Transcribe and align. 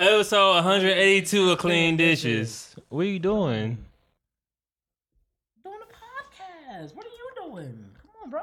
Episode 0.00 0.54
182 0.64 1.50
of 1.50 1.58
Clean 1.58 1.94
Dishes. 1.94 2.74
What 2.88 3.02
are 3.02 3.04
you 3.04 3.18
doing? 3.18 3.84
Doing 5.62 5.76
a 5.76 5.92
podcast. 6.82 6.94
What 6.94 7.04
are 7.04 7.08
you 7.08 7.30
doing? 7.50 7.84
Come 8.00 8.10
on, 8.24 8.30
bro. 8.30 8.40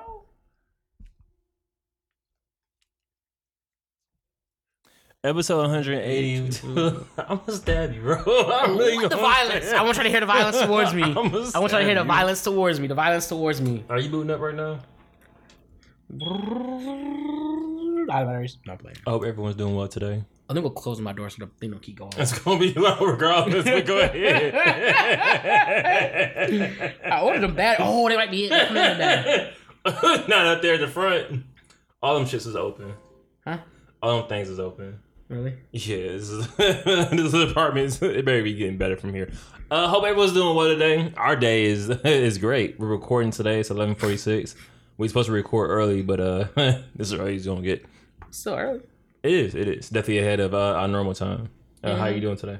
Episode 5.24 5.62
182. 5.62 7.06
I'm 7.18 7.38
gonna 7.40 7.52
stab 7.52 7.94
you, 7.94 8.02
bro. 8.02 8.18
I'm 8.54 8.78
really 8.78 8.98
What 8.98 9.10
the 9.10 9.16
gonna- 9.18 9.22
violence? 9.22 9.72
I 9.74 9.82
want 9.82 9.98
y'all 9.98 10.04
to 10.04 10.10
hear 10.12 10.20
the 10.20 10.26
violence 10.28 10.60
towards 10.62 10.94
me. 10.94 11.02
I'm 11.06 11.14
gonna 11.16 11.50
I 11.56 11.60
want 11.60 11.72
y'all 11.72 11.82
to 11.82 11.86
hear 11.86 11.96
the 11.96 12.02
you. 12.02 12.08
violence 12.08 12.44
towards 12.44 12.80
me. 12.80 12.88
The 12.88 12.94
violence 12.94 13.28
towards 13.28 13.60
me. 13.62 13.84
Are 13.90 13.98
you 14.00 14.10
booting 14.10 14.30
up 14.30 14.40
right 14.40 14.54
now? 14.54 14.80
Out 18.10 18.22
of 18.22 18.28
batteries. 18.28 18.58
Not. 18.68 18.80
I 18.86 19.10
hope 19.10 19.26
everyone's 19.26 19.56
doing 19.56 19.76
well 19.76 19.88
today. 19.88 20.24
I 20.50 20.54
think 20.54 20.64
we'll 20.64 20.72
close 20.72 21.02
my 21.02 21.12
door 21.12 21.30
so 21.30 21.46
the 21.46 21.52
thing 21.60 21.72
don't 21.72 21.82
keep 21.82 21.98
going. 22.00 22.12
It's 22.18 22.38
gonna 22.40 22.60
be 22.60 22.74
low 22.74 22.98
regardless, 23.06 23.66
but 23.66 23.86
go 23.86 24.00
ahead. 24.02 24.56
I 27.06 27.22
ordered 27.22 27.42
them 27.42 27.56
bad. 27.56 27.78
Oh, 27.80 28.08
they 28.08 28.16
might 28.16 28.32
be 28.32 28.46
it. 28.46 28.52
In. 28.54 29.50
Not 30.30 30.46
up 30.48 30.62
there 30.62 30.76
at 30.76 30.80
the 30.80 30.88
front. 30.88 31.44
All 32.02 32.16
them 32.16 32.26
shits 32.26 32.48
is 32.48 32.56
open. 32.56 32.94
Huh? 33.46 33.58
All 34.02 34.20
them 34.20 34.30
things 34.30 34.48
is 34.50 34.60
open. 34.60 35.00
Really? 35.28 35.56
Yeah, 35.72 35.98
this, 36.14 36.30
is, 36.30 36.48
this 36.58 37.34
apartment 37.34 38.02
it 38.02 38.24
better 38.24 38.42
be 38.44 38.54
getting 38.54 38.78
better 38.78 38.96
from 38.96 39.14
here. 39.14 39.30
Uh, 39.70 39.90
hope 39.90 40.06
everyone's 40.06 40.32
doing 40.32 40.56
well 40.56 40.68
today. 40.68 41.12
Our 41.18 41.36
day 41.36 41.66
is 41.66 41.90
is 41.90 42.38
great. 42.38 42.80
We're 42.80 42.88
recording 42.88 43.32
today. 43.32 43.60
It's 43.60 43.70
eleven 43.70 43.96
forty 43.96 44.16
six. 44.16 44.56
We're 44.98 45.10
supposed 45.10 45.26
to 45.28 45.34
record 45.34 45.70
early, 45.70 46.02
but 46.02 46.22
uh, 46.22 46.46
this 46.56 47.12
is 47.12 47.14
early 47.14 47.36
as 47.36 47.46
gonna 47.46 47.62
get. 47.62 47.86
Still 48.32 48.56
early. 48.56 48.80
It 49.28 49.34
is. 49.34 49.56
It 49.56 49.68
is 49.68 49.90
definitely 49.90 50.20
ahead 50.20 50.40
of 50.40 50.54
uh, 50.54 50.76
our 50.76 50.88
normal 50.88 51.14
time. 51.14 51.50
Uh, 51.84 51.96
How 51.98 52.06
Mhm. 52.06 52.16
you 52.16 52.22
doing 52.22 52.38
today? 52.38 52.60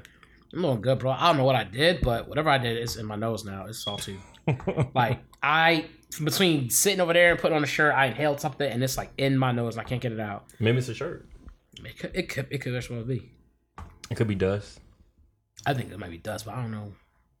I'm 0.52 0.62
doing 0.62 0.80
good, 0.82 0.98
bro. 0.98 1.12
I 1.12 1.28
don't 1.28 1.38
know 1.38 1.44
what 1.44 1.56
I 1.56 1.64
did, 1.64 2.00
but 2.02 2.28
whatever 2.28 2.50
I 2.50 2.58
did 2.58 2.76
is 2.76 2.96
in 2.96 3.06
my 3.06 3.16
nose 3.16 3.44
now. 3.44 3.64
It's 3.66 3.82
salty. 3.82 4.18
like 4.94 5.20
I 5.42 5.86
between 6.24 6.68
sitting 6.70 7.00
over 7.00 7.12
there 7.12 7.30
and 7.32 7.38
putting 7.40 7.56
on 7.56 7.62
a 7.64 7.66
shirt, 7.66 7.94
I 7.94 8.06
inhaled 8.06 8.40
something 8.40 8.70
and 8.70 8.82
it's 8.82 8.96
like 8.96 9.10
in 9.18 9.36
my 9.38 9.52
nose 9.52 9.76
and 9.76 9.84
I 9.84 9.88
can't 9.88 10.00
get 10.00 10.12
it 10.12 10.20
out. 10.20 10.44
Maybe 10.58 10.78
it's 10.78 10.88
a 10.88 10.94
shirt. 10.94 11.26
It 11.84 11.98
could 11.98 12.10
it 12.14 12.28
could 12.28 12.46
it 12.50 12.58
could 12.58 12.88
well 12.90 13.02
be. 13.04 13.32
It 14.10 14.16
could 14.16 14.28
be 14.28 14.34
dust. 14.34 14.80
I 15.66 15.74
think 15.74 15.90
it 15.92 15.98
might 15.98 16.10
be 16.10 16.18
dust, 16.18 16.44
but 16.46 16.54
I 16.54 16.62
don't 16.62 16.70
know. 16.70 16.92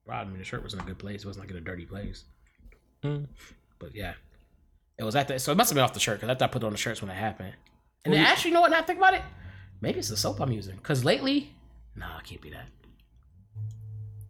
Bro, 0.06 0.16
I 0.16 0.24
mean 0.24 0.38
the 0.38 0.44
shirt 0.44 0.62
was 0.62 0.74
in 0.74 0.80
a 0.80 0.84
good 0.84 0.98
place. 0.98 1.22
It 1.24 1.26
wasn't 1.26 1.44
like 1.46 1.50
in 1.50 1.56
a 1.56 1.60
dirty 1.62 1.84
place. 1.86 2.24
Mm. 3.04 3.26
But 3.78 3.94
yeah. 3.94 4.14
It 4.98 5.04
was 5.04 5.16
at 5.16 5.28
the 5.28 5.38
so 5.38 5.52
it 5.52 5.56
must 5.56 5.70
have 5.70 5.74
been 5.76 5.84
off 5.84 5.92
the 5.94 6.00
shirt 6.00 6.18
because 6.20 6.28
I 6.30 6.34
thought 6.34 6.50
I 6.50 6.52
put 6.52 6.62
it 6.62 6.66
on 6.66 6.72
the 6.72 6.78
shirts 6.78 7.00
when 7.02 7.10
it 7.10 7.14
happened. 7.14 7.54
And 8.10 8.14
then 8.14 8.26
actually, 8.26 8.50
you 8.50 8.54
know 8.54 8.60
what? 8.62 8.70
Now 8.70 8.78
I 8.78 8.82
think 8.82 8.98
about 8.98 9.14
it, 9.14 9.22
maybe 9.80 9.98
it's 9.98 10.08
the 10.08 10.16
soap 10.16 10.40
I'm 10.40 10.52
using. 10.52 10.76
Cause 10.78 11.04
lately, 11.04 11.52
nah, 11.94 12.18
it 12.18 12.24
can't 12.24 12.40
be 12.40 12.50
that. 12.50 12.66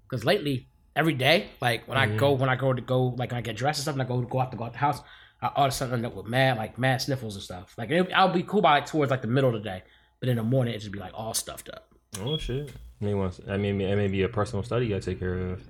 Cause 0.08 0.24
lately, 0.24 0.68
every 0.96 1.14
day, 1.14 1.48
like 1.60 1.86
when 1.86 1.98
I 1.98 2.06
Mhm. 2.06 2.16
go, 2.18 2.32
when 2.32 2.48
I 2.48 2.56
go 2.56 2.72
to 2.72 2.80
go, 2.80 3.08
like 3.08 3.30
when 3.30 3.38
I 3.38 3.42
get 3.42 3.56
dressed 3.56 3.78
and 3.78 3.82
stuff, 3.82 3.94
and 3.94 4.02
I 4.02 4.06
go 4.06 4.20
to 4.20 4.26
go 4.26 4.40
out 4.40 4.50
to 4.52 4.56
go 4.56 4.64
out 4.64 4.72
the 4.72 4.78
house, 4.78 5.00
I 5.42 5.48
all 5.54 5.66
of 5.66 5.68
a 5.68 5.74
sudden 5.74 5.94
end 5.94 6.06
up 6.06 6.14
with 6.14 6.26
mad, 6.26 6.56
like 6.56 6.78
mad 6.78 7.00
sniffles 7.02 7.34
and 7.36 7.42
stuff. 7.44 7.74
Like 7.78 7.90
it, 7.90 8.10
I'll 8.14 8.32
be 8.32 8.42
cool 8.42 8.62
by 8.62 8.72
like 8.78 8.86
towards 8.86 9.10
like 9.10 9.22
the 9.22 9.28
middle 9.28 9.54
of 9.54 9.62
the 9.62 9.68
day, 9.68 9.82
but 10.20 10.28
in 10.28 10.36
the 10.36 10.42
morning 10.42 10.74
it 10.74 10.78
just 10.78 10.92
be 10.92 10.98
like 10.98 11.12
all 11.14 11.34
stuffed 11.34 11.68
up. 11.68 11.88
Oh 12.20 12.38
shit. 12.38 12.72
Maybe 13.00 13.14
once. 13.14 13.40
I 13.48 13.56
mean, 13.58 13.80
it 13.80 13.94
may 13.96 14.08
be 14.08 14.22
a 14.22 14.28
personal 14.28 14.62
study 14.64 14.86
you 14.86 14.94
gotta 14.94 15.04
take 15.04 15.20
care 15.20 15.36
of. 15.50 15.62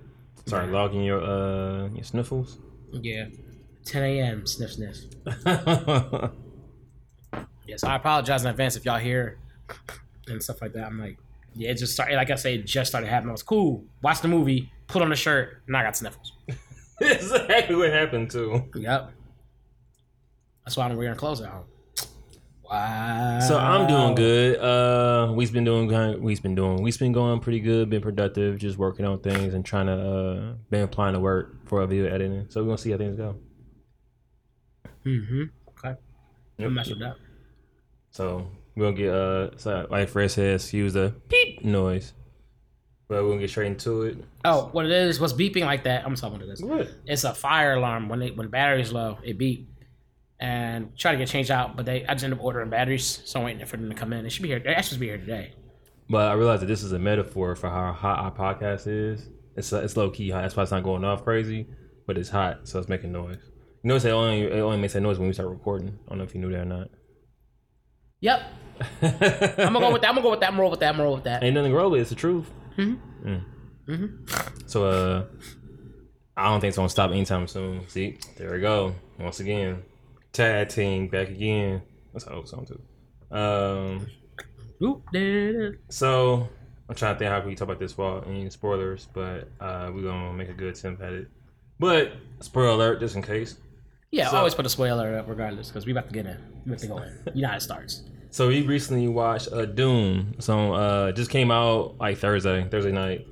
Start 0.46 0.66
Yeah. 0.66 0.72
logging 0.72 1.02
your 1.02 1.20
uh 1.22 1.88
your 1.88 2.04
sniffles. 2.04 2.58
Yeah, 2.92 3.26
10 3.84 4.02
a.m. 4.04 4.46
sniff 4.46 4.72
sniff. 4.72 4.96
Yes, 7.68 7.84
I 7.84 7.96
apologize 7.96 8.42
in 8.42 8.50
advance 8.50 8.76
if 8.76 8.86
y'all 8.86 8.98
hear 8.98 9.38
and 10.26 10.42
stuff 10.42 10.62
like 10.62 10.72
that. 10.72 10.86
I'm 10.86 10.98
like, 10.98 11.18
yeah, 11.54 11.70
it 11.70 11.74
just 11.74 11.92
started. 11.92 12.16
Like 12.16 12.30
I 12.30 12.34
say, 12.36 12.54
it 12.54 12.64
just 12.64 12.88
started 12.90 13.08
happening. 13.08 13.28
I 13.28 13.32
was 13.32 13.42
cool. 13.42 13.84
Watch 14.02 14.22
the 14.22 14.28
movie, 14.28 14.72
put 14.86 15.02
on 15.02 15.10
the 15.10 15.16
shirt, 15.16 15.62
and 15.66 15.76
I 15.76 15.82
got 15.82 15.96
sniffles. 15.96 16.32
Exactly 17.00 17.76
what 17.76 17.92
happened 17.92 18.28
too. 18.28 18.64
Yep. 18.74 19.12
That's 20.64 20.76
why 20.76 20.86
I'm 20.88 20.96
wearing 20.96 21.14
clothes 21.14 21.40
at 21.40 21.48
home. 21.48 21.66
Wow. 22.68 23.38
So 23.38 23.56
I'm 23.56 23.86
doing 23.86 24.16
good. 24.16 24.58
Uh, 24.58 25.32
we've 25.32 25.52
been 25.52 25.62
doing 25.62 25.86
good. 25.86 26.20
We've 26.20 26.42
been 26.42 26.56
doing. 26.56 26.82
We've 26.82 26.98
been 26.98 27.12
going 27.12 27.38
pretty 27.38 27.60
good. 27.60 27.88
Been 27.88 28.02
productive. 28.02 28.58
Just 28.58 28.78
working 28.78 29.06
on 29.06 29.20
things 29.20 29.54
and 29.54 29.64
trying 29.64 29.86
to 29.86 29.92
uh, 29.92 30.54
been 30.70 30.82
applying 30.82 31.14
to 31.14 31.20
work 31.20 31.68
for 31.68 31.82
a 31.82 31.86
video 31.86 32.12
editing. 32.12 32.46
So 32.48 32.62
we're 32.62 32.66
gonna 32.66 32.78
see 32.78 32.90
how 32.90 32.98
things 32.98 33.16
go. 33.16 33.36
Mm-hmm. 35.06 35.42
Okay. 35.68 35.96
Yep. 36.58 36.66
I'm 36.66 36.74
mess 36.74 36.88
with 36.88 36.98
that. 36.98 37.14
So 38.18 38.50
we're 38.74 38.86
gonna 38.86 38.96
get 38.96 39.14
uh, 39.14 39.56
so 39.58 39.86
like 39.90 40.08
Fred 40.08 40.28
says, 40.32 40.64
excuse 40.64 40.92
the 40.92 41.14
beep 41.28 41.64
noise. 41.64 42.14
But 43.06 43.22
we're 43.22 43.28
gonna 43.28 43.42
get 43.42 43.50
straight 43.50 43.68
into 43.68 44.02
it. 44.02 44.24
Oh, 44.44 44.70
what 44.72 44.86
it 44.86 44.90
is? 44.90 45.20
What's 45.20 45.32
beeping 45.32 45.64
like 45.64 45.84
that? 45.84 46.04
I'm 46.04 46.16
talking 46.16 46.34
about 46.34 46.48
this. 46.48 46.60
What? 46.60 46.90
It's 47.06 47.22
a 47.22 47.32
fire 47.32 47.74
alarm. 47.74 48.08
When 48.08 48.20
it 48.22 48.36
when 48.36 48.46
the 48.46 48.50
battery's 48.50 48.90
low, 48.90 49.18
it 49.22 49.38
beep. 49.38 49.70
And 50.40 50.98
try 50.98 51.12
to 51.12 51.18
get 51.18 51.28
changed 51.28 51.52
out, 51.52 51.76
but 51.76 51.86
they 51.86 52.04
I 52.06 52.14
just 52.14 52.24
end 52.24 52.32
up 52.32 52.42
ordering 52.42 52.70
batteries, 52.70 53.22
so 53.24 53.38
I'm 53.38 53.44
waiting 53.44 53.64
for 53.66 53.76
them 53.76 53.88
to 53.88 53.94
come 53.94 54.12
in. 54.12 54.24
They 54.24 54.30
should 54.30 54.42
be 54.42 54.48
here. 54.48 54.60
Supposed 54.64 54.94
to 54.94 54.98
be 54.98 55.06
here 55.06 55.18
today. 55.18 55.52
But 56.10 56.28
I 56.28 56.32
realized 56.32 56.62
that 56.62 56.66
this 56.66 56.82
is 56.82 56.90
a 56.90 56.98
metaphor 56.98 57.54
for 57.54 57.70
how 57.70 57.92
hot 57.92 58.18
our 58.18 58.32
podcast 58.32 58.88
is. 58.88 59.28
It's 59.56 59.72
it's 59.72 59.96
low 59.96 60.10
key 60.10 60.30
hot. 60.30 60.42
That's 60.42 60.56
why 60.56 60.64
it's 60.64 60.72
not 60.72 60.82
going 60.82 61.04
off 61.04 61.22
crazy, 61.22 61.68
but 62.04 62.18
it's 62.18 62.30
hot, 62.30 62.66
so 62.66 62.80
it's 62.80 62.88
making 62.88 63.12
noise. 63.12 63.38
You 63.84 63.90
notice 63.90 64.06
it 64.06 64.10
only 64.10 64.42
it 64.42 64.58
only 64.58 64.78
makes 64.78 64.94
that 64.94 65.02
noise 65.02 65.20
when 65.20 65.28
we 65.28 65.34
start 65.34 65.50
recording. 65.50 65.96
I 66.06 66.08
don't 66.08 66.18
know 66.18 66.24
if 66.24 66.34
you 66.34 66.40
knew 66.40 66.50
that 66.50 66.62
or 66.62 66.64
not. 66.64 66.88
Yep. 68.20 68.42
I'm 69.02 69.72
gonna 69.72 69.80
go 69.80 69.92
with 69.92 70.02
that. 70.02 70.08
I'm 70.08 70.14
gonna 70.14 70.22
go 70.22 70.30
with 70.30 70.40
that. 70.40 70.48
I'm 70.48 70.52
gonna 70.54 70.62
roll 70.62 70.70
with 70.70 70.80
that. 70.80 70.88
I'm 70.90 70.94
gonna 70.96 71.04
roll 71.04 71.14
with 71.14 71.24
that. 71.24 71.42
Ain't 71.42 71.54
nothing 71.54 71.72
wrong 71.72 71.90
with 71.90 71.98
it. 71.98 72.02
It's 72.02 72.10
the 72.10 72.16
truth. 72.16 72.50
Mhm. 72.76 72.98
Mm. 73.24 73.44
Mhm. 73.88 74.70
So 74.70 74.86
uh, 74.86 75.24
I 76.36 76.48
don't 76.48 76.60
think 76.60 76.68
it's 76.68 76.76
gonna 76.76 76.88
stop 76.88 77.10
anytime 77.10 77.46
soon. 77.48 77.88
See, 77.88 78.18
there 78.36 78.52
we 78.52 78.60
go. 78.60 78.94
Once 79.18 79.40
again, 79.40 79.82
tag 80.32 80.68
team 80.68 81.08
back 81.08 81.28
again. 81.28 81.82
That's 82.12 82.26
an 82.26 82.34
old 82.34 82.48
song 82.48 82.66
too. 82.66 82.80
Um, 83.36 84.06
Oop, 84.82 85.02
so 85.88 86.48
I'm 86.88 86.94
trying 86.94 87.14
to 87.14 87.18
think 87.18 87.30
how 87.30 87.40
can 87.40 87.48
we 87.48 87.54
talk 87.56 87.66
about 87.68 87.80
this 87.80 87.98
without 87.98 88.26
any 88.28 88.48
spoilers, 88.50 89.08
but 89.12 89.48
uh, 89.60 89.90
we're 89.92 90.02
gonna 90.02 90.32
make 90.32 90.48
a 90.48 90.54
good 90.54 90.76
attempt 90.76 91.02
at 91.02 91.12
it. 91.12 91.28
But 91.80 92.12
spoiler 92.40 92.68
alert, 92.68 93.00
just 93.00 93.16
in 93.16 93.22
case. 93.22 93.56
Yeah, 94.10 94.28
So- 94.30 94.38
always 94.38 94.54
put 94.54 94.66
a 94.66 94.68
spoiler 94.70 95.18
up 95.18 95.28
regardless, 95.28 95.68
because 95.68 95.84
we 95.86 95.92
about 95.92 96.08
to 96.08 96.14
get 96.14 96.26
in. 96.26 96.38
We 96.64 96.72
about 96.72 96.78
to 96.80 96.86
go 96.86 96.98
in. 96.98 97.12
You 97.34 97.42
know 97.42 97.48
how 97.48 97.56
it 97.56 97.62
starts. 97.62 98.02
So 98.30 98.48
we 98.48 98.60
recently 98.60 99.08
watched 99.08 99.48
uh, 99.52 99.64
Dune. 99.64 100.34
So 100.38 100.74
uh, 100.74 101.12
just 101.12 101.30
came 101.30 101.50
out 101.50 101.96
like 101.98 102.18
Thursday, 102.18 102.62
Thursday 102.70 102.92
night. 102.92 103.26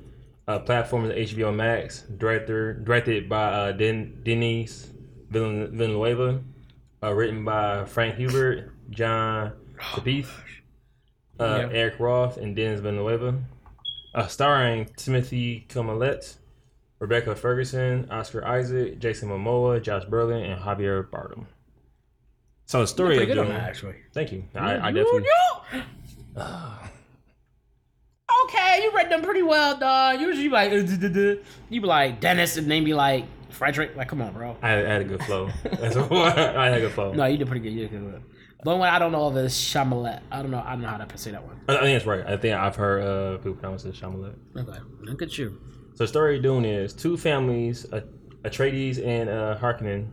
Uh, 0.47 0.57
platform 0.57 1.05
is 1.11 1.31
HBO 1.33 1.53
Max. 1.53 2.01
Director 2.17 2.73
directed 2.73 3.29
by 3.29 3.43
uh, 3.45 3.71
Den- 3.73 4.21
Denis 4.23 4.89
Villen- 5.31 5.69
Villeneuve. 5.71 6.41
Uh, 7.03 7.13
written 7.13 7.45
by 7.45 7.85
Frank 7.85 8.15
Herbert, 8.15 8.71
John 8.89 9.53
Tapith, 9.79 10.31
uh, 11.39 11.67
Yeah. 11.69 11.77
Eric 11.77 11.99
Roth, 11.99 12.37
and 12.37 12.55
Denis 12.55 12.79
Villeneuve. 12.79 13.35
Uh, 14.15 14.25
starring 14.27 14.89
Timothy 14.97 15.67
Chalamet, 15.69 16.37
Rebecca 16.99 17.35
Ferguson, 17.35 18.07
Oscar 18.09 18.45
Isaac, 18.45 18.99
Jason 18.99 19.29
Momoa, 19.29 19.81
Josh 19.81 20.03
Brolin, 20.05 20.51
and 20.51 20.59
Javier 20.61 21.07
Bardem. 21.09 21.45
So 22.65 22.81
the 22.81 22.87
story 22.87 23.17
of 23.31 23.37
on 23.37 23.49
that, 23.49 23.61
actually. 23.61 23.95
Thank 24.13 24.31
you. 24.31 24.43
I, 24.55 24.89
I 24.89 24.91
definitely. 24.91 25.25
you- 25.75 25.81
Okay, 28.43 28.81
you 28.83 28.91
read 28.91 29.09
them 29.09 29.21
pretty 29.21 29.41
well, 29.41 29.77
dog. 29.77 30.19
Usually, 30.19 30.43
you 30.43 30.49
like, 30.49 30.71
uh, 30.71 30.75
you 31.69 31.81
be 31.81 31.87
like 31.87 32.19
Dennis, 32.19 32.57
and 32.57 32.69
then 32.69 32.83
be 32.83 32.93
like 32.93 33.25
Frederick. 33.51 33.95
Like, 33.95 34.09
come 34.09 34.21
on, 34.21 34.33
bro. 34.33 34.57
I 34.61 34.69
had, 34.69 34.85
I 34.85 34.89
had 34.93 35.01
a 35.01 35.05
good 35.05 35.23
flow. 35.23 35.49
That's 35.63 35.95
what 35.95 36.11
I 36.37 36.65
had 36.69 36.77
a 36.77 36.81
good 36.81 36.91
flow. 36.91 37.13
No, 37.13 37.25
you 37.25 37.37
did 37.37 37.47
pretty 37.47 37.61
good. 37.61 37.71
You 37.73 37.87
did 37.87 37.91
good. 37.91 38.21
The 38.63 38.69
only 38.71 38.79
one 38.81 38.89
I 38.89 38.99
don't 38.99 39.11
know 39.13 39.25
of 39.27 39.37
is 39.37 39.53
Shamalet. 39.53 40.19
I 40.29 40.41
don't 40.41 40.51
know. 40.51 40.61
I 40.65 40.71
don't 40.73 40.81
know 40.81 40.89
how 40.89 40.97
to 40.97 41.17
say 41.17 41.31
that 41.31 41.43
one. 41.45 41.59
I 41.69 41.77
I 41.77 41.81
think 41.81 41.95
that's 41.95 42.05
right. 42.05 42.25
I 42.25 42.35
think 42.37 42.53
I've 42.55 42.75
heard 42.75 43.01
uh, 43.03 43.37
people 43.37 43.53
pronounce 43.53 43.85
it 43.85 43.95
Shamalet. 43.95 44.35
Okay, 44.57 44.79
look 45.01 45.21
at 45.21 45.37
you. 45.37 45.57
So 45.97 46.03
the 46.03 46.09
story 46.09 46.37
of 46.37 46.43
Dune 46.43 46.63
is 46.63 46.93
two 46.93 47.17
families, 47.17 47.87
Atreides 48.43 49.03
and 49.03 49.27
uh, 49.27 49.57
Harkonnen, 49.59 50.11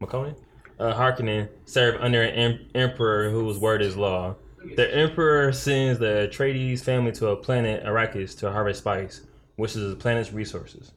McConan, 0.00 0.36
uh, 0.78 0.94
Harkonnen 0.94 1.48
serve 1.64 2.00
under 2.00 2.22
an 2.22 2.30
em- 2.30 2.66
emperor 2.76 3.28
whose 3.28 3.58
word 3.58 3.82
is 3.82 3.96
law. 3.96 4.36
The 4.76 4.96
emperor 4.96 5.50
sends 5.50 5.98
the 5.98 6.30
Atreides 6.30 6.80
family 6.80 7.10
to 7.10 7.26
a 7.30 7.36
planet 7.36 7.82
Arrakis 7.84 8.38
to 8.38 8.52
harvest 8.52 8.82
spice, 8.82 9.22
which 9.56 9.74
is 9.74 9.90
the 9.90 9.96
planet's 9.96 10.32
resources. 10.32 10.92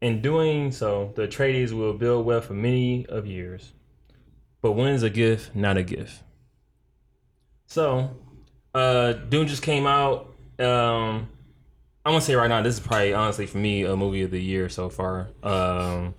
In 0.00 0.22
doing 0.22 0.72
so, 0.72 1.12
the 1.14 1.28
Atreides 1.28 1.72
will 1.72 1.92
build 1.92 2.24
wealth 2.24 2.46
for 2.46 2.54
many 2.54 3.04
of 3.04 3.26
years. 3.26 3.74
But 4.62 4.72
when 4.72 4.94
is 4.94 5.02
a 5.02 5.10
gift 5.10 5.54
not 5.54 5.76
a 5.76 5.82
gift? 5.82 6.22
So, 7.66 8.16
uh, 8.72 9.12
Dune 9.12 9.46
just 9.46 9.62
came 9.62 9.86
out. 9.86 10.34
Um, 10.58 11.28
I'm 12.04 12.12
gonna 12.12 12.20
say 12.20 12.34
right 12.34 12.48
now, 12.48 12.60
this 12.62 12.74
is 12.74 12.80
probably 12.80 13.14
honestly 13.14 13.46
for 13.46 13.58
me 13.58 13.84
a 13.84 13.96
movie 13.96 14.22
of 14.22 14.30
the 14.30 14.40
year 14.42 14.68
so 14.68 14.88
far. 14.90 15.28
Um, 15.42 16.14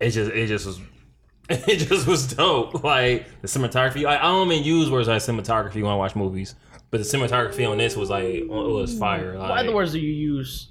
it 0.00 0.10
just 0.10 0.30
it 0.32 0.46
just 0.46 0.66
was 0.66 0.80
it 1.50 1.76
just 1.78 2.06
was 2.06 2.32
dope. 2.34 2.82
Like 2.84 3.26
the 3.42 3.48
cinematography. 3.48 4.06
I, 4.06 4.18
I 4.18 4.22
don't 4.22 4.50
even 4.52 4.64
use 4.64 4.90
words 4.90 5.08
like 5.08 5.20
cinematography 5.22 5.82
when 5.82 5.86
I 5.92 5.96
watch 5.96 6.14
movies, 6.14 6.54
but 6.90 6.98
the 6.98 7.04
cinematography 7.04 7.68
on 7.68 7.78
this 7.78 7.96
was 7.96 8.10
like 8.10 8.24
it 8.24 8.48
was 8.48 8.96
fire. 8.96 9.36
Like, 9.38 9.50
What 9.50 9.58
other 9.58 9.74
words 9.74 9.92
do 9.92 9.98
you 9.98 10.12
use 10.12 10.68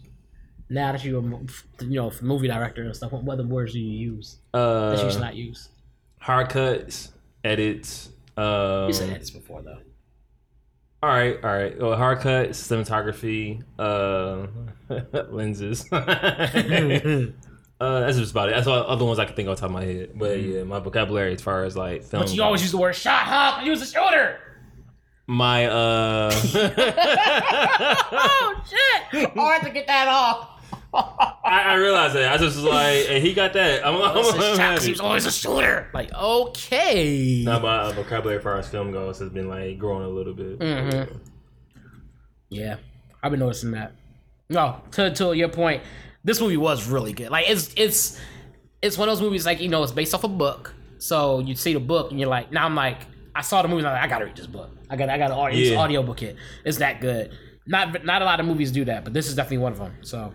now 0.70 0.94
that 0.94 1.04
you're 1.04 1.20
a 1.20 1.24
you 1.84 1.96
know 2.00 2.12
movie 2.22 2.48
director 2.48 2.84
and 2.84 2.96
stuff? 2.96 3.12
What 3.12 3.34
other 3.34 3.46
words 3.48 3.74
do 3.74 3.80
you 3.80 4.10
use 4.14 4.38
that 4.54 4.60
you 4.60 5.06
Uh, 5.06 5.12
should 5.12 5.20
not 5.22 5.36
use? 5.36 5.70
hard 6.20 6.50
cuts, 6.50 7.12
edits. 7.44 8.10
Um, 8.38 8.88
You 8.88 8.94
said 8.94 9.10
edits 9.10 9.32
before 9.32 9.62
though. 9.64 9.80
All 11.04 11.10
right, 11.10 11.44
all 11.44 11.52
right. 11.52 11.80
Well, 11.80 11.96
hard 11.98 12.20
cut, 12.20 12.50
cinematography, 12.52 13.64
uh, 13.80 14.48
lenses. 15.32 15.86
Uh, 17.82 18.02
that's 18.02 18.16
just 18.16 18.30
about 18.30 18.48
it. 18.50 18.52
That's 18.54 18.68
all 18.68 18.84
other 18.86 19.04
ones 19.06 19.18
I 19.18 19.26
can 19.26 19.36
think 19.36 19.50
off 19.50 19.56
the 19.56 19.62
top 19.62 19.70
of 19.72 19.74
my 19.74 19.84
head. 19.84 20.12
But 20.14 20.40
yeah, 20.40 20.62
my 20.62 20.78
vocabulary 20.78 21.34
as 21.34 21.42
far 21.42 21.64
as 21.64 21.76
like 21.76 22.04
film. 22.04 22.22
But 22.22 22.32
you 22.32 22.44
always 22.44 22.62
use 22.62 22.70
the 22.70 22.78
word 22.78 22.94
shot, 22.96 23.24
huh? 23.24 23.62
Use 23.64 23.82
a 23.82 23.88
shooter. 23.88 24.38
my 25.26 25.66
uh. 25.66 26.30
Oh 28.12 28.64
shit! 28.70 29.30
Hard 29.32 29.64
to 29.64 29.72
get 29.72 29.88
that 29.88 30.08
off. 30.08 30.51
I, 30.94 31.34
I 31.46 31.74
realized 31.76 32.16
that. 32.16 32.34
I 32.34 32.38
just 32.38 32.56
was 32.58 32.66
like, 32.66 33.06
hey, 33.06 33.20
he 33.22 33.34
got 33.34 33.54
that. 33.54 33.86
I'm, 33.86 34.02
I'm, 34.02 34.14
This 34.16 34.34
I'm 34.34 34.58
happy. 34.60 34.86
he 34.86 34.92
was 34.92 35.00
always 35.00 35.26
a 35.26 35.32
shooter. 35.32 35.90
Like 35.94 36.14
okay. 36.14 37.44
Now 37.46 37.60
my 37.60 37.78
uh, 37.80 37.92
vocabulary 37.94 38.38
as 38.38 38.44
far 38.44 38.58
as 38.58 38.68
film 38.68 38.92
goes 38.92 39.20
has 39.20 39.30
been 39.30 39.48
like 39.50 39.78
growing 39.78 40.04
a 40.04 40.10
little 40.10 40.34
bit. 40.34 40.60
Mhm. 40.60 41.20
Yeah, 42.50 42.78
I've 43.24 43.32
been 43.32 43.40
noticing 43.40 43.72
that. 43.72 43.94
No, 44.50 44.82
to 44.92 45.12
to 45.16 45.34
your 45.34 45.50
point, 45.50 45.84
this 46.24 46.42
movie 46.42 46.58
was 46.58 46.88
really 46.88 47.14
good. 47.14 47.30
Like 47.30 47.50
it's 47.50 47.74
it's 47.78 48.20
it's 48.82 48.98
one 48.98 49.08
of 49.08 49.16
those 49.18 49.22
movies 49.22 49.46
like 49.46 49.62
you 49.62 49.70
know 49.70 49.82
it's 49.84 49.92
based 49.94 50.14
off 50.14 50.24
a 50.24 50.28
book, 50.28 50.74
so 50.98 51.40
you 51.40 51.56
see 51.56 51.74
the 51.74 51.80
book 51.80 52.12
and 52.12 52.20
you're 52.20 52.30
like, 52.30 52.52
now 52.52 52.66
I'm 52.66 52.76
like, 52.76 52.98
I 53.34 53.42
saw 53.42 53.62
the 53.62 53.68
movie, 53.70 53.80
and 53.80 53.88
I'm 53.88 53.94
like, 53.94 54.04
I 54.04 54.08
gotta 54.08 54.26
read 54.26 54.36
this 54.36 54.48
book. 54.48 54.70
I 54.90 54.98
got 54.98 55.10
I 55.10 55.18
got 55.18 55.32
an 55.32 55.38
audio, 55.38 55.58
Yeah. 55.74 55.80
audio 55.80 56.04
book 56.04 56.22
it. 56.24 56.36
It's 56.66 56.80
that 56.80 57.00
good. 57.00 57.32
Not 57.66 58.04
not 58.04 58.22
a 58.22 58.26
lot 58.26 58.40
of 58.42 58.46
movies 58.46 58.72
do 58.74 58.84
that, 58.86 59.06
but 59.06 59.14
this 59.14 59.28
is 59.30 59.36
definitely 59.36 59.60
one 59.60 59.72
of 59.72 59.78
them. 59.80 59.96
So. 60.02 60.34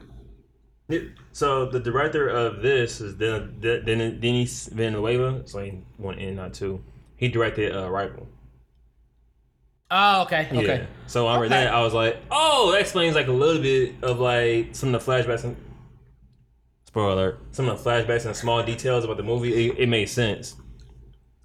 So 1.32 1.66
the 1.66 1.80
director 1.80 2.28
of 2.28 2.62
this 2.62 3.00
is 3.00 3.14
Den- 3.14 3.58
Den- 3.60 3.84
Den- 3.84 4.20
Denis 4.20 4.66
Villeneuve. 4.68 5.40
It's 5.40 5.54
like 5.54 5.74
one 5.96 6.18
N, 6.18 6.36
not 6.36 6.54
two. 6.54 6.82
He 7.16 7.28
directed 7.28 7.74
uh, 7.74 7.90
Rival. 7.90 8.26
oh 9.90 10.22
okay 10.22 10.48
Yeah. 10.52 10.60
okay 10.60 10.86
So 11.06 11.26
I 11.26 11.38
read 11.40 11.52
Okay. 11.52 11.64
that. 11.64 11.74
I 11.74 11.80
was 11.82 11.92
like, 11.94 12.18
oh, 12.30 12.70
that 12.72 12.80
explains 12.80 13.14
like 13.16 13.26
a 13.28 13.32
little 13.32 13.60
bit 13.62 13.94
of 14.02 14.20
like 14.20 14.74
some 14.74 14.94
of 14.94 15.04
the 15.04 15.10
flashbacks. 15.12 15.44
And, 15.44 15.56
spoiler 16.86 17.12
alert. 17.12 17.40
Some 17.50 17.68
of 17.68 17.82
the 17.82 17.90
flashbacks 17.90 18.24
and 18.26 18.36
small 18.36 18.62
details 18.62 19.04
about 19.04 19.16
the 19.16 19.22
movie. 19.22 19.68
It, 19.68 19.78
it 19.78 19.88
made 19.88 20.06
sense. 20.08 20.56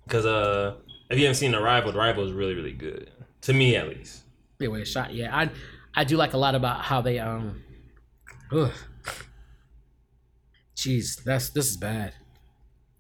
Because 0.06 0.26
uh, 0.26 0.76
if 1.10 1.18
you 1.18 1.26
haven't 1.26 1.36
seen 1.38 1.52
The 1.52 1.62
Rival, 1.62 1.92
The 1.92 1.98
Rival 2.00 2.26
is 2.26 2.32
really, 2.34 2.54
really 2.54 2.74
good. 2.74 3.10
To 3.42 3.54
me, 3.54 3.76
at 3.76 3.88
least. 3.90 4.24
yeah 4.60 4.84
shot 4.84 5.14
yeah 5.16 5.36
I 5.36 5.50
I 5.96 6.04
do 6.04 6.16
like 6.16 6.34
a 6.34 6.38
lot 6.38 6.54
about 6.54 6.82
how 6.82 7.02
they 7.02 7.18
um. 7.18 7.64
Ugh. 8.52 8.72
Jeez, 10.82 11.24
that's 11.24 11.52
this 11.52 11.70
is 11.70 11.78
bad. 11.78 12.16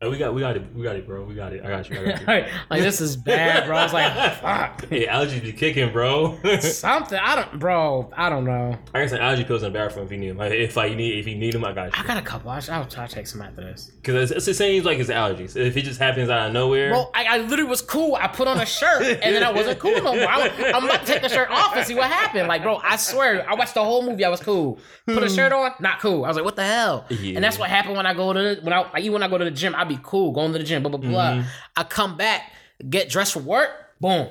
Oh, 0.04 0.10
we 0.10 0.18
got, 0.18 0.34
we 0.34 0.42
got 0.42 0.56
it, 0.56 0.64
we 0.74 0.82
got 0.82 0.96
it, 0.96 1.06
bro. 1.06 1.24
We 1.24 1.36
got 1.36 1.54
it. 1.54 1.64
I 1.64 1.70
got 1.70 1.88
you. 1.88 2.00
I 2.00 2.18
got 2.18 2.22
you. 2.48 2.54
like 2.72 2.82
this 2.82 3.02
is 3.02 3.16
bad, 3.16 3.68
bro. 3.68 3.78
I 3.78 3.84
was 3.84 3.94
like, 3.94 4.12
fuck. 4.42 4.90
Hey, 4.90 5.06
allergies 5.06 5.44
be 5.44 5.54
kicking, 5.54 5.92
bro. 5.92 6.40
I 6.44 6.58
Something 6.60 7.20
I 7.20 7.36
don't, 7.36 7.60
bro. 7.60 8.12
I 8.18 8.28
don't 8.28 8.44
know. 8.44 8.76
I 8.96 9.02
got 9.02 9.12
some 9.12 9.20
allergy 9.20 9.44
pills 9.44 9.62
in 9.62 9.72
the 9.72 9.78
bathroom 9.78 10.08
if 10.08 10.12
you 10.12 10.18
need 10.18 10.30
them. 10.32 10.38
Like, 10.38 10.54
if 10.54 10.76
you 10.76 10.96
need 10.96 11.20
if 11.20 11.28
you 11.28 11.36
need 11.36 11.54
them, 11.54 11.64
I 11.64 11.74
got 11.74 11.86
you. 11.86 12.04
I 12.04 12.08
got 12.08 12.18
a 12.18 12.24
couple. 12.24 12.50
I 12.50 12.56
will 12.56 12.86
try 12.86 13.06
to 13.06 13.14
take 13.14 13.28
some 13.28 13.44
after 13.44 13.62
this. 13.62 13.92
Because 13.96 14.32
it's, 14.32 14.38
it's, 14.38 14.48
it 14.48 14.56
seems 14.56 14.86
like 14.86 14.98
it's 14.98 15.12
allergies. 15.12 15.56
If 15.56 15.78
it 15.78 15.84
just 15.84 16.00
happens 16.00 16.32
out 16.32 16.48
of 16.48 16.54
nowhere, 16.54 16.90
Bro, 16.90 17.12
I, 17.14 17.26
I 17.26 17.38
literally 17.38 17.70
was 17.70 17.84
cool. 17.84 18.16
I 18.16 18.26
put 18.26 18.48
on 18.48 18.60
a 18.60 18.66
shirt 18.66 19.04
and 19.04 19.36
then 19.36 19.44
I 19.44 19.52
wasn't 19.52 19.78
cool 19.78 20.02
no 20.02 20.16
more. 20.16 20.28
I, 20.28 20.48
am 20.48 20.84
about 20.84 21.02
to 21.02 21.06
take 21.06 21.22
the 21.22 21.30
shirt 21.30 21.52
off 21.52 21.76
and 21.76 21.86
see 21.86 21.94
what 21.94 22.10
happened. 22.10 22.48
Like, 22.48 22.64
bro, 22.64 22.78
I 22.78 22.96
swear, 22.96 23.48
I 23.48 23.54
watched 23.54 23.76
the 23.76 23.84
whole 23.84 24.02
movie. 24.02 24.26
I 24.26 24.30
was 24.30 24.40
cool. 24.40 24.80
Put 25.06 25.22
a 25.22 25.28
hmm. 25.28 25.36
shirt 25.36 25.52
on, 25.52 25.74
not 25.80 26.00
cool. 26.00 26.26
I 26.26 26.30
was 26.30 26.38
like, 26.38 26.46
what 26.46 26.56
the 26.56 26.64
hell? 26.64 27.06
Yeah. 27.10 27.36
And 27.36 27.44
that's 27.44 27.60
what 27.60 27.70
happened 27.70 27.98
when 27.98 28.08
I 28.08 28.16
go 28.16 28.34
to 28.34 28.40
the, 28.40 28.62
when 28.64 28.74
I 28.74 28.80
like, 28.80 29.04
even 29.04 29.14
when 29.14 29.24
I 29.24 29.28
go 29.28 29.38
to 29.38 29.46
the 29.46 29.52
gym. 29.52 29.76
I 29.76 29.91
be 29.96 30.00
cool 30.04 30.32
going 30.32 30.52
to 30.54 30.58
the 30.58 30.64
gym. 30.64 30.82
Blah 30.84 30.92
blah 30.92 31.00
blah. 31.00 31.32
Mhm. 31.34 31.46
I 31.78 31.84
come 31.84 32.18
back, 32.18 32.52
get 32.90 33.10
dressed 33.10 33.34
for 33.34 33.40
work. 33.40 33.70
Boom. 34.00 34.28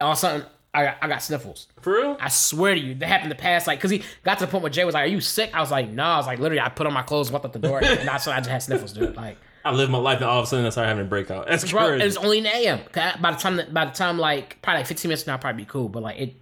All 0.00 0.12
of 0.12 0.16
a 0.16 0.20
sudden, 0.20 0.46
I 0.72 0.84
got, 0.84 0.96
I 1.02 1.08
got 1.08 1.22
sniffles. 1.22 1.66
for 1.82 1.92
real. 1.94 2.16
I 2.20 2.28
swear 2.28 2.74
to 2.74 2.80
you, 2.80 2.94
that 2.94 3.06
happened 3.06 3.30
to 3.30 3.36
pass 3.36 3.66
like 3.66 3.78
because 3.78 3.90
he 3.90 4.02
got 4.24 4.38
to 4.38 4.46
the 4.46 4.50
point 4.50 4.62
where 4.62 4.70
Jay 4.70 4.84
was 4.84 4.94
like, 4.94 5.04
"Are 5.04 5.12
you 5.12 5.20
sick?" 5.20 5.50
I 5.52 5.60
was 5.60 5.70
like, 5.70 5.88
"No." 5.90 6.04
I 6.04 6.16
was 6.16 6.26
like, 6.26 6.38
literally, 6.38 6.60
I 6.60 6.68
put 6.68 6.86
on 6.86 6.92
my 6.92 7.02
clothes, 7.02 7.30
walked 7.30 7.44
out 7.44 7.52
the 7.52 7.58
door, 7.58 7.82
and 7.84 8.00
that's 8.08 8.26
when 8.26 8.34
I 8.36 8.38
just 8.40 8.50
had 8.50 8.62
sniffles, 8.62 8.92
dude. 8.92 9.16
Like, 9.16 9.36
I 9.64 9.72
lived 9.72 9.90
my 9.92 9.98
life 9.98 10.16
and 10.18 10.26
all 10.26 10.38
of 10.38 10.44
a 10.44 10.46
sudden 10.46 10.64
I 10.64 10.70
started 10.70 10.88
having 10.88 11.04
a 11.04 11.08
breakout. 11.08 11.46
That's 11.48 11.70
bro, 11.70 11.88
crazy. 11.88 12.04
it's 12.06 12.16
only 12.16 12.40
9 12.40 12.52
a.m. 12.54 12.80
I- 12.94 13.16
By 13.20 13.32
the 13.32 13.36
time, 13.38 13.60
by 13.72 13.84
the 13.84 13.90
time, 13.90 14.16
like 14.18 14.62
probably 14.62 14.78
like 14.80 14.86
15 14.86 15.08
minutes 15.10 15.26
now, 15.26 15.34
I'll 15.34 15.38
probably 15.38 15.64
be 15.64 15.66
cool. 15.68 15.88
But 15.90 16.02
like 16.02 16.18
it, 16.18 16.34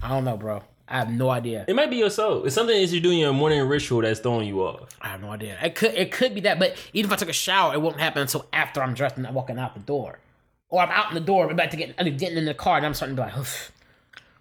I 0.00 0.08
don't 0.08 0.24
know, 0.24 0.36
bro. 0.38 0.62
I 0.92 0.98
have 0.98 1.10
no 1.10 1.30
idea. 1.30 1.64
It 1.66 1.74
might 1.74 1.88
be 1.90 1.96
yourself. 1.96 2.44
It's 2.44 2.54
something 2.54 2.78
that 2.78 2.86
you're 2.92 3.00
doing 3.02 3.18
your 3.18 3.32
morning 3.32 3.60
ritual 3.66 4.02
that's 4.02 4.20
throwing 4.20 4.46
you 4.46 4.60
off. 4.60 4.90
I 5.00 5.08
have 5.08 5.22
no 5.22 5.30
idea. 5.30 5.58
It 5.62 5.74
could, 5.74 5.94
it 5.94 6.12
could 6.12 6.34
be 6.34 6.42
that. 6.42 6.58
But 6.58 6.76
even 6.92 7.08
if 7.10 7.12
I 7.14 7.16
took 7.16 7.30
a 7.30 7.32
shower, 7.32 7.72
it 7.72 7.80
won't 7.80 7.98
happen 7.98 8.20
until 8.20 8.44
after 8.52 8.82
I'm 8.82 8.92
dressed 8.92 9.16
and 9.16 9.26
I'm 9.26 9.32
walking 9.32 9.58
out 9.58 9.72
the 9.74 9.80
door, 9.80 10.18
or 10.68 10.82
I'm 10.82 10.90
out 10.90 11.08
in 11.08 11.14
the 11.14 11.20
door, 11.20 11.46
I'm 11.46 11.50
about 11.50 11.70
to 11.70 11.76
get, 11.78 11.94
I'm 11.98 12.14
getting 12.18 12.36
in 12.36 12.44
the 12.44 12.52
car, 12.54 12.76
and 12.76 12.84
I'm 12.84 12.92
starting 12.92 13.16
to 13.16 13.22
be 13.22 13.26
like, 13.26 13.38
"Oof, 13.38 13.72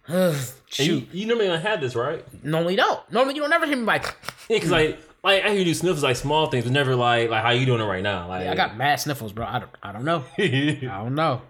oof, 0.09 0.61
And 0.77 0.85
shoot. 0.87 1.07
you, 1.13 1.21
you 1.21 1.25
normally 1.27 1.47
don't 1.47 1.61
have 1.61 1.79
this, 1.79 1.95
right? 1.95 2.23
Normally, 2.43 2.75
don't. 2.75 2.99
Normally, 3.11 3.35
you 3.35 3.41
don't 3.41 3.53
ever 3.53 3.65
hear 3.65 3.77
me 3.77 3.83
like. 3.83 4.03
Yeah, 4.49 4.57
because 4.57 4.71
like, 4.71 4.99
like 5.23 5.43
I 5.45 5.49
hear 5.51 5.59
you 5.59 5.63
do 5.65 5.73
sniffles 5.73 6.03
like 6.03 6.17
small 6.17 6.47
things, 6.47 6.65
but 6.65 6.73
never 6.73 6.93
like 6.97 7.29
like 7.29 7.43
how 7.43 7.51
you 7.51 7.65
doing 7.65 7.79
it 7.79 7.85
right 7.85 8.03
now. 8.03 8.27
Like 8.27 8.47
I 8.47 8.55
got 8.55 8.75
mad 8.75 8.99
sniffles, 8.99 9.31
bro. 9.31 9.45
I 9.45 9.59
don't, 9.59 9.71
I 9.81 9.93
don't 9.93 10.03
know. 10.03 10.25
I 10.37 10.41
I 10.91 10.97
don't 10.97 11.15
know. 11.15 11.41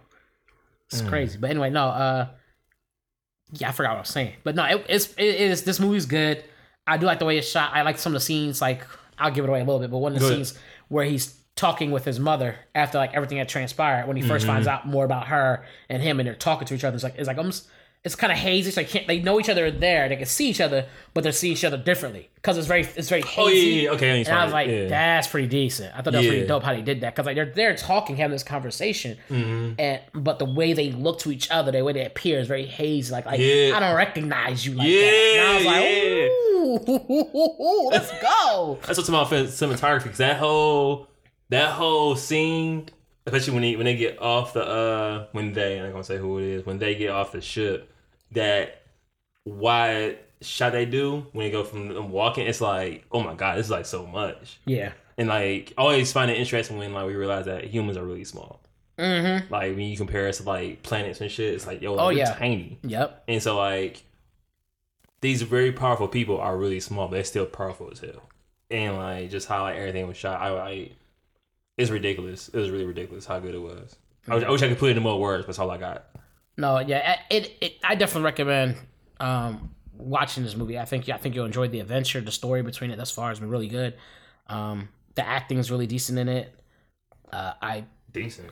It's 0.92 1.01
crazy. 1.01 1.39
But 1.39 1.50
anyway, 1.50 1.71
no, 1.71 1.86
uh 1.88 2.27
yeah, 3.53 3.69
I 3.69 3.71
forgot 3.71 3.92
what 3.92 3.98
I 3.98 4.01
was 4.01 4.09
saying. 4.09 4.33
But 4.44 4.56
no, 4.56 4.63
it, 4.65 4.86
it's 4.88 5.13
it 5.18 5.36
is 5.36 5.63
this 5.63 5.80
movie's 5.80 6.06
good. 6.06 6.44
I 6.88 6.98
do 6.98 7.06
like 7.06 7.19
the 7.19 7.25
way 7.25 7.38
it's 7.38 7.50
shot. 7.50 7.71
I 7.74 7.83
like 7.83 7.98
some 7.98 8.12
of 8.12 8.15
the 8.15 8.25
scenes, 8.25 8.62
like 8.62 8.86
I'll 9.18 9.31
give 9.31 9.45
it 9.45 9.50
away 9.50 9.59
a 9.59 9.63
little 9.63 9.80
bit, 9.80 9.92
but 9.92 10.00
one 10.00 10.13
of 10.13 10.19
the 10.19 10.21
Go 10.21 10.33
ahead. 10.33 10.48
scenes 10.48 10.59
where 10.88 11.06
he's 11.06 11.36
talking 11.56 11.92
with 11.92 12.06
his 12.06 12.19
mother 12.19 12.56
after 12.74 12.98
like 12.98 13.13
everything 13.13 13.38
had 13.38 13.50
transpired, 13.50 14.07
when 14.07 14.18
he 14.18 14.24
1st 14.24 14.38
mm-hmm. 14.38 14.48
finds 14.48 14.68
out 14.68 14.88
more 14.88 15.06
about 15.06 15.27
her 15.27 15.63
and 15.89 16.01
him 16.01 16.19
and 16.19 16.27
they're 16.27 16.36
talking 16.36 16.65
to 16.68 16.74
each 16.74 16.83
other, 16.83 16.95
it's 16.95 17.03
like 17.03 17.15
it's 17.18 17.27
like 17.27 17.38
almost 17.38 17.68
it's 18.03 18.15
kind 18.15 18.33
of 18.33 18.39
hazy. 18.39 18.71
so 18.71 18.81
like 18.81 18.89
can't, 18.89 19.06
they 19.07 19.19
know 19.21 19.39
each 19.39 19.48
other 19.50 19.69
there, 19.69 20.09
they 20.09 20.15
can 20.15 20.25
see 20.25 20.50
each 20.50 20.59
other, 20.59 20.88
but 21.13 21.24
they 21.24 21.31
see 21.31 21.51
each 21.51 21.63
other 21.63 21.77
differently 21.77 22.30
because 22.36 22.57
it's 22.57 22.65
very 22.68 22.81
it's 22.95 23.09
very 23.09 23.21
hazy. 23.21 23.42
Oh 23.42 23.48
yeah, 23.48 23.81
yeah, 23.83 23.89
okay. 23.92 24.19
And 24.21 24.27
I 24.30 24.44
was 24.44 24.53
like, 24.53 24.68
yeah. 24.69 24.88
that's 24.88 25.27
pretty 25.27 25.48
decent. 25.48 25.94
I 25.94 26.01
thought 26.01 26.13
that 26.13 26.19
was 26.19 26.27
pretty 26.27 26.48
dope 26.48 26.63
how 26.63 26.74
they 26.74 26.81
did 26.81 27.01
that 27.01 27.13
because 27.13 27.27
like 27.27 27.36
they're 27.36 27.51
they're 27.53 27.75
talking, 27.75 28.15
having 28.15 28.31
this 28.31 28.44
conversation, 28.44 29.18
Mhm. 29.30 29.75
and 29.77 30.01
but 30.13 30.39
the 30.39 30.45
way 30.45 30.74
they 30.74 30.92
look 30.92 31.19
to 31.19 31.31
each 31.31 31.51
other, 31.51 31.71
the 31.71 31.83
way 31.83 31.94
they 31.94 32.06
appear 32.06 32.39
is 32.39 32.48
very 32.48 32.65
hazy. 32.65 33.12
Like, 33.12 33.25
like. 33.27 33.39
I 33.39 33.80
don't 33.80 33.95
recognize 33.95 34.65
you 34.65 34.73
like 34.73 34.87
Yeah, 34.87 35.02
that. 35.02 35.35
And 35.37 35.47
I 35.47 35.56
was 35.57 35.66
like, 35.66 36.87
ooh, 36.90 37.90
let's 37.92 38.11
go. 38.21 38.80
That's 38.85 38.97
what's 38.97 39.09
about 39.09 39.28
cinematography. 39.28 40.04
Because 40.04 40.18
that 40.18 40.37
whole 40.37 41.07
that 41.49 41.71
whole 41.71 42.16
scene, 42.16 42.87
especially 43.25 43.54
when 43.54 43.61
they 43.61 43.75
when 43.75 43.85
they 43.85 43.95
get 43.95 44.19
off 44.21 44.54
the 44.54 44.64
uh 44.66 45.28
when 45.33 45.54
they 45.54 45.78
I'm 45.78 45.85
not 45.85 45.92
gonna 45.92 46.04
say 46.04 46.18
who 46.18 46.40
it 46.40 46.45
is 46.45 46.66
when 46.66 46.80
they 46.80 46.95
get 46.95 47.09
off 47.11 47.31
the 47.31 47.42
ship, 47.42 47.91
that 48.31 48.81
wide 49.45 50.19
shot 50.42 50.71
they 50.71 50.85
do 50.85 51.26
when 51.33 51.45
they 51.45 51.52
go 51.52 51.64
from 51.64 51.88
them 51.90 52.09
walking, 52.09 52.47
it's 52.47 52.61
like 52.61 53.06
oh 53.11 53.21
my 53.21 53.35
god, 53.35 53.57
it's 53.59 53.69
like 53.69 53.85
so 53.85 54.06
much. 54.06 54.59
Yeah. 54.66 54.94
And 55.18 55.28
like 55.30 55.73
I 55.78 55.81
always 55.81 56.11
find 56.11 56.31
it 56.31 56.38
interesting 56.38 56.78
when 56.78 56.94
like 56.94 57.06
we 57.07 57.16
realize 57.16 57.45
that 57.45 57.66
humans 57.66 57.97
are 57.97 58.04
really 58.06 58.23
small. 58.23 58.59
Mm-hmm. 58.97 59.52
Like 59.54 59.76
when 59.76 59.81
you 59.88 59.97
compare 59.97 60.28
us 60.28 60.38
to 60.38 60.44
like 60.44 60.83
planets 60.83 61.21
and 61.21 61.31
shit, 61.31 61.54
it's 61.54 61.68
like 61.68 61.81
yo, 61.81 61.95
Oh, 61.95 62.07
we're 62.07 62.14
yeah. 62.14 62.33
tiny. 62.33 62.80
Yep. 62.83 63.23
And 63.28 63.42
so 63.42 63.57
like 63.57 64.04
these 65.21 65.42
very 65.44 65.71
powerful 65.71 66.07
people 66.07 66.40
are 66.40 66.57
really 66.57 66.80
small, 66.80 67.07
but 67.07 67.16
they're 67.16 67.23
still 67.23 67.45
powerful 67.45 67.90
as 67.92 68.00
hell. 68.00 68.23
And 68.71 68.97
like 68.97 69.30
just 69.30 69.47
how 69.47 69.64
like 69.64 69.76
everything 69.76 70.07
was 70.07 70.18
shot, 70.18 70.42
I, 70.42 70.50
I 70.57 70.92
it's 71.78 71.92
ridiculous. 71.92 72.47
It 72.50 72.57
was 72.57 72.69
really 72.69 72.85
ridiculous 72.85 73.26
how 73.26 73.40
good 73.40 73.54
it 73.56 73.61
was. 73.61 73.95
I 74.28 74.35
wish, 74.35 74.44
I 74.44 74.50
wish 74.50 74.61
I 74.61 74.68
could 74.69 74.78
put 74.78 74.92
it 74.92 74.97
in 74.97 75.04
more 75.04 75.19
words, 75.19 75.44
but 75.44 75.47
that's 75.47 75.59
all 75.59 75.71
I 75.71 75.78
got. 75.78 76.06
No, 76.61 76.80
yeah, 76.80 77.19
it, 77.30 77.51
it 77.59 77.73
I 77.83 77.95
definitely 77.95 78.23
recommend 78.25 78.75
um 79.19 79.71
watching 79.97 80.44
this 80.44 80.56
movie. 80.56 80.77
I 80.80 80.85
think 80.85 81.09
I 81.09 81.18
think 81.18 81.35
you'll 81.35 81.45
enjoy 81.45 81.68
the 81.68 81.80
adventure, 81.80 82.21
the 82.21 82.31
story 82.31 82.61
between 82.61 82.91
it 82.91 82.97
thus 82.97 83.11
far 83.11 83.30
has 83.30 83.39
been 83.39 83.49
really 83.49 83.68
good. 83.68 83.95
Um, 84.47 84.89
the 85.15 85.27
acting 85.27 85.57
is 85.57 85.71
really 85.71 85.87
decent 85.87 86.19
in 86.19 86.30
it. 86.30 86.53
Uh, 87.31 87.53
I 87.61 87.85
Decent. 88.11 88.51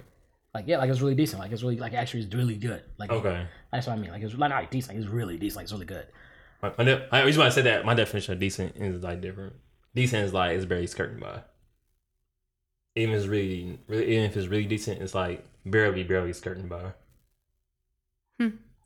like 0.53 0.65
yeah, 0.67 0.77
like 0.77 0.89
it's 0.89 1.01
really 1.01 1.15
decent. 1.15 1.41
Like 1.41 1.51
it's 1.51 1.61
really 1.63 1.77
like 1.77 1.93
actually 1.93 2.21
it's 2.23 2.33
really 2.33 2.55
good. 2.55 2.81
Like 2.97 3.11
Okay. 3.11 3.45
that's 3.71 3.87
what 3.87 3.93
I 3.93 3.99
mean. 4.01 4.11
Like 4.11 4.23
it's 4.23 4.35
not 4.37 4.49
like 4.49 4.71
decent. 4.71 4.95
Like 4.97 5.03
it's 5.03 5.13
really 5.13 5.37
decent. 5.37 5.57
Like 5.57 5.63
it's 5.65 5.73
really 5.73 5.85
good. 5.85 6.07
My, 6.61 6.73
my 6.77 6.83
de- 6.83 7.07
I 7.15 7.21
reason 7.23 7.39
why 7.41 7.47
I 7.47 7.49
said 7.49 7.65
that 7.65 7.85
my 7.85 7.93
definition 7.93 8.33
of 8.33 8.39
decent 8.39 8.75
is 8.77 9.03
like 9.03 9.21
different. 9.21 9.53
Decent 9.95 10.25
is 10.25 10.33
like 10.33 10.55
it's 10.55 10.65
very 10.65 10.87
skirting 10.87 11.19
by. 11.19 11.41
Even 12.95 13.15
if 13.15 13.19
it's 13.21 13.27
really, 13.27 13.79
really, 13.87 14.05
even 14.13 14.23
if 14.25 14.35
it's 14.37 14.47
really 14.47 14.65
decent, 14.65 15.01
it's 15.01 15.13
like 15.15 15.45
barely, 15.65 16.03
barely 16.03 16.33
skirting 16.33 16.67
by. 16.67 16.93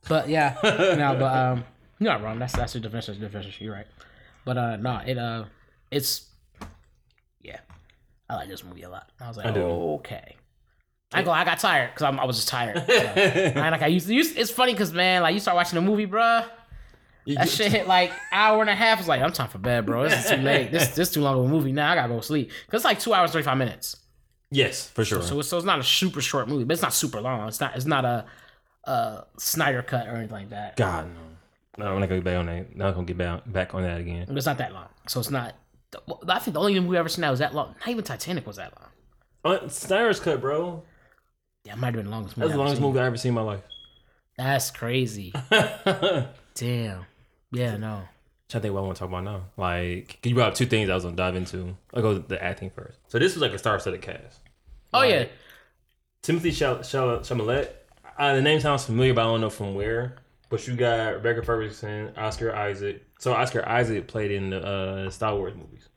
But 0.08 0.30
yeah, 0.30 0.58
no, 0.64 1.16
but 1.18 1.36
um, 1.36 1.64
you're 2.00 2.12
not 2.12 2.22
wrong. 2.24 2.40
That's 2.40 2.54
that's 2.54 2.74
the 2.74 2.80
definition. 2.80 3.20
Definition. 3.20 3.66
You're 3.66 3.74
right. 3.74 3.88
But 4.46 4.58
uh, 4.58 4.76
no, 4.78 4.98
it 5.06 5.18
uh, 5.18 5.46
it's 5.92 6.28
yeah, 7.42 7.60
I 8.30 8.36
like 8.36 8.50
this 8.50 8.64
movie 8.64 8.84
a 8.84 8.90
lot. 8.90 9.10
I 9.20 9.28
was 9.28 9.38
like, 9.38 9.46
I 9.46 9.52
do. 9.52 9.62
okay, 9.62 10.36
I 11.14 11.24
go, 11.24 11.32
I 11.32 11.46
got 11.46 11.60
tired 11.60 11.92
because 11.94 12.04
I 12.04 12.26
was 12.26 12.36
just 12.36 12.48
tired. 12.50 12.84
So, 12.86 12.94
I, 13.62 13.70
like 13.70 13.82
I 13.82 13.88
used 13.88 14.08
to. 14.08 14.14
Use, 14.14 14.36
it's 14.36 14.52
funny 14.52 14.74
because 14.74 14.92
man, 14.92 15.22
like 15.22 15.34
you 15.34 15.40
start 15.40 15.56
watching 15.56 15.78
a 15.78 15.82
movie, 15.82 16.08
bruh. 16.08 16.46
That 17.26 17.48
shit 17.48 17.72
hit 17.72 17.88
like 17.88 18.12
hour 18.34 18.60
and 18.60 18.70
a 18.70 18.76
half. 18.76 19.00
It's 19.00 19.08
like 19.08 19.22
I'm 19.22 19.32
time 19.32 19.48
for 19.48 19.58
bed, 19.58 19.86
bro. 19.86 20.04
This 20.04 20.26
is 20.26 20.32
too 20.32 20.38
late. 20.42 20.72
This 20.72 20.90
this 20.90 21.12
too 21.12 21.22
long 21.22 21.40
of 21.40 21.46
a 21.46 21.48
movie. 21.48 21.72
Now 21.72 21.92
I 21.92 21.96
gotta 21.96 22.14
go 22.14 22.20
sleep 22.20 22.52
because 22.66 22.80
it's 22.80 22.86
like 22.86 23.00
two 23.00 23.14
hours 23.14 23.32
thirty 23.32 23.46
five 23.46 23.58
minutes. 23.58 23.98
Yes, 24.52 24.90
for 24.90 25.06
sure. 25.06 25.22
So 25.22 25.40
it's, 25.40 25.48
so 25.48 25.58
it's 25.58 25.66
not 25.66 25.80
a 25.80 25.84
super 25.84 26.22
short 26.22 26.48
movie, 26.48 26.64
but 26.64 26.74
it's 26.74 26.82
not 26.82 26.94
super 26.94 27.22
long. 27.22 27.48
It's 27.48 27.60
not 27.60 27.76
it's 27.76 27.86
not 27.86 28.04
a, 28.06 28.26
a 28.86 29.24
Snyder 29.38 29.82
cut 29.82 30.08
or 30.08 30.12
anything 30.12 30.32
like 30.38 30.50
that. 30.50 30.76
God 30.78 31.08
no. 31.08 31.20
No, 31.86 31.94
I'm 31.94 32.00
not 32.00 32.08
gonna 32.10 32.22
get 32.22 32.24
back 32.26 32.38
on 32.38 32.46
that. 32.48 32.76
Not 32.76 32.94
gonna 32.94 33.06
get 33.08 33.18
back 33.18 33.42
back 33.52 33.74
on 33.74 33.82
that 33.84 34.00
again. 34.00 34.28
It's 34.30 34.46
not 34.46 34.58
that 34.60 34.74
long. 34.74 34.88
So 35.08 35.20
it's 35.20 35.30
not. 35.32 35.56
I 36.28 36.40
think 36.40 36.54
the 36.54 36.60
only 36.60 36.76
movie 36.76 36.88
we 36.90 36.98
ever 36.98 37.10
seen 37.10 37.22
that 37.22 37.30
was 37.32 37.40
that 37.40 37.54
long. 37.56 37.76
Not 37.80 37.88
even 37.90 38.04
Titanic 38.04 38.46
was 38.48 38.58
that 38.58 38.74
long. 38.80 38.90
Uh, 39.56 39.68
Snyder's 39.70 40.20
cut, 40.20 40.40
bro. 40.42 40.84
Yeah, 41.66 41.74
it 41.74 41.78
might 41.80 41.88
have 41.88 41.96
been 41.96 42.06
the 42.06 42.12
longest 42.12 42.38
movie. 42.38 42.48
That's 42.50 42.54
the 42.56 42.60
longest 42.60 42.78
seen. 42.82 42.88
movie 42.88 43.00
I 43.00 43.06
ever 43.06 43.18
seen 43.18 43.30
in 43.30 43.36
my 43.36 43.42
life. 43.42 43.62
That's 44.38 44.70
crazy. 44.72 45.34
Damn. 46.56 47.06
Yeah, 47.52 47.78
no. 47.78 48.02
Trying 48.50 48.60
to 48.60 48.60
think 48.62 48.74
what 48.74 48.80
I 48.82 48.84
want 48.84 48.96
to 48.96 49.00
talk 49.00 49.10
about 49.10 49.24
now. 49.24 49.42
Like, 49.58 50.24
you 50.26 50.36
brought 50.36 50.50
up 50.50 50.56
two 50.56 50.66
things 50.66 50.90
I 50.90 50.96
was 50.96 51.04
gonna 51.04 51.16
dive 51.16 51.36
into. 51.36 51.76
I'll 51.94 52.02
go 52.02 52.14
with 52.16 52.28
the 52.28 52.44
acting 52.44 52.70
first. 52.70 53.00
So 53.08 53.20
this 53.20 53.34
was 53.36 53.42
like 53.42 53.54
a 53.54 53.58
star-studded 53.58 54.02
cast. 54.02 54.40
Oh 54.94 55.00
Like, 55.00 55.10
yeah. 55.12 55.26
Timothy 56.22 56.52
Chal- 56.52 56.84
Chal- 56.84 57.20
Chalamet. 57.20 57.70
Uh, 58.18 58.36
the 58.36 58.42
name 58.42 58.60
sounds 58.60 58.86
familiar, 58.86 59.14
but 59.14 59.22
I 59.22 59.26
don't 59.26 59.42
know 59.42 59.50
from 59.50 59.74
where. 59.76 60.16
But 60.50 60.68
you 60.68 60.76
got 60.76 61.16
Rebecca 61.16 61.42
Ferguson, 61.42 62.14
Oscar 62.16 62.56
Isaac. 62.56 63.06
So 63.20 63.34
Oscar 63.34 63.68
Isaac 63.68 64.08
played 64.08 64.32
in 64.32 64.52
the 64.52 64.60
uh, 64.60 65.10
Star 65.10 65.36
Wars 65.36 65.56
movies. 65.56 65.88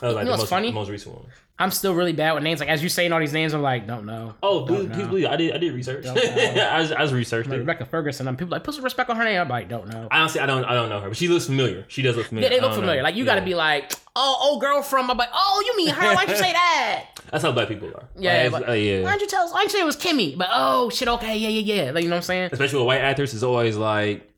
That 0.00 0.08
was 0.08 0.16
like 0.16 0.22
You 0.24 0.24
know 0.24 0.24
the 0.24 0.30
what's 0.32 0.42
most, 0.42 0.48
funny? 0.50 0.72
most 0.72 0.90
recent 0.90 1.14
one. 1.14 1.26
I'm 1.56 1.70
still 1.70 1.94
really 1.94 2.12
bad 2.12 2.32
with 2.32 2.42
names. 2.42 2.58
Like 2.58 2.68
as 2.68 2.82
you 2.82 2.88
saying 2.88 3.12
all 3.12 3.20
these 3.20 3.32
names, 3.32 3.54
I'm 3.54 3.62
like, 3.62 3.86
don't 3.86 4.06
know. 4.06 4.34
Oh, 4.42 4.64
know. 4.64 4.66
please 4.66 5.06
believe 5.06 5.26
I 5.26 5.36
did. 5.36 5.54
I 5.54 5.58
did 5.58 5.72
research. 5.72 6.04
I, 6.08 6.80
I 6.80 6.84
just 6.84 7.12
researched 7.14 7.48
Like 7.48 7.58
it. 7.58 7.60
Rebecca 7.60 7.84
Ferguson. 7.84 8.26
And 8.26 8.36
people 8.36 8.50
like 8.50 8.64
put 8.64 8.74
some 8.74 8.82
respect 8.82 9.08
on 9.08 9.14
her 9.16 9.24
name. 9.24 9.40
I'm 9.40 9.48
like, 9.48 9.68
don't 9.68 9.86
know. 9.88 10.08
Honestly, 10.10 10.40
I 10.40 10.46
don't. 10.46 10.64
I 10.64 10.74
don't 10.74 10.88
know 10.88 11.00
her, 11.00 11.08
but 11.08 11.16
she 11.16 11.28
looks 11.28 11.46
familiar. 11.46 11.84
She 11.86 12.02
does 12.02 12.16
look 12.16 12.26
familiar. 12.26 12.50
Yeah, 12.50 12.56
they 12.56 12.60
look 12.60 12.74
familiar. 12.74 13.02
know. 13.02 13.04
Like 13.04 13.14
you 13.14 13.24
got 13.24 13.36
to 13.36 13.42
be 13.42 13.54
like, 13.54 13.92
oh, 14.16 14.36
old 14.42 14.60
girl 14.62 14.82
from. 14.82 15.08
I'm 15.12 15.16
like, 15.16 15.28
oh, 15.32 15.62
you 15.64 15.76
mean 15.76 15.94
her? 15.94 16.14
Why'd 16.16 16.28
you 16.28 16.36
say 16.36 16.52
that? 16.54 17.06
That's 17.30 17.44
how 17.44 17.52
black 17.52 17.68
people 17.68 17.88
are. 17.94 18.08
Yeah, 18.18 18.48
Like, 18.50 18.50
but- 18.64 18.68
uh, 18.70 18.72
yeah. 18.72 19.02
Why'd 19.02 19.20
you 19.20 19.28
tell 19.28 19.44
us? 19.44 19.52
Why'd 19.54 19.62
you 19.64 19.70
say 19.70 19.80
it 19.80 19.84
was 19.86 19.96
Kimmy? 19.96 20.36
But 20.36 20.48
oh 20.50 20.90
shit, 20.90 21.06
okay, 21.06 21.36
yeah, 21.38 21.48
yeah, 21.50 21.84
yeah. 21.84 21.90
Like 21.92 22.02
you 22.02 22.08
know 22.10 22.16
what 22.16 22.18
I'm 22.18 22.22
saying? 22.24 22.50
Especially 22.52 22.78
with 22.80 22.86
white 22.88 23.00
actors, 23.00 23.32
is 23.32 23.44
always 23.44 23.76
like, 23.76 24.28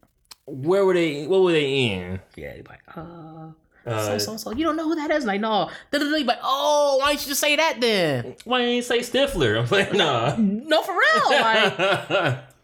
where 0.44 0.84
were 0.84 0.92
they? 0.92 1.26
What 1.26 1.40
were 1.42 1.52
they 1.52 1.70
in? 1.92 2.20
Yeah, 2.36 2.56
like, 2.68 2.80
uh, 2.94 3.52
Uh, 3.86 4.18
so 4.18 4.36
so. 4.36 4.52
You 4.52 4.64
don't 4.64 4.76
know 4.76 4.84
who 4.84 4.96
that 4.96 5.10
is? 5.10 5.24
Like 5.24 5.40
no. 5.40 5.70
Like, 5.92 6.38
oh, 6.42 6.98
why 7.00 7.10
didn't 7.10 7.22
you 7.22 7.28
just 7.28 7.40
say 7.40 7.56
that 7.56 7.80
then? 7.80 8.34
why 8.44 8.60
didn't 8.60 8.74
you 8.74 8.82
say 8.82 8.98
Stifler? 8.98 9.62
I'm 9.62 9.68
like, 9.70 9.92
nah. 9.94 10.34
No, 10.36 10.82
for 10.82 10.92
real. 10.92 11.40
Like. 11.40 12.44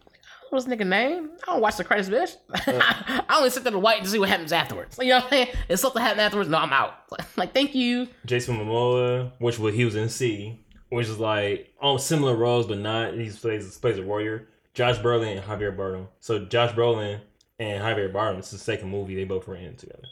What's 0.50 0.66
this 0.66 0.74
nigga 0.74 0.86
name? 0.86 1.30
I 1.48 1.52
don't 1.52 1.62
watch 1.62 1.78
the 1.78 1.84
credits, 1.84 2.10
bitch. 2.10 2.36
I 3.26 3.36
only 3.38 3.48
sit 3.48 3.62
there 3.62 3.72
to 3.72 3.78
wait 3.78 4.02
to 4.02 4.08
see 4.10 4.18
what 4.18 4.28
happens 4.28 4.52
afterwards. 4.52 4.98
You 5.00 5.08
know 5.08 5.14
what 5.16 5.24
I'm 5.24 5.30
saying? 5.30 5.48
If 5.70 5.80
something 5.80 6.02
happens 6.02 6.20
afterwards, 6.20 6.50
no, 6.50 6.58
I'm 6.58 6.74
out. 6.74 6.92
Like, 7.38 7.54
thank 7.54 7.74
you. 7.74 8.06
Jason 8.26 8.58
Momoa, 8.58 9.32
which 9.38 9.58
was 9.58 9.74
he 9.74 9.86
was 9.86 9.96
in 9.96 10.10
See, 10.10 10.60
which 10.90 11.06
is 11.08 11.18
like 11.18 11.72
oh 11.80 11.96
similar 11.96 12.36
roles 12.36 12.66
but 12.66 12.76
not. 12.78 13.14
He 13.14 13.30
plays 13.30 13.78
plays 13.78 13.96
a 13.96 14.02
warrior. 14.02 14.48
Josh 14.74 14.98
Brolin 14.98 15.38
and 15.38 15.42
Javier 15.42 15.74
Bardem. 15.74 16.08
So 16.20 16.44
Josh 16.44 16.72
Brolin 16.72 17.20
and 17.58 17.82
Javier 17.82 18.12
Bardem. 18.12 18.38
It's 18.38 18.50
the 18.50 18.58
second 18.58 18.90
movie 18.90 19.14
they 19.14 19.24
both 19.24 19.48
were 19.48 19.56
in 19.56 19.76
together. 19.76 20.04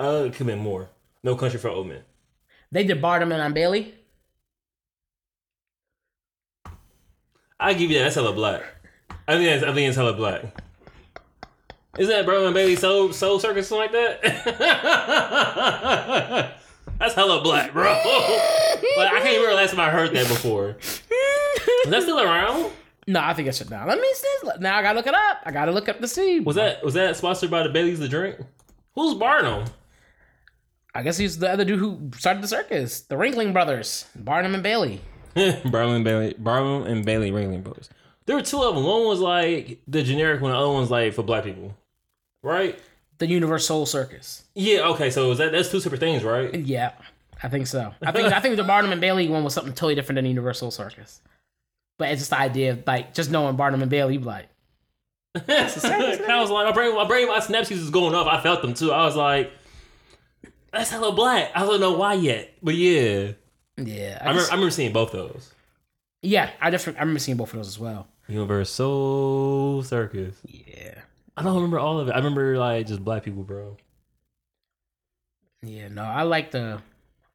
Uh, 0.00 0.24
it 0.24 0.30
could 0.30 0.38
have 0.38 0.46
been 0.46 0.60
more. 0.60 0.88
No 1.22 1.36
Country 1.36 1.60
for 1.60 1.68
Old 1.68 1.86
Men. 1.86 2.00
They 2.72 2.84
did 2.84 3.02
Bartman 3.02 3.44
on 3.44 3.52
Bailey. 3.52 3.94
I 7.58 7.74
give 7.74 7.90
you 7.90 7.98
that. 7.98 8.04
That's 8.04 8.14
hella 8.14 8.32
black. 8.32 8.62
I 9.28 9.36
think 9.36 9.50
that's, 9.50 9.62
I 9.62 9.74
think 9.74 9.88
it's 9.88 9.96
hella 9.96 10.14
black. 10.14 10.42
Isn't 11.98 12.14
that 12.14 12.24
Berlin 12.24 12.54
Bailey 12.54 12.76
Soul 12.76 13.12
Soul 13.12 13.38
Circus 13.38 13.68
something 13.68 13.92
like 13.92 14.22
that? 14.22 14.22
that's 16.98 17.14
hella 17.14 17.42
black, 17.42 17.74
bro. 17.74 17.84
like 17.92 19.12
I 19.12 19.20
can't 19.20 19.36
remember 19.36 19.50
the 19.50 19.56
last 19.56 19.72
time 19.72 19.80
I 19.80 19.90
heard 19.90 20.14
that 20.14 20.28
before. 20.28 20.78
Is 20.80 21.90
that 21.90 22.02
still 22.02 22.20
around? 22.20 22.72
No, 23.06 23.20
I 23.20 23.34
think 23.34 23.48
I 23.48 23.50
should 23.50 23.70
now. 23.70 23.86
Let 23.86 24.00
me 24.00 24.08
see. 24.14 24.48
Now 24.60 24.78
I 24.78 24.82
gotta 24.82 24.96
look 24.96 25.08
it 25.08 25.14
up. 25.14 25.42
I 25.44 25.50
gotta 25.50 25.72
look 25.72 25.90
up 25.90 26.00
to 26.00 26.08
see. 26.08 26.40
Was 26.40 26.56
that 26.56 26.82
was 26.82 26.94
that 26.94 27.16
sponsored 27.16 27.50
by 27.50 27.64
the 27.64 27.68
Bailey's 27.68 27.98
the 27.98 28.08
drink? 28.08 28.36
Who's 28.94 29.12
Barnum? 29.14 29.66
I 30.94 31.02
guess 31.02 31.16
he's 31.16 31.38
the 31.38 31.50
other 31.50 31.64
dude 31.64 31.78
who 31.78 32.10
started 32.16 32.42
the 32.42 32.48
circus. 32.48 33.02
The 33.02 33.14
Ringling 33.14 33.52
brothers, 33.52 34.06
Barnum 34.16 34.54
and 34.54 34.62
Bailey. 34.62 35.00
Barnum 35.34 35.96
and 35.96 36.04
Bailey, 36.04 36.34
Barnum 36.38 36.84
and 36.84 37.04
Bailey 37.04 37.30
Ringling 37.30 37.62
Brothers. 37.62 37.88
There 38.26 38.36
were 38.36 38.42
two 38.42 38.62
of 38.62 38.74
them. 38.74 38.84
One 38.84 39.06
was 39.06 39.20
like 39.20 39.80
the 39.86 40.02
generic 40.02 40.40
one. 40.40 40.52
The 40.52 40.58
other 40.58 40.68
one's 40.68 40.90
like 40.90 41.14
for 41.14 41.22
black 41.22 41.44
people, 41.44 41.76
right? 42.42 42.78
The 43.18 43.26
UniverSoul 43.26 43.86
Circus. 43.86 44.44
Yeah. 44.54 44.88
Okay. 44.88 45.10
So 45.10 45.30
is 45.30 45.38
that 45.38 45.52
that's 45.52 45.70
two 45.70 45.80
separate 45.80 46.00
things, 46.00 46.24
right? 46.24 46.54
Yeah, 46.54 46.92
I 47.42 47.48
think 47.48 47.66
so. 47.66 47.94
I 48.02 48.12
think 48.12 48.32
I 48.32 48.40
think 48.40 48.56
the 48.56 48.64
Barnum 48.64 48.92
and 48.92 49.00
Bailey 49.00 49.28
one 49.28 49.44
was 49.44 49.54
something 49.54 49.72
totally 49.72 49.94
different 49.94 50.16
than 50.16 50.26
UniverSoul 50.26 50.72
Circus. 50.72 51.20
But 51.98 52.10
it's 52.10 52.22
just 52.22 52.30
the 52.30 52.38
idea 52.38 52.72
of 52.72 52.86
like 52.86 53.14
just 53.14 53.30
knowing 53.30 53.56
Barnum 53.56 53.82
and 53.82 53.90
Bailey, 53.90 54.14
you 54.14 54.20
be 54.20 54.24
like, 54.24 54.48
I 55.48 56.40
was 56.40 56.50
like, 56.50 56.66
my 56.66 56.72
brain, 56.72 56.94
my 56.94 57.06
brain, 57.06 57.28
my 57.28 57.38
synapses 57.38 57.78
was 57.78 57.90
going 57.90 58.14
off. 58.14 58.26
I 58.26 58.40
felt 58.40 58.62
them 58.62 58.74
too. 58.74 58.90
I 58.90 59.04
was 59.04 59.16
like, 59.16 59.52
that's 60.72 60.90
hella 60.90 61.12
black. 61.12 61.50
I 61.54 61.60
don't 61.60 61.80
know 61.80 61.92
why 61.92 62.14
yet, 62.14 62.52
but 62.62 62.74
yeah, 62.74 63.32
yeah, 63.76 64.18
I 64.20 64.24
I 64.24 64.28
remember, 64.28 64.40
just- 64.40 64.52
I 64.52 64.54
remember 64.54 64.70
seeing 64.70 64.92
both 64.92 65.14
of 65.14 65.32
those. 65.32 65.52
yeah, 66.22 66.50
I 66.60 66.70
just 66.70 66.86
I 66.88 66.92
remember 66.92 67.18
seeing 67.18 67.36
both 67.36 67.52
of 67.52 67.58
those 67.58 67.68
as 67.68 67.78
well. 67.78 68.06
UniverSoul 68.28 69.84
Circus. 69.84 70.36
Yeah, 70.46 70.94
I 71.36 71.42
don't 71.42 71.54
remember 71.56 71.78
all 71.78 71.98
of 71.98 72.08
it. 72.08 72.12
I 72.12 72.16
remember 72.18 72.56
like 72.58 72.86
just 72.86 73.04
black 73.04 73.24
people, 73.24 73.42
bro. 73.42 73.76
yeah, 75.62 75.88
no, 75.88 76.02
I 76.04 76.22
like 76.22 76.50
the. 76.50 76.80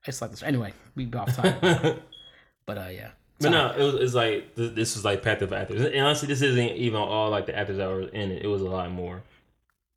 It's 0.06 0.22
like 0.22 0.32
this. 0.32 0.44
Anyway, 0.44 0.74
we 0.96 1.06
be 1.06 1.18
off 1.18 1.36
time, 1.36 1.58
but 1.62 2.02
but 2.66 2.78
uh, 2.78 2.88
yeah. 2.92 3.10
But 3.40 3.50
no, 3.50 3.72
it 3.78 3.84
was, 3.84 3.96
it's 3.96 4.14
like 4.14 4.56
th- 4.56 4.74
this 4.76 4.96
was 4.96 5.04
like 5.04 5.22
packed 5.22 5.42
of 5.42 5.52
actors. 5.52 5.82
And 5.82 6.00
honestly, 6.00 6.28
this 6.28 6.42
isn't 6.42 6.72
even 6.78 7.00
all 7.02 7.30
like 7.32 7.48
the 7.48 7.58
actors 7.58 7.78
that 7.78 7.88
were 7.90 8.04
in 8.04 8.32
it. 8.32 8.44
It 8.44 8.48
was 8.48 8.62
a 8.62 8.66
lot 8.70 8.90
more. 8.92 9.24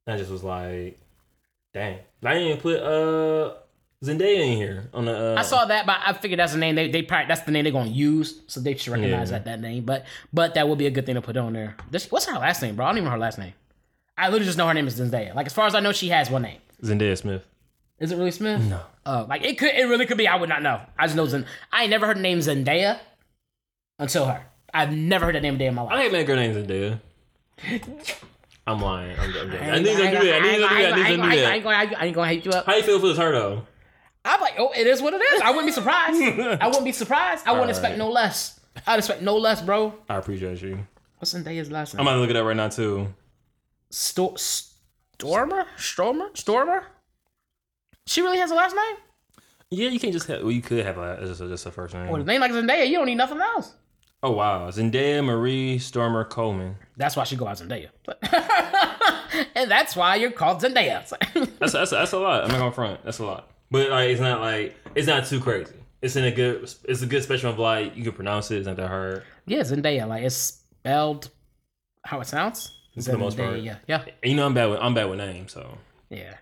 I 0.06 0.16
just 0.16 0.30
was 0.30 0.42
like, 0.42 0.98
dang, 1.78 1.98
I 2.24 2.34
didn't 2.34 2.48
even 2.48 2.60
put 2.60 2.76
uh 2.80 3.54
Zendaya 4.04 4.46
in 4.52 4.56
here 4.56 4.88
on 4.94 5.06
the. 5.06 5.34
Uh, 5.34 5.34
I 5.38 5.42
saw 5.42 5.64
that, 5.64 5.84
but 5.84 5.96
I 6.06 6.12
figured 6.12 6.38
that's 6.38 6.52
the 6.52 6.58
name 6.58 6.76
they 6.76 6.88
they 6.88 7.02
probably 7.02 7.26
that's 7.26 7.40
the 7.42 7.50
name 7.50 7.64
they're 7.64 7.72
gonna 7.72 7.90
use, 7.90 8.42
so 8.46 8.60
they 8.60 8.76
should 8.76 8.92
recognize 8.92 9.30
Yeah. 9.30 9.38
that 9.38 9.44
that 9.46 9.60
name. 9.60 9.84
But 9.84 10.04
but 10.32 10.54
that 10.54 10.68
would 10.68 10.78
be 10.78 10.86
a 10.86 10.90
good 10.90 11.04
thing 11.06 11.16
to 11.16 11.20
put 11.22 11.36
on 11.36 11.52
there. 11.52 11.76
This, 11.90 12.08
what's 12.10 12.26
her 12.26 12.38
last 12.38 12.62
name, 12.62 12.76
bro? 12.76 12.84
I 12.86 12.90
don't 12.90 12.98
even 12.98 13.04
know 13.06 13.10
her 13.12 13.18
last 13.18 13.38
name. 13.38 13.54
I 14.16 14.26
literally 14.28 14.46
just 14.46 14.56
know 14.58 14.68
her 14.68 14.74
name 14.74 14.86
is 14.86 15.00
Zendaya. 15.00 15.34
Like 15.34 15.46
as 15.46 15.52
far 15.52 15.66
as 15.66 15.74
I 15.74 15.80
know, 15.80 15.92
she 15.92 16.08
has 16.10 16.30
one 16.30 16.42
name. 16.42 16.58
Zendaya 16.82 17.18
Smith. 17.18 17.44
Is 17.98 18.12
it 18.12 18.16
really 18.16 18.30
Smith? 18.30 18.60
No. 18.62 18.80
Oh, 19.04 19.26
like 19.28 19.44
it 19.44 19.58
could, 19.58 19.74
it 19.74 19.84
really 19.88 20.06
could 20.06 20.16
be. 20.18 20.28
I 20.28 20.36
would 20.36 20.48
not 20.48 20.62
know. 20.62 20.80
I 20.96 21.06
just 21.06 21.16
know 21.16 21.26
Zend. 21.26 21.46
I 21.72 21.82
ain't 21.82 21.90
never 21.90 22.06
heard 22.06 22.18
the 22.18 22.22
name 22.22 22.38
Zendaya 22.38 23.00
until 23.98 24.26
her. 24.26 24.46
I've 24.72 24.92
never 24.92 25.24
heard 25.26 25.34
that 25.34 25.42
name 25.42 25.56
a 25.56 25.58
day 25.58 25.66
in 25.66 25.74
my 25.74 25.82
I 25.82 25.86
life. 25.86 26.04
ain't 26.04 26.12
met 26.12 26.20
a 26.20 26.24
girl 26.24 26.36
named 26.36 26.54
Zendaya. 26.68 27.00
I'm 28.68 28.80
lying. 28.80 29.18
I'm, 29.18 29.24
I'm 29.24 29.32
joking. 29.32 29.52
I 29.54 29.74
ain't 29.76 29.82
knew 29.84 29.90
you 29.90 29.96
gonna- 29.98 30.20
do 30.20 30.26
that. 30.26 30.34
I 30.34 30.40
knew 30.40 30.50
you 30.50 30.58
gonna 30.60 30.68
do 30.76 30.82
that. 30.82 30.92
I 30.92 30.96
knew 30.96 31.10
you 31.12 31.16
gonna 31.16 31.32
do 31.32 31.38
I 31.38 31.42
that. 31.42 31.52
ain't 31.54 31.64
gonna- 31.64 31.76
I 31.76 32.04
ain't 32.06 32.14
gonna 32.14 32.28
hate 32.28 32.44
you 32.44 32.50
up. 32.52 32.66
How 32.66 32.76
you 32.76 32.82
feel 32.82 33.00
for 33.00 33.06
was 33.06 33.18
her 33.18 33.32
though? 33.32 33.66
I'm 34.24 34.40
like, 34.40 34.54
oh, 34.58 34.70
it 34.76 34.86
is 34.86 35.00
what 35.00 35.14
it 35.14 35.22
is. 35.22 35.40
I 35.40 35.50
wouldn't 35.50 35.66
be 35.66 35.72
surprised. 35.72 36.20
I 36.60 36.66
wouldn't 36.66 36.84
be 36.84 36.92
surprised. 36.92 37.46
I 37.46 37.52
wouldn't 37.52 37.70
expect 37.70 37.96
no 37.98 38.10
less. 38.10 38.60
I'd 38.86 38.98
expect 38.98 39.22
no 39.22 39.36
less, 39.38 39.62
bro. 39.62 39.94
I 40.08 40.16
appreciate 40.16 40.60
you. 40.60 40.86
What's 41.18 41.32
Zendaya's 41.34 41.70
last 41.70 41.94
name? 41.94 42.00
I'm 42.00 42.06
gonna 42.06 42.20
look 42.20 42.30
it 42.30 42.36
up 42.36 42.44
right 42.46 42.56
now 42.56 42.68
too. 42.68 43.12
Sto- 43.90 44.34
Stoermer? 44.34 45.64
Stoermer? 45.78 46.30
Stoermer? 46.34 46.82
She 48.06 48.20
really 48.22 48.38
has 48.38 48.50
a 48.50 48.54
last 48.54 48.76
name? 48.76 48.96
Yeah, 49.70 49.88
you 49.90 49.98
can't 50.00 50.12
just 50.12 50.26
have. 50.28 50.42
Well, 50.42 50.52
you 50.52 50.62
could 50.62 50.84
have 50.84 50.98
a 50.98 51.18
just 51.26 51.40
a, 51.40 51.48
just 51.48 51.66
a 51.66 51.70
first 51.70 51.94
name. 51.94 52.08
Well, 52.08 52.22
name 52.22 52.40
like 52.40 52.52
Zendaya, 52.52 52.86
you 52.86 52.96
don't 52.98 53.06
need 53.06 53.16
nothing 53.16 53.40
else. 53.40 53.72
Oh 54.22 54.32
wow, 54.32 54.68
Zendaya 54.70 55.22
Maree 55.22 55.76
Stoermer 55.76 56.28
Coleman. 56.28 56.76
That's 56.96 57.14
why 57.16 57.24
she 57.24 57.36
go 57.36 57.46
out 57.46 57.58
Zendaya. 57.58 57.88
and 59.54 59.70
that's 59.70 59.94
why 59.94 60.16
you're 60.16 60.32
called 60.32 60.60
Zendaya. 60.60 61.08
That's 61.58 61.72
that's 61.72 61.90
that's 61.90 62.12
a 62.12 62.18
lot. 62.18 62.42
I'm 62.44 62.48
not 62.50 62.58
gonna 62.58 62.72
front. 62.72 63.04
That's 63.04 63.18
a 63.20 63.24
lot. 63.24 63.50
But 63.70 63.90
like, 63.90 64.10
it's 64.10 64.20
not 64.20 64.40
like 64.40 64.76
it's 64.94 65.06
not 65.06 65.26
too 65.26 65.40
crazy. 65.40 65.74
It's 66.02 66.16
in 66.16 66.24
a 66.24 66.30
good. 66.32 66.62
It's 66.84 67.02
a 67.02 67.06
good 67.06 67.22
spectrum 67.22 67.52
of 67.52 67.58
like 67.58 67.96
you 67.96 68.02
can 68.04 68.12
pronounce 68.12 68.50
it. 68.50 68.58
It's 68.58 68.66
not 68.66 68.76
that 68.76 68.88
hard. 68.88 69.22
yeah, 69.46 69.60
Zendaya. 69.60 70.06
Like 70.08 70.24
it's 70.24 70.34
spelled 70.36 71.30
how 72.04 72.20
it 72.20 72.26
sounds. 72.26 72.76
For 72.94 73.02
the 73.12 73.18
most 73.18 73.36
part. 73.36 73.54
Zendaya. 73.54 73.78
Yeah. 73.86 74.02
And 74.22 74.30
you 74.32 74.36
know 74.36 74.46
I'm 74.46 74.54
bad 74.54 74.66
with 74.70 74.78
I'm 74.80 74.94
bad 74.94 75.08
with 75.10 75.18
names, 75.18 75.52
so 75.52 75.78
Yeah. 76.10 76.34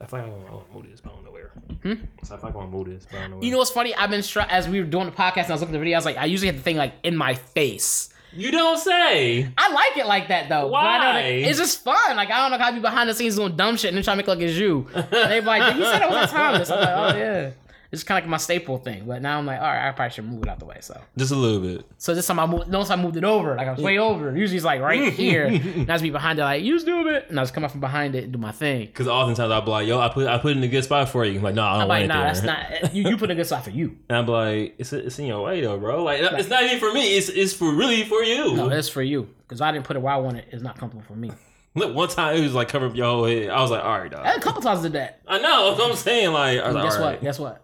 I 0.00 0.06
feel 0.06 0.20
like 0.20 0.28
I 0.28 0.52
want 0.54 0.68
to 0.68 0.74
move 0.74 0.90
this, 0.90 1.00
but 1.00 1.10
I 1.10 1.14
don't 1.16 1.24
know 1.24 1.30
where. 1.32 1.50
Hmm? 1.82 2.04
So 2.22 2.34
I 2.34 2.38
feel 2.38 2.46
like 2.50 2.54
I 2.54 2.58
want 2.58 2.70
to 2.70 2.76
move 2.76 2.86
this, 2.86 3.06
but 3.10 3.16
I 3.18 3.20
don't 3.22 3.30
know 3.30 3.36
where. 3.38 3.44
You 3.44 3.50
know 3.50 3.58
what's 3.58 3.70
funny? 3.70 3.94
I've 3.96 4.10
been 4.10 4.22
str- 4.22 4.40
as 4.48 4.68
we 4.68 4.78
were 4.80 4.86
doing 4.86 5.06
the 5.06 5.12
podcast 5.12 5.44
and 5.44 5.50
I 5.50 5.52
was 5.54 5.60
looking 5.62 5.74
at 5.74 5.78
the 5.78 5.80
video, 5.80 5.96
I 5.96 5.98
was 5.98 6.04
like, 6.04 6.16
I 6.16 6.26
usually 6.26 6.46
have 6.46 6.56
the 6.56 6.62
thing 6.62 6.76
like 6.76 6.94
in 7.02 7.16
my 7.16 7.34
face. 7.34 8.10
You 8.32 8.50
don't 8.52 8.78
say. 8.78 9.48
I 9.56 9.72
like 9.72 9.96
it 9.96 10.06
like 10.06 10.28
that 10.28 10.48
though. 10.48 10.68
but 10.70 10.76
I 10.76 10.98
know 10.98 11.04
that- 11.04 11.14
Why? 11.14 11.20
It's 11.48 11.58
just 11.58 11.82
fun. 11.82 12.16
Like 12.16 12.30
I 12.30 12.42
don't 12.48 12.50
know 12.56 12.62
how 12.62 12.70
to 12.70 12.76
be 12.76 12.80
behind 12.82 13.08
the 13.10 13.14
scenes 13.14 13.36
doing 13.36 13.56
dumb 13.56 13.76
shit 13.76 13.88
and 13.88 13.96
then 13.96 14.04
trying 14.04 14.18
to 14.18 14.18
make 14.18 14.28
it 14.28 14.30
like 14.30 14.40
it's 14.40 14.56
you. 14.56 14.86
And 14.94 15.10
they 15.32 15.40
be 15.40 15.46
like, 15.46 15.62
Did 15.72 15.78
you 15.78 15.84
say 15.84 15.98
that 15.98 16.10
was 16.10 16.30
Thomas? 16.30 16.70
I'm 16.70 16.78
like, 16.80 17.14
oh 17.14 17.18
yeah. 17.18 17.50
It's 17.90 18.02
kind 18.02 18.18
of 18.18 18.24
like 18.24 18.30
my 18.30 18.36
staple 18.36 18.76
thing. 18.76 19.04
But 19.06 19.22
now 19.22 19.38
I'm 19.38 19.46
like, 19.46 19.58
all 19.58 19.66
right, 19.66 19.88
I 19.88 19.92
probably 19.92 20.12
should 20.12 20.26
move 20.26 20.42
it 20.42 20.48
out 20.48 20.58
the 20.58 20.66
way. 20.66 20.76
So, 20.80 21.00
Just 21.16 21.32
a 21.32 21.36
little 21.36 21.60
bit. 21.60 21.86
so 21.96 22.14
this 22.14 22.26
time 22.26 22.38
I 22.38 22.44
moved. 22.44 22.68
Notice 22.68 22.90
I 22.90 22.96
moved 22.96 23.16
it 23.16 23.24
over. 23.24 23.56
Like 23.56 23.66
I 23.66 23.72
was 23.72 23.80
way 23.80 23.96
mm. 23.96 24.00
over. 24.00 24.36
Usually 24.36 24.56
it's 24.56 24.64
like 24.64 24.82
right 24.82 25.00
mm. 25.00 25.12
here. 25.12 25.46
and 25.46 25.88
I 25.88 25.94
was 25.94 26.02
be 26.02 26.10
behind 26.10 26.38
it, 26.38 26.42
like 26.42 26.62
you 26.62 26.74
just 26.74 26.84
do 26.84 27.08
it, 27.08 27.26
and 27.30 27.38
I 27.38 27.42
was 27.42 27.50
come 27.50 27.64
up 27.64 27.70
from 27.70 27.80
behind 27.80 28.14
it 28.14 28.24
and 28.24 28.32
do 28.32 28.38
my 28.38 28.52
thing. 28.52 28.86
Because 28.86 29.08
oftentimes 29.08 29.50
I'll 29.50 29.62
be 29.62 29.70
like, 29.70 29.88
yo, 29.88 29.98
I 29.98 30.10
put 30.10 30.26
I 30.26 30.36
put 30.36 30.52
it 30.52 30.58
in 30.58 30.64
a 30.64 30.68
good 30.68 30.84
spot 30.84 31.08
for 31.08 31.24
you. 31.24 31.38
I'm 31.38 31.42
like, 31.44 31.54
no, 31.54 31.64
I 31.64 31.72
don't 31.72 31.82
I'm 31.82 31.88
want 31.88 32.00
like, 32.00 32.08
nah, 32.08 32.22
that's 32.24 32.42
not. 32.42 32.58
Eh, 32.70 32.88
you, 32.92 33.08
you 33.08 33.16
put 33.16 33.30
a 33.30 33.34
good 33.34 33.46
spot 33.46 33.64
for 33.64 33.70
you. 33.70 33.96
And 34.10 34.18
I'm 34.18 34.26
like, 34.26 34.74
it's 34.78 34.92
it's 34.92 35.18
in 35.18 35.26
your 35.26 35.42
way 35.42 35.60
though, 35.62 35.78
bro. 35.78 36.04
Like 36.04 36.20
it's 36.20 36.48
not 36.48 36.62
even 36.62 36.78
for 36.78 36.92
me. 36.92 37.16
It's 37.16 37.28
it's 37.28 37.54
for 37.54 37.72
really 37.72 38.04
for 38.04 38.22
you. 38.22 38.54
No, 38.54 38.68
it's 38.68 38.88
for 38.88 39.02
you 39.02 39.28
because 39.46 39.60
I 39.60 39.72
didn't 39.72 39.86
put 39.86 39.96
it 39.96 40.00
where 40.00 40.12
I 40.12 40.18
want 40.18 40.36
it. 40.36 40.46
It's 40.50 40.62
not 40.62 40.78
comfortable 40.78 41.04
for 41.06 41.14
me. 41.14 41.30
Look, 41.74 41.94
one 41.94 42.08
time 42.08 42.36
it 42.36 42.40
was 42.40 42.54
like 42.54 42.68
cover 42.68 42.86
up 42.86 42.96
your 42.96 43.06
whole 43.06 43.24
head. 43.24 43.50
I 43.50 43.60
was 43.60 43.70
like, 43.70 43.84
all 43.84 43.98
right, 43.98 44.10
dog. 44.10 44.26
A 44.26 44.40
couple 44.40 44.62
times 44.62 44.82
did 44.82 44.92
that. 44.92 45.20
I 45.26 45.38
know. 45.38 45.68
That's 45.68 45.80
what 45.80 45.90
I'm 45.90 45.96
saying. 45.96 46.32
Like, 46.32 46.60
I 46.60 46.66
was 46.66 46.74
like, 46.74 46.84
Guess 46.84 46.98
what? 46.98 47.04
right. 47.04 47.20
Guess 47.22 47.38
what? 47.38 47.62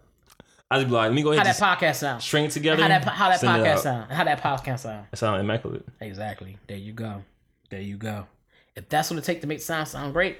I 0.71 0.79
just 0.79 0.89
be 0.89 0.95
like, 0.95 1.05
let 1.09 1.15
me 1.15 1.23
go 1.23 1.29
How 1.31 1.35
ahead 1.37 1.47
and 1.47 1.55
that 1.57 1.79
podcast 1.79 1.97
sound? 1.97 2.23
string 2.23 2.49
together. 2.49 2.83
How 2.83 2.89
that 2.89 3.05
how 3.05 3.29
that 3.29 3.41
podcast 3.41 3.79
sound? 3.81 4.11
How 4.11 4.25
that 4.25 4.43
podcast 4.43 4.81
sound? 4.81 5.07
It 5.13 5.17
sound 5.19 5.41
immaculate. 5.41 5.85
Exactly. 6.01 6.57
There 6.67 6.77
you 6.77 6.93
go. 6.93 7.23
There 7.71 7.81
you 7.81 7.97
go. 7.97 8.27
If 8.75 8.89
that's 8.89 9.11
what 9.11 9.19
it 9.19 9.25
take 9.25 9.41
to 9.43 9.47
make 9.47 9.61
sound 9.61 9.89
sound 9.89 10.13
great, 10.15 10.39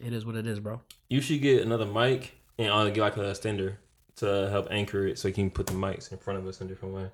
it 0.00 0.12
is 0.12 0.24
what 0.24 0.36
it 0.36 0.46
is, 0.46 0.60
bro. 0.60 0.80
You 1.08 1.20
should 1.20 1.40
get 1.40 1.62
another 1.62 1.86
mic 1.86 2.34
and 2.58 2.70
I'll 2.70 2.88
get 2.90 3.00
like 3.00 3.16
a 3.16 3.20
extender 3.20 3.76
to 4.16 4.48
help 4.50 4.68
anchor 4.70 5.06
it 5.06 5.18
so 5.18 5.28
you 5.28 5.34
can 5.34 5.50
put 5.50 5.66
the 5.66 5.72
mics 5.72 6.12
in 6.12 6.18
front 6.18 6.38
of 6.38 6.46
us 6.46 6.60
in 6.60 6.66
a 6.66 6.70
different 6.70 6.94
way. 6.94 7.10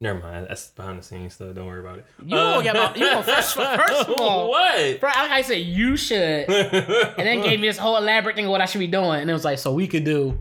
Never 0.00 0.18
mind. 0.18 0.46
That's 0.48 0.70
behind 0.70 0.98
the 0.98 1.02
scenes 1.04 1.34
stuff. 1.34 1.54
Don't 1.54 1.66
worry 1.66 1.78
about 1.80 1.98
it. 2.00 2.06
You 2.24 2.30
gonna 2.30 2.62
get 2.64 2.74
my, 2.74 2.92
you 2.96 3.06
gonna 3.08 3.22
first, 3.22 3.56
uh, 3.56 3.76
first 3.76 4.08
of 4.08 4.14
all, 4.20 4.50
what? 4.50 4.98
bro, 4.98 5.08
I, 5.14 5.36
I 5.36 5.42
said 5.42 5.58
you 5.58 5.96
should, 5.96 6.18
and 6.50 7.14
then 7.18 7.40
gave 7.40 7.60
me 7.60 7.68
this 7.68 7.78
whole 7.78 7.96
elaborate 7.96 8.34
thing 8.34 8.46
of 8.46 8.50
what 8.50 8.60
I 8.60 8.64
should 8.64 8.80
be 8.80 8.88
doing, 8.88 9.20
and 9.20 9.30
it 9.30 9.32
was 9.32 9.44
like, 9.44 9.60
so 9.60 9.72
we 9.72 9.86
could 9.86 10.04
do. 10.04 10.36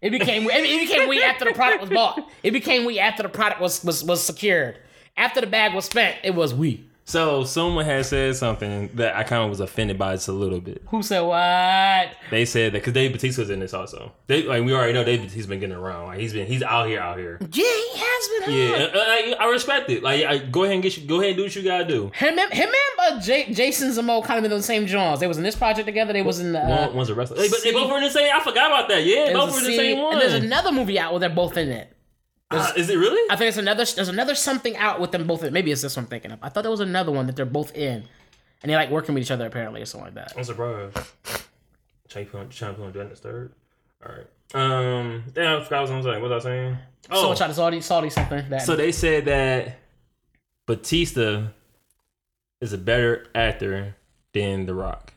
It 0.00 0.10
became 0.10 0.48
it, 0.48 0.88
became 0.88 1.08
we 1.08 1.22
after 1.22 1.46
the 1.46 1.52
product 1.52 1.80
was 1.80 1.90
bought. 1.90 2.28
It 2.42 2.50
became 2.50 2.84
we 2.84 2.98
after 2.98 3.22
the 3.22 3.28
product 3.28 3.60
was 3.60 3.82
was 3.82 4.04
was 4.04 4.22
secured. 4.22 4.78
After 5.16 5.40
the 5.40 5.46
bag 5.46 5.74
was 5.74 5.86
spent, 5.86 6.18
it 6.22 6.34
was 6.34 6.52
we. 6.52 6.84
So 7.08 7.44
someone 7.44 7.84
had 7.84 8.04
said 8.04 8.34
something 8.36 8.90
that 8.94 9.14
I 9.16 9.22
kind 9.22 9.44
of 9.44 9.48
was 9.48 9.60
offended 9.60 9.96
by 9.96 10.14
just 10.16 10.26
a 10.28 10.32
little 10.32 10.60
bit. 10.60 10.82
Who 10.88 11.02
said 11.02 11.20
what? 11.20 12.10
They 12.30 12.44
said 12.44 12.72
that 12.72 12.78
because 12.80 12.92
Dave 12.92 13.12
Batista's 13.12 13.48
in 13.48 13.60
this 13.60 13.72
also. 13.72 14.12
They 14.26 14.42
like 14.42 14.64
we 14.64 14.74
already 14.74 14.92
know 14.92 15.04
Dave 15.04 15.20
Batista's 15.20 15.46
been 15.46 15.60
getting 15.60 15.76
around. 15.76 16.06
Like 16.08 16.18
he's 16.18 16.32
been 16.32 16.46
he's 16.46 16.62
out 16.64 16.88
here 16.88 17.00
out 17.00 17.16
here. 17.16 17.38
Yeah, 17.40 17.64
he 17.64 17.90
has 17.94 18.46
been. 18.46 18.54
Yeah, 18.54 18.72
on. 18.74 18.96
uh, 18.96 19.00
I, 19.00 19.36
I 19.40 19.50
respect 19.50 19.88
it. 19.88 20.02
Like 20.02 20.24
I, 20.24 20.38
go 20.38 20.64
ahead 20.64 20.74
and 20.74 20.82
get 20.82 20.96
you, 20.96 21.06
go 21.06 21.16
ahead 21.20 21.28
and 21.30 21.36
do 21.36 21.44
what 21.44 21.54
you 21.54 21.62
gotta 21.62 21.84
do. 21.86 22.10
Him, 22.14 22.36
him, 22.36 22.50
him 22.50 22.68
and 22.68 23.18
uh, 23.18 23.20
J- 23.20 23.52
Jason 23.52 23.90
Zamo 23.90 24.24
kind 24.24 24.38
of 24.38 24.42
been 24.42 24.52
on 24.52 24.58
the 24.58 24.62
same 24.64 24.86
Jones. 24.86 25.20
They 25.20 25.26
was 25.28 25.38
in 25.38 25.44
this 25.44 25.56
project 25.56 25.86
together. 25.86 26.12
They 26.12 26.22
was 26.22 26.40
in 26.40 26.52
the. 26.52 26.60
Uh, 26.60 26.86
One, 26.88 26.96
one's 26.96 27.08
a 27.10 27.14
wrestler. 27.14 27.38
Hey, 27.40 27.48
but 27.48 27.62
they 27.62 27.72
both 27.72 27.88
were 27.90 27.98
in 27.98 28.02
the 28.04 28.10
same. 28.10 28.30
I 28.34 28.40
forgot 28.42 28.66
about 28.70 28.88
that. 28.88 29.04
Yeah, 29.04 29.32
both 29.32 29.52
were 29.52 29.58
in 29.60 29.64
the 29.64 29.76
same 29.76 29.98
one. 30.02 30.12
And 30.14 30.22
there's 30.22 30.42
another 30.42 30.72
movie 30.72 30.98
out 30.98 31.12
where 31.12 31.20
they're 31.20 31.28
both 31.30 31.56
in 31.56 31.68
it. 31.68 31.92
Uh, 32.50 32.72
is 32.76 32.88
it 32.90 32.96
really? 32.96 33.20
I 33.30 33.36
think 33.36 33.48
it's 33.48 33.58
another. 33.58 33.84
There's 33.84 34.08
another 34.08 34.34
something 34.34 34.76
out 34.76 35.00
with 35.00 35.10
them 35.10 35.26
both. 35.26 35.42
in 35.42 35.52
Maybe 35.52 35.72
it's 35.72 35.82
this 35.82 35.96
one 35.96 36.04
I'm 36.04 36.08
thinking 36.08 36.30
of. 36.30 36.38
I 36.42 36.48
thought 36.48 36.62
there 36.62 36.70
was 36.70 36.80
another 36.80 37.10
one 37.10 37.26
that 37.26 37.34
they're 37.34 37.44
both 37.44 37.74
in, 37.76 38.04
and 38.62 38.70
they 38.70 38.76
like 38.76 38.90
working 38.90 39.14
with 39.14 39.22
each 39.22 39.30
other 39.32 39.46
apparently 39.46 39.82
or 39.82 39.86
something 39.86 40.06
like 40.06 40.14
that. 40.14 40.32
I'm 40.36 40.44
surprised. 40.44 40.96
Champion, 42.08 42.48
champion, 42.50 42.92
doing 42.92 43.08
this 43.08 43.18
third. 43.18 43.52
All 44.04 44.12
right. 44.14 44.26
Um. 44.54 45.24
Damn, 45.34 45.60
I 45.60 45.64
forgot 45.64 45.82
what 45.82 45.90
I 45.90 45.96
was 45.96 46.04
saying. 46.04 46.22
What 46.22 46.30
was 46.30 46.44
I 46.44 46.48
saying? 46.48 46.78
Oh. 47.10 47.30
Oh, 47.30 47.34
So 47.34 47.44
I 47.44 47.52
Saudi 47.52 47.80
Saudi 47.80 48.10
something 48.10 48.48
that. 48.48 48.62
so 48.62 48.76
they 48.76 48.92
said 48.92 49.24
that 49.24 49.78
Batista 50.66 51.48
is 52.60 52.72
a 52.72 52.78
better 52.78 53.26
actor 53.34 53.96
than 54.32 54.66
The 54.66 54.74
Rock, 54.74 55.12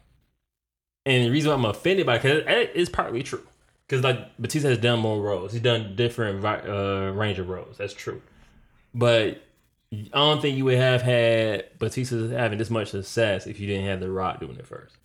and 1.06 1.26
the 1.26 1.30
reason 1.30 1.50
why 1.50 1.56
I'm 1.58 1.66
offended 1.66 2.06
by 2.08 2.16
it 2.16 2.24
because 2.24 2.44
it 2.48 2.72
is 2.76 2.90
partly 2.90 3.22
true. 3.22 3.46
Because 3.90 4.04
like 4.04 4.38
Batista 4.38 4.70
has 4.70 4.78
done 4.78 5.00
more 5.00 5.20
roles, 5.20 5.52
he's 5.52 5.62
done 5.62 5.96
different 5.96 6.46
uh, 6.46 7.12
range 7.16 7.40
of 7.40 7.50
roles. 7.50 7.78
That's 7.78 7.94
true, 7.94 8.22
but 8.94 9.42
I 9.92 9.98
don't 10.14 10.40
think 10.42 10.56
you 10.58 10.66
would 10.66 10.78
have 10.78 11.02
had 11.02 11.66
Batista 11.80 12.28
having 12.28 12.60
this 12.60 12.70
much 12.70 12.90
success 12.92 13.48
if 13.48 13.60
you 13.60 13.66
didn't 13.66 13.88
have 13.88 14.00
The 14.00 14.12
Rock 14.12 14.40
doing 14.40 14.58
it 14.58 14.68
first. 14.68 14.96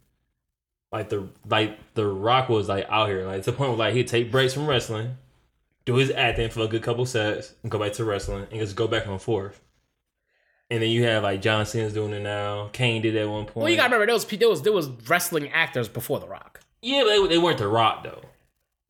Like 0.93 1.09
the 1.09 1.29
like 1.49 1.79
the 1.95 2.07
Rock 2.07 2.51
was 2.51 2.69
like 2.69 2.87
out 2.91 3.09
here, 3.09 3.25
like 3.27 3.43
to 3.45 3.51
the 3.51 3.57
point 3.57 3.71
where 3.71 3.79
like 3.79 3.95
he'd 3.95 4.07
take 4.07 4.31
breaks 4.31 4.53
from 4.53 4.67
wrestling, 4.67 5.17
do 5.87 5.95
his 5.95 6.11
acting 6.11 6.51
for 6.51 6.61
a 6.61 6.69
good 6.69 6.83
couple 6.83 7.07
sets, 7.07 7.55
and 7.63 7.73
go 7.73 7.79
back 7.79 7.95
to 7.95 8.05
wrestling, 8.05 8.47
and 8.51 8.61
just 8.61 8.77
go 8.77 8.87
back 8.87 9.07
and 9.07 9.21
forth. 9.21 9.63
And 10.71 10.83
then 10.83 10.91
you 10.91 11.05
have 11.05 11.23
like 11.23 11.41
John 11.41 11.65
Cena's 11.65 11.95
doing 11.95 12.13
it 12.13 12.21
now. 12.23 12.69
Kane 12.73 13.01
did 13.01 13.15
it 13.15 13.21
at 13.23 13.29
one 13.31 13.47
point. 13.47 13.57
well, 13.57 13.69
you 13.71 13.77
gotta 13.77 13.87
remember 13.89 14.07
there 14.07 14.15
was 14.15 14.27
there 14.27 14.49
was 14.49 14.63
there 14.63 14.73
was 14.75 14.89
wrestling 15.09 15.49
actors 15.53 15.89
before 15.89 16.21
The 16.21 16.29
Rock. 16.29 16.61
yeah, 16.83 17.03
but 17.03 17.09
they, 17.23 17.27
they 17.29 17.39
weren't 17.39 17.59
The 17.59 17.67
Rock 17.69 18.05
though. 18.05 18.21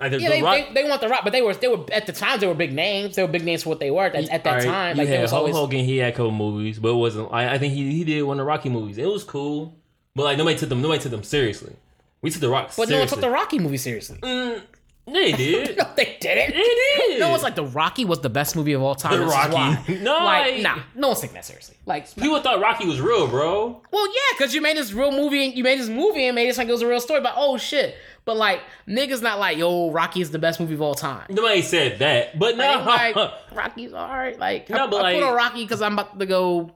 Like 0.01 0.11
the, 0.11 0.21
Yeah, 0.21 0.29
the 0.29 0.35
they, 0.35 0.43
Rock. 0.43 0.57
they, 0.69 0.83
they 0.83 0.89
want 0.89 1.01
The 1.01 1.09
Rock, 1.09 1.21
but 1.25 1.33
they 1.33 1.41
were 1.43 1.55
they 1.55 1.69
were 1.69 1.85
at 1.93 2.07
the 2.07 2.13
time 2.13 2.41
they 2.41 2.47
were 2.47 2.55
big 2.55 2.73
names. 2.73 3.15
They 3.17 3.23
were 3.23 3.29
big 3.29 3.45
names 3.45 3.63
for 3.63 3.69
what 3.71 3.79
they 3.81 3.91
were 3.91 4.05
at, 4.07 4.15
at 4.17 4.43
that 4.45 4.47
All 4.47 4.55
right, 4.57 4.65
time. 4.65 4.97
you 4.97 5.03
Like 5.03 5.09
had 5.09 5.23
was 5.23 5.31
Hulk 5.31 5.41
always 5.41 5.55
Hogan. 5.55 5.85
He 5.85 5.99
had 5.99 6.13
a 6.13 6.17
couple 6.17 6.33
movies, 6.33 6.79
but 6.81 6.89
it 6.89 6.95
wasn't. 6.97 7.33
I, 7.33 7.55
I 7.55 7.59
think 7.59 7.75
he 7.75 7.93
he 7.93 8.05
did 8.05 8.23
one 8.23 8.39
of 8.39 8.45
the 8.45 8.49
Rocky 8.49 8.69
movies. 8.71 8.99
It 8.99 9.07
was 9.07 9.23
cool, 9.25 9.77
but 10.17 10.25
like 10.25 10.37
nobody 10.39 10.59
took 10.59 10.69
them. 10.69 10.83
Nobody 10.83 11.01
took 11.01 11.13
them 11.13 11.23
seriously. 11.23 11.77
We 12.23 12.31
took 12.31 12.41
the 12.41 12.49
Rock. 12.51 12.73
But 12.77 12.89
no 12.89 12.99
one 12.99 13.07
took 13.09 13.21
the 13.21 13.31
Rocky 13.31 13.59
movie 13.61 13.77
seriously. 13.77 14.19
Mm, 14.21 14.63
they 15.07 15.33
did. 15.33 15.77
No, 15.79 15.85
they 15.97 16.17
didn't. 16.21 16.55
They 16.55 16.61
did. 17.09 17.21
No 17.21 17.29
one's 17.29 17.43
like 17.43 17.55
the 17.55 17.65
Rocky 17.67 18.05
was 18.07 18.21
the 18.21 18.31
best 18.31 18.57
movie 18.57 18.73
of 18.73 18.83
all 18.83 18.95
time. 18.95 19.21
The 19.21 19.27
Rocky. 19.27 19.53
why. 19.53 19.85
No, 20.03 20.13
like 20.25 20.55
I- 20.55 20.59
nah, 20.61 20.79
no 20.97 21.09
one's 21.09 21.21
taking 21.21 21.35
that 21.35 21.45
seriously. 21.45 21.77
Like, 21.87 22.13
People 22.17 22.41
thought 22.41 22.61
Rocky 22.61 22.87
was 22.87 23.01
real, 23.01 23.29
bro. 23.29 23.83
well, 23.93 24.07
yeah, 24.09 24.21
because 24.39 24.55
you 24.55 24.61
made 24.63 24.77
this 24.79 24.93
real 24.93 25.13
movie, 25.13 25.45
and 25.45 25.55
you 25.55 25.63
made 25.63 25.79
this 25.79 25.89
movie 25.91 26.27
and 26.27 26.35
made 26.35 26.49
it 26.49 26.57
like 26.57 26.67
it 26.69 26.73
was 26.73 26.81
a 26.83 26.89
real 26.89 27.01
story. 27.01 27.21
But 27.21 27.35
oh 27.37 27.59
shit, 27.59 27.95
but 28.25 28.37
like 28.37 28.61
niggas 28.89 29.23
not 29.23 29.39
like 29.39 29.59
yo, 29.59 29.91
Rocky 29.91 30.21
is 30.21 30.31
the 30.31 30.39
best 30.39 30.61
movie 30.61 30.75
of 30.75 30.83
all 30.83 30.95
time. 30.95 31.27
Nobody 31.29 31.63
said 31.63 31.99
that, 31.99 32.39
but 32.39 32.57
no. 32.57 32.83
Like, 32.85 33.15
like, 33.17 33.33
Rocky's 33.55 33.93
alright. 33.93 34.39
Like 34.39 34.71
No, 34.71 34.85
I, 34.85 34.87
but 34.89 35.05
I 35.05 35.15
put 35.15 35.23
on 35.23 35.35
Rocky 35.35 35.63
because 35.65 35.83
I'm 35.83 35.93
about 35.95 36.19
to 36.19 36.27
go. 36.27 36.71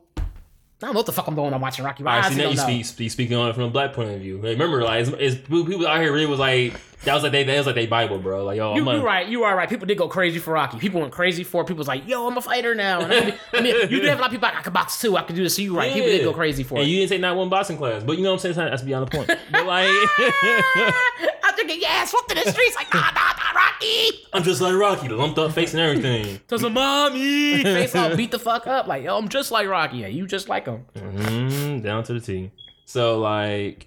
I 0.80 0.86
don't 0.86 0.94
know 0.94 1.00
what 1.00 1.06
the 1.06 1.12
fuck 1.12 1.26
I'm 1.26 1.34
doing. 1.34 1.46
when 1.46 1.54
I'm 1.54 1.60
watching 1.60 1.84
Rocky. 1.84 2.04
All 2.04 2.08
I 2.08 2.20
right, 2.20 2.30
see, 2.32 2.38
now 2.38 2.50
you 2.50 2.56
speak, 2.56 2.84
speak, 2.84 3.10
speaking 3.10 3.36
on 3.36 3.48
it 3.50 3.54
from 3.54 3.64
a 3.64 3.70
black 3.70 3.94
point 3.94 4.10
of 4.10 4.20
view. 4.20 4.36
Like, 4.36 4.52
remember, 4.52 4.84
like, 4.84 5.08
it's, 5.08 5.10
it's, 5.36 5.48
people 5.48 5.84
out 5.88 6.00
here 6.00 6.12
really 6.12 6.26
was 6.26 6.38
like, 6.38 6.72
that 7.02 7.14
was 7.14 7.24
like 7.24 7.32
they, 7.32 7.42
that 7.42 7.56
was 7.56 7.66
like 7.66 7.74
they 7.74 7.88
Bible, 7.88 8.20
bro. 8.20 8.44
Like, 8.44 8.58
yo, 8.58 8.76
You, 8.76 8.88
you 8.88 9.04
right. 9.04 9.26
You 9.26 9.42
are 9.42 9.56
right. 9.56 9.68
People 9.68 9.86
did 9.88 9.98
go 9.98 10.06
crazy 10.06 10.38
for 10.38 10.52
Rocky. 10.52 10.78
People 10.78 11.00
went 11.00 11.12
crazy 11.12 11.42
for. 11.42 11.62
it. 11.62 11.64
People 11.64 11.78
was 11.78 11.88
like, 11.88 12.06
"Yo, 12.06 12.28
I'm 12.28 12.36
a 12.36 12.40
fighter 12.40 12.76
now." 12.76 13.00
And 13.00 13.12
I 13.12 13.20
mean, 13.24 13.34
I 13.54 13.60
mean, 13.60 13.74
you 13.90 13.98
did 13.98 14.04
have 14.08 14.18
a 14.18 14.20
lot 14.20 14.26
of 14.28 14.32
people 14.32 14.48
like, 14.48 14.56
"I 14.56 14.62
can 14.62 14.72
box 14.72 15.00
too. 15.00 15.16
I 15.16 15.22
can 15.22 15.34
do 15.34 15.42
this." 15.42 15.56
So 15.56 15.62
you 15.62 15.76
right. 15.76 15.92
People 15.92 16.08
did 16.10 16.22
go 16.22 16.32
crazy 16.32 16.62
for 16.62 16.76
And 16.76 16.84
it. 16.84 16.90
you 16.90 16.98
didn't 16.98 17.10
take 17.10 17.20
not 17.20 17.36
one 17.36 17.48
boxing 17.48 17.76
class, 17.76 18.04
but 18.04 18.16
you 18.16 18.22
know 18.22 18.30
what 18.34 18.44
I'm 18.44 18.52
saying? 18.52 18.70
That's 18.70 18.82
beyond 18.82 19.08
the 19.08 19.16
point. 19.16 19.26
But 19.50 19.66
like, 19.66 19.90
I'm 21.68 21.74
thinking, 21.74 21.88
yeah, 21.90 22.04
swept 22.06 22.30
in 22.32 22.38
the 22.42 22.50
streets 22.50 22.76
like, 22.76 22.94
nah, 22.94 23.00
nah, 23.00 23.10
nah, 23.12 23.60
Rocky. 23.60 24.10
I'm 24.32 24.42
just 24.42 24.62
like 24.62 24.74
Rocky, 24.74 25.08
lumped 25.10 25.38
up 25.38 25.52
face 25.52 25.74
and 25.74 25.82
everything. 25.82 26.40
To 26.48 26.58
some 26.58 26.72
mommy. 26.72 27.62
Face 27.62 27.94
all 27.94 28.16
beat 28.16 28.30
the 28.30 28.38
fuck 28.38 28.66
up. 28.66 28.86
Like, 28.86 29.04
yo, 29.04 29.18
I'm 29.18 29.28
just 29.28 29.50
like 29.50 29.68
Rocky. 29.68 29.98
Yeah, 29.98 30.06
you 30.06 30.26
just 30.26 30.48
like 30.48 30.64
him. 30.64 30.86
hmm 30.96 31.80
down 31.80 32.04
to 32.04 32.14
the 32.14 32.20
T. 32.20 32.50
So 32.86 33.18
like, 33.20 33.86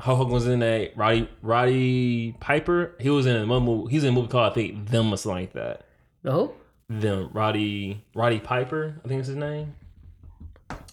Hulk 0.00 0.18
Hogan 0.18 0.32
was 0.34 0.48
in 0.48 0.60
a 0.64 0.92
Roddy 0.96 1.28
Roddy 1.40 2.32
Piper. 2.40 2.96
He 2.98 3.10
was 3.10 3.26
in 3.26 3.36
a 3.36 3.46
movie. 3.46 3.92
He's 3.92 4.02
in 4.02 4.08
a 4.08 4.12
movie 4.12 4.26
called 4.26 4.50
I 4.50 4.54
think 4.54 4.88
Them 4.88 5.14
or 5.14 5.16
something 5.16 5.42
like 5.42 5.52
that. 5.52 5.86
The 6.24 6.32
who? 6.32 6.52
Them 6.88 7.30
Roddy 7.32 8.04
Roddy 8.12 8.40
Piper. 8.40 9.00
I 9.04 9.08
think 9.08 9.20
is 9.20 9.28
his 9.28 9.36
name. 9.36 9.76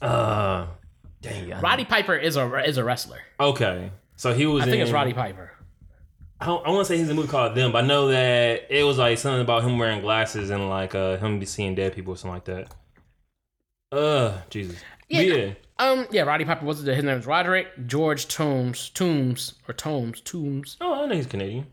Uh, 0.04 0.67
dang. 1.23 1.52
I- 1.52 1.62
Roddy 1.62 1.86
Piper 1.86 2.15
is 2.15 2.36
a 2.36 2.63
is 2.63 2.78
a 2.78 2.84
wrestler. 2.84 3.21
Okay, 3.39 3.91
so 4.15 4.36
he 4.36 4.45
was. 4.45 4.62
I 4.62 4.65
think 4.65 4.76
in, 4.76 4.82
it's 4.84 4.91
Roddy 4.91 5.13
Piper. 5.13 5.52
I, 6.39 6.52
I 6.52 6.69
want 6.69 6.86
to 6.86 6.86
say 6.86 6.97
he's 6.97 7.08
in 7.10 7.13
a 7.13 7.15
movie 7.15 7.28
called 7.30 7.56
Them, 7.56 7.71
but 7.71 7.84
I 7.84 7.88
know 7.88 8.10
that 8.10 8.67
it 8.69 8.84
was 8.84 8.97
like 8.97 9.17
something 9.17 9.41
about 9.41 9.63
him 9.63 9.78
wearing 9.80 10.02
glasses 10.02 10.50
and 10.50 10.69
like 10.69 10.93
uh 10.95 11.17
him 11.17 11.39
be 11.39 11.45
seeing 11.45 11.76
dead 11.76 11.93
people 11.95 12.13
or 12.13 12.17
something 12.17 12.34
like 12.36 12.45
that. 12.45 12.76
Uh, 13.91 14.41
Jesus. 14.50 14.80
Yeah, 15.10 15.21
Yeah. 15.21 15.52
Um, 15.80 16.08
yeah, 16.12 16.23
Roddy 16.23 16.43
Piper 16.43 16.65
was 16.65 16.86
it? 16.86 16.95
his 16.95 17.04
name 17.04 17.19
is 17.19 17.26
Roderick 17.28 17.67
George 17.86 18.28
Toombs, 18.28 18.89
Toombs 18.89 19.54
or 19.67 19.73
Tombs, 19.73 20.21
Toombs. 20.21 20.76
Oh, 20.82 21.04
I 21.04 21.06
know 21.06 21.15
he's 21.15 21.28
Canadian. 21.28 21.67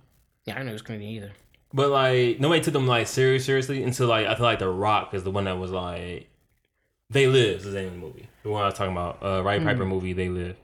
Yeah, 0.44 0.56
I 0.56 0.60
know 0.60 0.66
he 0.68 0.72
was 0.74 0.82
Canadian 0.82 1.10
either. 1.10 1.32
But 1.72 1.90
like 1.90 2.38
nobody 2.38 2.60
took 2.60 2.74
them 2.74 2.86
like 2.86 3.06
serious 3.06 3.44
seriously 3.44 3.82
until 3.82 4.06
like 4.08 4.26
I 4.26 4.34
feel 4.34 4.44
like 4.44 4.58
The 4.60 4.68
Rock 4.68 5.14
is 5.14 5.24
the 5.24 5.30
one 5.30 5.44
that 5.44 5.58
was 5.58 5.70
like 5.72 6.28
They 7.10 7.26
Live 7.26 7.58
is 7.58 7.64
the 7.64 7.72
name 7.72 7.86
of 7.88 7.92
the 7.94 7.98
movie. 7.98 8.28
The 8.42 8.50
one 8.50 8.62
I 8.62 8.66
was 8.66 8.74
talking 8.74 8.92
about, 8.92 9.22
uh 9.22 9.42
Roddy 9.42 9.58
Hmm. 9.60 9.66
Piper 9.66 9.84
movie, 9.86 10.12
They 10.12 10.28
Live. 10.28 10.56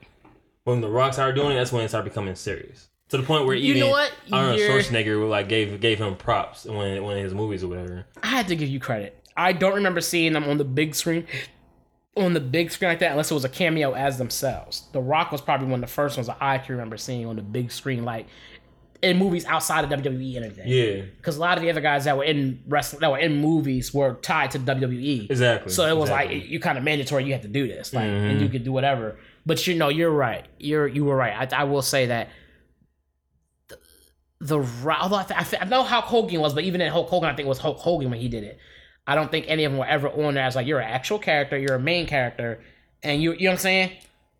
When 0.63 0.79
The 0.81 0.89
Rock 0.89 1.13
started 1.13 1.35
doing 1.35 1.51
it, 1.51 1.55
that's 1.55 1.71
when 1.71 1.83
it 1.83 1.89
started 1.89 2.09
becoming 2.09 2.35
serious. 2.35 2.87
To 3.11 3.17
the 3.17 3.23
point 3.23 3.45
where 3.45 3.55
You 3.55 3.71
even 3.75 3.81
know 3.81 3.89
what? 3.89 4.11
Arnold 4.31 4.57
You're- 4.59 4.81
Schwarzenegger 4.81 5.29
like 5.29 5.47
gave 5.49 5.79
gave 5.79 5.99
him 5.99 6.15
props 6.15 6.65
when 6.65 7.03
one 7.03 7.17
of 7.17 7.23
his 7.23 7.33
movies 7.33 7.63
or 7.63 7.67
whatever. 7.67 8.05
I 8.23 8.27
had 8.27 8.47
to 8.47 8.55
give 8.55 8.69
you 8.69 8.79
credit. 8.79 9.17
I 9.37 9.53
don't 9.53 9.75
remember 9.75 10.01
seeing 10.01 10.33
them 10.33 10.43
on 10.45 10.57
the 10.57 10.63
big 10.65 10.95
screen, 10.95 11.25
on 12.17 12.33
the 12.33 12.39
big 12.39 12.71
screen 12.71 12.89
like 12.89 12.99
that, 12.99 13.11
unless 13.11 13.31
it 13.31 13.33
was 13.33 13.45
a 13.45 13.49
cameo 13.49 13.93
as 13.93 14.17
themselves. 14.17 14.83
The 14.93 14.99
Rock 15.01 15.31
was 15.31 15.41
probably 15.41 15.67
one 15.67 15.83
of 15.83 15.89
the 15.89 15.93
first 15.93 16.17
ones 16.17 16.27
that 16.27 16.37
I 16.41 16.57
can 16.57 16.75
remember 16.75 16.97
seeing 16.97 17.25
on 17.25 17.35
the 17.37 17.41
big 17.41 17.71
screen, 17.71 18.03
like 18.05 18.27
in 19.01 19.17
movies 19.17 19.45
outside 19.45 19.83
of 19.83 19.89
WWE 19.89 20.35
and 20.37 20.45
everything. 20.45 20.67
Yeah, 20.67 21.01
Because 21.17 21.35
a 21.37 21.39
lot 21.39 21.57
of 21.57 21.63
the 21.63 21.69
other 21.69 21.81
guys 21.81 22.03
that 22.05 22.15
were 22.17 22.23
in 22.23 22.61
wrestling, 22.67 22.99
that 23.01 23.09
were 23.09 23.17
in 23.17 23.35
movies, 23.41 23.93
were 23.93 24.13
tied 24.15 24.51
to 24.51 24.59
WWE. 24.59 25.29
exactly. 25.29 25.71
So 25.71 25.87
it 25.87 25.97
was 25.97 26.09
exactly. 26.09 26.39
like 26.41 26.49
you 26.49 26.59
kind 26.59 26.77
of 26.77 26.83
mandatory. 26.83 27.23
You 27.25 27.31
had 27.33 27.41
to 27.41 27.47
do 27.47 27.67
this, 27.67 27.93
like, 27.93 28.03
and 28.05 28.39
Mhm. 28.39 28.43
you 28.43 28.49
could 28.49 28.63
do 28.63 28.71
whatever. 28.71 29.17
But 29.45 29.65
you 29.65 29.73
know, 29.75 29.89
you're 29.89 30.11
right. 30.11 30.45
You're 30.59 30.87
you 30.87 31.03
were 31.05 31.15
right. 31.15 31.51
I, 31.53 31.61
I 31.61 31.63
will 31.63 31.81
say 31.81 32.05
that 32.07 32.29
the, 34.41 34.57
Although 34.57 35.17
I, 35.17 35.23
th- 35.23 35.61
I, 35.61 35.65
know 35.65 35.83
Hulk 35.83 36.05
Hogan 36.05 36.41
was, 36.41 36.53
but 36.53 36.63
even 36.63 36.81
in 36.81 36.91
Hulk 36.91 37.09
Hogan, 37.09 37.29
I 37.29 37.35
think 37.35 37.45
it 37.45 37.49
was 37.49 37.59
Hulk 37.59 37.77
Hogan 37.77 38.09
when 38.09 38.19
he 38.19 38.27
did 38.27 38.43
it. 38.43 38.57
I 39.05 39.13
don't 39.15 39.29
think 39.29 39.45
any 39.47 39.65
of 39.65 39.71
them 39.71 39.79
were 39.79 39.85
ever 39.85 40.09
on 40.09 40.33
there 40.33 40.43
as 40.43 40.55
like 40.55 40.65
you're 40.65 40.79
an 40.79 40.89
actual 40.89 41.19
character, 41.19 41.57
you're 41.57 41.75
a 41.75 41.79
main 41.79 42.07
character, 42.07 42.61
and 43.03 43.21
you 43.21 43.33
you 43.33 43.41
know 43.41 43.51
what 43.51 43.53
I'm 43.53 43.59
saying? 43.59 43.91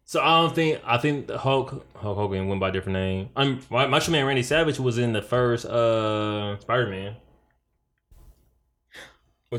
So 0.05 0.21
I 0.21 0.41
don't 0.41 0.53
think 0.53 0.81
I 0.85 0.97
think 0.97 1.29
Hulk 1.29 1.85
Hulk 1.95 2.17
Hogan 2.17 2.47
went 2.47 2.59
by 2.59 2.69
a 2.69 2.71
different 2.71 2.93
name. 2.93 3.29
I'm 3.35 3.61
Macho 3.69 4.11
Man 4.11 4.25
Randy 4.25 4.43
Savage 4.43 4.79
was 4.79 4.97
in 4.97 5.13
the 5.13 5.21
first 5.21 5.65
uh 5.65 6.59
Spider 6.59 6.87
Man. 6.87 7.15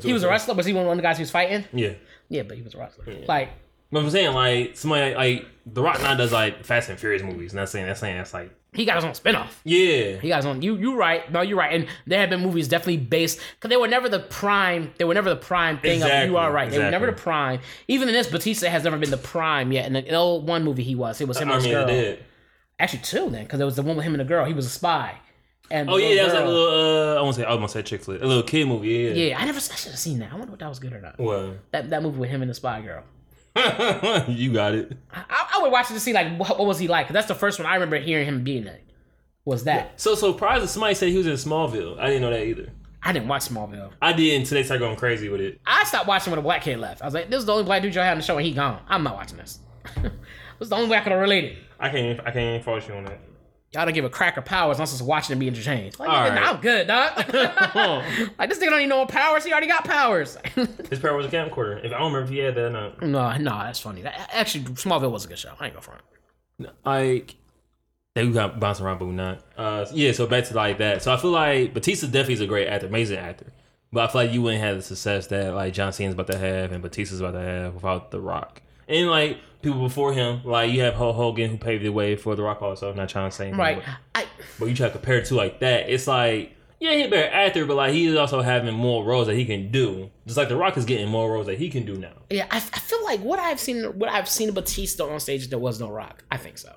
He 0.02 0.12
was 0.12 0.22
a 0.22 0.28
wrestler. 0.28 0.54
Was 0.54 0.66
he 0.66 0.72
one 0.72 0.86
of 0.86 0.96
the 0.96 1.02
guys 1.02 1.18
he 1.18 1.22
was 1.22 1.30
fighting? 1.30 1.64
Yeah. 1.72 1.94
Yeah, 2.28 2.42
but 2.44 2.56
he 2.56 2.62
was 2.62 2.74
a 2.74 2.78
wrestler. 2.78 3.04
Like 3.28 3.50
But 3.92 4.02
I'm 4.02 4.10
saying 4.10 4.34
like 4.34 4.76
somebody 4.76 5.14
like 5.14 5.46
The 5.66 5.82
Rock 5.82 6.00
now 6.00 6.14
does 6.14 6.32
like 6.32 6.64
Fast 6.64 6.88
and 6.88 6.98
Furious 6.98 7.22
movies. 7.22 7.54
Not 7.54 7.68
saying 7.68 7.86
that's 7.86 8.00
saying 8.00 8.16
that's 8.16 8.32
like 8.34 8.50
he 8.72 8.86
got 8.86 8.96
his 8.96 9.04
own 9.04 9.12
spinoff. 9.12 9.48
yeah. 9.64 10.16
He 10.18 10.28
got 10.28 10.36
his 10.36 10.46
own. 10.46 10.62
You 10.62 10.76
you 10.76 10.96
right? 10.96 11.30
No, 11.30 11.42
you're 11.42 11.58
right. 11.58 11.74
And 11.74 11.86
there 12.06 12.20
have 12.20 12.30
been 12.30 12.40
movies 12.40 12.68
definitely 12.68 12.96
based 12.96 13.38
because 13.54 13.68
they 13.68 13.76
were 13.76 13.86
never 13.86 14.08
the 14.08 14.20
prime. 14.20 14.94
They 14.96 15.04
were 15.04 15.12
never 15.12 15.28
the 15.28 15.36
prime 15.36 15.78
thing. 15.78 16.02
Of, 16.02 16.08
you 16.26 16.38
are 16.38 16.50
right. 16.50 16.70
They 16.70 16.78
were 16.78 16.90
never 16.90 17.06
the 17.06 17.12
prime. 17.12 17.60
Even 17.86 18.08
in 18.08 18.14
this, 18.14 18.28
Batista 18.28 18.68
has 18.70 18.84
never 18.84 18.96
been 18.96 19.10
the 19.10 19.18
prime 19.18 19.72
yet. 19.72 19.86
In 19.86 19.92
the 19.92 20.14
old 20.14 20.48
one 20.48 20.64
movie, 20.64 20.82
he 20.84 20.94
was. 20.94 21.20
It 21.20 21.28
was 21.28 21.36
him 21.38 21.50
and 21.50 21.60
I 21.60 21.62
mean, 21.62 21.70
girl. 21.70 21.86
did. 21.86 22.24
Actually, 22.78 23.02
two 23.02 23.28
then, 23.28 23.44
because 23.44 23.58
there 23.58 23.66
was 23.66 23.76
the 23.76 23.82
one 23.82 23.96
with 23.96 24.06
him 24.06 24.14
and 24.14 24.20
the 24.20 24.24
girl. 24.24 24.46
He 24.46 24.54
was 24.54 24.64
a 24.66 24.70
spy. 24.70 25.18
And 25.70 25.88
Oh 25.90 25.96
yeah, 25.98 26.14
that 26.16 26.24
was 26.24 26.34
like 26.34 26.44
a 26.44 26.48
little. 26.48 26.68
Uh, 26.68 27.18
I 27.18 27.22
want 27.22 27.34
to 27.36 27.40
say 27.42 27.46
I 27.46 27.50
was 27.50 27.56
gonna 27.58 27.68
say 27.68 27.82
chick 27.82 28.02
flick, 28.02 28.22
a 28.22 28.26
little 28.26 28.42
kid 28.42 28.66
movie. 28.66 28.88
Yeah. 28.88 29.10
Yeah, 29.10 29.38
I 29.38 29.44
never. 29.44 29.58
I 29.58 29.60
should 29.76 29.92
have 29.92 29.98
seen 30.00 30.18
that. 30.20 30.32
I 30.32 30.36
wonder 30.36 30.52
if 30.52 30.58
that 30.58 30.68
was 30.68 30.78
good 30.78 30.92
or 30.94 31.00
not. 31.00 31.18
Well, 31.18 31.56
That 31.72 31.90
that 31.90 32.02
movie 32.02 32.18
with 32.18 32.30
him 32.30 32.40
and 32.40 32.50
the 32.50 32.54
spy 32.54 32.80
girl. 32.80 33.04
you 34.28 34.52
got 34.52 34.74
it. 34.74 34.96
I, 35.12 35.50
I 35.56 35.62
would 35.62 35.72
watch 35.72 35.90
it 35.90 35.94
to 35.94 36.00
see 36.00 36.12
like 36.12 36.38
what, 36.38 36.58
what 36.58 36.66
was 36.66 36.78
he 36.78 36.88
like. 36.88 37.08
that's 37.08 37.28
the 37.28 37.34
first 37.34 37.58
one 37.58 37.66
I 37.66 37.74
remember 37.74 37.98
hearing 37.98 38.26
him 38.26 38.42
being 38.44 38.66
in. 38.66 38.78
Was 39.44 39.64
that 39.64 40.00
So 40.00 40.14
so 40.14 40.32
surprised 40.32 40.62
that 40.62 40.68
somebody 40.68 40.94
said 40.94 41.08
he 41.08 41.18
was 41.18 41.26
in 41.26 41.34
Smallville. 41.34 41.98
I 41.98 42.06
didn't 42.06 42.22
know 42.22 42.30
that 42.30 42.44
either. 42.46 42.70
I 43.02 43.12
didn't 43.12 43.28
watch 43.28 43.48
Smallville. 43.48 43.90
I 44.00 44.12
did 44.12 44.40
until 44.40 44.56
they 44.56 44.62
started 44.62 44.84
going 44.84 44.96
crazy 44.96 45.28
with 45.28 45.40
it. 45.40 45.60
I 45.66 45.84
stopped 45.84 46.06
watching 46.06 46.30
when 46.30 46.38
a 46.38 46.42
black 46.42 46.62
kid 46.62 46.78
left. 46.78 47.02
I 47.02 47.04
was 47.04 47.14
like, 47.14 47.28
this 47.28 47.40
is 47.40 47.46
the 47.46 47.52
only 47.52 47.64
black 47.64 47.82
dude 47.82 47.94
y'all 47.94 48.04
had 48.04 48.12
on 48.12 48.18
the 48.18 48.22
show 48.22 48.38
and 48.38 48.46
he 48.46 48.52
gone. 48.52 48.80
I'm 48.88 49.02
not 49.02 49.16
watching 49.16 49.38
this. 49.38 49.58
this 49.96 50.12
is 50.60 50.68
the 50.68 50.76
only 50.76 50.88
way 50.88 50.96
I 50.96 51.00
could 51.00 51.12
have 51.12 51.20
related. 51.20 51.58
I 51.80 51.88
can't. 51.88 52.20
I 52.20 52.30
can't 52.30 52.36
even 52.54 52.62
fault 52.62 52.86
you 52.86 52.94
on 52.94 53.04
that. 53.06 53.20
Y'all 53.74 53.86
don't 53.86 53.94
give 53.94 54.04
a 54.04 54.10
cracker 54.10 54.42
powers. 54.42 54.78
I'm 54.78 54.84
supposed 54.84 54.98
to 55.02 55.04
watch 55.06 55.30
it 55.30 55.32
and 55.32 55.40
be 55.40 55.46
entertained. 55.46 55.98
Like, 55.98 56.08
All 56.08 56.14
nigga, 56.14 56.28
right. 56.28 56.34
nah, 56.34 56.50
I'm 56.50 56.60
good, 56.60 56.86
dog. 56.86 58.34
like 58.38 58.50
this 58.50 58.58
nigga 58.58 58.70
don't 58.70 58.80
even 58.80 58.88
know 58.90 58.98
what 58.98 59.08
powers. 59.08 59.44
He 59.44 59.50
already 59.52 59.66
got 59.66 59.84
powers. 59.84 60.36
His 60.90 60.98
power 60.98 61.16
was 61.16 61.24
a 61.26 61.30
camcorder. 61.30 61.78
If 61.82 61.86
I 61.92 61.98
don't 61.98 62.12
remember 62.12 62.24
if 62.24 62.28
he 62.28 62.38
had 62.38 62.54
that 62.56 62.66
or 62.66 62.70
not. 62.70 63.02
no, 63.02 63.36
no, 63.38 63.58
that's 63.60 63.80
funny. 63.80 64.02
That, 64.02 64.28
actually, 64.32 64.64
Smallville 64.64 65.10
was 65.10 65.24
a 65.24 65.28
good 65.28 65.38
show. 65.38 65.52
I 65.58 65.66
ain't 65.66 65.74
go 65.74 65.80
front. 65.80 66.02
like 66.84 67.36
they 68.14 68.28
got 68.30 68.60
bouncing 68.60 68.84
around, 68.84 68.98
but 68.98 69.06
we're 69.06 69.12
not. 69.12 69.42
Uh, 69.56 69.86
yeah. 69.94 70.12
So 70.12 70.26
back 70.26 70.44
to 70.44 70.54
like 70.54 70.76
that. 70.78 71.02
So 71.02 71.12
I 71.12 71.16
feel 71.16 71.30
like 71.30 71.72
Batista 71.72 72.06
definitely 72.08 72.34
is 72.34 72.40
a 72.42 72.46
great 72.46 72.68
actor, 72.68 72.86
amazing 72.88 73.18
actor. 73.18 73.46
But 73.90 74.08
I 74.08 74.12
feel 74.12 74.22
like 74.22 74.32
you 74.32 74.42
wouldn't 74.42 74.62
have 74.62 74.76
the 74.76 74.82
success 74.82 75.28
that 75.28 75.54
like 75.54 75.72
John 75.72 75.92
Cena's 75.92 76.12
about 76.14 76.26
to 76.28 76.38
have 76.38 76.72
and 76.72 76.82
Batista's 76.82 77.20
about 77.20 77.32
to 77.32 77.40
have 77.40 77.74
without 77.74 78.10
The 78.10 78.20
Rock. 78.20 78.60
And 78.92 79.08
like 79.10 79.38
people 79.62 79.80
before 79.80 80.12
him, 80.12 80.42
like 80.44 80.70
you 80.72 80.80
have 80.82 80.94
Hulk 80.94 81.16
Hogan 81.16 81.50
who 81.50 81.56
paved 81.56 81.84
the 81.84 81.88
way 81.90 82.16
for 82.16 82.34
The 82.36 82.42
Rock. 82.42 82.62
Also, 82.62 82.90
I'm 82.90 82.96
not 82.96 83.08
trying 83.08 83.30
to 83.30 83.34
say 83.36 83.44
anything, 83.48 83.58
Right. 83.60 83.82
but, 83.84 83.94
I 84.14 84.26
but 84.58 84.66
you 84.66 84.74
try 84.74 84.86
to 84.88 84.92
compare 84.92 85.18
it 85.18 85.24
to 85.26 85.34
like 85.34 85.60
that. 85.60 85.88
It's 85.88 86.06
like 86.06 86.56
yeah, 86.80 86.94
he's 86.94 87.06
a 87.06 87.10
better 87.10 87.32
actor, 87.32 87.64
but 87.64 87.76
like 87.76 87.92
he's 87.92 88.16
also 88.16 88.42
having 88.42 88.74
more 88.74 89.04
roles 89.04 89.28
that 89.28 89.36
he 89.36 89.44
can 89.44 89.70
do. 89.70 90.10
Just 90.26 90.36
like 90.36 90.48
The 90.48 90.56
Rock 90.56 90.76
is 90.76 90.84
getting 90.84 91.08
more 91.08 91.30
roles 91.32 91.46
that 91.46 91.56
he 91.58 91.70
can 91.70 91.84
do 91.86 91.96
now. 91.96 92.12
yeah, 92.28 92.46
I, 92.50 92.56
I 92.56 92.60
feel 92.60 93.02
like 93.04 93.20
what 93.20 93.38
I've 93.38 93.60
seen, 93.60 93.84
what 93.98 94.08
I've 94.10 94.28
seen 94.28 94.52
Batista 94.52 95.08
on 95.08 95.20
stage, 95.20 95.48
there 95.48 95.60
was 95.60 95.78
no 95.80 95.88
Rock. 95.90 96.24
I 96.30 96.36
think 96.38 96.58
so. 96.58 96.72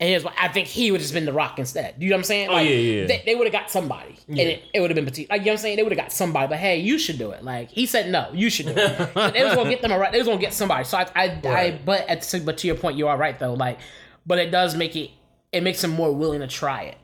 And 0.00 0.08
here's 0.08 0.24
why 0.24 0.32
I 0.40 0.48
think 0.48 0.66
he 0.66 0.90
would 0.90 1.00
have 1.00 1.04
just 1.04 1.12
been 1.12 1.26
the 1.26 1.32
Rock 1.32 1.58
instead. 1.58 1.98
Do 2.00 2.06
you 2.06 2.10
know 2.10 2.16
what 2.16 2.20
I'm 2.20 2.24
saying? 2.24 2.48
Oh, 2.48 2.54
Like, 2.54 2.68
yeah, 2.70 2.74
yeah. 2.74 3.06
They, 3.06 3.22
they 3.26 3.34
would 3.34 3.46
have 3.46 3.52
got 3.52 3.70
somebody, 3.70 4.16
and 4.28 4.38
it, 4.38 4.62
it 4.72 4.80
would 4.80 4.88
have 4.90 4.94
been 4.94 5.04
Batista. 5.04 5.34
Like 5.34 5.42
you 5.42 5.46
know 5.46 5.52
what 5.52 5.58
I'm 5.58 5.62
saying? 5.62 5.76
They 5.76 5.82
would 5.82 5.92
have 5.92 5.98
got 5.98 6.10
somebody, 6.10 6.46
but 6.48 6.58
hey, 6.58 6.78
you 6.78 6.98
should 6.98 7.18
do 7.18 7.32
it. 7.32 7.44
Like 7.44 7.68
he 7.70 7.84
said, 7.84 8.10
no, 8.10 8.30
you 8.32 8.48
should 8.48 8.66
do 8.66 8.72
it. 8.74 9.10
So 9.14 9.30
they 9.30 9.44
was 9.44 9.54
gonna 9.54 9.68
get 9.68 9.82
them 9.82 9.92
right. 9.92 10.10
They 10.10 10.16
was 10.16 10.26
gonna 10.26 10.40
get 10.40 10.54
somebody. 10.54 10.84
So 10.84 10.96
I, 10.96 11.06
I, 11.14 11.24
I 11.44 11.80
but 11.84 12.08
at, 12.08 12.34
but 12.46 12.56
to 12.58 12.66
your 12.66 12.76
point, 12.76 12.96
you 12.96 13.08
are 13.08 13.16
right 13.18 13.38
though. 13.38 13.52
Like, 13.52 13.78
but 14.24 14.38
it 14.38 14.50
does 14.50 14.74
make 14.74 14.96
it, 14.96 15.10
it 15.52 15.62
makes 15.62 15.82
them 15.82 15.90
more 15.90 16.10
willing 16.12 16.40
to 16.40 16.46
try 16.46 16.84
it 16.84 16.96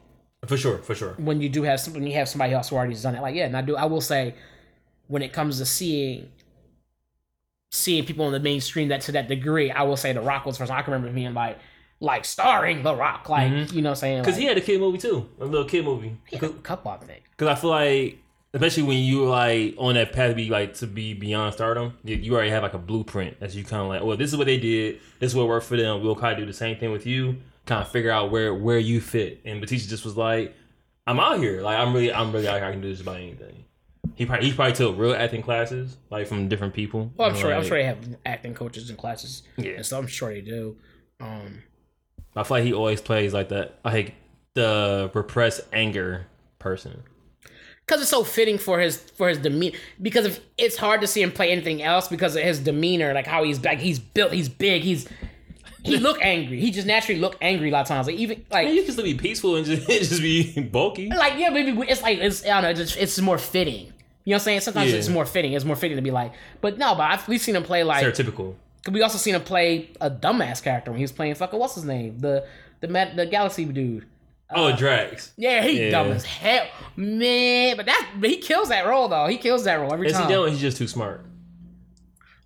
For 0.47 0.57
sure, 0.57 0.79
for 0.79 0.95
sure. 0.95 1.13
when 1.19 1.43
you 1.43 1.51
do 1.51 1.65
have 1.65 1.81
some, 1.81 1.93
when 1.93 2.07
you 2.07 2.15
have 2.15 2.31
somebody 2.31 2.55
else 2.55 2.71
who 2.71 2.77
already 2.77 2.95
has 2.95 3.03
done 3.03 3.15
it. 3.15 3.21
Like, 3.21 3.35
yeah, 3.35 3.45
and 3.45 3.57
I 3.57 3.61
do. 3.61 3.77
I 3.77 3.85
will 3.85 4.01
say, 4.01 4.35
when 5.09 5.21
it 5.21 5.35
comes 5.35 5.59
to 5.59 5.67
seeing 5.67 6.31
seeing 7.71 8.07
people 8.07 8.27
in 8.27 8.33
the 8.33 8.41
mainstream 8.41 8.89
that 8.89 9.03
to 9.03 9.13
that 9.13 9.29
degree, 9.29 9.71
I 9.71 9.83
will 9.83 9.97
say 9.99 10.15
The 10.15 10.23
Rock 10.23 10.47
was 10.47 10.57
first. 10.57 10.71
I 10.71 10.81
can 10.81 10.95
remember 10.95 11.13
being 11.15 11.35
like, 11.35 11.59
like 12.01 12.25
starring 12.25 12.83
The 12.83 12.95
Rock, 12.95 13.29
like 13.29 13.73
you 13.73 13.83
know, 13.83 13.91
what 13.91 13.97
I'm 13.97 13.97
saying 13.97 14.23
Because 14.23 14.35
like, 14.35 14.41
he 14.43 14.47
had 14.47 14.59
a 14.59 14.61
kid 14.61 14.81
movie 14.81 14.99
too, 14.99 15.29
a 15.41 15.45
little 15.45 15.67
kid 15.67 15.85
movie. 15.85 16.17
he 16.27 16.37
had 16.37 16.51
a 16.51 16.53
couple, 16.55 16.91
I 16.91 16.99
think. 16.99 17.25
Because 17.31 17.49
I 17.49 17.55
feel 17.61 17.71
like, 17.71 18.19
especially 18.53 18.83
when 18.85 18.99
you 18.99 19.25
like 19.25 19.75
on 19.79 19.95
that 19.95 20.13
path 20.13 20.31
to 20.31 20.35
be 20.35 20.49
like 20.51 20.75
to 20.75 20.87
be 20.87 21.15
beyond 21.15 21.55
stardom, 21.55 21.95
you, 22.05 22.17
you 22.17 22.35
already 22.35 22.51
have 22.51 22.63
like 22.63 22.75
a 22.75 22.79
blueprint 22.79 23.41
that 23.41 23.55
you 23.55 23.65
kind 23.65 23.83
of 23.83 23.89
like. 23.89 24.03
Well, 24.03 24.17
this 24.17 24.31
is 24.31 24.37
what 24.37 24.47
they 24.47 24.59
did. 24.59 25.01
This 25.21 25.33
is 25.33 25.37
what 25.37 25.49
worked 25.49 25.67
for 25.67 25.77
them. 25.77 26.03
We'll 26.03 26.17
kind 26.17 26.33
of 26.33 26.39
do 26.39 26.47
the 26.47 26.53
same 26.53 26.77
thing 26.79 26.93
with 26.93 27.07
you. 27.07 27.37
Kind 27.65 27.83
of 27.83 27.91
figure 27.91 28.11
out 28.11 28.31
where 28.31 28.55
where 28.55 28.79
you 28.79 29.01
fit. 29.01 29.41
And 29.45 29.61
Batista 29.61 29.89
just 29.89 30.05
was 30.05 30.17
like, 30.17 30.55
I'm 31.07 31.19
out 31.19 31.39
here. 31.39 31.63
Like 31.63 31.79
I'm 31.79 31.93
really 31.93 32.13
I'm 32.13 32.33
really 32.33 32.47
out 32.49 32.59
here. 32.59 32.65
I 32.67 32.73
can 32.73 32.81
do 32.81 32.91
this 32.91 33.01
about 33.01 33.17
anything. 33.17 33.65
He 34.15 34.25
probably 34.25 34.49
he 34.51 34.55
probably 34.55 34.75
took 34.75 34.97
real 34.99 35.15
acting 35.15 35.43
classes 35.43 35.97
like 36.11 36.27
from 36.27 36.49
different 36.49 36.75
people. 36.75 37.13
Well, 37.17 37.31
I'm 37.31 37.37
sure. 37.37 37.53
I'm 37.55 37.65
sure 37.65 37.77
they 37.79 37.85
have 37.85 37.99
acting 38.25 38.55
coaches 38.55 38.89
and 38.89 38.99
classes. 38.99 39.43
Yeah. 39.57 39.73
and 39.73 39.87
so 39.87 39.99
I'm 39.99 40.07
sure 40.07 40.33
they 40.33 40.41
do. 40.41 40.77
Um, 41.21 41.63
I 42.37 42.43
feel 42.43 42.59
like 42.59 42.65
he 42.65 42.73
always 42.75 43.01
plays 43.01 43.33
like 43.33 43.49
that. 43.49 43.79
Like 43.85 44.15
the 44.55 45.11
repressed 45.15 45.63
anger 45.73 46.27
person. 46.59 47.03
because 47.87 48.01
it's 48.01 48.11
so 48.11 48.25
fitting 48.25 48.59
for 48.59 48.79
his 48.81 48.97
for 48.99 49.29
his 49.29 49.39
demeanor. 49.39 49.77
Because 50.01 50.27
if 50.27 50.41
it's 50.59 50.77
hard 50.77 51.01
to 51.01 51.07
see 51.07 51.23
him 51.23 51.33
play 51.33 51.51
anything 51.51 51.83
else 51.83 52.09
because 52.09 52.37
of 52.37 52.43
his 52.43 52.61
demeanor, 52.61 53.13
like 53.15 53.27
how 53.27 53.43
he's 53.45 53.63
like 53.65 53.79
he's 53.79 53.99
built, 53.99 54.33
he's 54.33 54.49
big, 54.49 54.83
he's 54.83 55.09
he 55.85 55.97
look 56.09 56.19
angry. 56.21 56.61
He 56.61 56.71
just 56.73 56.87
naturally 56.87 57.21
look 57.21 57.37
angry 57.41 57.69
a 57.69 57.73
lot 57.73 57.83
of 57.83 57.89
times. 57.89 58.07
Like 58.07 58.17
even 58.17 58.45
like 58.51 58.67
Man, 58.67 58.75
you 58.77 58.83
can 58.83 58.93
still 58.93 59.05
be 59.05 59.15
peaceful 59.15 59.57
and 59.57 59.65
just, 59.67 59.87
just 59.89 60.21
be 60.21 60.61
bulky. 60.61 61.09
like 61.09 61.39
yeah, 61.39 61.49
maybe 61.51 61.71
it's 61.89 62.03
like 62.03 62.19
it's 62.19 62.45
I 62.45 62.61
don't 62.61 62.77
know, 62.77 62.83
it's, 62.83 62.97
it's 62.97 63.21
more 63.21 63.39
fitting. 63.39 63.93
You 64.25 64.33
know 64.33 64.35
what 64.35 64.35
I'm 64.35 64.41
saying? 64.41 64.61
Sometimes 64.61 64.91
Yeah. 64.91 64.99
it's 64.99 65.09
more 65.09 65.25
fitting. 65.25 65.53
It's 65.53 65.65
more 65.65 65.77
fitting 65.77 65.97
to 65.97 66.03
be 66.03 66.11
like, 66.11 66.33
but 66.61 66.79
no, 66.79 66.97
but 66.97 67.03
I've, 67.13 67.29
we've 67.29 67.41
seen 67.41 67.55
him 67.55 67.63
play 67.63 67.85
like. 67.85 68.05
Stereotypical. 68.05 68.57
We 68.89 69.03
also 69.03 69.19
seen 69.19 69.35
him 69.35 69.43
play 69.43 69.91
a 70.01 70.11
dumbass 70.11 70.63
character 70.63 70.91
when 70.91 70.99
he 70.99 71.05
was 71.05 71.13
playing 71.13 71.35
fucking 71.35 71.59
what's 71.59 71.75
his 71.75 71.85
name 71.85 72.19
the 72.19 72.47
the 72.81 72.89
Met, 72.89 73.17
the 73.17 73.27
Galaxy 73.27 73.65
dude. 73.65 74.07
Oh, 74.55 74.67
uh, 74.69 74.77
Drax. 74.77 75.33
Yeah, 75.37 75.63
he 75.65 75.81
Yeah. 75.87 75.91
dumb 75.91 76.13
as 76.13 76.25
hell, 76.25 76.67
man. 76.95 77.77
But 77.77 77.87
that 77.87 78.11
but 78.21 78.31
he 78.31 78.37
kills 78.37 78.69
that 78.69 78.87
role 78.87 79.09
though. 79.09 79.27
He 79.27 79.39
kills 79.39 79.65
that 79.65 79.75
role 79.77 79.93
every 79.93 80.07
Is 80.07 80.13
he 80.17 80.21
time. 80.21 80.31
doing? 80.31 80.53
He's 80.53 80.61
just 80.61 80.77
too 80.77 80.87
smart. 80.87 81.25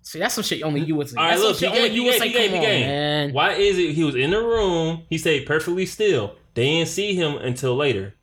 See, 0.03 0.17
that's 0.19 0.33
some 0.33 0.43
shit 0.43 0.63
only 0.63 0.81
you 0.81 0.95
would 0.95 1.09
say. 1.09 1.15
All 1.15 1.23
right, 1.23 1.31
That's 1.31 1.43
look, 1.43 1.55
some 1.57 1.69
he 1.69 1.75
shit 1.75 1.75
game, 1.75 1.83
only 1.91 1.95
you 1.95 2.03
would 2.05 2.11
game, 2.13 2.19
say. 2.19 2.27
he 2.29 2.33
game, 2.33 2.49
Come 2.49 2.59
he 2.59 2.65
on, 2.65 2.71
game. 2.71 2.87
man. 2.87 3.33
Why 3.33 3.51
is 3.53 3.77
it 3.77 3.91
he 3.93 4.03
was 4.03 4.15
in 4.15 4.31
the 4.31 4.39
room? 4.41 5.03
He 5.09 5.17
stayed 5.19 5.45
perfectly 5.45 5.85
still. 5.85 6.35
They 6.55 6.65
didn't 6.65 6.89
see 6.89 7.13
him 7.15 7.37
until 7.37 7.75
later. 7.75 8.15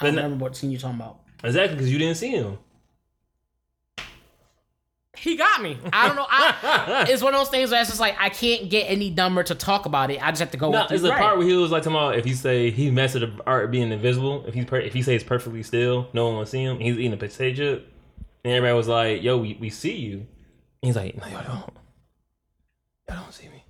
I 0.00 0.06
don't 0.06 0.14
But- 0.16 0.22
remember 0.24 0.44
what 0.44 0.56
scene 0.56 0.70
you 0.70 0.78
talking 0.78 0.96
about. 0.96 1.18
Exactly, 1.44 1.76
because 1.76 1.92
you 1.92 1.98
didn't 1.98 2.16
see 2.16 2.30
him. 2.30 2.58
He 5.22 5.36
got 5.36 5.62
me. 5.62 5.78
I 5.92 6.08
don't 6.08 6.16
know. 6.16 6.26
I, 6.28 7.06
it's 7.08 7.22
one 7.22 7.32
of 7.32 7.38
those 7.40 7.48
things 7.48 7.70
where 7.70 7.80
it's 7.80 7.88
just 7.90 8.00
like 8.00 8.16
I 8.18 8.28
can't 8.28 8.68
get 8.68 8.86
any 8.86 9.08
dumber 9.08 9.44
to 9.44 9.54
talk 9.54 9.86
about 9.86 10.10
it. 10.10 10.20
I 10.20 10.30
just 10.32 10.40
have 10.40 10.50
to 10.50 10.56
go. 10.56 10.70
No, 10.72 10.82
with 10.82 10.90
it's 10.90 11.02
you. 11.02 11.06
the 11.06 11.10
Right. 11.10 11.20
part 11.20 11.38
where 11.38 11.46
he 11.46 11.54
was 11.54 11.70
like 11.70 11.84
"Tomorrow, 11.84 12.10
if 12.16 12.24
he 12.24 12.34
say 12.34 12.70
he 12.72 12.90
messed 12.90 13.14
with 13.14 13.36
the 13.36 13.44
art 13.46 13.70
being 13.70 13.92
invisible. 13.92 14.44
If 14.48 14.54
he's 14.54 14.64
per- 14.64 14.80
if 14.80 14.92
he 14.92 15.00
stays 15.02 15.22
perfectly 15.22 15.62
still, 15.62 16.08
no 16.12 16.26
one 16.26 16.38
will 16.38 16.46
see 16.46 16.64
him. 16.64 16.80
He's 16.80 16.96
eating 16.98 17.12
a 17.12 17.16
potato 17.16 17.54
chip, 17.54 17.92
and 18.44 18.52
everybody 18.52 18.76
was 18.76 18.88
like, 18.88 19.22
"Yo, 19.22 19.38
we, 19.38 19.56
we 19.60 19.70
see 19.70 19.94
you." 19.96 20.16
And 20.18 20.26
he's 20.82 20.96
like, 20.96 21.16
"No, 21.16 21.26
y'all 21.28 21.44
don't. 21.44 21.72
Y'all 23.08 23.22
don't 23.22 23.32
see 23.32 23.48
me." 23.48 23.61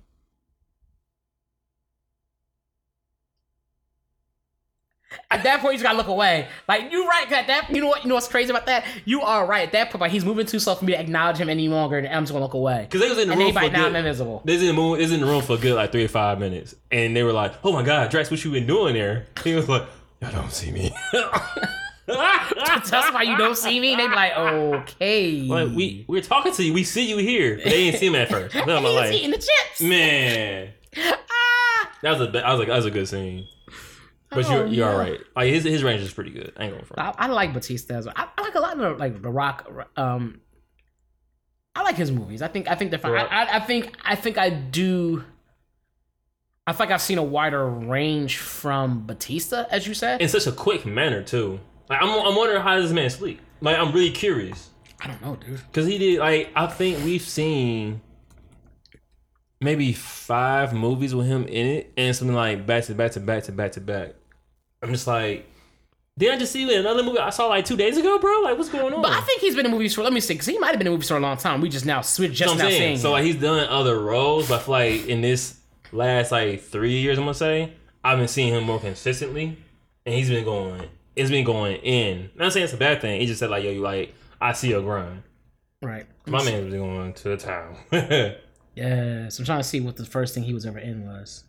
At 5.31 5.43
that 5.43 5.61
point, 5.61 5.73
you 5.73 5.77
just 5.79 5.83
gotta 5.83 5.97
look 5.97 6.07
away. 6.07 6.47
Like 6.67 6.91
you 6.91 7.07
right 7.07 7.31
At 7.31 7.47
that, 7.47 7.69
you 7.69 7.81
know 7.81 7.87
what? 7.87 8.03
You 8.03 8.09
know 8.09 8.15
what's 8.15 8.27
crazy 8.27 8.49
about 8.51 8.65
that? 8.67 8.85
You 9.05 9.21
are 9.21 9.45
right. 9.45 9.63
At 9.67 9.71
that 9.73 9.89
point, 9.91 10.01
like 10.01 10.11
he's 10.11 10.25
moving 10.25 10.45
too 10.45 10.59
slow 10.59 10.75
for 10.75 10.85
me 10.85 10.93
to 10.93 10.99
acknowledge 10.99 11.37
him 11.37 11.49
any 11.49 11.67
longer, 11.67 11.97
and 11.97 12.07
I'm 12.07 12.23
just 12.23 12.31
gonna 12.31 12.43
look 12.45 12.53
away. 12.53 12.87
Because 12.89 13.01
they 13.01 13.09
was 13.09 13.17
in 13.19 13.27
the 13.27 13.33
And 13.33 13.41
room 13.41 13.53
for 13.53 13.59
now 13.61 13.85
I'm 13.85 13.91
good. 13.91 13.95
invisible. 13.97 14.41
They 14.45 14.53
was 14.53 14.61
in 14.63 14.75
the 14.75 14.81
room. 14.81 14.93
They 14.97 15.03
was 15.03 15.11
in 15.11 15.19
the 15.21 15.25
room 15.25 15.41
for 15.41 15.53
a 15.53 15.57
good 15.57 15.75
like 15.75 15.91
three 15.91 16.05
or 16.05 16.09
five 16.09 16.39
minutes, 16.39 16.75
and 16.91 17.15
they 17.15 17.23
were 17.23 17.33
like, 17.33 17.53
"Oh 17.63 17.71
my 17.71 17.83
god, 17.83 18.09
Drax, 18.11 18.29
what 18.31 18.43
you 18.43 18.51
been 18.51 18.67
doing 18.67 18.93
there?" 18.93 19.25
He 19.43 19.53
was 19.55 19.67
like, 19.69 19.83
"Y'all 20.21 20.31
don't 20.31 20.51
see 20.51 20.71
me." 20.71 20.93
That's 22.05 22.91
why 23.13 23.23
you 23.23 23.37
don't 23.37 23.57
see 23.57 23.79
me. 23.79 23.95
They 23.95 24.07
be 24.07 24.13
like, 24.13 24.35
okay. 24.37 25.41
like 25.43 25.69
we 25.69 26.03
we're 26.07 26.21
talking 26.21 26.53
to 26.53 26.63
you. 26.63 26.73
We 26.73 26.83
see 26.83 27.07
you 27.07 27.17
here. 27.17 27.55
But 27.57 27.65
they 27.65 27.85
didn't 27.85 27.99
see 27.99 28.07
him 28.07 28.15
at 28.15 28.29
first. 28.29 28.55
I'm 28.57 28.67
And 28.69 28.85
he's 28.85 28.95
like, 28.95 29.13
eating 29.13 29.31
the 29.31 29.37
chips. 29.37 29.81
man, 29.81 30.69
Ah. 30.97 31.89
that 32.01 32.11
was 32.19 32.21
a 32.27 32.31
that 32.31 32.45
was 32.45 32.59
a 32.61 32.65
that 32.65 32.75
was 32.75 32.85
a 32.85 32.91
good 32.91 33.07
scene. 33.07 33.47
But 34.35 34.45
Oh, 34.45 34.55
you're 34.55 34.67
you're 34.67 34.85
yeah. 34.85 34.91
all 34.91 34.97
right. 34.97 35.19
Like 35.35 35.49
his 35.49 35.63
his 35.63 35.83
range 35.83 36.01
is 36.01 36.13
pretty 36.13 36.31
good. 36.31 36.53
I 36.57 36.63
ain't 36.65 36.73
going 36.73 36.85
for. 36.85 36.99
I, 36.99 37.13
I 37.17 37.27
like 37.27 37.53
Batista 37.53 37.95
as 37.95 38.05
well. 38.05 38.13
I, 38.17 38.27
I 38.37 38.41
like 38.41 38.55
a 38.55 38.59
lot 38.59 38.73
of 38.73 38.79
the, 38.79 38.89
like 38.91 39.21
The 39.21 39.29
Rock. 39.29 39.69
Um, 39.97 40.41
I 41.75 41.81
like 41.81 41.95
his 41.95 42.11
movies. 42.11 42.41
I 42.41 42.47
think 42.47 42.69
I 42.69 42.75
think 42.75 42.91
they're 42.91 42.99
fine. 42.99 43.13
Rock. 43.13 43.27
I, 43.31 43.57
I, 43.57 43.59
think 43.59 43.95
I 44.03 44.15
think 44.15 44.37
I 44.37 44.49
do. 44.49 45.23
I 46.67 46.73
feel 46.73 46.85
like 46.85 46.93
I've 46.93 47.01
seen 47.01 47.17
a 47.17 47.23
wider 47.23 47.67
range 47.67 48.37
from 48.37 49.05
Batista, 49.05 49.65
as 49.69 49.87
you 49.87 49.93
said. 49.93 50.21
in 50.21 50.29
such 50.29 50.47
a 50.47 50.51
quick 50.51 50.85
manner 50.85 51.21
too. 51.23 51.59
Like 51.89 52.01
I'm, 52.01 52.09
I'm 52.09 52.35
wondering 52.35 52.61
how 52.61 52.75
does 52.75 52.85
this 52.85 52.93
man 52.93 53.09
sleep. 53.09 53.41
Like 53.61 53.77
I'm 53.77 53.91
really 53.91 54.11
curious 54.11 54.69
I 55.01 55.07
don't 55.07 55.21
know, 55.21 55.35
dude. 55.35 55.57
because 55.67 55.85
he 55.87 55.97
did. 55.97 56.19
Like 56.19 56.51
I 56.55 56.67
think 56.67 57.03
we've 57.03 57.21
seen 57.21 58.01
maybe 59.59 59.93
five 59.93 60.73
movies 60.73 61.13
with 61.15 61.25
him 61.27 61.45
in 61.47 61.67
it, 61.67 61.93
and 61.97 62.15
something 62.15 62.35
like 62.35 62.65
back 62.65 62.85
to 62.85 62.95
back 62.95 63.11
to 63.13 63.19
back 63.19 63.43
to 63.43 63.51
back 63.51 63.71
to 63.73 63.81
back. 63.81 64.13
I'm 64.83 64.91
just 64.91 65.07
like, 65.07 65.49
did 66.17 66.31
I 66.31 66.37
just 66.37 66.51
see 66.51 66.71
another 66.75 67.01
movie 67.01 67.17
I 67.17 67.29
saw 67.29 67.47
like 67.47 67.65
two 67.65 67.77
days 67.77 67.97
ago, 67.97 68.19
bro? 68.19 68.41
Like 68.41 68.57
what's 68.57 68.69
going 68.69 68.93
on? 68.93 69.01
But 69.01 69.13
I 69.13 69.21
think 69.21 69.41
he's 69.41 69.55
been 69.55 69.65
in 69.65 69.71
movies 69.71 69.95
for. 69.95 70.03
Let 70.03 70.13
me 70.13 70.19
see, 70.19 70.33
because 70.33 70.47
he 70.47 70.59
might 70.59 70.69
have 70.69 70.77
been 70.77 70.87
in 70.87 70.93
movies 70.93 71.07
for 71.07 71.17
a 71.17 71.19
long 71.19 71.37
time. 71.37 71.61
We 71.61 71.69
just 71.69 71.85
now 71.85 72.03
we're 72.19 72.27
just 72.29 72.57
now 72.57 72.57
saying. 72.57 72.77
seeing. 72.79 72.97
So 72.97 73.11
like 73.11 73.23
he's 73.23 73.37
done 73.37 73.67
other 73.69 73.99
roles, 73.99 74.49
but 74.49 74.59
I 74.59 74.63
feel 74.63 74.71
like 74.73 75.07
in 75.07 75.21
this 75.21 75.57
last 75.91 76.31
like 76.31 76.61
three 76.61 76.99
years, 76.99 77.17
I'm 77.17 77.23
gonna 77.23 77.33
say 77.33 77.73
I've 78.03 78.19
been 78.19 78.27
seeing 78.27 78.53
him 78.53 78.65
more 78.65 78.79
consistently, 78.79 79.57
and 80.05 80.13
he's 80.13 80.29
been 80.29 80.43
going. 80.43 80.87
It's 81.15 81.29
been 81.29 81.45
going 81.45 81.77
in. 81.77 82.29
Not 82.35 82.51
saying 82.53 82.65
it's 82.65 82.73
a 82.73 82.77
bad 82.77 82.99
thing. 83.01 83.21
He 83.21 83.25
just 83.27 83.39
said 83.39 83.49
like, 83.49 83.63
yo, 83.63 83.71
you 83.71 83.81
like 83.81 84.13
I 84.41 84.51
see 84.53 84.69
your 84.69 84.81
grind. 84.81 85.23
right. 85.81 86.05
My 86.27 86.43
man's 86.43 86.69
been 86.71 86.79
going 86.79 87.13
to 87.13 87.29
the 87.29 87.37
town. 87.37 87.77
Yeah. 88.75 89.29
So 89.29 89.41
I'm 89.41 89.45
trying 89.45 89.59
to 89.59 89.63
see 89.63 89.79
what 89.81 89.97
the 89.97 90.05
first 90.05 90.33
thing 90.33 90.43
he 90.43 90.53
was 90.53 90.65
ever 90.65 90.79
in 90.79 91.05
was. 91.05 91.43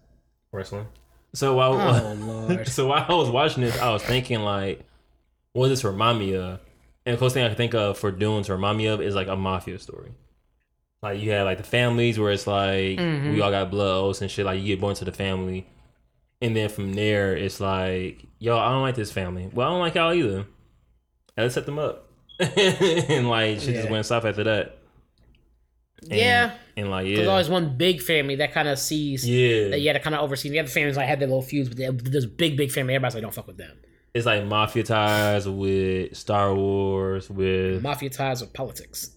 Wrestling. 0.53 0.87
So 1.35 1.55
while 1.55 1.75
Oh 1.75 2.63
so 2.65 2.87
while 2.89 3.05
I 3.09 3.15
was 3.15 3.29
watching 3.31 3.63
this, 3.63 3.79
I 3.81 3.91
was 3.91 4.03
thinking 4.03 4.41
like, 4.41 4.85
what 5.53 5.69
does 5.69 5.79
this 5.79 5.85
remind 5.85 6.19
me 6.19 6.35
of? 6.37 6.61
And 7.07 7.15
the 7.15 7.19
closest 7.19 7.35
thing 7.35 7.45
I 7.45 7.49
can 7.49 7.57
think 7.57 7.75
of 7.75 7.99
for 7.99 8.11
Dune 8.11 8.43
to 8.45 8.53
remind 8.53 8.79
me 8.79 8.87
of 8.87 9.01
is 9.03 9.15
like 9.15 9.29
a 9.29 9.37
mafia 9.37 9.79
story. 9.79 10.13
Like 11.03 11.21
you 11.21 11.33
have 11.33 11.45
like 11.45 11.59
the 11.59 11.65
families 11.65 12.19
where 12.19 12.33
it's 12.33 12.47
like 12.47 12.99
Mhm. 12.99 13.33
we 13.35 13.41
all 13.43 13.51
got 13.51 13.71
blood 13.71 13.95
oaths 14.05 14.23
and 14.23 14.31
shit. 14.31 14.47
Like 14.47 14.61
you 14.61 14.67
get 14.69 14.81
born 14.81 14.95
to 14.95 15.05
the 15.05 15.13
family, 15.13 15.67
and 16.41 16.57
then 16.57 16.69
from 16.71 16.95
there 16.95 17.37
it's 17.37 17.61
like, 17.61 18.25
yo, 18.39 18.57
I 18.57 18.71
don't 18.71 18.83
like 18.83 18.95
this 18.95 19.13
family. 19.13 19.51
Well, 19.53 19.69
I 19.69 19.71
don't 19.73 19.81
like 19.81 19.95
y'all 19.97 20.15
either. 20.15 20.47
And 21.37 21.45
let's 21.45 21.55
set 21.55 21.67
them 21.67 21.79
up, 21.79 22.09
and 22.41 23.29
like 23.29 23.61
shit 23.61 23.75
just 23.75 23.91
went 23.91 24.07
south 24.07 24.25
after 24.25 24.45
that. 24.45 24.79
And, 26.11 26.19
Yeah. 26.19 26.55
and 26.77 26.91
like 26.91 27.07
There's 27.07 27.29
always 27.29 27.49
one 27.49 27.77
big 27.77 28.01
family 28.03 28.37
that 28.37 28.53
kind 28.53 28.69
of 28.69 28.79
sees. 28.79 29.29
yeah, 29.29 29.69
That 29.71 29.81
you 29.81 29.87
had 29.89 29.95
to 29.95 30.01
kind 30.01 30.15
of 30.15 30.23
oversee. 30.23 30.49
The 30.51 30.59
other 30.61 30.69
families 30.69 30.97
like 30.97 31.07
had 31.09 31.21
their 31.21 31.29
little 31.29 31.43
feuds, 31.43 31.69
but 31.69 31.79
there's 32.05 32.27
big, 32.27 32.57
big 32.57 32.71
family. 32.71 32.95
Everybody's 32.95 33.15
like, 33.15 33.23
don't 33.23 33.35
fuck 33.35 33.47
with 33.47 33.57
them. 33.59 33.77
it's 34.15 34.27
like 34.27 34.45
mafia 34.45 34.83
ties 34.85 35.49
with 35.49 36.17
Star 36.17 36.55
Wars 36.55 37.29
with 37.31 37.83
Mafia 37.83 38.11
ties 38.11 38.41
with 38.43 38.53
politics. 38.53 39.11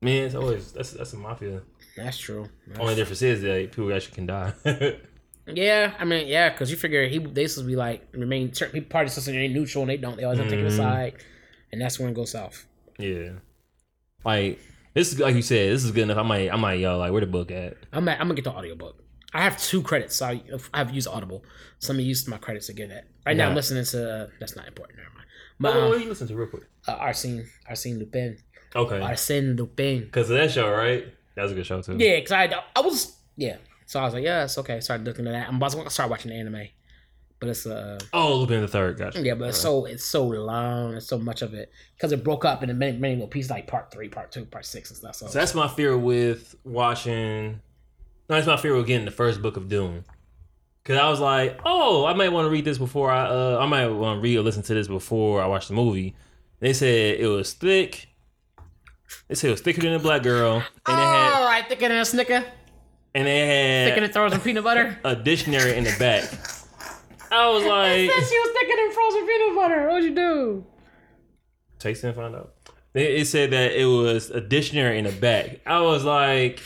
man. 0.00 0.24
It's 0.26 0.34
always 0.34 0.72
that's 0.72 0.92
that's 0.92 1.12
a 1.12 1.16
mafia. 1.16 1.62
That's 1.96 2.16
true. 2.18 2.48
Only 2.78 2.94
difference 2.94 3.22
is 3.22 3.42
that 3.42 3.72
people 3.72 3.92
actually 3.92 4.14
can 4.14 4.26
die. 4.26 4.52
Yeah, 5.50 5.94
I 5.98 6.04
mean, 6.04 6.28
yeah, 6.28 6.50
because 6.50 6.70
you 6.70 6.76
figure 6.76 7.08
he 7.08 7.16
they 7.20 7.46
supposed 7.46 7.64
to 7.64 7.70
be 7.70 7.74
like 7.74 8.06
remain 8.12 8.52
certain 8.52 8.74
people 8.74 8.90
parties 8.90 9.14
supposed 9.14 9.28
to 9.28 9.48
neutral 9.48 9.80
and 9.80 9.90
they 9.90 9.96
don't. 9.96 10.18
They 10.18 10.24
always 10.24 10.38
have 10.40 10.48
to 10.50 10.54
take 10.54 10.62
a 10.62 10.68
Mhm. 10.68 10.76
side, 10.76 11.14
and 11.72 11.80
that's 11.80 11.98
when 11.98 12.10
it 12.10 12.14
goes 12.14 12.32
south. 12.32 12.66
yeah, 12.98 13.30
like 14.26 14.60
this 14.98 15.12
is 15.12 15.20
like 15.20 15.34
you 15.36 15.42
said. 15.42 15.72
This 15.72 15.84
is 15.84 15.90
good 15.92 16.02
enough. 16.02 16.18
I 16.18 16.22
might 16.22 16.52
I 16.52 16.56
might 16.56 16.80
yo 16.80 16.98
like 16.98 17.12
where 17.12 17.20
the 17.20 17.26
book 17.26 17.50
at? 17.50 17.76
I'm 17.92 18.08
at, 18.08 18.20
I'm 18.20 18.26
gonna 18.26 18.34
get 18.34 18.44
the 18.44 18.52
audiobook. 18.52 19.02
I 19.32 19.42
have 19.42 19.60
two 19.60 19.82
credits, 19.82 20.16
so 20.16 20.26
I, 20.26 20.42
I've 20.72 20.90
used 20.94 21.06
Audible. 21.06 21.44
So 21.78 21.90
I'm 21.92 21.96
gonna 21.96 22.06
use 22.08 22.26
my 22.26 22.38
credits 22.38 22.66
to 22.66 22.72
get 22.72 22.88
that. 22.88 23.04
Right 23.26 23.36
now, 23.36 23.48
I'm 23.48 23.54
listening 23.54 23.84
to. 23.84 24.30
that's 24.40 24.56
not 24.56 24.66
important. 24.66 24.98
Never 24.98 25.10
mind. 25.14 25.26
But 25.60 25.74
But 25.74 25.88
what 25.88 25.96
um, 25.96 26.02
you 26.02 26.08
listen 26.08 26.28
to 26.28 26.36
real 26.36 26.48
quick? 26.48 26.64
uh, 26.86 26.92
Arsene, 26.92 27.46
Arsene 27.68 27.98
Lupin, 27.98 28.38
Okay, 28.74 29.00
Arsene 29.00 29.54
Lupin. 29.56 30.00
because 30.00 30.30
of 30.30 30.36
that 30.36 30.50
show, 30.50 30.70
right? 30.70 31.06
That 31.34 31.42
was 31.42 31.52
a 31.52 31.54
good 31.54 31.66
show 31.66 31.80
too. 31.82 31.96
Yeah, 31.98 32.16
because 32.16 32.32
I 32.32 32.50
I 32.74 32.80
was 32.80 33.16
yeah. 33.36 33.56
So 33.86 34.00
I 34.00 34.04
was 34.04 34.14
like, 34.14 34.24
yeah, 34.24 34.44
it's 34.44 34.58
okay. 34.58 34.80
Started 34.80 35.06
looking 35.06 35.26
at 35.26 35.32
that. 35.32 35.48
I'm 35.48 35.56
about 35.56 35.72
to 35.72 35.90
start 35.90 36.10
watching 36.10 36.30
the 36.30 36.36
anime, 36.36 36.68
but 37.40 37.48
it's 37.48 37.66
uh 37.66 37.98
Oh, 38.12 38.36
Lupin 38.36 38.60
the 38.60 38.68
Third. 38.68 38.98
Gotcha. 38.98 39.20
yeah, 39.20 39.34
but 39.34 39.48
it's 39.50 39.58
so 39.58 39.84
it's 39.84 40.04
so 40.04 40.24
long. 40.26 40.94
It's 40.94 41.06
so 41.06 41.18
much 41.18 41.42
of 41.42 41.54
it 41.54 41.70
because 41.96 42.12
it 42.12 42.24
broke 42.24 42.44
up 42.44 42.62
into 42.62 42.74
many 42.74 42.96
many 42.98 43.14
little 43.14 43.28
pieces, 43.28 43.50
like 43.50 43.66
part 43.66 43.90
three, 43.90 44.08
part 44.08 44.32
two, 44.32 44.44
part 44.44 44.64
six, 44.66 44.90
and 44.90 44.98
stuff. 44.98 45.14
So, 45.16 45.26
So 45.28 45.38
that's 45.38 45.54
my 45.54 45.68
fear 45.68 45.96
with 45.96 46.54
watching. 46.64 47.60
No, 48.28 48.36
that's 48.36 48.46
my 48.46 48.56
fear 48.56 48.74
with 48.76 48.86
getting 48.86 49.04
the 49.06 49.10
first 49.10 49.40
book 49.40 49.56
of 49.56 49.68
Dune. 49.68 50.04
Cause 50.84 50.96
I 50.96 51.08
was 51.10 51.20
like, 51.20 51.60
oh, 51.66 52.06
I 52.06 52.14
might 52.14 52.30
want 52.30 52.46
to 52.46 52.50
read 52.50 52.64
this 52.64 52.78
before 52.78 53.10
I, 53.10 53.26
uh, 53.26 53.58
I 53.60 53.66
might 53.66 53.88
want 53.88 54.18
to 54.18 54.22
read 54.22 54.38
or 54.38 54.42
listen 54.42 54.62
to 54.62 54.72
this 54.74 54.88
before 54.88 55.42
I 55.42 55.46
watch 55.46 55.68
the 55.68 55.74
movie. 55.74 56.16
They 56.60 56.72
said 56.72 57.20
it 57.20 57.26
was 57.26 57.52
thick. 57.52 58.08
They 59.28 59.34
said 59.34 59.48
it 59.48 59.50
was 59.52 59.60
thicker 59.60 59.82
than 59.82 59.92
a 59.92 59.98
black 59.98 60.22
girl, 60.22 60.54
and 60.56 60.64
it 60.86 60.90
had, 60.90 61.32
all 61.34 61.44
right, 61.46 61.68
thicker 61.68 61.88
than 61.88 61.98
a 61.98 62.04
snicker, 62.06 62.42
and 63.14 63.26
they 63.26 63.46
had 63.46 63.84
thicker 63.88 63.94
than 64.00 64.02
had 64.04 64.12
frozen 64.14 64.40
peanut 64.40 64.64
butter. 64.64 64.98
a 65.04 65.14
dictionary 65.14 65.76
in 65.76 65.84
the 65.84 65.94
back. 65.98 66.24
I 67.30 67.48
was 67.50 67.62
It 67.64 67.68
like, 67.68 68.10
said 68.10 68.28
she 68.28 68.38
was 68.38 68.56
thicker 68.58 68.76
than 68.76 68.92
frozen 68.92 69.26
peanut 69.26 69.54
butter. 69.56 69.88
What'd 69.88 70.04
you 70.04 70.14
do? 70.14 70.66
taste 71.78 72.02
it 72.02 72.08
and 72.08 72.16
find 72.16 72.34
out. 72.34 72.54
It, 72.94 73.20
it 73.20 73.26
said 73.26 73.50
that 73.52 73.72
it 73.80 73.84
was 73.84 74.30
a 74.30 74.40
dictionary 74.40 74.98
in 74.98 75.04
the 75.04 75.12
back. 75.12 75.60
I 75.64 75.80
was 75.80 76.04
like, 76.04 76.60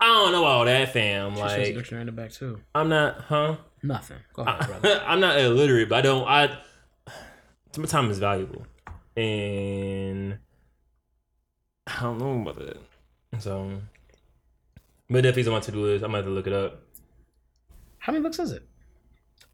I 0.00 0.06
don't 0.06 0.32
know 0.32 0.44
all 0.44 0.64
that, 0.66 0.92
fam. 0.92 1.34
She 1.34 1.40
shows 1.40 1.52
a 1.52 1.58
Like, 1.58 1.74
dictionary 1.74 2.02
in 2.02 2.06
the 2.06 2.12
back 2.12 2.32
too. 2.32 2.60
I'm 2.74 2.88
not, 2.90 3.16
huh? 3.22 3.56
Nothing. 3.82 4.18
Go 4.34 4.42
ahead, 4.42 4.66
brother. 4.66 5.02
I'm 5.06 5.20
not 5.20 5.38
illiterate, 5.40 5.88
but 5.88 5.98
I 5.98 6.02
don't. 6.02 6.26
I 6.28 6.58
my 7.78 7.84
time 7.86 8.10
is 8.10 8.18
valuable, 8.18 8.66
and 9.16 10.38
I 11.86 12.02
don't 12.02 12.18
know 12.18 12.42
about 12.42 12.56
that. 12.58 12.76
So, 13.40 13.80
but 15.08 15.24
if 15.24 15.36
he's 15.36 15.46
on 15.46 15.54
my 15.54 15.60
to 15.60 15.72
do 15.72 15.80
list, 15.80 16.04
I'm 16.04 16.08
gonna 16.10 16.18
have 16.18 16.26
to 16.26 16.30
look 16.32 16.46
it 16.46 16.52
up. 16.52 16.82
How 17.98 18.12
many 18.12 18.22
books 18.22 18.38
is 18.38 18.52
it? 18.52 18.66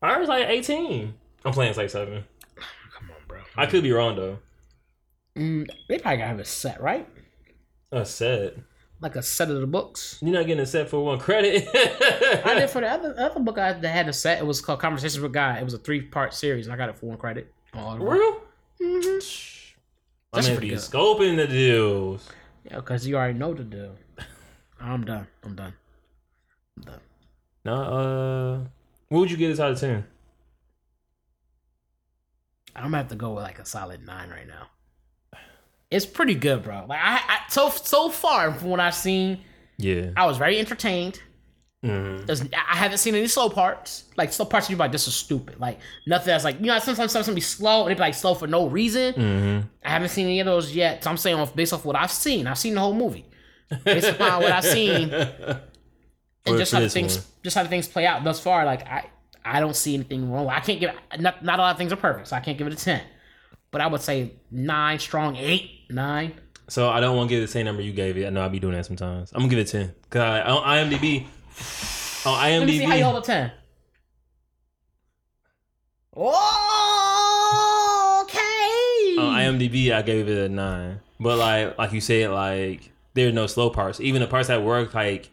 I 0.05 0.19
was 0.19 0.29
like 0.29 0.47
18. 0.49 1.15
I'm 1.45 1.53
playing 1.53 1.71
it's 1.71 1.79
like 1.79 1.91
seven. 1.91 2.25
Come 2.57 3.11
on, 3.11 3.17
bro. 3.29 3.39
I 3.57 3.67
could 3.67 3.83
be 3.83 3.93
wrong 3.93 4.17
though. 4.17 4.39
Mm, 5.37 5.69
they 5.89 5.99
probably 5.99 6.19
gotta 6.19 6.29
have 6.29 6.39
a 6.41 6.45
set, 6.45 6.81
right? 6.81 7.09
A 7.93 8.05
set. 8.05 8.55
Like 9.01 9.17
a 9.17 9.23
set 9.23 9.51
of 9.51 9.61
the 9.61 9.67
books. 9.67 10.19
You're 10.23 10.33
not 10.33 10.47
getting 10.47 10.63
a 10.63 10.67
set 10.67 10.89
for 10.89 11.05
one 11.05 11.19
credit. 11.19 11.69
I 11.75 12.55
did 12.55 12.71
for 12.71 12.81
the 12.81 12.89
other 12.89 13.15
other 13.19 13.41
book 13.41 13.59
I 13.59 13.73
that 13.73 13.89
had 13.89 14.09
a 14.09 14.13
set. 14.13 14.39
It 14.39 14.47
was 14.47 14.61
called 14.61 14.81
Conversations 14.81 15.21
with 15.21 15.33
God. 15.33 15.59
It 15.59 15.65
was 15.65 15.75
a 15.75 15.79
three 15.79 16.01
part 16.03 16.33
series, 16.35 16.67
and 16.67 16.73
I 16.75 16.77
got 16.77 16.89
it 16.89 16.97
for 16.97 17.07
one 17.07 17.19
credit. 17.19 17.53
on. 17.75 18.01
Real? 18.03 18.41
Mhm. 18.81 19.75
I'm 20.33 20.39
That's 20.43 20.49
pretty 20.49 20.69
be 20.71 20.75
good. 20.75 20.79
scoping 20.79 21.37
the 21.37 21.47
deals. 21.47 22.29
Yeah, 22.65 22.77
because 22.77 23.07
you 23.07 23.17
already 23.17 23.39
know 23.39 23.53
the 23.55 23.65
deal. 23.65 23.95
I'm 24.81 25.05
done. 25.05 25.27
I'm 25.45 25.55
done. 25.55 25.75
I'm 26.77 26.83
done. 26.85 27.01
No, 27.65 27.75
uh, 27.75 28.69
what 29.09 29.21
would 29.21 29.31
you 29.31 29.37
get 29.37 29.49
this 29.49 29.61
out 29.61 29.73
of 29.73 29.81
ten? 29.81 30.05
I'm 32.77 32.85
gonna 32.85 32.97
have 32.99 33.09
to 33.09 33.15
go 33.17 33.35
with 33.35 33.45
like 33.45 33.59
a 33.59 33.65
solid 33.65 34.05
nine 34.05 34.31
right 34.31 34.47
now. 34.47 34.69
It's 35.91 36.07
pretty 36.07 36.35
good, 36.35 36.63
bro. 36.65 36.87
Like 36.89 37.01
I, 37.03 37.17
I 37.17 37.39
so 37.49 37.71
so 37.71 38.09
far 38.11 38.53
from 38.53 38.71
what 38.71 38.81
I've 38.81 38.95
seen, 38.95 39.41
Yeah. 39.79 40.11
I 40.17 40.27
was 40.27 40.39
very 40.39 40.59
entertained. 40.59 41.21
Mm. 41.85 42.25
There's, 42.25 42.41
I 42.41 42.77
haven't 42.77 42.97
seen 42.99 43.15
any 43.15 43.27
slow 43.27 43.51
parts. 43.51 44.05
Like 44.17 44.33
slow 44.33 44.47
parts, 44.47 44.71
you 44.71 44.77
like, 44.77 44.91
this 44.91 45.07
is 45.07 45.15
stupid. 45.15 45.61
Like 45.61 45.79
nothing 46.07 46.29
that's 46.29 46.43
like, 46.43 46.59
you 46.59 46.67
know, 46.67 46.79
sometimes 46.79 47.13
something 47.13 47.35
be 47.35 47.43
slow 47.43 47.83
and 47.83 47.93
it 47.93 47.97
be 47.97 48.01
like 48.01 48.15
slow 48.15 48.35
for 48.35 48.47
no 48.47 48.67
reason. 48.69 49.13
Mm-hmm. 49.13 49.67
I 49.85 49.91
haven't 49.91 50.09
seen 50.09 50.25
any 50.27 50.41
of 50.41 50.47
those 50.47 50.75
yet. 50.75 51.05
So 51.05 51.11
I'm 51.11 51.19
saying 51.19 51.39
off 51.39 51.55
based 51.55 51.75
off 51.75 51.85
what 51.85 51.95
I've 51.95 52.11
seen. 52.11 52.47
I've 52.47 52.59
seen 52.59 52.75
the 52.75 52.81
whole 52.81 52.95
movie. 52.95 53.27
Based 53.85 54.09
upon 54.09 54.43
what 54.43 54.51
I've 54.53 54.65
seen 54.65 55.11
and 56.47 56.55
For- 56.55 56.59
just 56.59 56.71
for 56.73 56.79
how 56.81 56.89
things 56.89 57.17
one. 57.17 57.25
just 57.43 57.57
how 57.57 57.65
things 57.65 57.89
play 57.89 58.07
out 58.07 58.25
thus 58.25 58.41
far, 58.41 58.65
like 58.65 58.87
I 58.87 59.07
I 59.45 59.61
don't 59.61 59.77
see 59.77 59.95
anything 59.95 60.31
wrong. 60.31 60.49
I 60.49 60.61
can't 60.61 60.81
give 60.81 60.91
not 61.19 61.45
not 61.45 61.59
a 61.59 61.63
lot 61.63 61.71
of 61.73 61.79
things 61.79 61.93
are 61.93 61.97
perfect, 61.97 62.29
so 62.29 62.37
I 62.37 62.41
can't 62.41 62.57
give 62.59 62.67
it 62.67 62.73
a 62.73 62.77
ten. 62.77 63.03
But 63.71 63.81
I 63.81 63.87
would 63.89 64.01
say 64.01 64.33
nine, 64.51 64.99
strong 64.99 65.37
eight, 65.37 65.71
nine. 65.91 66.35
So 66.69 66.89
I 66.89 67.01
don't 67.01 67.17
want 67.17 67.29
to 67.29 67.35
give 67.35 67.43
the 67.43 67.49
same 67.49 67.67
number 67.67 67.83
you 67.83 67.93
gave 67.93 68.17
it. 68.17 68.27
I 68.27 68.31
know 68.31 68.43
I 68.45 68.49
be 68.49 68.61
doing 68.61 68.75
that 68.75 68.87
sometimes. 68.87 69.33
I'm 69.33 69.41
gonna 69.41 69.51
give 69.51 69.59
it 69.59 69.67
ten 69.69 69.93
because 70.05 70.21
I, 70.23 70.41
on 70.43 70.63
IMDb, 70.91 71.27
on 72.27 72.61
Let 72.61 72.67
me 72.67 72.79
see 72.79 72.85
how 72.85 72.95
you 72.95 73.05
hold 73.05 73.17
IMDb, 73.17 73.23
a 73.23 73.27
ten. 73.27 73.53
Oh, 76.17 78.21
okay. 78.25 79.17
on 79.21 79.59
IMDb, 79.59 79.93
I 79.93 80.03
gave 80.03 80.29
it 80.29 80.39
a 80.39 80.49
nine. 80.49 81.01
But 81.21 81.39
like, 81.39 81.77
like 81.79 81.93
you 81.93 82.01
said, 82.01 82.31
like 82.31 82.91
there's 83.15 83.35
no 83.35 83.47
slow 83.47 83.71
parts. 83.71 84.01
Even 84.01 84.21
the 84.23 84.27
parts 84.29 84.49
that 84.49 84.63
work 84.63 84.95
like 84.95 85.31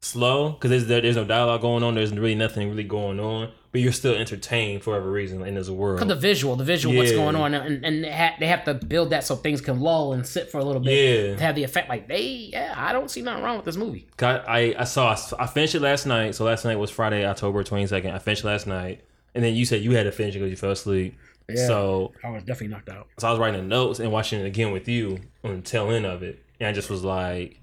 slow 0.00 0.50
because 0.52 0.70
there's 0.70 0.86
there, 0.86 1.00
there's 1.00 1.16
no 1.16 1.24
dialogue 1.24 1.60
going 1.62 1.82
on. 1.82 1.94
There's 1.94 2.12
really 2.12 2.34
nothing 2.34 2.68
really 2.68 2.84
going 2.84 3.18
on, 3.18 3.50
but 3.72 3.80
you're 3.80 3.92
still 3.92 4.14
entertained 4.14 4.82
for 4.82 4.90
whatever 4.90 5.10
reason. 5.10 5.42
And 5.42 5.56
there's 5.56 5.68
a 5.68 5.72
world. 5.74 5.98
Cause 5.98 6.08
the 6.08 6.14
visual, 6.14 6.54
the 6.56 6.64
visual, 6.64 6.94
what's 6.96 7.12
going 7.12 7.34
on, 7.36 7.54
and, 7.54 7.84
and 7.84 8.04
they, 8.04 8.10
ha- 8.12 8.36
they 8.38 8.46
have 8.46 8.64
to 8.64 8.74
build 8.74 9.10
that 9.10 9.24
so 9.24 9.34
things 9.36 9.60
can 9.60 9.80
lull 9.80 10.12
and 10.12 10.26
sit 10.26 10.50
for 10.50 10.58
a 10.58 10.64
little 10.64 10.80
bit 10.82 10.92
Yeah. 11.30 11.36
to 11.36 11.42
have 11.42 11.54
the 11.54 11.64
effect. 11.64 11.88
Like 11.88 12.08
they, 12.08 12.22
yeah, 12.52 12.74
I 12.76 12.92
don't 12.92 13.10
see 13.10 13.22
nothing 13.22 13.42
wrong 13.42 13.56
with 13.56 13.64
this 13.64 13.76
movie. 13.76 14.06
I, 14.20 14.74
I 14.78 14.84
saw 14.84 15.16
I 15.38 15.46
finished 15.46 15.74
it 15.74 15.80
last 15.82 16.06
night. 16.06 16.34
So 16.34 16.44
last 16.44 16.64
night 16.64 16.76
was 16.76 16.90
Friday, 16.90 17.24
October 17.26 17.64
twenty 17.64 17.86
second. 17.86 18.12
I 18.12 18.18
finished 18.18 18.44
last 18.44 18.66
night, 18.66 19.02
and 19.34 19.42
then 19.44 19.54
you 19.54 19.64
said 19.64 19.82
you 19.82 19.92
had 19.92 20.04
to 20.04 20.12
finish 20.12 20.36
it 20.36 20.38
because 20.38 20.50
you 20.50 20.56
fell 20.56 20.70
asleep. 20.72 21.18
Yeah. 21.48 21.66
So 21.66 22.12
I 22.24 22.30
was 22.30 22.42
definitely 22.42 22.68
knocked 22.74 22.88
out. 22.88 23.06
so 23.18 23.28
I 23.28 23.30
was 23.30 23.38
writing 23.38 23.60
the 23.60 23.66
notes 23.68 24.00
and 24.00 24.10
watching 24.10 24.40
it 24.40 24.46
again 24.46 24.72
with 24.72 24.88
you 24.88 25.18
on 25.44 25.56
the 25.56 25.62
tail 25.62 25.90
end 25.90 26.04
of 26.04 26.22
it, 26.24 26.42
and 26.60 26.68
I 26.68 26.72
just 26.72 26.90
was 26.90 27.04
like, 27.04 27.60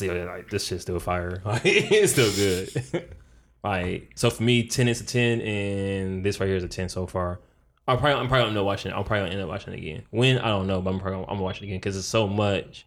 You 0.00 0.12
like 0.24 0.50
this 0.50 0.66
shit's 0.66 0.82
still 0.82 0.98
fire. 1.00 1.40
Like 1.44 1.62
it's 1.64 2.12
still 2.12 2.30
good. 2.32 3.14
like 3.64 4.12
so 4.14 4.28
for 4.30 4.42
me, 4.42 4.66
ten 4.68 4.88
is 4.88 5.00
a 5.00 5.04
ten, 5.06 5.40
and 5.40 6.24
this 6.24 6.38
right 6.38 6.46
here 6.46 6.56
is 6.56 6.64
a 6.64 6.68
ten 6.68 6.88
so 6.88 7.06
far. 7.06 7.40
I'm 7.88 7.98
probably 7.98 8.20
I'm 8.20 8.28
probably 8.28 8.50
gonna 8.50 8.64
watching 8.64 8.92
it. 8.92 8.94
I'm 8.94 9.04
probably 9.04 9.26
gonna 9.26 9.32
end 9.32 9.42
up 9.42 9.48
watching 9.48 9.72
it 9.72 9.78
again. 9.78 10.02
When 10.10 10.38
I 10.38 10.48
don't 10.48 10.66
know, 10.66 10.82
but 10.82 10.90
I'm 10.90 10.98
probably 11.00 11.18
gonna, 11.18 11.26
I'm 11.28 11.36
gonna 11.36 11.42
watch 11.44 11.58
it 11.62 11.64
again 11.64 11.76
because 11.78 11.96
it's 11.96 12.06
so 12.06 12.26
much 12.26 12.84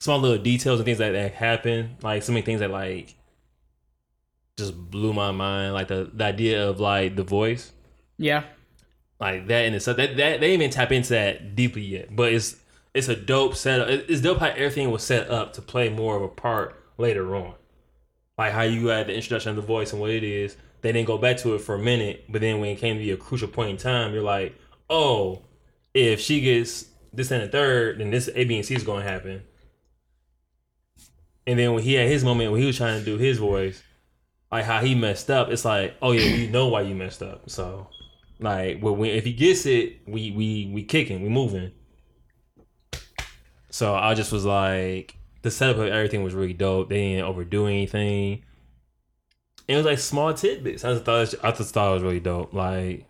small 0.00 0.18
little 0.18 0.42
details 0.42 0.80
and 0.80 0.84
things 0.84 0.98
that, 0.98 1.12
that 1.12 1.32
happen. 1.32 1.96
Like 2.02 2.22
so 2.22 2.32
many 2.32 2.44
things 2.44 2.60
that 2.60 2.70
like 2.70 3.14
just 4.58 4.76
blew 4.90 5.12
my 5.14 5.30
mind. 5.30 5.72
Like 5.74 5.88
the, 5.88 6.10
the 6.12 6.24
idea 6.24 6.68
of 6.68 6.80
like 6.80 7.16
the 7.16 7.22
voice, 7.22 7.72
Yeah. 8.18 8.44
like 9.20 9.46
that 9.46 9.64
in 9.64 9.74
itself. 9.74 9.96
That, 9.96 10.16
that 10.18 10.40
they 10.40 10.52
even 10.54 10.70
tap 10.70 10.92
into 10.92 11.10
that 11.10 11.54
deeply 11.54 11.82
yet. 11.82 12.14
But 12.14 12.32
it's 12.32 12.56
it's 12.94 13.08
a 13.08 13.16
dope 13.16 13.54
setup. 13.56 13.88
It- 13.88 14.06
It's 14.08 14.20
dope 14.20 14.38
how 14.38 14.46
everything 14.48 14.90
was 14.90 15.02
set 15.02 15.30
up 15.30 15.52
to 15.54 15.62
play 15.62 15.88
more 15.88 16.16
of 16.16 16.22
a 16.22 16.28
part 16.28 16.76
later 16.98 17.34
on. 17.36 17.54
Like 18.38 18.52
how 18.52 18.62
you 18.62 18.88
had 18.88 19.06
the 19.08 19.14
introduction 19.14 19.50
of 19.50 19.56
the 19.56 19.62
voice 19.62 19.92
and 19.92 20.00
what 20.00 20.10
it 20.10 20.24
is. 20.24 20.56
They 20.82 20.92
didn't 20.92 21.06
go 21.08 21.18
back 21.18 21.36
to 21.38 21.54
it 21.54 21.60
for 21.60 21.74
a 21.74 21.78
minute, 21.78 22.24
but 22.28 22.40
then 22.40 22.60
when 22.60 22.70
it 22.70 22.78
came 22.78 22.96
to 22.96 23.02
be 23.02 23.10
a 23.10 23.16
crucial 23.16 23.48
point 23.48 23.70
in 23.70 23.76
time, 23.76 24.14
you're 24.14 24.22
like, 24.22 24.56
oh, 24.88 25.42
if 25.94 26.20
she 26.20 26.40
gets 26.40 26.86
this 27.12 27.30
and 27.30 27.42
the 27.42 27.48
third, 27.48 27.98
then 28.00 28.10
this 28.10 28.30
A, 28.34 28.44
B, 28.44 28.56
and 28.56 28.64
C 28.66 28.74
is 28.74 28.84
going 28.84 29.04
to 29.04 29.10
happen. 29.10 29.42
And 31.46 31.58
then 31.58 31.72
when 31.74 31.82
he 31.82 31.94
had 31.94 32.08
his 32.08 32.24
moment 32.24 32.52
when 32.52 32.60
he 32.60 32.66
was 32.66 32.76
trying 32.76 32.98
to 32.98 33.04
do 33.04 33.18
his 33.18 33.38
voice, 33.38 33.82
like 34.52 34.64
how 34.64 34.80
he 34.80 34.94
messed 34.94 35.30
up, 35.30 35.50
it's 35.50 35.64
like, 35.64 35.96
oh 36.02 36.12
yeah, 36.12 36.22
you 36.22 36.50
know 36.50 36.68
why 36.68 36.82
you 36.82 36.94
messed 36.94 37.22
up. 37.22 37.50
So, 37.50 37.88
like, 38.40 38.82
well, 38.82 38.96
when, 38.96 39.10
if 39.10 39.24
he 39.24 39.32
gets 39.32 39.66
it, 39.66 40.02
we 40.06 40.30
we 40.32 40.70
we 40.72 40.84
kicking, 40.84 41.22
we 41.22 41.28
moving. 41.28 41.72
So 43.70 43.94
I 43.94 44.14
just 44.14 44.32
was 44.32 44.44
like, 44.44 45.16
the 45.42 45.50
setup 45.50 45.78
of 45.78 45.86
everything 45.86 46.22
was 46.22 46.34
really 46.34 46.52
dope. 46.52 46.88
They 46.88 47.12
didn't 47.12 47.24
overdo 47.24 47.66
anything. 47.66 48.44
It 49.68 49.76
was 49.76 49.86
like 49.86 49.98
small 49.98 50.34
tidbits. 50.34 50.84
I 50.84 50.92
just 50.92 51.04
thought 51.04 51.16
it 51.16 51.20
was- 51.20 51.34
I 51.42 51.50
just 51.52 51.72
thought 51.72 51.90
it 51.90 51.94
was 51.94 52.02
really 52.02 52.20
dope. 52.20 52.52
Like 52.52 53.06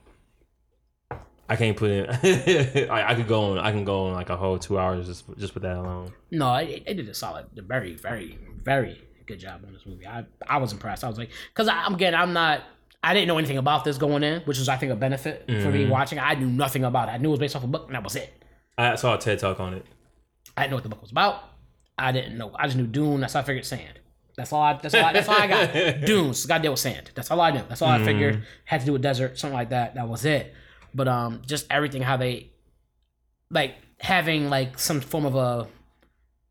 I 1.50 1.56
can't 1.56 1.76
put 1.76 1.90
in. 1.90 2.06
I, 2.90 3.10
I 3.10 3.14
could 3.16 3.26
go 3.26 3.52
on. 3.52 3.58
I 3.58 3.72
can 3.72 3.84
go 3.84 4.04
on 4.04 4.12
like 4.12 4.30
a 4.30 4.36
whole 4.36 4.56
two 4.56 4.78
hours 4.78 5.06
just 5.06 5.24
just 5.36 5.52
with 5.52 5.64
that 5.64 5.76
alone. 5.76 6.12
No, 6.30 6.54
it, 6.54 6.84
it 6.86 6.94
did 6.94 7.08
a 7.08 7.14
solid, 7.14 7.46
a 7.58 7.62
very, 7.62 7.94
very, 7.94 8.38
very 8.62 9.02
good 9.26 9.40
job 9.40 9.62
on 9.66 9.72
this 9.72 9.84
movie. 9.84 10.06
I, 10.06 10.26
I 10.48 10.58
was 10.58 10.72
impressed. 10.72 11.02
I 11.02 11.08
was 11.08 11.18
like, 11.18 11.30
because 11.48 11.66
I'm 11.66 11.94
again, 11.94 12.14
I'm 12.14 12.32
not, 12.32 12.62
I 13.02 13.14
didn't 13.14 13.26
know 13.26 13.36
anything 13.36 13.58
about 13.58 13.84
this 13.84 13.98
going 13.98 14.22
in, 14.22 14.42
which 14.42 14.58
was 14.58 14.68
I 14.68 14.76
think 14.76 14.92
a 14.92 14.96
benefit 14.96 15.44
for 15.46 15.52
me 15.52 15.82
mm-hmm. 15.82 15.90
watching. 15.90 16.20
I 16.20 16.34
knew 16.34 16.46
nothing 16.46 16.84
about 16.84 17.08
it. 17.08 17.12
I 17.12 17.16
knew 17.16 17.30
it 17.30 17.32
was 17.32 17.40
based 17.40 17.56
off 17.56 17.64
a 17.64 17.66
book, 17.66 17.86
and 17.86 17.96
that 17.96 18.04
was 18.04 18.14
it. 18.14 18.32
I 18.78 18.94
saw 18.94 19.16
a 19.16 19.18
TED 19.18 19.40
talk 19.40 19.58
on 19.58 19.74
it. 19.74 19.84
I 20.60 20.64
didn't 20.64 20.70
know 20.72 20.76
what 20.76 20.82
the 20.84 20.88
book 20.90 21.02
was 21.02 21.10
about. 21.10 21.42
I 21.98 22.12
didn't 22.12 22.36
know. 22.38 22.52
I 22.54 22.66
just 22.66 22.76
knew 22.76 22.86
Dune. 22.86 23.20
That's 23.20 23.34
how 23.34 23.40
I 23.40 23.42
figured 23.42 23.64
sand. 23.66 23.98
That's 24.36 24.52
all. 24.52 24.62
I, 24.62 24.74
that's 24.74 24.94
all. 24.94 25.04
I, 25.04 25.12
that's 25.12 25.28
all 25.28 25.34
I 25.36 25.46
got. 25.46 26.00
Dunes. 26.06 26.46
Got 26.46 26.58
to 26.58 26.62
deal 26.62 26.72
with 26.72 26.80
sand. 26.80 27.10
That's 27.14 27.30
all 27.30 27.40
I 27.40 27.50
knew. 27.50 27.62
That's 27.68 27.82
all 27.82 27.88
I 27.90 28.02
figured. 28.04 28.42
Had 28.64 28.80
to 28.80 28.86
do 28.86 28.92
with 28.92 29.02
desert, 29.02 29.38
something 29.38 29.54
like 29.56 29.70
that. 29.70 29.96
That 29.96 30.08
was 30.08 30.24
it. 30.24 30.54
But 30.94 31.08
um, 31.08 31.42
just 31.46 31.66
everything 31.70 32.00
how 32.02 32.16
they, 32.16 32.50
like 33.50 33.74
having 34.00 34.48
like 34.48 34.78
some 34.78 35.00
form 35.00 35.26
of 35.26 35.34
a 35.36 35.66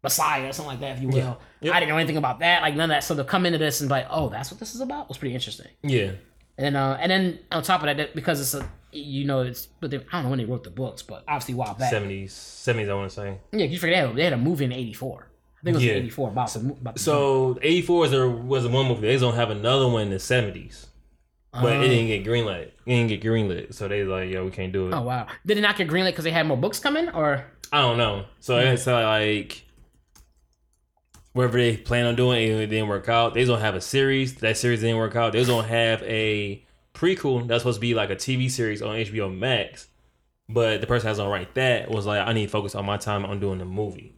messiah 0.03 0.47
or 0.49 0.53
something 0.53 0.71
like 0.71 0.79
that, 0.81 0.97
if 0.97 1.01
you 1.01 1.09
will. 1.09 1.39
Yep. 1.61 1.73
I 1.73 1.79
didn't 1.79 1.89
know 1.89 1.97
anything 1.97 2.17
about 2.17 2.39
that. 2.39 2.61
Like 2.61 2.75
none 2.75 2.89
of 2.91 2.95
that. 2.95 3.03
So 3.03 3.15
to 3.15 3.23
come 3.23 3.45
into 3.45 3.57
this 3.57 3.81
and 3.81 3.89
be 3.89 3.93
like, 3.93 4.07
oh, 4.09 4.29
that's 4.29 4.51
what 4.51 4.59
this 4.59 4.75
is 4.75 4.81
about, 4.81 5.09
was 5.09 5.17
pretty 5.17 5.33
interesting. 5.35 5.67
Yeah, 5.83 6.11
And 6.57 6.75
then, 6.75 6.75
uh, 6.75 6.97
and 7.01 7.11
then 7.11 7.39
on 7.51 7.63
top 7.63 7.81
of 7.83 7.97
that- 7.97 8.15
because 8.15 8.39
it's 8.39 8.53
a, 8.53 8.69
you 8.91 9.25
know, 9.25 9.41
it's 9.41 9.65
but 9.79 9.91
they, 9.91 9.97
I 9.97 10.01
don't 10.13 10.23
know 10.23 10.29
when 10.29 10.39
they 10.39 10.45
wrote 10.45 10.63
the 10.63 10.69
books, 10.69 11.01
but 11.03 11.23
obviously 11.27 11.53
a 11.53 11.57
while 11.57 11.73
back. 11.75 11.89
seventies, 11.89 12.33
seventies. 12.33 12.89
I 12.89 12.93
want 12.93 13.09
to 13.09 13.15
say. 13.15 13.37
Yeah, 13.51 13.65
you 13.65 13.77
forget 13.79 14.01
they 14.03 14.07
had, 14.07 14.15
they 14.15 14.23
had 14.25 14.33
a 14.33 14.37
movie 14.37 14.65
in 14.65 14.71
'84. 14.71 15.27
I 15.61 15.63
think 15.63 15.73
it 15.73 15.77
was 15.77 15.85
Yeah. 15.85 15.93
'84 15.93 16.29
about 16.29 16.53
the 16.53 16.59
about 16.59 16.93
the 16.95 16.99
So 16.99 17.57
eighty 17.61 17.81
four 17.81 17.99
was 17.99 18.11
there 18.11 18.27
was 18.29 18.63
the 18.63 18.69
one 18.69 18.87
movie. 18.87 19.07
They 19.07 19.17
don't 19.17 19.35
have 19.35 19.49
another 19.49 19.87
one 19.87 20.03
in 20.03 20.09
the 20.09 20.19
seventies, 20.19 20.87
but 21.51 21.77
Uh, 21.77 21.81
it 21.81 21.87
didn't 21.89 22.07
get 22.07 22.25
greenlit. 22.25 22.61
It 22.67 22.73
didn't 22.85 23.07
get 23.09 23.21
greenlit. 23.21 23.73
So 23.73 23.87
they 23.87 24.03
like, 24.03 24.29
yo, 24.29 24.45
we 24.45 24.51
can't 24.51 24.71
do 24.73 24.87
it. 24.87 24.93
Oh 24.93 25.01
wow! 25.01 25.27
Did 25.45 25.57
it 25.57 25.61
not 25.61 25.75
get 25.77 25.87
greenlit 25.87 26.11
because 26.11 26.23
they 26.23 26.31
had 26.31 26.47
more 26.47 26.57
books 26.57 26.79
coming, 26.79 27.09
or 27.09 27.45
I 27.71 27.81
don't 27.81 27.97
know. 27.97 28.25
So 28.39 28.55
Hmm. 28.59 28.67
it's 28.73 28.87
uh, 28.87 29.03
like 29.03 29.65
wherever 31.33 31.57
they 31.57 31.77
plan 31.77 32.05
on 32.05 32.15
doing 32.15 32.41
it 32.41 32.67
didn't 32.67 32.87
work 32.87 33.07
out. 33.07 33.33
They 33.33 33.45
don't 33.45 33.59
have 33.61 33.75
a 33.75 33.81
series. 33.81 34.35
That 34.35 34.57
series 34.57 34.81
didn't 34.81 34.97
work 34.97 35.15
out. 35.15 35.33
They 35.33 35.43
don't 35.43 35.65
have 35.65 36.01
a 36.03 36.65
prequel 36.99 37.47
that's 37.47 37.61
supposed 37.63 37.77
to 37.77 37.81
be 37.81 37.93
like 37.93 38.09
a 38.09 38.15
TV 38.15 38.49
series 38.49 38.81
on 38.81 38.95
HBO 38.95 39.35
Max. 39.35 39.87
But 40.47 40.81
the 40.81 40.87
person 40.87 41.07
that's 41.07 41.19
gonna 41.19 41.29
write 41.29 41.53
that 41.55 41.89
was 41.91 42.05
like, 42.05 42.27
I 42.27 42.33
need 42.33 42.45
to 42.45 42.51
focus 42.51 42.73
on 42.75 42.85
my 42.85 42.97
time 42.97 43.23
on 43.25 43.39
doing 43.39 43.59
the 43.59 43.65
movie. 43.65 44.15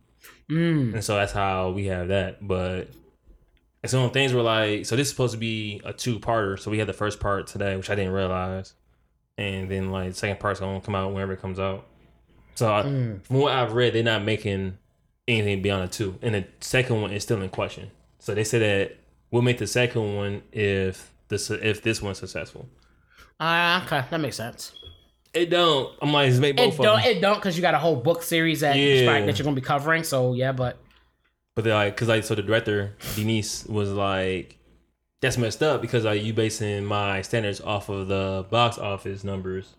mm, 0.50 0.94
And 0.94 1.04
so 1.04 1.16
that's 1.16 1.34
how 1.34 1.72
we 1.72 1.88
have 1.88 2.08
that. 2.08 2.46
But 2.48 2.88
and 3.84 3.90
some 3.90 4.10
things 4.12 4.32
were 4.34 4.42
like, 4.42 4.86
so 4.86 4.96
this 4.96 5.08
is 5.08 5.12
supposed 5.12 5.34
to 5.34 5.40
be 5.40 5.82
a 5.84 5.92
two 5.92 6.20
parter. 6.20 6.58
So 6.60 6.72
we 6.72 6.78
had 6.80 6.88
the 6.88 6.94
first 6.94 7.20
part 7.20 7.48
today, 7.48 7.76
which 7.76 7.90
I 7.90 7.96
didn't 7.96 8.14
realize. 8.14 8.74
And 9.38 9.70
then 9.70 9.92
like 9.92 10.10
the 10.10 10.16
second 10.16 10.40
part's 10.40 10.60
gonna 10.60 10.80
come 10.82 10.96
out 10.96 11.12
whenever 11.14 11.34
it 11.34 11.42
comes 11.42 11.60
out. 11.60 11.86
So 12.56 12.72
I, 12.74 12.84
Mm. 12.84 13.24
from 13.24 13.38
what 13.38 13.54
I've 13.54 13.74
read, 13.74 13.94
they're 13.94 14.04
not 14.04 14.24
making 14.24 14.78
anything 15.28 15.62
beyond 15.62 15.84
a 15.84 15.88
two. 15.88 16.18
And 16.22 16.36
the 16.36 16.46
second 16.60 17.02
one 17.02 17.12
is 17.12 17.24
still 17.24 17.42
in 17.42 17.50
question. 17.50 17.92
So 18.20 18.34
they 18.36 18.44
said 18.44 18.62
that 18.62 18.98
we'll 19.32 19.42
make 19.42 19.58
the 19.58 19.68
second 19.68 20.16
one 20.16 20.44
if 20.52 21.11
this 21.32 21.50
if 21.50 21.82
this 21.82 22.00
one's 22.04 22.20
successful. 22.20 22.70
uh, 23.40 23.82
okay, 23.86 24.04
that 24.12 24.20
makes 24.22 24.36
sense. 24.36 24.74
It 25.34 25.50
don't. 25.50 25.92
I'm 26.02 26.12
like, 26.14 26.32
make 26.36 26.58
both 26.58 26.74
It 26.76 26.84
don't. 26.84 27.02
them. 27.02 27.12
It 27.12 27.22
don't 27.22 27.36
because 27.36 27.56
you 27.56 27.62
got 27.64 27.74
a 27.74 27.80
whole 27.80 27.96
book 27.96 28.22
series 28.22 28.60
that 28.60 28.76
Yeah. 28.76 29.26
that 29.26 29.40
you're 29.40 29.44
gonna 29.46 29.56
be 29.56 29.62
covering. 29.62 30.04
So 30.04 30.34
yeah, 30.34 30.52
but 30.52 30.78
But 31.56 31.64
they're 31.64 31.74
like, 31.74 31.98
cause 31.98 32.08
like, 32.08 32.24
so 32.24 32.36
the 32.36 32.42
director 32.44 32.96
Denise 33.16 33.66
was 33.66 33.90
like, 33.90 34.58
"That's 35.22 35.38
messed 35.38 35.64
up 35.64 35.82
because 35.82 36.04
like 36.06 36.22
you 36.22 36.34
basing 36.34 36.86
my 36.86 37.22
standards 37.24 37.60
off 37.62 37.90
of 37.90 38.08
the 38.10 38.46
box 38.50 38.78
office 38.78 39.24
numbers, 39.24 39.76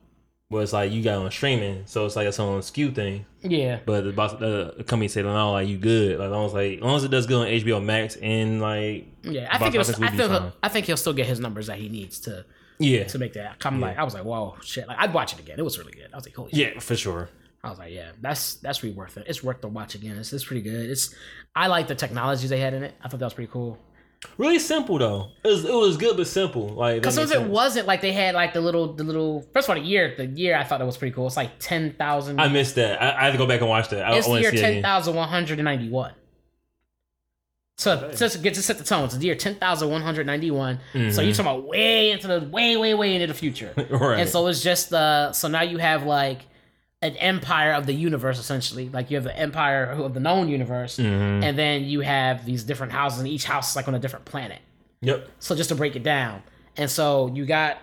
where 0.52 0.62
it's 0.62 0.72
like 0.72 0.92
you 0.92 1.02
got 1.02 1.18
on 1.18 1.30
streaming, 1.30 1.82
so 1.86 2.06
it's 2.06 2.14
like 2.14 2.26
it's 2.28 2.38
on 2.38 2.62
skew 2.62 2.90
thing. 2.90 3.26
yeah, 3.40 3.80
But 3.84 4.04
the 4.04 4.12
box, 4.12 4.34
uh, 4.34 4.74
the 4.76 4.84
company 4.84 5.08
said, 5.08 5.24
no, 5.24 5.52
like 5.52 5.66
you 5.66 5.78
good, 5.78 6.18
like 6.18 6.30
long 6.30 6.46
as 6.46 6.52
like, 6.52 6.76
as 6.76 6.82
long 6.82 6.96
as 6.96 7.04
it 7.04 7.10
does 7.10 7.26
good 7.26 7.40
on 7.40 7.46
HBO 7.46 7.82
Max 7.82 8.16
and 8.16 8.60
like, 8.60 9.06
yeah. 9.22 9.48
I 9.50 9.58
think 9.58 9.74
it'll, 9.74 10.04
I 10.04 10.10
feel 10.10 10.28
fine. 10.28 10.52
I 10.62 10.68
think 10.68 10.86
he'll 10.86 10.96
still 10.96 11.12
get 11.12 11.26
his 11.26 11.40
numbers 11.40 11.66
that 11.66 11.78
he 11.78 11.88
needs 11.88 12.20
to 12.20 12.44
yeah, 12.78 13.04
to 13.04 13.18
make 13.18 13.32
that. 13.34 13.56
I'm 13.64 13.80
like, 13.80 13.98
I 13.98 14.04
was 14.04 14.14
like, 14.14 14.24
whoa, 14.24 14.56
shit. 14.62 14.86
Like 14.86 14.98
I'd 14.98 15.14
watch 15.14 15.32
it 15.32 15.40
again. 15.40 15.58
It 15.58 15.62
was 15.62 15.78
really 15.78 15.92
good. 15.92 16.08
I 16.12 16.16
was 16.16 16.26
like, 16.26 16.34
holy 16.34 16.50
shit. 16.50 16.74
yeah, 16.74 16.80
for 16.80 16.96
sure. 16.96 17.28
I 17.64 17.70
was 17.70 17.78
like, 17.78 17.92
yeah, 17.92 18.10
that's 18.20 18.54
that's 18.56 18.82
really 18.82 18.96
worth 18.96 19.16
it. 19.16 19.24
It's 19.28 19.42
worth 19.42 19.60
the 19.60 19.68
watch 19.68 19.94
again. 19.94 20.16
It's, 20.16 20.32
it's 20.32 20.44
pretty 20.44 20.62
good. 20.62 20.90
It's 20.90 21.14
I 21.54 21.68
like 21.68 21.86
the 21.86 21.94
technologies 21.94 22.50
they 22.50 22.58
had 22.58 22.74
in 22.74 22.82
it. 22.82 22.94
I 23.02 23.08
thought 23.08 23.20
that 23.20 23.26
was 23.26 23.34
pretty 23.34 23.52
cool. 23.52 23.78
Really 24.38 24.58
simple 24.58 24.98
though. 24.98 25.28
It 25.44 25.48
was, 25.48 25.64
it 25.64 25.72
was 25.74 25.96
good 25.96 26.16
but 26.16 26.26
simple. 26.26 26.68
Like 26.68 27.02
Because 27.02 27.16
that 27.16 27.28
some 27.28 27.36
of 27.36 27.42
makes 27.42 27.50
it 27.50 27.52
wasn't 27.52 27.86
like 27.86 28.00
they 28.00 28.12
had 28.12 28.34
like 28.34 28.52
the 28.52 28.60
little 28.60 28.92
the 28.92 29.04
little 29.04 29.42
first 29.52 29.68
of 29.68 29.76
all 29.76 29.82
the 29.82 29.86
year 29.88 30.14
the 30.16 30.26
year 30.26 30.56
I 30.56 30.64
thought 30.64 30.78
that 30.78 30.86
was 30.86 30.96
pretty 30.96 31.14
cool. 31.14 31.26
It's 31.26 31.36
like 31.36 31.58
ten 31.58 31.92
thousand. 31.94 32.40
I 32.40 32.48
missed 32.48 32.76
that. 32.76 33.02
I, 33.02 33.20
I 33.20 33.24
had 33.24 33.32
to 33.32 33.38
go 33.38 33.46
back 33.46 33.60
and 33.60 33.68
watch 33.68 33.88
that. 33.90 34.04
I, 34.04 34.16
It's 34.16 34.26
the 34.26 34.40
year 34.40 34.50
to 34.50 34.56
see 34.56 34.62
it 34.62 34.72
ten 34.74 34.82
thousand 34.82 35.14
one 35.16 35.28
hundred 35.28 35.58
and 35.58 35.64
ninety 35.64 35.88
one. 35.88 36.12
So 37.78 38.12
just 38.14 38.36
to 38.36 38.40
get 38.40 38.54
to 38.54 38.62
set 38.62 38.78
the 38.78 38.84
tone, 38.84 39.04
it's 39.06 39.16
the 39.16 39.26
year 39.26 39.34
ten 39.34 39.56
thousand 39.56 39.90
one 39.90 40.02
hundred 40.02 40.26
ninety 40.26 40.50
one. 40.50 40.78
So 40.92 40.98
you're 41.20 41.34
talking 41.34 41.40
about 41.40 41.64
way 41.66 42.10
into 42.12 42.28
the 42.28 42.40
way 42.48 42.76
way 42.76 42.94
way 42.94 43.14
into 43.14 43.26
the 43.26 43.34
future. 43.34 43.72
Right. 43.90 44.20
And 44.20 44.28
so 44.28 44.46
it's 44.46 44.62
just 44.62 44.92
uh 44.92 45.32
so 45.32 45.48
now 45.48 45.62
you 45.62 45.78
have 45.78 46.04
like 46.04 46.42
an 47.02 47.16
empire 47.16 47.72
of 47.72 47.86
the 47.86 47.92
universe 47.92 48.38
essentially. 48.38 48.88
Like 48.88 49.10
you 49.10 49.16
have 49.16 49.24
the 49.24 49.36
empire 49.36 49.84
of 49.86 50.14
the 50.14 50.20
known 50.20 50.48
universe, 50.48 50.96
Mhm. 50.98 51.42
and 51.44 51.58
then 51.58 51.84
you 51.84 52.00
have 52.00 52.46
these 52.46 52.62
different 52.64 52.92
houses, 52.92 53.18
and 53.18 53.28
each 53.28 53.44
house 53.44 53.70
is 53.70 53.76
like 53.76 53.88
on 53.88 53.94
a 53.94 53.98
different 53.98 54.24
planet. 54.24 54.60
Yep. 55.00 55.28
So 55.40 55.54
just 55.56 55.68
to 55.70 55.74
break 55.74 55.96
it 55.96 56.02
down, 56.04 56.42
and 56.76 56.88
so 56.90 57.30
you 57.34 57.44
got 57.44 57.78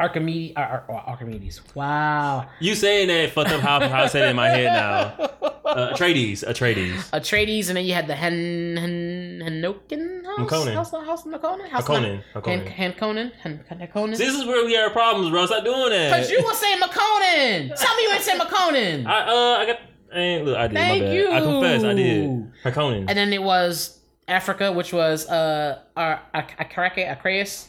Archimedes. 0.00 0.52
Ar- 0.56 0.84
Ar- 0.88 0.94
Ar- 0.96 1.04
Archimedes. 1.10 1.60
Wow. 1.74 2.46
You 2.58 2.74
saying 2.74 3.06
that 3.08 3.30
fucked 3.30 3.50
up 3.52 3.60
how, 3.60 3.80
how 3.88 4.02
I 4.02 4.06
said 4.08 4.26
it 4.26 4.30
in 4.30 4.36
my 4.36 4.48
head 4.48 4.72
now. 4.72 5.26
Uh, 5.64 5.92
Atreides. 5.94 6.42
Atreides. 6.44 7.10
Atreides, 7.10 7.68
and 7.68 7.76
then 7.76 7.84
you 7.84 7.94
had 7.94 8.08
the 8.08 8.14
Hen 8.16 8.76
Hen 8.76 9.42
Henokin 9.44 10.13
house. 10.36 10.50
Harkonnen. 10.50 10.74
House, 10.74 10.90
house 10.90 11.24
Harkonnen. 11.24 11.68
House 11.68 11.84
Hakonnen. 11.84 12.22
Han 12.34 12.42
Hakonnen. 12.42 12.72
Hankonnen. 12.72 13.32
Han 13.42 13.64
Hankonnen. 13.70 14.16
This 14.16 14.34
is 14.34 14.44
where 14.46 14.64
we 14.64 14.74
have 14.74 14.92
problems, 14.92 15.30
bro. 15.30 15.46
Stop 15.46 15.64
doing 15.64 15.90
that. 15.90 16.10
Because 16.10 16.30
you 16.30 16.42
were 16.44 16.54
saying 16.54 16.78
McConan. 16.80 17.74
Tell 17.80 17.96
me 17.96 18.02
you 18.02 18.10
ain't 18.12 18.22
saying 18.22 18.40
McConan. 18.40 19.06
I 19.06 19.20
uh 19.20 19.58
I 19.62 19.66
got 19.66 19.80
and 20.12 20.44
look 20.46 20.56
I 20.56 20.66
did 20.68 20.74
Thank 20.74 21.02
my 21.02 21.06
bad. 21.08 21.14
you. 21.16 21.32
I 21.32 21.40
confess 21.40 21.84
I 21.84 21.94
did. 21.94 22.52
Harkonnen. 22.62 22.98
And 23.08 23.18
then 23.18 23.32
it 23.32 23.42
was 23.42 23.98
Africa, 24.28 24.72
which 24.72 24.92
was 24.92 25.28
uh 25.28 25.80
Ar- 25.96 26.22
Ak- 26.34 26.56
Akarake, 26.58 27.10
Acreus. 27.10 27.68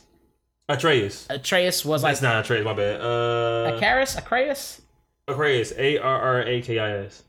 Atreus. 0.68 1.28
Atreus 1.30 1.86
was 1.86 2.02
like 2.04 2.12
That's 2.14 2.22
not 2.24 2.44
Atreus, 2.44 2.64
my 2.66 2.74
bad. 2.74 3.00
Uh 3.02 3.78
Acaris, 3.80 4.18
Acreus, 4.18 4.82
Aquarius. 5.28 5.74
A 5.78 5.98
R 6.00 6.22
R 6.22 6.42
A 6.44 6.62
K 6.62 6.80
I 6.80 6.98
S. 7.06 7.24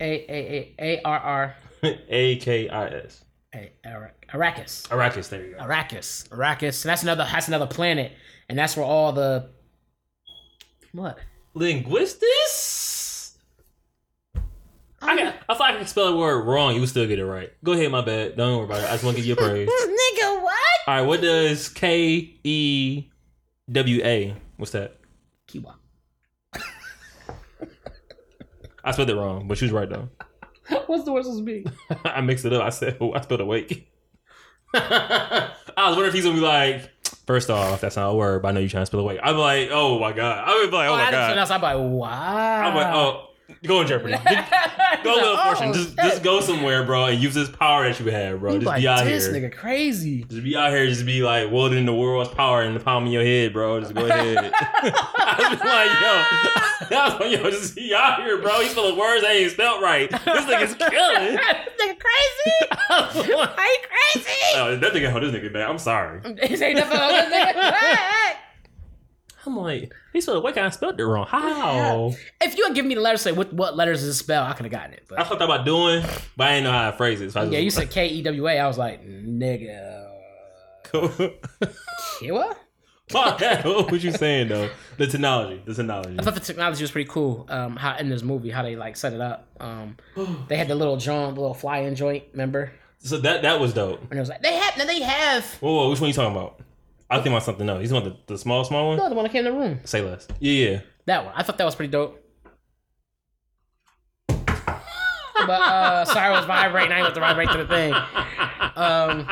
A 0.00 0.04
A 0.04 0.74
A 0.78 0.96
A 0.96 1.02
R 1.04 1.18
R 1.18 1.56
A 2.08 2.36
K 2.36 2.68
I 2.68 2.86
S. 2.88 3.24
A 3.54 3.72
Ara- 3.84 4.12
Arrakis, 4.32 4.86
Arrakis, 4.88 5.28
there 5.28 5.44
you 5.44 5.54
go. 5.54 5.58
Arrakis, 5.64 6.28
Arrakis, 6.28 6.84
and 6.84 6.90
that's 6.90 7.02
another 7.02 7.26
that's 7.30 7.48
another 7.48 7.66
planet, 7.66 8.12
and 8.48 8.56
that's 8.58 8.76
where 8.76 8.86
all 8.86 9.12
the 9.12 9.50
what 10.92 11.18
Linguistics? 11.54 13.36
Oh, 14.36 14.40
I 15.02 15.16
got 15.16 15.34
I 15.48 15.54
thought 15.54 15.74
I 15.74 15.78
could 15.78 15.88
spell 15.88 16.12
the 16.12 16.16
word 16.16 16.44
wrong. 16.44 16.74
You 16.74 16.80
would 16.80 16.88
still 16.88 17.08
get 17.08 17.18
it 17.18 17.24
right. 17.26 17.50
Go 17.64 17.72
ahead, 17.72 17.90
my 17.90 18.02
bad. 18.02 18.36
Don't 18.36 18.56
worry 18.56 18.66
about 18.66 18.82
it. 18.82 18.88
I 18.88 18.92
just 18.92 19.02
want 19.04 19.16
to 19.16 19.22
give 19.22 19.26
you 19.26 19.44
a 19.44 19.48
praise. 19.50 19.68
Nigga, 19.68 20.42
what? 20.42 20.56
All 20.86 20.94
right, 20.94 21.02
what 21.02 21.20
does 21.20 21.68
K 21.70 22.36
E 22.44 23.04
W 23.72 24.00
A? 24.04 24.36
What's 24.58 24.72
that? 24.72 24.96
Kiwa. 25.48 25.74
I 28.84 28.92
spelled 28.92 29.10
it 29.10 29.16
wrong, 29.16 29.48
but 29.48 29.58
she 29.58 29.64
was 29.64 29.72
right 29.72 29.88
though. 29.90 30.08
What's 30.90 31.04
the 31.04 31.12
word 31.12 31.22
supposed 31.22 31.38
to 31.38 31.44
be? 31.44 31.64
I 32.04 32.20
mixed 32.20 32.44
it 32.44 32.52
up. 32.52 32.62
I 32.64 32.70
said 32.70 32.96
oh, 33.00 33.12
I 33.12 33.20
spelled 33.20 33.40
awake. 33.40 33.88
I 34.74 35.50
was 35.76 35.96
wondering 35.96 36.08
if 36.08 36.14
he's 36.14 36.24
gonna 36.24 36.34
be 36.36 36.40
like, 36.40 36.90
first 37.26 37.48
off, 37.48 37.80
that's 37.80 37.94
not 37.96 38.10
a 38.10 38.14
word, 38.14 38.42
but 38.42 38.48
I 38.48 38.50
know 38.52 38.60
you're 38.60 38.68
trying 38.68 38.82
to 38.82 38.86
spell 38.86 38.98
awake. 39.00 39.20
I'm 39.22 39.36
like, 39.36 39.68
oh 39.70 40.00
my 40.00 40.12
god. 40.12 40.48
I 40.48 40.54
would 40.60 40.70
be 40.70 40.76
like, 40.76 40.88
oh, 40.88 40.92
Oh, 40.94 40.96
my 40.96 41.06
I 41.06 41.10
god. 41.12 41.38
else. 41.38 41.50
I'm 41.50 41.62
like, 41.62 41.76
wow. 41.78 42.60
I'm 42.68 42.74
like, 42.74 42.86
oh, 42.92 43.28
go 43.64 43.80
in 43.82 43.86
Jeopardy. 43.86 44.14
Go 45.04 45.14
a 45.14 45.16
little 45.16 45.36
portion. 45.36 45.68
Oh, 45.68 45.72
just, 45.72 45.96
just 45.96 46.22
go 46.22 46.40
somewhere, 46.40 46.84
bro, 46.84 47.06
and 47.06 47.22
use 47.22 47.32
this 47.32 47.48
power 47.48 47.88
that 47.88 47.98
you 48.00 48.10
have, 48.10 48.40
bro. 48.40 48.52
You 48.52 48.58
Just 48.58 48.66
like, 48.66 48.82
be 48.82 48.88
out 48.88 49.04
this 49.04 49.26
here. 49.26 49.34
nigga 49.34 49.52
crazy. 49.56 50.24
Just 50.24 50.42
be 50.42 50.56
out 50.56 50.70
here, 50.70 50.86
just 50.88 51.06
be 51.06 51.22
like 51.22 51.50
wielding 51.50 51.86
the 51.86 51.94
world's 51.94 52.28
power 52.34 52.62
in 52.62 52.74
the 52.74 52.80
palm 52.80 53.06
of 53.06 53.12
your 53.12 53.22
head, 53.22 53.52
bro. 53.54 53.80
Just 53.80 53.94
go 53.94 54.04
ahead. 54.04 54.36
I 54.54 55.46
was 55.48 55.60
like, 55.60 56.90
yo, 56.90 56.98
I 56.98 57.08
was 57.08 57.20
like, 57.20 57.32
yo, 57.32 57.50
just 57.50 57.74
be 57.76 57.94
out 57.94 58.20
here, 58.20 58.42
bro. 58.42 58.60
He's 58.60 58.74
full 58.74 58.90
of 58.90 58.98
words 58.98 59.22
that 59.22 59.30
ain't 59.30 59.52
spelled 59.52 59.80
right. 59.82 60.10
This 60.10 60.20
nigga's 60.20 60.74
killing. 60.74 61.38
nigga 61.38 61.98
crazy. 61.98 62.56
Are 62.90 63.06
you 63.14 63.78
crazy? 64.12 64.30
oh, 64.56 64.76
that 64.76 64.92
nigga 64.92 65.10
hold 65.10 65.22
this 65.22 65.32
nigga 65.32 65.52
back. 65.52 65.68
I'm 65.68 65.78
sorry. 65.78 66.20
This 66.20 66.60
ain't 66.60 66.76
nothing 66.76 66.98
this 66.98 67.32
nigga. 67.32 68.36
I'm 69.46 69.56
like, 69.56 69.92
he 70.12 70.20
spelled 70.20 70.44
why 70.44 70.52
I 70.54 70.68
spelled 70.70 71.00
it 71.00 71.04
wrong. 71.04 71.26
How? 71.26 72.12
If 72.40 72.56
you 72.58 72.66
had 72.66 72.74
given 72.74 72.88
me 72.88 72.94
the 72.94 73.00
letters, 73.00 73.22
say 73.22 73.32
what 73.32 73.52
what 73.52 73.76
letters 73.76 74.02
is 74.02 74.08
it 74.08 74.14
spell, 74.14 74.44
I 74.44 74.52
could 74.52 74.66
have 74.66 74.72
gotten 74.72 74.92
it. 74.92 75.04
I 75.10 75.16
But 75.16 75.26
thought 75.26 75.42
about 75.42 75.64
doing, 75.64 76.02
but 76.36 76.46
I 76.48 76.50
didn't 76.52 76.64
know 76.64 76.72
how 76.72 76.90
to 76.90 76.96
phrase 76.96 77.20
it. 77.20 77.32
So 77.32 77.40
I 77.40 77.44
just, 77.44 77.52
yeah, 77.52 77.58
you 77.60 77.70
said 77.70 77.90
K 77.90 78.08
E 78.08 78.22
W 78.22 78.48
A. 78.48 78.58
I 78.58 78.66
was 78.66 78.78
like, 78.78 79.06
nigga. 79.06 80.08
Kiwa? 80.92 82.56
what 83.12 83.90
was 83.90 84.04
you 84.04 84.12
saying 84.12 84.48
though? 84.48 84.70
The 84.96 85.06
technology, 85.06 85.62
the 85.64 85.74
technology. 85.74 86.16
I 86.18 86.22
thought 86.22 86.34
the 86.34 86.40
technology 86.40 86.82
was 86.82 86.90
pretty 86.90 87.08
cool. 87.08 87.46
Um, 87.48 87.76
how 87.76 87.96
in 87.96 88.08
this 88.08 88.22
movie, 88.22 88.50
how 88.50 88.62
they 88.62 88.76
like 88.76 88.96
set 88.96 89.12
it 89.12 89.20
up. 89.20 89.46
Um, 89.58 89.96
they 90.48 90.56
had 90.56 90.68
the 90.68 90.74
little 90.74 90.96
joint, 90.96 91.34
the 91.34 91.40
little 91.40 91.54
fly-in 91.54 91.94
joint. 91.94 92.24
Remember? 92.32 92.72
So 92.98 93.18
that 93.18 93.42
that 93.42 93.58
was 93.58 93.72
dope. 93.72 94.02
And 94.10 94.12
it 94.12 94.20
was 94.20 94.28
like 94.28 94.42
they 94.42 94.54
have, 94.54 94.76
no, 94.76 94.86
they 94.86 95.00
have. 95.00 95.44
Whoa, 95.54 95.74
whoa, 95.74 95.90
which 95.90 96.00
one 96.00 96.08
you 96.08 96.14
talking 96.14 96.36
about? 96.36 96.60
I 97.10 97.16
think 97.16 97.28
about 97.28 97.42
something 97.42 97.68
else. 97.68 97.80
He's 97.80 97.92
on 97.92 98.04
the, 98.04 98.16
the 98.26 98.38
small, 98.38 98.62
small 98.64 98.88
one. 98.88 98.98
No, 98.98 99.08
the 99.08 99.14
one 99.14 99.24
that 99.24 99.32
came 99.32 99.44
in 99.44 99.52
the 99.52 99.58
room. 99.58 99.80
Say 99.84 100.00
less. 100.00 100.28
Yeah, 100.38 100.70
yeah. 100.70 100.80
That 101.06 101.24
one. 101.24 101.34
I 101.36 101.42
thought 101.42 101.58
that 101.58 101.64
was 101.64 101.74
pretty 101.74 101.90
dope. 101.90 102.18
But 105.46 105.62
uh 105.62 106.04
sorry, 106.04 106.34
it 106.34 106.36
was 106.36 106.44
vibrating. 106.44 106.92
I 106.92 106.96
ain't 106.96 107.04
let 107.04 107.14
the 107.14 107.20
vibrate 107.20 107.50
to 107.50 107.58
the 107.58 107.66
thing. 107.66 107.94
Um, 108.76 109.26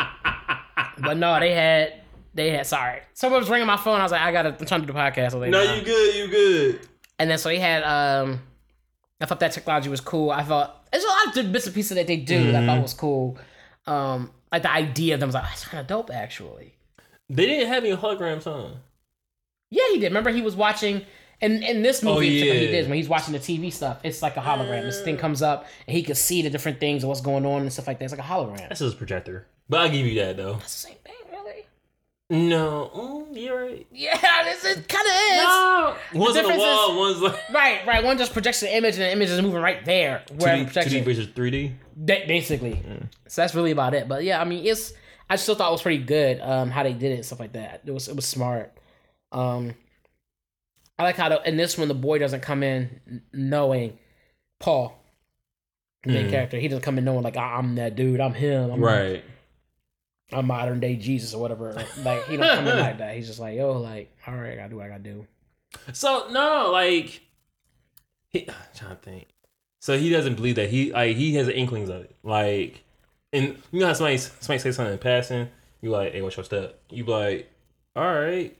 but 1.02 1.18
no, 1.18 1.38
they 1.38 1.52
had 1.52 2.00
they 2.34 2.50
had 2.50 2.66
sorry. 2.66 3.00
Someone 3.12 3.40
was 3.42 3.50
ringing 3.50 3.66
my 3.66 3.76
phone. 3.76 4.00
I 4.00 4.04
was 4.04 4.12
like, 4.12 4.22
I 4.22 4.32
gotta 4.32 4.56
I'm 4.58 4.66
trying 4.66 4.80
to 4.80 4.86
do 4.86 4.92
the 4.94 4.98
podcast. 4.98 5.18
I 5.18 5.24
was 5.24 5.34
like, 5.34 5.50
No, 5.50 5.62
nah. 5.62 5.74
you 5.74 5.82
good, 5.82 6.14
you 6.14 6.28
good. 6.28 6.80
And 7.18 7.30
then 7.30 7.36
so 7.36 7.50
he 7.50 7.58
had 7.58 7.82
um 7.82 8.40
I 9.20 9.26
thought 9.26 9.40
that 9.40 9.52
technology 9.52 9.90
was 9.90 10.00
cool. 10.00 10.30
I 10.30 10.44
thought 10.44 10.88
there's 10.90 11.04
a 11.04 11.08
lot 11.08 11.26
of 11.26 11.34
good 11.34 11.52
bits 11.52 11.66
and 11.66 11.74
pieces 11.74 11.94
that 11.96 12.06
they 12.06 12.16
do 12.16 12.52
that 12.52 12.62
I 12.62 12.66
thought 12.66 12.80
was 12.82 12.94
cool. 12.94 13.36
Um 13.86 14.32
like 14.50 14.62
the 14.62 14.72
idea 14.72 15.12
of 15.14 15.20
them 15.20 15.28
was 15.28 15.34
like, 15.34 15.44
that's 15.44 15.66
kind 15.66 15.82
of 15.82 15.86
dope 15.86 16.10
actually. 16.10 16.74
They 17.30 17.46
didn't 17.46 17.68
have 17.68 17.84
any 17.84 17.96
holograms, 17.96 18.44
huh? 18.44 18.68
Yeah, 19.70 19.84
he 19.92 19.98
did. 19.98 20.06
Remember 20.08 20.30
he 20.30 20.42
was 20.42 20.56
watching 20.56 21.04
and 21.40 21.62
in 21.62 21.82
this 21.82 22.02
movie, 22.02 22.16
Oh, 22.16 22.20
particular, 22.20 22.54
he 22.54 22.64
yeah. 22.64 22.70
did 22.72 22.88
when 22.88 22.96
he's 22.96 23.08
watching 23.08 23.32
the 23.32 23.38
TV 23.38 23.72
stuff. 23.72 24.00
It's 24.02 24.22
like 24.22 24.36
a 24.36 24.40
hologram. 24.40 24.82
This 24.82 25.00
thing 25.02 25.16
comes 25.16 25.40
up 25.42 25.66
and 25.86 25.96
he 25.96 26.02
can 26.02 26.14
see 26.16 26.42
the 26.42 26.50
different 26.50 26.80
things 26.80 27.02
and 27.04 27.08
what's 27.08 27.20
going 27.20 27.46
on 27.46 27.62
and 27.62 27.72
stuff 27.72 27.86
like 27.86 27.98
that. 27.98 28.06
It's 28.06 28.12
like 28.12 28.20
a 28.20 28.28
hologram. 28.28 28.68
That's 28.68 28.80
his 28.80 28.94
projector. 28.94 29.46
But 29.68 29.80
I'll 29.80 29.88
give 29.90 30.04
you 30.06 30.18
that 30.20 30.36
though. 30.36 30.54
That's 30.54 30.82
the 30.82 30.88
same 30.88 30.96
thing, 31.04 31.14
really. 31.30 31.66
No, 32.30 32.90
mm, 32.94 33.40
you're 33.40 33.66
right. 33.66 33.86
Yeah, 33.92 34.18
this 34.44 34.64
is 34.64 34.84
kind 34.86 35.06
of 35.06 35.14
is. 35.14 35.42
No, 35.42 35.96
one's 36.14 36.36
on 36.38 36.42
the 36.52 36.58
wall, 36.58 36.98
one's 36.98 37.20
like 37.20 37.36
Right, 37.54 37.86
right. 37.86 38.02
One 38.02 38.18
just 38.18 38.32
projects 38.32 38.60
the 38.60 38.74
image 38.74 38.94
and 38.94 39.02
the 39.02 39.12
image 39.12 39.30
is 39.30 39.40
moving 39.40 39.60
right 39.62 39.84
there 39.84 40.22
where 40.38 40.56
2D, 40.56 40.64
projection. 40.66 41.02
2D 41.02 41.04
versus 41.04 41.26
3D. 41.28 41.72
Ba- 41.96 42.24
basically. 42.26 42.82
So 43.28 43.42
that's 43.42 43.54
really 43.54 43.70
about 43.70 43.94
it. 43.94 44.08
But 44.08 44.24
yeah, 44.24 44.40
I 44.40 44.44
mean, 44.44 44.66
it's 44.66 44.92
I 45.30 45.36
still 45.36 45.54
thought 45.54 45.68
it 45.68 45.72
was 45.72 45.82
pretty 45.82 46.02
good 46.04 46.40
um, 46.40 46.70
how 46.70 46.82
they 46.82 46.92
did 46.92 47.12
it 47.12 47.16
and 47.16 47.24
stuff 47.24 47.40
like 47.40 47.52
that. 47.52 47.82
It 47.84 47.90
was 47.92 48.08
it 48.08 48.16
was 48.16 48.24
smart. 48.24 48.72
Um, 49.32 49.74
I 50.98 51.04
like 51.04 51.16
how 51.16 51.28
the, 51.28 51.46
in 51.48 51.56
this 51.56 51.76
one 51.78 51.88
the 51.88 51.94
boy 51.94 52.18
doesn't 52.18 52.40
come 52.40 52.62
in 52.62 53.22
knowing 53.32 53.98
Paul, 54.58 54.98
the 56.02 56.10
main 56.12 56.26
Mhm. 56.26 56.30
character. 56.30 56.58
He 56.58 56.68
doesn't 56.68 56.82
come 56.82 56.98
in 56.98 57.04
knowing 57.04 57.22
like 57.22 57.36
"Ah, 57.36 57.56
I'm 57.58 57.74
that 57.76 57.94
dude. 57.94 58.20
I'm 58.20 58.34
him. 58.34 58.70
I'm, 58.70 58.80
Right. 58.80 59.22
I'm 60.32 60.46
modern 60.46 60.80
day 60.80 60.96
Jesus 60.96 61.32
or 61.34 61.40
whatever. 61.40 61.72
Like 62.02 62.24
he 62.26 62.36
don't 62.36 62.54
come 62.54 62.66
in 62.68 62.78
like 62.78 62.98
that. 62.98 63.14
He's 63.16 63.26
just 63.26 63.38
like 63.40 63.56
yo, 63.56 63.72
like 63.80 64.10
all 64.26 64.34
right, 64.34 64.52
I 64.52 64.56
gotta 64.56 64.70
do 64.70 64.76
what 64.76 64.86
I 64.86 64.88
gotta 64.88 65.02
do. 65.02 65.26
So 65.92 66.28
no, 66.30 66.70
like 66.72 67.20
he, 68.28 68.46
I'm 68.48 68.54
trying 68.74 68.90
to 68.96 69.02
think. 69.02 69.26
So 69.80 69.96
he 69.96 70.10
doesn't 70.10 70.34
believe 70.34 70.56
that 70.56 70.70
he 70.70 70.92
like 70.92 71.16
he 71.16 71.34
has 71.36 71.48
inklings 71.48 71.88
of 71.88 72.02
it. 72.02 72.16
Like, 72.22 72.82
and 73.32 73.60
you 73.72 73.80
know 73.80 73.86
how 73.88 73.92
somebody 73.92 74.18
somebody 74.18 74.58
say 74.58 74.72
something 74.72 74.92
in 74.92 74.98
passing, 74.98 75.48
you 75.80 75.90
like, 75.90 76.12
hey, 76.12 76.22
what's 76.22 76.36
your 76.36 76.44
step? 76.44 76.80
You 76.90 77.04
be 77.04 77.10
like, 77.12 77.50
all 77.96 78.04
right. 78.04 78.54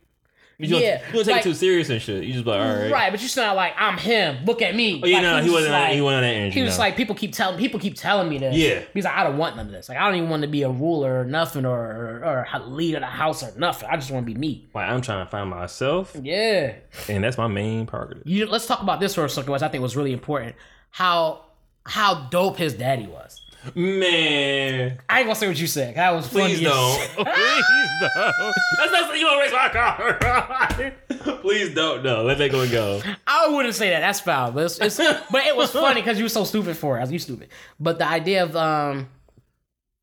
You 0.60 0.66
don't, 0.66 0.82
Yeah, 0.82 1.00
you 1.06 1.12
don't 1.12 1.24
take 1.24 1.34
like- 1.36 1.40
it 1.42 1.48
too 1.48 1.54
serious 1.54 1.88
and 1.88 2.02
shit. 2.02 2.24
You 2.24 2.32
just 2.32 2.44
be 2.44 2.50
like, 2.50 2.58
all 2.60 2.66
right. 2.66 2.90
Right, 2.90 3.12
but 3.12 3.22
you're 3.22 3.44
not 3.44 3.54
like 3.54 3.74
I'm 3.78 3.96
him. 3.96 4.44
Look 4.44 4.60
at 4.60 4.74
me. 4.74 5.00
Oh 5.00 5.06
yeah, 5.06 5.18
Like, 5.18 5.22
no, 5.22 5.42
he 5.44 5.50
wasn't. 5.50 5.72
like- 5.72 5.92
he 5.92 6.00
wasn't 6.00 6.16
on 6.16 6.22
that 6.24 6.34
energy. 6.34 6.58
He 6.58 6.62
was 6.66 6.76
no. 6.76 6.80
like, 6.82 6.96
people 6.96 7.14
keep 7.14 7.32
telling 7.32 7.56
people 7.60 7.78
keep 7.78 7.94
telling 7.94 8.28
me 8.28 8.38
this. 8.38 8.56
Yeah. 8.56 8.82
He's 8.92 9.04
like, 9.04 9.14
I 9.14 9.22
don't 9.22 9.38
want 9.38 9.54
none 9.54 9.66
of 9.66 9.72
this. 9.72 9.88
Like, 9.88 9.98
I 9.98 10.04
don't 10.06 10.16
even 10.16 10.30
want 10.30 10.42
to 10.42 10.48
be 10.48 10.62
a 10.64 10.68
ruler 10.68 11.20
or 11.20 11.24
nothing 11.24 11.64
or 11.64 11.78
or, 11.78 12.24
or 12.24 12.48
a 12.52 12.58
lead 12.66 12.96
of 12.96 13.02
the 13.02 13.06
house 13.06 13.44
or 13.44 13.56
nothing. 13.56 13.88
I 13.88 13.94
just 13.94 14.10
want 14.10 14.26
to 14.26 14.32
be 14.34 14.36
me. 14.36 14.66
like 14.74 14.90
I'm 14.90 15.00
trying 15.00 15.24
to 15.24 15.30
find 15.30 15.48
myself, 15.48 16.16
Yeah. 16.20 16.74
and 17.08 17.22
that's 17.22 17.38
my 17.38 17.46
main 17.46 17.86
prerogative. 17.86 18.24
You 18.26 18.46
let's 18.46 18.66
talk 18.66 18.82
about 18.82 18.98
this 18.98 19.14
for 19.14 19.24
a 19.24 19.28
second, 19.30 19.52
which 19.52 19.62
I 19.62 19.68
think 19.68 19.80
was 19.82 19.96
really 19.96 20.12
important. 20.12 20.56
How 20.90 21.44
how 21.86 22.26
dope 22.30 22.56
his 22.56 22.74
daddy 22.74 23.06
was. 23.06 23.40
Man, 23.74 24.98
I 25.08 25.18
ain't 25.18 25.26
gonna 25.26 25.34
say 25.34 25.48
what 25.48 25.58
you 25.60 25.66
said. 25.66 25.96
That 25.96 26.10
was 26.14 26.28
please 26.28 26.58
as- 26.58 26.60
don't. 26.64 26.98
please 27.16 27.90
don't. 28.00 28.54
That's 28.78 28.92
not 28.92 29.18
you 29.18 29.26
want 29.26 29.36
to 29.36 29.42
raise 29.42 29.52
my 29.52 29.68
car. 29.68 31.38
please 31.40 31.74
don't. 31.74 32.02
No, 32.02 32.22
let 32.22 32.38
that 32.38 32.50
go 32.50 32.60
and 32.60 32.70
go. 32.70 33.02
I 33.26 33.48
wouldn't 33.48 33.74
say 33.74 33.90
that. 33.90 34.00
That's 34.00 34.20
foul. 34.20 34.52
But 34.52 34.64
it's, 34.64 34.78
it's 34.78 34.96
but 35.30 35.46
it 35.46 35.56
was 35.56 35.72
funny 35.72 36.00
because 36.00 36.18
you 36.18 36.24
were 36.24 36.28
so 36.30 36.44
stupid 36.44 36.76
for 36.76 36.96
it. 36.96 37.00
I 37.00 37.02
was 37.02 37.12
you 37.12 37.18
stupid. 37.18 37.48
But 37.80 37.98
the 37.98 38.08
idea 38.08 38.44
of 38.44 38.56
um 38.56 39.08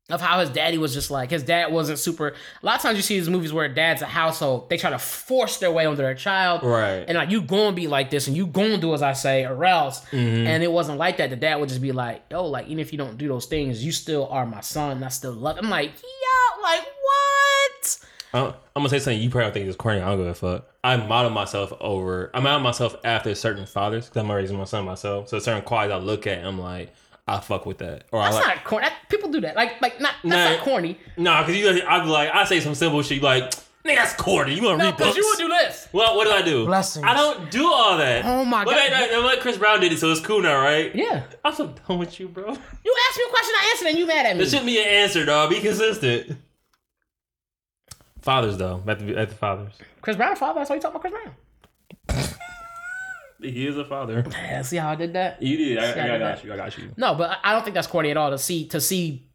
of 0.08 0.20
how 0.20 0.38
his 0.38 0.50
daddy 0.50 0.78
was 0.78 0.94
just 0.94 1.10
like 1.10 1.30
his 1.30 1.42
dad 1.42 1.72
wasn't 1.72 1.98
super. 1.98 2.28
A 2.28 2.66
lot 2.66 2.76
of 2.76 2.82
times 2.82 2.96
you 2.96 3.02
see 3.02 3.18
these 3.18 3.28
movies 3.28 3.52
where 3.52 3.68
dad's 3.68 4.02
a 4.02 4.06
household. 4.06 4.70
They 4.70 4.76
try 4.76 4.90
to 4.90 4.98
force 4.98 5.58
their 5.58 5.72
way 5.72 5.84
onto 5.84 6.00
their 6.02 6.14
child, 6.14 6.62
Right. 6.62 7.04
And 7.08 7.18
like 7.18 7.30
you 7.30 7.42
gonna 7.42 7.74
be 7.74 7.88
like 7.88 8.10
this, 8.10 8.28
and 8.28 8.36
you 8.36 8.46
gonna 8.46 8.78
do 8.78 8.94
as 8.94 9.02
I 9.02 9.14
say, 9.14 9.44
or 9.44 9.64
else. 9.64 10.00
Mm-hmm. 10.06 10.46
And 10.46 10.62
it 10.62 10.70
wasn't 10.70 10.98
like 10.98 11.16
that. 11.16 11.30
The 11.30 11.36
dad 11.36 11.56
would 11.56 11.68
just 11.68 11.82
be 11.82 11.92
like, 11.92 12.22
"Yo, 12.30 12.46
like 12.46 12.66
even 12.66 12.78
if 12.78 12.92
you 12.92 12.98
don't 12.98 13.18
do 13.18 13.26
those 13.26 13.46
things, 13.46 13.84
you 13.84 13.90
still 13.90 14.28
are 14.28 14.46
my 14.46 14.60
son. 14.60 14.98
And 14.98 15.04
I 15.04 15.08
still 15.08 15.32
love." 15.32 15.58
I'm 15.58 15.70
like, 15.70 15.90
"Yeah, 15.94 16.62
like 16.62 16.84
what?" 16.84 17.98
I'm, 18.32 18.44
I'm 18.46 18.54
gonna 18.76 18.88
say 18.90 18.98
something 18.98 19.20
you 19.20 19.30
probably 19.30 19.46
don't 19.46 19.54
think 19.54 19.68
is 19.68 19.76
corny. 19.76 20.00
I 20.00 20.04
don't 20.06 20.18
give 20.18 20.26
a 20.26 20.34
fuck. 20.34 20.66
I 20.84 20.96
model 20.98 21.30
myself 21.30 21.72
over. 21.80 22.30
I 22.32 22.40
model 22.40 22.60
myself 22.60 22.94
after 23.02 23.34
certain 23.34 23.66
fathers 23.66 24.06
because 24.06 24.22
I'm 24.22 24.30
raising 24.30 24.56
my 24.56 24.64
son 24.64 24.84
myself. 24.84 25.28
So 25.28 25.38
certain 25.40 25.62
qualities 25.62 25.94
I 25.94 25.98
look 25.98 26.26
at, 26.26 26.44
I'm 26.44 26.60
like, 26.60 26.92
I 27.28 27.40
fuck 27.40 27.66
with 27.66 27.78
that. 27.78 28.04
Or 28.12 28.20
I 28.20 28.30
That's 28.30 28.46
like, 28.46 28.56
not 28.56 28.64
corny. 28.64 28.86
That, 28.86 28.94
people 29.08 29.30
do 29.30 29.40
that. 29.40 29.56
Like, 29.56 29.80
like 29.82 30.00
not 30.00 30.14
that's 30.22 30.24
Nah. 30.24 30.56
not 30.56 30.60
corny. 30.64 30.98
nah, 31.16 31.42
because 31.44 31.56
you, 31.60 31.82
I 31.86 32.00
be 32.02 32.06
like, 32.08 32.30
I 32.32 32.44
say 32.44 32.60
some 32.60 32.74
simple 32.76 33.02
shit. 33.02 33.20
Like, 33.20 33.50
nigga, 33.84 33.96
that's 33.96 34.14
corny. 34.14 34.54
You 34.54 34.62
want 34.62 34.78
to 34.78 34.84
No, 34.84 34.90
read 34.90 34.96
because 34.96 35.14
books? 35.14 35.18
you 35.18 35.26
would 35.26 35.38
do 35.38 35.48
this. 35.48 35.88
well, 35.92 36.16
what 36.16 36.24
do 36.26 36.30
I 36.32 36.42
do? 36.42 36.66
Blessings. 36.66 37.04
I 37.04 37.14
don't 37.14 37.50
do 37.50 37.66
all 37.66 37.98
that. 37.98 38.24
Oh 38.24 38.44
my 38.44 38.64
But 38.64 38.74
God. 38.74 38.90
wait, 38.92 39.10
wait, 39.10 39.24
wait, 39.24 39.40
Chris 39.40 39.56
Brown 39.58 39.80
did 39.80 39.90
it, 39.92 39.98
so 39.98 40.10
it's 40.12 40.20
cool 40.20 40.40
now, 40.40 40.56
right? 40.62 40.94
Yeah. 40.94 41.24
I'm 41.44 41.52
so 41.52 41.66
done 41.88 41.98
with 41.98 42.20
you, 42.20 42.28
bro. 42.28 42.44
You 42.44 42.50
asked 43.08 43.18
me 43.18 43.24
a 43.26 43.30
question, 43.30 43.54
I 43.58 43.70
answered, 43.74 43.88
and 43.88 43.98
you 43.98 44.06
mad 44.06 44.26
at 44.26 44.36
me. 44.36 44.42
There 44.42 44.50
shouldn't 44.50 44.66
be 44.66 44.78
an 44.80 44.86
answer, 44.88 45.24
dog. 45.24 45.50
Be 45.50 45.60
consistent. 45.60 46.38
Fathers, 48.22 48.56
though, 48.56 48.82
at 48.86 48.98
the, 49.00 49.16
at 49.16 49.28
the 49.30 49.34
fathers. 49.34 49.72
Chris 50.00 50.16
Brown, 50.16 50.36
father. 50.36 50.60
That's 50.60 50.70
why 50.70 50.76
you 50.76 50.82
talking 50.82 51.00
about 51.00 51.10
Chris 51.10 51.14
Brown. 52.08 52.34
He 53.40 53.66
is 53.66 53.76
a 53.76 53.84
father. 53.84 54.24
Yeah, 54.32 54.62
see 54.62 54.76
how 54.76 54.90
I 54.90 54.94
did 54.96 55.12
that? 55.14 55.42
You 55.42 55.56
did. 55.56 55.78
I, 55.78 55.92
See, 55.94 56.00
I 56.00 56.14
I, 56.14 56.18
got 56.18 56.44
you. 56.44 56.52
I 56.52 56.56
got 56.56 56.78
you. 56.78 56.90
No, 56.96 57.14
but 57.14 57.38
I 57.44 57.52
don't 57.52 57.62
think 57.64 57.74
that's 57.74 57.86
corny 57.86 58.10
at 58.10 58.16
all 58.16 58.30
to 58.30 58.38
see 58.38 58.66
to 58.68 58.80
see 58.80 59.28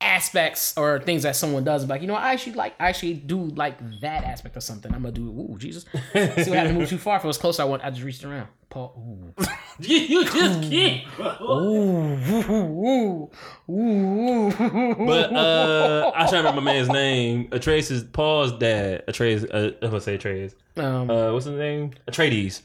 aspects 0.00 0.76
or 0.76 0.98
things 1.00 1.22
that 1.22 1.36
someone 1.36 1.62
does. 1.62 1.86
Like, 1.86 2.00
you 2.00 2.08
know, 2.08 2.14
I 2.14 2.32
actually 2.32 2.54
like 2.54 2.74
I 2.80 2.88
actually 2.88 3.14
do 3.14 3.38
like 3.44 3.78
that 4.00 4.24
aspect 4.24 4.56
of 4.56 4.62
something. 4.62 4.92
I'm 4.92 5.02
gonna 5.02 5.12
do. 5.12 5.28
Ooh, 5.28 5.56
Jesus. 5.58 5.84
see, 6.12 6.18
had 6.50 6.68
to 6.68 6.72
move 6.72 6.88
too 6.88 6.98
far. 6.98 7.16
If 7.18 7.24
it 7.24 7.26
was 7.28 7.38
close, 7.38 7.60
I 7.60 7.64
want. 7.64 7.84
I 7.84 7.90
just 7.90 8.02
reached 8.02 8.24
around. 8.24 8.48
Paul. 8.70 8.94
Ooh. 9.38 9.44
You, 9.78 9.96
you 9.98 10.24
just 10.26 10.70
can't. 10.70 11.02
Ooh. 11.40 12.14
Ooh. 12.52 13.30
Ooh. 13.70 13.72
Ooh. 13.72 14.52
But 14.52 15.32
uh, 15.32 16.12
I 16.14 16.20
try 16.24 16.30
to 16.32 16.36
remember 16.38 16.60
my 16.60 16.72
man's 16.74 16.88
name. 16.90 17.48
Atreus 17.52 17.90
is 17.90 18.04
Paul's 18.04 18.52
dad. 18.52 19.04
Atreus. 19.08 19.44
Uh, 19.44 19.72
I 19.80 19.84
was 19.86 19.90
gonna 19.90 20.00
say 20.02 20.14
Atreus. 20.16 20.54
um, 20.76 21.10
Uh, 21.10 21.32
what's 21.32 21.46
his 21.46 21.56
name? 21.56 21.92
Atreides. 22.06 22.60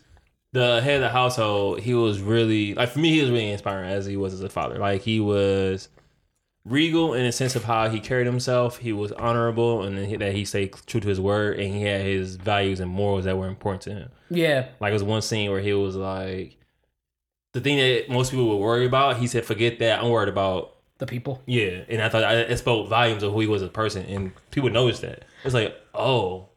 The 0.54 0.82
head 0.82 0.96
of 0.96 1.02
the 1.02 1.10
household, 1.10 1.80
he 1.82 1.94
was 1.94 2.20
really 2.22 2.74
like 2.74 2.90
for 2.90 3.00
me, 3.00 3.12
he 3.12 3.22
was 3.22 3.30
really 3.30 3.52
inspiring 3.52 3.90
as 3.90 4.06
he 4.06 4.18
was 4.18 4.34
as 4.34 4.42
a 4.42 4.50
father. 4.50 4.78
Like 4.78 5.02
he 5.02 5.20
was 5.20 5.90
regal 6.66 7.14
in 7.14 7.26
a 7.26 7.32
sense 7.32 7.56
of 7.56 7.64
how 7.64 7.90
he 7.90 8.00
carried 8.00 8.26
himself. 8.28 8.78
He 8.80 8.92
was 8.94 9.12
honorable, 9.14 9.84
and 9.84 9.98
then 9.98 10.06
he- 10.10 10.18
that 10.18 10.34
he 10.34 10.44
stayed 10.46 10.74
true 10.86 11.00
to 11.00 11.08
his 11.08 11.20
word, 11.20 11.60
and 11.60 11.74
he 11.74 11.84
had 11.84 12.02
his 12.02 12.36
values 12.36 12.80
and 12.80 12.92
morals 12.92 13.24
that 13.26 13.38
were 13.38 13.48
important 13.48 13.82
to 13.84 13.92
him. 13.94 14.10
Yeah, 14.30 14.68
Like 14.80 14.90
it 14.92 14.94
was 14.94 15.04
one 15.04 15.22
scene 15.22 15.50
where 15.52 15.62
he 15.62 15.74
was 15.74 15.96
like, 15.96 16.58
the 17.54 17.62
thing 17.62 17.78
that 17.78 18.10
most 18.10 18.32
people 18.32 18.50
would 18.50 18.58
worry 18.64 18.86
about, 18.86 19.18
he 19.18 19.28
said, 19.28 19.46
"Forget 19.46 19.80
that. 19.80 20.02
I'm 20.04 20.10
worried 20.10 20.30
about 20.30 20.76
the 20.98 21.06
people. 21.06 21.42
yeah." 21.46 21.84
And 21.88 22.02
I 22.02 22.10
thought 22.10 22.24
I- 22.24 22.34
it 22.42 22.58
spoke 22.58 22.90
volumes 22.90 23.24
of 23.24 23.32
who 23.34 23.40
he 23.40 23.48
was 23.48 23.62
as 23.62 23.70
a 23.70 23.72
person, 23.72 24.06
and 24.06 24.32
people 24.52 24.70
noticed 24.70 25.02
that. 25.04 25.24
It's 25.46 25.54
like, 25.54 25.76
oh, 25.94 26.50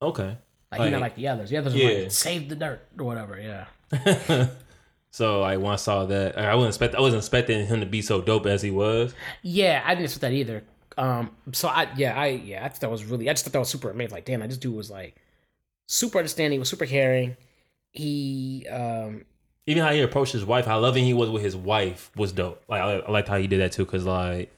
okay. 0.00 0.38
Like, 0.78 0.90
you're 0.90 0.90
not 0.98 1.00
Like- 1.00 1.12
like 1.12 1.16
the 1.16 1.28
others. 1.28 1.50
The 1.50 1.56
others 1.56 1.74
Yeah. 1.74 1.88
like 1.88 2.10
save 2.12 2.48
the 2.48 2.56
dirt 2.56 2.86
or 2.98 3.04
whatever. 3.04 3.40
Yeah. 3.40 3.66
so 5.10 5.40
like 5.40 5.58
when 5.60 5.72
I 5.72 5.76
saw 5.76 6.04
that, 6.06 6.36
I 6.38 6.54
wasn't 6.54 6.70
expect 6.70 6.94
I 6.94 7.00
wasn't 7.00 7.20
expecting 7.22 7.66
him 7.66 7.80
to 7.80 7.86
be 7.86 8.02
so 8.02 8.20
dope 8.20 8.46
as 8.46 8.62
he 8.62 8.70
was. 8.70 9.14
Yeah, 9.42 9.82
I 9.84 9.90
didn't 9.94 10.04
expect 10.04 10.20
that 10.22 10.32
either. 10.32 10.64
Um, 10.96 11.30
so 11.52 11.68
I 11.68 11.88
yeah, 11.96 12.18
I 12.18 12.26
yeah, 12.28 12.64
I 12.64 12.68
thought 12.68 12.80
that 12.80 12.90
was 12.90 13.04
really 13.04 13.28
I 13.28 13.32
just 13.32 13.44
thought 13.44 13.52
that 13.52 13.58
was 13.58 13.68
super 13.68 13.90
amazing. 13.90 14.14
Like, 14.14 14.24
damn, 14.24 14.40
like, 14.40 14.48
this 14.48 14.58
dude 14.58 14.74
was 14.74 14.90
like 14.90 15.16
super 15.86 16.18
understanding, 16.18 16.58
was 16.60 16.68
super 16.68 16.86
caring. 16.86 17.36
He 17.92 18.66
um 18.70 19.24
Even 19.66 19.82
how 19.82 19.92
he 19.92 20.00
approached 20.00 20.32
his 20.32 20.44
wife, 20.44 20.66
how 20.66 20.78
loving 20.80 21.04
he 21.04 21.14
was 21.14 21.30
with 21.30 21.42
his 21.42 21.56
wife 21.56 22.10
was 22.16 22.32
dope. 22.32 22.62
Like 22.68 22.80
I, 22.82 22.98
I 22.98 23.10
liked 23.10 23.28
how 23.28 23.38
he 23.38 23.46
did 23.46 23.60
that 23.60 23.72
too, 23.72 23.84
because 23.84 24.04
like 24.04 24.50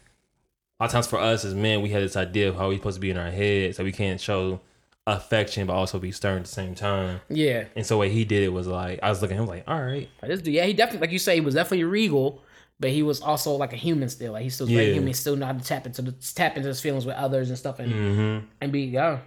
a 0.78 0.82
lot 0.84 0.86
of 0.86 0.92
times 0.92 1.06
for 1.06 1.18
us 1.18 1.44
as 1.44 1.54
men, 1.54 1.80
we 1.82 1.88
had 1.90 2.02
this 2.02 2.16
idea 2.16 2.48
of 2.50 2.56
how 2.56 2.68
we're 2.68 2.76
supposed 2.76 2.96
to 2.96 3.00
be 3.00 3.10
in 3.10 3.16
our 3.16 3.30
head, 3.30 3.74
so 3.74 3.82
we 3.84 3.92
can't 3.92 4.20
show 4.20 4.60
affection 5.06 5.66
but 5.66 5.74
also 5.74 5.98
be 5.98 6.10
stern 6.10 6.38
at 6.38 6.44
the 6.44 6.50
same 6.50 6.74
time. 6.74 7.20
yeah, 7.28 7.64
And 7.76 7.86
so 7.86 7.98
what 7.98 8.08
he 8.08 8.24
did 8.24 8.42
it 8.42 8.48
was 8.52 8.66
like 8.66 8.98
I 9.02 9.08
was 9.08 9.22
looking 9.22 9.36
at 9.36 9.40
him 9.40 9.46
like, 9.48 9.64
all 9.68 9.80
right, 9.80 10.08
this 10.22 10.42
dude, 10.42 10.54
yeah, 10.54 10.64
he 10.64 10.72
definitely 10.72 11.06
like 11.06 11.12
you 11.12 11.18
say, 11.18 11.34
he 11.36 11.40
was 11.40 11.54
definitely 11.54 11.84
regal, 11.84 12.42
but 12.80 12.90
he 12.90 13.02
was 13.02 13.20
also 13.20 13.52
like 13.52 13.72
a 13.72 13.76
human 13.76 14.08
still. 14.08 14.32
Like 14.32 14.42
he's 14.42 14.54
still 14.54 14.68
Yeah. 14.68 14.82
human, 14.82 15.06
he 15.06 15.12
still 15.12 15.36
know 15.36 15.46
how 15.46 15.52
to 15.52 15.62
tap 15.64 15.86
into 15.86 16.02
the 16.02 16.12
tap 16.34 16.56
into 16.56 16.68
his 16.68 16.80
feelings 16.80 17.06
with 17.06 17.16
others 17.16 17.48
and 17.50 17.58
stuff 17.58 17.78
and 17.78 17.92
mm-hmm. 17.92 18.46
and 18.60 18.72
be 18.72 18.82
yeah. 18.82 19.18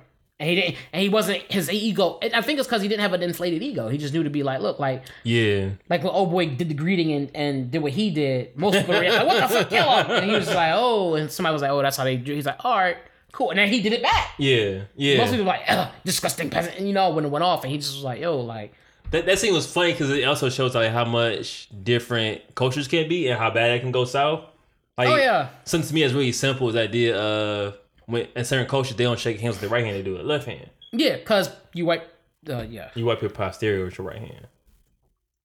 And 0.42 0.50
he 0.50 0.56
didn't, 0.56 0.76
and 0.94 1.02
he 1.02 1.10
wasn't 1.10 1.42
his 1.52 1.70
ego. 1.70 2.18
and 2.22 2.34
I 2.34 2.40
think 2.40 2.60
it's 2.60 2.68
because 2.68 2.82
he 2.82 2.88
didn't 2.88 3.02
have 3.02 3.12
an 3.12 3.22
inflated 3.22 3.62
ego. 3.62 3.90
He 3.90 3.98
just 3.98 4.14
knew 4.14 4.24
to 4.24 4.30
be 4.30 4.42
like, 4.42 4.62
look, 4.62 4.80
like, 4.80 5.04
yeah, 5.26 5.72
like 5.90 6.02
when 6.02 6.14
old 6.14 6.32
boy 6.32 6.48
did 6.48 6.70
the 6.70 6.74
greeting 6.76 7.12
and, 7.12 7.30
and 7.36 7.72
did 7.72 7.80
what 7.82 7.92
he 7.92 8.10
did. 8.10 8.58
Most 8.58 8.78
people 8.78 8.96
were 8.96 9.04
like, 9.04 9.28
what 9.28 9.42
the 9.42 9.54
fuck, 9.54 9.70
kill 9.70 9.98
him? 9.98 10.12
And 10.12 10.32
he 10.32 10.38
was 10.38 10.48
like, 10.48 10.72
oh, 10.74 11.16
and 11.16 11.30
somebody 11.30 11.52
was 11.52 11.62
like, 11.62 11.72
oh, 11.72 11.82
that's 11.82 11.98
how 11.98 12.06
they 12.06 12.16
do. 12.16 12.34
He's 12.34 12.46
like, 12.46 12.64
all 12.64 12.78
right, 12.78 12.96
cool. 13.32 13.50
And 13.52 13.60
then 13.60 13.70
he 13.70 13.82
did 13.82 13.94
it 13.94 14.02
back. 14.02 14.34
yeah, 14.38 14.82
yeah. 14.96 15.18
Most 15.18 15.32
people 15.32 15.46
were 15.46 15.52
like, 15.52 16.04
disgusting 16.04 16.50
peasant. 16.50 16.78
And 16.78 16.88
you 16.88 16.94
know, 16.94 17.10
when 17.12 17.26
it 17.26 17.30
went 17.30 17.44
off, 17.44 17.64
and 17.64 17.72
he 17.72 17.78
just 17.78 17.94
was 17.96 18.04
like, 18.04 18.20
yo, 18.22 18.40
like, 18.40 18.74
That, 19.12 19.26
that 19.26 19.40
scene 19.40 19.54
was 19.54 19.66
funny 19.72 19.92
because 19.92 20.10
it 20.12 20.24
also 20.24 20.50
shows 20.50 20.76
like 20.76 20.92
how 20.92 21.06
much 21.06 21.68
different 21.84 22.42
cultures 22.56 22.88
can 22.88 23.08
be 23.10 23.28
and 23.28 23.40
how 23.40 23.50
bad 23.52 23.72
it 23.72 23.80
can 23.82 23.92
go 23.92 24.06
south. 24.06 24.44
Like, 24.98 25.08
oh 25.08 25.16
yeah, 25.16 25.50
something 25.66 25.88
to 25.88 25.94
me 25.94 26.04
is 26.04 26.14
really 26.14 26.32
simple 26.34 26.68
is 26.68 26.74
the 26.76 26.82
idea 26.82 27.18
of 27.18 27.78
when 28.06 28.28
in 28.36 28.44
certain 28.44 28.68
cultures 28.68 28.96
they 28.98 29.06
don't 29.06 29.18
shake 29.20 29.40
hands 29.40 29.56
with 29.56 29.62
the 29.62 29.70
right 29.70 29.84
hand, 29.86 29.96
they 29.96 30.02
do 30.04 30.16
it 30.18 30.26
left 30.26 30.46
hand. 30.46 30.70
yeah, 30.92 31.16
because 31.16 31.50
you 31.74 31.86
wipe, 31.86 32.04
uh, 32.50 32.64
yeah, 32.70 32.90
You 32.96 33.06
wipe 33.06 33.22
your 33.22 33.30
posterior 33.32 33.86
with 33.86 33.98
your 33.98 34.06
right 34.08 34.18
hand. 34.20 34.48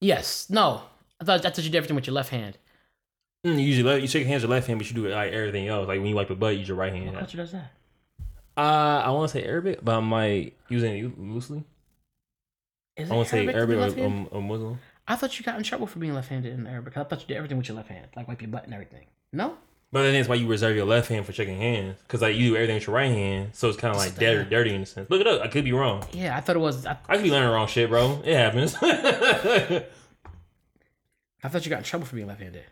yes, 0.00 0.48
no. 0.50 0.82
I 1.20 1.24
thought 1.24 1.42
that's 1.42 1.56
what 1.58 1.64
you 1.64 1.70
did 1.70 1.78
everything 1.78 1.94
with 1.96 2.06
your 2.08 2.14
left 2.14 2.30
hand. 2.30 2.58
Mm, 3.44 3.56
you 3.56 3.60
usually 3.60 4.00
you 4.00 4.08
shake 4.08 4.26
hands 4.26 4.42
with 4.42 4.48
your 4.50 4.56
left 4.56 4.66
hand, 4.66 4.78
but 4.78 4.88
you 4.88 4.94
do 4.94 5.06
it 5.06 5.14
like 5.14 5.32
everything 5.32 5.68
else. 5.68 5.86
Like 5.86 5.98
when 5.98 6.06
you 6.08 6.16
wipe 6.16 6.28
your 6.30 6.36
butt, 6.36 6.54
you 6.54 6.60
use 6.60 6.68
your 6.68 6.76
right 6.78 6.92
hand. 6.92 7.08
What 7.08 7.18
culture 7.18 7.36
does 7.36 7.52
that? 7.52 7.70
Uh, 8.56 9.02
I 9.04 9.10
want 9.10 9.30
to 9.30 9.38
say 9.38 9.44
Arabic, 9.44 9.80
but 9.82 9.96
I 9.96 10.00
might 10.00 10.54
using 10.68 10.96
it 11.04 11.18
loosely. 11.18 11.64
Is 12.96 13.10
I 13.10 13.14
want 13.14 13.28
to 13.28 13.32
say 13.32 13.46
Arabic 13.48 13.54
to 13.54 13.66
be 13.66 13.68
Arabic 13.80 13.96
left 13.96 14.32
or, 14.32 14.36
or, 14.36 14.38
or 14.38 14.42
Muslim. 14.42 14.78
I 15.06 15.16
thought 15.16 15.38
you 15.38 15.44
got 15.44 15.58
in 15.58 15.64
trouble 15.64 15.86
for 15.86 15.98
being 15.98 16.14
left-handed 16.14 16.52
in 16.54 16.66
Arabic. 16.66 16.94
Because 16.94 17.04
I 17.04 17.08
thought 17.08 17.20
you 17.20 17.26
did 17.26 17.36
everything 17.36 17.58
with 17.58 17.68
your 17.68 17.76
left 17.76 17.90
hand, 17.90 18.06
like 18.16 18.26
wipe 18.28 18.40
your 18.40 18.50
butt 18.50 18.64
and 18.64 18.72
everything. 18.72 19.04
No, 19.32 19.56
But 19.92 20.02
then 20.04 20.14
that's 20.14 20.28
why 20.28 20.36
you 20.36 20.46
reserve 20.46 20.76
your 20.76 20.86
left 20.86 21.08
hand 21.08 21.26
for 21.26 21.32
shaking 21.32 21.58
hands, 21.58 21.98
because 22.02 22.22
like 22.22 22.36
you 22.36 22.50
do 22.50 22.56
everything 22.56 22.76
with 22.76 22.86
your 22.86 22.94
right 22.96 23.10
hand, 23.10 23.50
so 23.52 23.68
it's 23.68 23.76
kind 23.76 23.90
of 23.92 23.98
like 23.98 24.14
dirty, 24.14 24.48
dirty 24.48 24.74
in 24.74 24.82
a 24.82 24.86
sense. 24.86 25.10
Look 25.10 25.20
it 25.20 25.26
up. 25.26 25.42
I 25.42 25.48
could 25.48 25.64
be 25.64 25.72
wrong. 25.72 26.04
yeah, 26.12 26.36
I 26.36 26.40
thought 26.40 26.54
it 26.56 26.60
was. 26.60 26.86
I, 26.86 26.96
I 27.08 27.16
could 27.16 27.24
be 27.24 27.30
learning 27.32 27.50
wrong 27.50 27.66
shit, 27.66 27.90
bro. 27.90 28.22
It 28.24 28.36
happens. 28.36 28.76
I 28.82 29.84
thought 31.48 31.66
you 31.66 31.70
got 31.70 31.78
in 31.78 31.84
trouble 31.84 32.06
for 32.06 32.14
being 32.16 32.28
left-handed. 32.28 32.62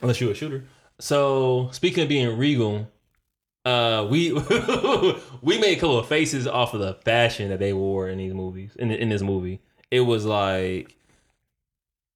Unless 0.00 0.20
you're 0.20 0.32
a 0.32 0.34
shooter. 0.34 0.64
So 1.00 1.68
speaking 1.72 2.02
of 2.02 2.08
being 2.08 2.36
regal, 2.36 2.88
uh, 3.64 4.06
we 4.08 4.32
we 5.42 5.58
made 5.58 5.76
a 5.76 5.80
couple 5.80 5.98
of 5.98 6.08
faces 6.08 6.46
off 6.46 6.74
of 6.74 6.80
the 6.80 6.94
fashion 6.94 7.50
that 7.50 7.58
they 7.58 7.72
wore 7.72 8.08
in 8.08 8.18
these 8.18 8.34
movies. 8.34 8.72
In 8.76 8.90
in 8.90 9.08
this 9.08 9.22
movie, 9.22 9.60
it 9.90 10.00
was 10.00 10.24
like 10.24 10.96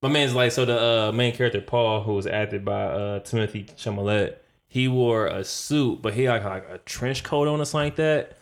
my 0.03 0.09
man's 0.09 0.35
like 0.35 0.53
so 0.53 0.65
the 0.65 0.81
uh, 0.81 1.13
main 1.13 1.35
character 1.35 1.61
Paul, 1.61 2.03
who 2.03 2.15
was 2.15 2.27
acted 2.27 2.65
by 2.65 2.85
uh, 2.85 3.21
Timothée 3.21 3.73
Chalamet, 3.77 4.37
he 4.67 4.89
wore 4.89 5.27
a 5.27 5.45
suit, 5.45 6.03
but 6.03 6.15
he 6.15 6.25
had 6.25 6.45
like 6.45 6.69
a 6.69 6.79
trench 6.79 7.23
coat 7.23 7.47
on 7.49 7.61
us 7.61 7.75
like 7.75 7.97
that. 7.97 8.39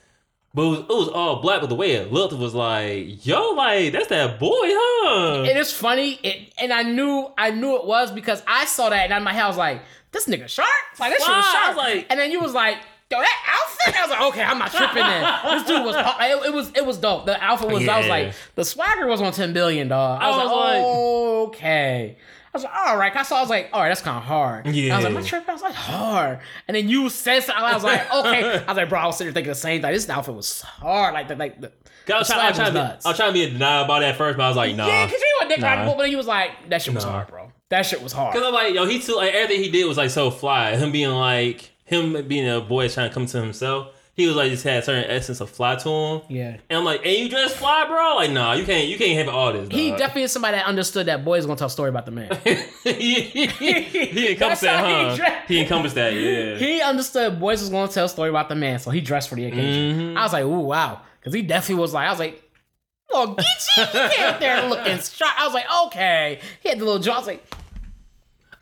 But 0.52 0.62
it 0.62 0.68
was, 0.68 0.78
it 0.80 0.88
was 0.88 1.08
all 1.08 1.40
black, 1.40 1.60
but 1.60 1.68
the 1.68 1.76
way 1.76 1.92
it 1.92 2.12
looked 2.12 2.32
was 2.34 2.54
like, 2.56 3.24
yo, 3.24 3.50
like 3.50 3.92
that's 3.92 4.08
that 4.08 4.40
boy, 4.40 4.50
huh? 4.50 5.38
And 5.42 5.46
It 5.48 5.56
is 5.56 5.72
funny, 5.72 6.18
it, 6.24 6.52
and 6.60 6.72
I 6.72 6.82
knew 6.82 7.30
I 7.38 7.50
knew 7.52 7.76
it 7.76 7.86
was 7.86 8.10
because 8.10 8.42
I 8.48 8.64
saw 8.64 8.88
that 8.90 9.04
and 9.04 9.12
in 9.12 9.22
my 9.22 9.32
head 9.32 9.44
I 9.44 9.48
was 9.48 9.56
like, 9.56 9.82
"This 10.10 10.26
nigga 10.26 10.48
sharp, 10.48 10.66
like 10.98 11.12
this 11.12 11.22
shit 11.24 11.36
was 11.36 11.44
sharp." 11.52 11.68
was 11.68 11.76
like- 11.76 12.06
and 12.10 12.18
then 12.18 12.32
you 12.32 12.40
was 12.40 12.52
like, 12.52 12.78
"Yo, 13.12 13.20
that 13.20 13.38
outfit." 13.48 13.94
I 13.96 14.02
was 14.02 14.10
like, 14.10 14.22
"Okay, 14.32 14.42
I'm 14.42 14.58
not 14.58 14.72
tripping." 14.72 14.96
Then 14.96 15.56
this 15.58 15.68
dude 15.68 15.84
was 15.84 15.94
it, 16.20 16.46
it 16.48 16.52
was 16.52 16.72
it 16.74 16.84
was 16.84 16.98
dope. 16.98 17.26
The 17.26 17.40
outfit 17.40 17.70
was. 17.70 17.86
I 17.86 17.98
was 17.98 18.08
like, 18.08 18.34
the 18.56 18.64
swagger 18.64 19.06
was 19.06 19.20
on 19.22 19.32
ten 19.32 19.52
billion, 19.52 19.86
dog. 19.86 20.20
I 20.20 20.30
was, 20.30 20.36
I 20.36 20.42
like, 20.42 20.46
was 20.50 20.64
like- 20.64 20.82
oh, 20.84 21.46
okay. 21.46 22.16
I 22.52 22.56
was 22.58 22.64
like, 22.64 22.72
all 22.74 22.96
right. 22.96 23.14
I 23.14 23.22
saw. 23.22 23.38
I 23.38 23.40
was 23.42 23.50
like, 23.50 23.70
all 23.72 23.80
right, 23.80 23.88
that's 23.88 24.00
kind 24.02 24.16
of 24.16 24.24
hard. 24.24 24.66
Yeah. 24.66 24.94
I 24.94 24.96
was 24.96 25.04
like, 25.04 25.14
my 25.14 25.22
trip. 25.22 25.48
I 25.48 25.52
was 25.52 25.62
like, 25.62 25.74
hard. 25.74 26.40
And 26.66 26.76
then 26.76 26.88
you 26.88 27.08
said 27.08 27.40
something. 27.44 27.62
I 27.64 27.74
was 27.74 27.84
like, 27.84 28.12
okay. 28.12 28.42
I 28.64 28.64
was 28.66 28.76
like, 28.76 28.88
bro, 28.88 28.98
I 28.98 29.06
was 29.06 29.16
sitting 29.18 29.28
there 29.32 29.34
thinking 29.40 29.50
the 29.52 29.54
same 29.54 29.82
thing. 29.82 29.92
This 29.92 30.08
outfit 30.08 30.34
was 30.34 30.60
hard. 30.62 31.14
Like, 31.14 31.28
the, 31.28 31.36
like 31.36 31.60
the, 31.60 31.70
I 32.12 32.18
was 32.18 32.26
trying, 32.26 32.40
I 32.40 32.48
was 32.48 32.56
trying 32.58 32.72
be. 32.72 32.80
I 32.80 32.96
was 33.04 33.16
trying 33.16 33.28
to 33.28 33.32
be 33.34 33.44
a 33.44 33.50
denial 33.50 33.84
about 33.84 34.00
that 34.00 34.16
first, 34.16 34.36
but 34.36 34.42
I 34.44 34.48
was 34.48 34.56
like, 34.56 34.74
nah. 34.74 34.86
Yeah, 34.88 35.06
because 35.06 35.20
you 35.20 35.38
were 35.42 35.48
dick 35.48 35.60
Nah. 35.60 35.66
riding, 35.68 35.96
but 35.96 36.10
you 36.10 36.16
was 36.16 36.26
like, 36.26 36.50
that 36.70 36.82
shit 36.82 36.92
was 36.94 37.04
Nah. 37.04 37.12
hard, 37.12 37.28
bro. 37.28 37.52
That 37.68 37.86
shit 37.86 38.02
was 38.02 38.12
hard. 38.12 38.34
Cause 38.34 38.42
I'm 38.44 38.52
like, 38.52 38.74
yo, 38.74 38.84
he 38.84 38.98
too 38.98 39.14
like 39.14 39.32
everything 39.32 39.62
he 39.62 39.70
did 39.70 39.84
was 39.84 39.96
like 39.96 40.10
so 40.10 40.32
fly. 40.32 40.74
Him 40.74 40.90
being 40.90 41.10
like 41.10 41.70
him 41.84 42.26
being 42.26 42.48
a 42.48 42.60
boy 42.60 42.88
trying 42.88 43.08
to 43.10 43.14
come 43.14 43.26
to 43.26 43.40
himself. 43.40 43.94
He 44.20 44.26
was 44.26 44.36
like 44.36 44.50
just 44.50 44.64
had 44.64 44.82
a 44.82 44.82
certain 44.82 45.10
essence 45.10 45.40
of 45.40 45.48
fly 45.48 45.76
to 45.76 45.88
him. 45.88 46.22
Yeah. 46.28 46.56
And 46.68 46.78
I'm 46.78 46.84
like, 46.84 47.06
and 47.06 47.16
you 47.16 47.28
dress 47.30 47.56
fly, 47.56 47.86
bro? 47.86 48.16
Like, 48.16 48.30
nah, 48.30 48.52
you 48.52 48.64
can't 48.64 48.86
you 48.86 48.98
can't 48.98 49.18
have 49.18 49.34
all 49.34 49.52
this. 49.52 49.70
He 49.70 49.92
definitely 49.92 50.24
is 50.24 50.32
somebody 50.32 50.58
that 50.58 50.66
understood 50.66 51.06
that 51.06 51.24
boys 51.24 51.46
gonna 51.46 51.56
tell 51.56 51.68
a 51.68 51.70
story 51.70 51.88
about 51.88 52.04
the 52.04 52.12
man. 52.12 52.38
he, 52.84 53.20
he, 53.22 53.46
he 53.46 54.32
encompassed 54.32 54.62
that, 54.62 54.84
how 54.84 55.14
he 55.14 55.22
huh? 55.22 55.40
He 55.48 55.60
encompassed 55.60 55.94
that, 55.94 56.12
yeah. 56.12 56.56
he 56.56 56.82
understood 56.82 57.40
boys 57.40 57.60
was 57.60 57.70
gonna 57.70 57.90
tell 57.90 58.04
a 58.04 58.08
story 58.10 58.28
about 58.28 58.50
the 58.50 58.56
man, 58.56 58.78
so 58.78 58.90
he 58.90 59.00
dressed 59.00 59.30
for 59.30 59.36
the 59.36 59.46
occasion. 59.46 60.14
Mhm. 60.14 60.16
I 60.18 60.22
was 60.22 60.32
like, 60.34 60.44
ooh, 60.44 60.60
wow. 60.60 61.00
Because 61.18 61.32
he 61.32 61.40
definitely 61.40 61.80
was 61.80 61.94
like, 61.94 62.06
I 62.06 62.10
was 62.10 62.18
like, 62.18 62.42
oh, 63.10 63.34
get 63.34 63.46
you. 63.76 63.84
He 63.84 64.16
came 64.16 64.40
there 64.40 64.68
looking 64.68 64.98
sharp. 65.00 65.40
I 65.40 65.46
was 65.46 65.54
like, 65.54 65.66
okay. 65.86 66.40
He 66.60 66.68
had 66.68 66.78
the 66.78 66.84
little 66.84 67.00
jaw. 67.00 67.14
I 67.14 67.18
was 67.18 67.26
like, 67.26 67.54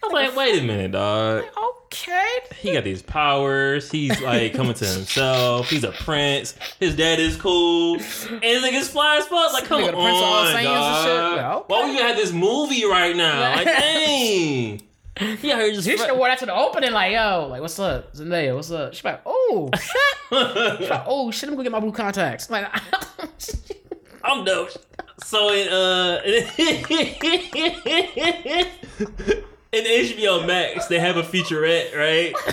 was 0.06 0.12
like, 0.12 0.36
wait 0.36 0.62
a 0.62 0.64
minute, 0.64 0.92
dog. 0.92 1.44
okay. 1.84 2.36
He 2.56 2.72
got 2.72 2.84
these 2.84 3.02
powers. 3.02 3.90
He's 3.90 4.20
like 4.20 4.54
coming 4.54 4.74
to 4.74 4.84
himself. 4.84 5.68
He's 5.70 5.84
a 5.84 5.92
prince. 5.92 6.54
His 6.78 6.94
dad 6.96 7.18
is 7.18 7.36
cool. 7.36 7.94
And 7.94 8.02
this 8.42 8.64
nigga's 8.64 8.88
fly 8.90 9.16
as 9.18 9.26
fuck. 9.26 9.52
Like, 9.52 9.64
come 9.64 9.82
Nigga, 9.82 9.88
on, 9.88 9.94
the 9.94 10.02
Prince 10.02 10.18
of 10.18 10.24
all 10.24 10.44
Saiyans 10.44 10.54
and 10.56 10.64
dog. 10.64 11.04
shit? 11.04 11.36
Yeah, 11.36 11.54
okay. 11.56 11.64
Why 11.66 11.86
we 11.88 11.94
gonna 11.96 12.08
have 12.08 12.16
this 12.16 12.32
movie 12.32 12.84
right 12.84 13.16
now? 13.16 13.56
Like, 13.56 13.64
dang. 13.66 14.82
He 15.38 15.50
out 15.50 15.58
here 15.60 15.72
just. 15.72 15.88
He 15.88 15.96
should 15.96 16.06
have 16.08 16.16
wore 16.16 16.28
that 16.28 16.38
to 16.38 16.46
the 16.46 16.54
opening, 16.54 16.92
like, 16.92 17.12
yo, 17.12 17.48
like, 17.50 17.60
what's 17.60 17.78
up? 17.78 18.14
Zendaya, 18.14 18.54
what's 18.54 18.70
up? 18.70 18.94
She's 18.94 19.04
like, 19.04 19.20
oh, 19.26 19.68
shit. 19.74 20.78
She's 20.78 20.90
like, 20.90 21.04
oh, 21.06 21.30
shit, 21.32 21.48
I'm 21.48 21.54
gonna 21.56 21.64
get 21.64 21.72
my 21.72 21.80
blue 21.80 21.90
contacts. 21.92 22.48
Like, 22.50 22.68
I'm 24.22 24.44
dope. 24.44 24.70
So 25.24 25.52
in 25.52 25.68
uh 25.68 26.20
in 29.72 29.84
HBO 29.84 30.46
Max 30.46 30.86
they 30.86 30.98
have 30.98 31.16
a 31.16 31.22
featurette, 31.22 31.96
right? 31.96 32.34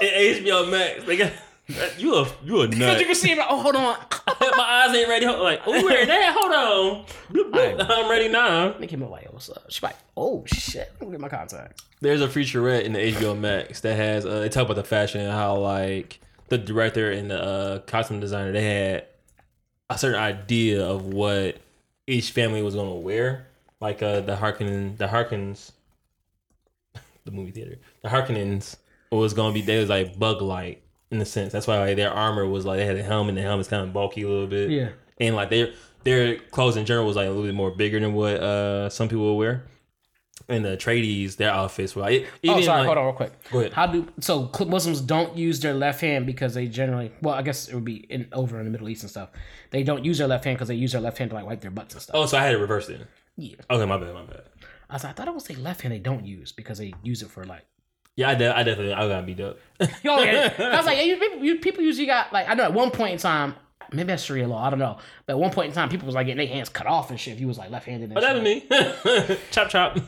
in 0.00 0.44
HBO 0.44 0.70
Max 0.70 1.04
they 1.04 1.16
got 1.16 1.32
you 1.96 2.16
a 2.16 2.26
you 2.44 2.60
a 2.60 2.68
Cause 2.68 2.78
nut. 2.78 3.00
you 3.00 3.06
can 3.06 3.14
see 3.14 3.34
like, 3.34 3.46
oh, 3.48 3.60
hold 3.60 3.76
on. 3.76 3.96
My 4.56 4.84
eyes 4.86 4.94
ain't 4.94 5.08
ready. 5.08 5.26
Like, 5.26 5.62
oh, 5.66 5.84
where 5.84 6.04
that? 6.04 6.34
Hold 6.36 6.52
on. 6.52 7.06
Bloop, 7.32 7.50
bloop. 7.50 7.86
I'm 7.88 8.10
ready 8.10 8.28
now. 8.28 8.72
They 8.72 8.86
came 8.86 9.02
up 9.02 9.10
like, 9.10 9.32
what's 9.32 9.48
up? 9.48 9.64
She's 9.68 9.82
like, 9.82 9.96
oh, 10.16 10.44
shit, 10.46 10.90
I'm 10.94 11.06
gonna 11.06 11.12
get 11.12 11.20
my 11.20 11.28
contacts. 11.28 11.82
There's 12.00 12.20
a 12.20 12.28
featurette 12.28 12.82
in 12.82 12.92
the 12.92 12.98
HBO 12.98 13.38
Max 13.38 13.80
that 13.80 13.96
has 13.96 14.26
uh, 14.26 14.40
they 14.40 14.48
talk 14.48 14.64
about 14.64 14.76
the 14.76 14.84
fashion 14.84 15.20
and 15.20 15.32
how 15.32 15.56
like 15.56 16.20
the 16.48 16.58
director 16.58 17.10
and 17.10 17.30
the 17.30 17.42
uh, 17.42 17.78
costume 17.80 18.20
designer 18.20 18.52
they 18.52 18.64
had 18.64 19.06
a 19.88 19.96
certain 19.96 20.20
idea 20.20 20.84
of 20.84 21.06
what 21.06 21.56
each 22.06 22.32
family 22.32 22.62
was 22.62 22.74
gonna 22.74 22.94
wear. 22.94 23.46
Like 23.82 24.00
uh, 24.00 24.20
the 24.20 24.36
Harkonnen, 24.36 24.96
the 24.96 25.08
Harkins, 25.08 25.72
the 27.24 27.32
movie 27.32 27.50
theater, 27.50 27.78
the 28.02 28.08
Harkonnens 28.08 28.76
was 29.10 29.34
gonna 29.34 29.52
be 29.52 29.60
they 29.60 29.80
was 29.80 29.88
like 29.88 30.16
bug 30.18 30.40
light 30.40 30.82
in 31.10 31.20
a 31.20 31.24
sense. 31.24 31.52
That's 31.52 31.66
why 31.66 31.78
like, 31.80 31.96
their 31.96 32.12
armor 32.12 32.46
was 32.46 32.64
like 32.64 32.78
they 32.78 32.86
had 32.86 32.96
a 32.96 33.02
helmet. 33.02 33.30
and 33.30 33.38
The 33.38 33.42
helmet's 33.42 33.68
kind 33.68 33.82
of 33.82 33.92
bulky 33.92 34.22
a 34.22 34.28
little 34.28 34.46
bit. 34.46 34.70
Yeah. 34.70 34.90
and 35.18 35.34
like 35.34 35.50
their 35.50 35.72
their 36.04 36.36
clothes 36.36 36.76
in 36.76 36.86
general 36.86 37.06
was 37.06 37.16
like 37.16 37.26
a 37.26 37.30
little 37.30 37.42
bit 37.44 37.54
more 37.56 37.72
bigger 37.72 37.98
than 37.98 38.14
what 38.14 38.34
uh 38.36 38.88
some 38.88 39.08
people 39.08 39.36
would 39.36 39.38
wear. 39.38 39.64
And 40.48 40.64
the 40.64 40.76
tradies, 40.76 41.36
their 41.36 41.50
outfits 41.50 41.96
were 41.96 42.02
like 42.02 42.28
even 42.44 42.58
oh, 42.58 42.62
sorry. 42.62 42.78
like, 42.78 42.86
hold 42.86 42.98
on, 42.98 43.04
real 43.06 43.14
quick. 43.14 43.32
Go 43.50 43.60
ahead. 43.60 43.72
How 43.72 43.88
do 43.88 44.06
so 44.20 44.48
Muslims 44.64 45.00
don't 45.00 45.36
use 45.36 45.58
their 45.58 45.74
left 45.74 46.00
hand 46.00 46.24
because 46.24 46.54
they 46.54 46.68
generally 46.68 47.10
well, 47.20 47.34
I 47.34 47.42
guess 47.42 47.68
it 47.68 47.74
would 47.74 47.84
be 47.84 47.96
in 47.96 48.28
over 48.32 48.60
in 48.60 48.64
the 48.64 48.70
Middle 48.70 48.88
East 48.88 49.02
and 49.02 49.10
stuff. 49.10 49.30
They 49.70 49.82
don't 49.82 50.04
use 50.04 50.18
their 50.18 50.28
left 50.28 50.44
hand 50.44 50.56
because 50.56 50.68
they 50.68 50.76
use 50.76 50.92
their 50.92 51.00
left 51.00 51.18
hand 51.18 51.30
to 51.30 51.34
like 51.34 51.46
wipe 51.46 51.60
their 51.60 51.72
butts 51.72 51.94
and 51.94 52.02
stuff. 52.02 52.14
Oh, 52.14 52.26
so 52.26 52.38
I 52.38 52.44
had 52.44 52.52
to 52.52 52.58
reverse 52.58 52.86
then. 52.86 53.08
Yeah. 53.36 53.56
Okay, 53.70 53.84
my 53.86 53.96
bad, 53.98 54.14
my 54.14 54.22
bad. 54.24 54.42
I 54.90 54.94
was 54.94 55.04
like, 55.04 55.10
I 55.10 55.14
thought 55.14 55.28
it 55.28 55.34
was 55.34 55.44
the 55.44 55.54
left 55.56 55.80
hand 55.80 55.92
they 55.94 55.98
don't 55.98 56.24
use 56.26 56.52
because 56.52 56.78
they 56.78 56.92
use 57.02 57.22
it 57.22 57.30
for 57.30 57.44
like. 57.44 57.64
Yeah, 58.14 58.28
I, 58.30 58.34
de- 58.34 58.54
I 58.54 58.62
definitely 58.62 58.92
I 58.92 59.08
got 59.08 59.24
beat 59.24 59.40
up. 59.40 59.58
Yeah. 60.04 60.52
I 60.58 60.76
was 60.76 60.84
like, 60.86 60.98
yeah, 60.98 61.04
you, 61.04 61.16
people, 61.16 61.38
you, 61.38 61.58
people 61.60 61.82
usually 61.82 62.06
got 62.06 62.30
like 62.32 62.46
I 62.48 62.54
know 62.54 62.64
at 62.64 62.74
one 62.74 62.90
point 62.90 63.12
in 63.14 63.18
time. 63.18 63.54
Maybe 63.90 64.06
that's 64.06 64.22
Sharia 64.22 64.48
law. 64.48 64.64
I 64.64 64.70
don't 64.70 64.78
know. 64.78 64.96
But 65.26 65.34
at 65.34 65.38
one 65.38 65.50
point 65.50 65.68
in 65.68 65.74
time, 65.74 65.90
people 65.90 66.06
was 66.06 66.14
like 66.14 66.26
getting 66.26 66.38
their 66.38 66.54
hands 66.54 66.70
cut 66.70 66.86
off 66.86 67.10
and 67.10 67.20
shit. 67.20 67.34
If 67.34 67.40
you 67.40 67.46
was 67.48 67.58
like 67.58 67.70
left-handed. 67.70 68.04
And 68.04 68.14
But 68.14 68.20
that 68.20 68.34
was 68.34 68.42
me. 68.42 69.36
chop 69.50 69.68
chop. 69.68 69.98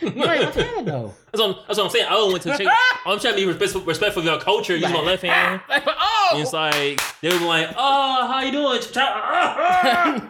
You're 0.00 0.12
right, 0.12 0.40
left-handed 0.40 0.86
though. 0.86 1.12
That's 1.32 1.40
what, 1.42 1.50
I'm, 1.50 1.56
that's 1.66 1.78
what 1.78 1.84
I'm 1.84 1.90
saying. 1.90 2.06
I 2.06 2.10
don't 2.10 2.30
want 2.30 2.42
to 2.44 2.56
change. 2.56 2.70
I'm 3.06 3.18
trying 3.18 3.34
to 3.34 3.40
be 3.40 3.46
respectful, 3.46 3.80
respectful 3.82 4.20
of 4.20 4.26
your 4.26 4.40
culture. 4.40 4.76
Use 4.76 4.90
my 4.90 5.00
left 5.00 5.22
hand. 5.24 5.60
Like, 5.68 5.82
oh, 5.86 6.28
And 6.32 6.40
it's 6.42 6.52
like 6.52 7.00
they 7.20 7.28
were 7.36 7.44
like, 7.44 7.70
"Oh, 7.76 8.26
how 8.28 8.40
you 8.40 8.52
doing?" 8.52 8.80
Chop, 8.80 8.92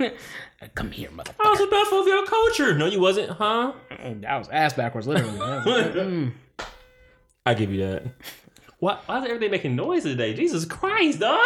chop. 0.00 0.12
Come 0.74 0.90
here, 0.90 1.10
mother. 1.10 1.32
I 1.38 1.50
was 1.50 1.60
a 1.60 1.64
respectful 1.64 2.00
of 2.00 2.06
your 2.06 2.26
culture. 2.26 2.74
No, 2.74 2.86
you 2.86 3.00
wasn't, 3.00 3.30
huh? 3.30 3.72
That 3.90 4.38
was 4.38 4.48
ass 4.48 4.72
backwards, 4.72 5.06
literally. 5.06 5.38
That 5.38 5.66
was- 5.66 5.86
mm. 5.94 6.32
I 7.46 7.54
give 7.54 7.70
you 7.70 7.86
that. 7.86 8.04
Why, 8.78 8.98
why 9.06 9.18
is 9.18 9.24
everything 9.26 9.50
making 9.50 9.76
noise 9.76 10.02
today? 10.02 10.34
Jesus 10.34 10.64
Christ, 10.64 11.20
dog. 11.20 11.38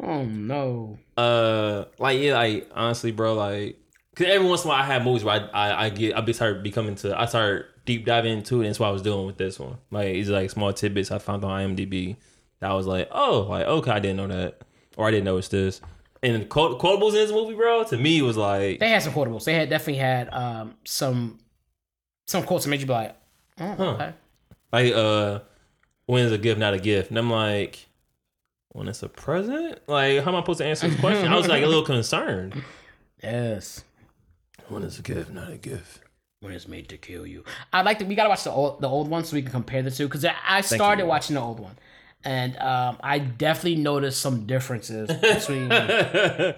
oh 0.00 0.24
no. 0.24 0.98
Uh, 1.16 1.84
like 1.98 2.20
yeah, 2.20 2.34
like 2.34 2.70
honestly, 2.74 3.12
bro, 3.12 3.34
like, 3.34 3.78
cause 4.16 4.26
every 4.28 4.48
once 4.48 4.64
in 4.64 4.68
a 4.68 4.72
while 4.72 4.82
I 4.82 4.86
have 4.86 5.04
movies 5.04 5.24
where 5.24 5.48
I 5.52 5.68
I, 5.68 5.84
I 5.84 5.88
get 5.90 6.16
I 6.16 6.20
be 6.20 6.32
start 6.32 6.62
becoming 6.62 6.94
to 6.96 7.18
I 7.18 7.26
start 7.26 7.84
deep 7.84 8.06
diving 8.06 8.38
into 8.38 8.56
it. 8.56 8.60
And 8.60 8.68
that's 8.68 8.80
what 8.80 8.88
I 8.88 8.92
was 8.92 9.02
doing 9.02 9.26
with 9.26 9.36
this 9.36 9.58
one. 9.58 9.78
Like 9.90 10.08
it's 10.08 10.28
like 10.28 10.50
small 10.50 10.72
tidbits 10.72 11.10
I 11.10 11.18
found 11.18 11.44
on 11.44 11.76
IMDb 11.76 12.16
that 12.62 12.70
I 12.70 12.74
was 12.74 12.86
like, 12.86 13.08
oh, 13.10 13.46
like 13.50 13.66
okay, 13.66 13.90
I 13.90 13.98
didn't 13.98 14.16
know 14.16 14.28
that, 14.28 14.62
or 14.96 15.08
I 15.08 15.10
didn't 15.10 15.24
know 15.24 15.32
notice 15.32 15.48
this. 15.48 15.80
And 16.22 16.48
quote, 16.48 16.80
quotables 16.80 17.08
in 17.08 17.14
this 17.14 17.32
movie, 17.32 17.54
bro, 17.54 17.82
to 17.82 17.96
me 17.96 18.22
was 18.22 18.36
like, 18.36 18.78
They 18.78 18.88
had 18.88 19.02
some 19.02 19.12
quotables. 19.12 19.44
They 19.44 19.54
had 19.54 19.68
definitely 19.68 19.96
had 19.96 20.32
um 20.32 20.76
some 20.84 21.40
some 22.28 22.44
quotes 22.44 22.64
that 22.64 22.70
made 22.70 22.80
you 22.80 22.86
be 22.86 22.92
like, 22.92 23.16
oh, 23.60 23.72
okay. 23.78 24.12
like 24.72 24.92
uh, 24.94 25.40
when 26.06 26.24
is 26.24 26.30
a 26.30 26.38
gift 26.38 26.60
not 26.60 26.72
a 26.72 26.78
gift? 26.78 27.10
And 27.10 27.18
I'm 27.18 27.30
like, 27.30 27.88
when 28.68 28.86
it's 28.86 29.02
a 29.02 29.08
present, 29.08 29.80
like 29.88 30.22
how 30.22 30.30
am 30.30 30.36
I 30.36 30.40
supposed 30.40 30.58
to 30.58 30.66
answer 30.66 30.88
this 30.88 31.00
question? 31.00 31.32
I 31.32 31.36
was 31.36 31.48
like 31.48 31.64
a 31.64 31.66
little 31.66 31.84
concerned. 31.84 32.62
Yes. 33.20 33.82
When 34.68 34.84
is 34.84 35.00
a 35.00 35.02
gift 35.02 35.32
not 35.32 35.50
a 35.50 35.56
gift? 35.58 36.00
When 36.38 36.52
it's 36.52 36.68
made 36.68 36.88
to 36.90 36.96
kill 36.96 37.26
you. 37.26 37.44
I 37.72 37.82
like 37.82 37.98
that. 37.98 38.06
we 38.06 38.14
gotta 38.14 38.28
watch 38.28 38.44
the 38.44 38.52
old 38.52 38.80
the 38.80 38.88
old 38.88 39.08
one 39.08 39.24
so 39.24 39.34
we 39.34 39.42
can 39.42 39.50
compare 39.50 39.82
the 39.82 39.90
two. 39.90 40.06
Because 40.06 40.24
I 40.24 40.60
started 40.60 41.06
watching 41.06 41.34
the 41.34 41.42
old 41.42 41.58
one. 41.58 41.76
And 42.24 42.56
um, 42.58 42.98
I 43.02 43.18
definitely 43.18 43.76
noticed 43.76 44.20
some 44.20 44.46
differences 44.46 45.08
between 45.20 45.68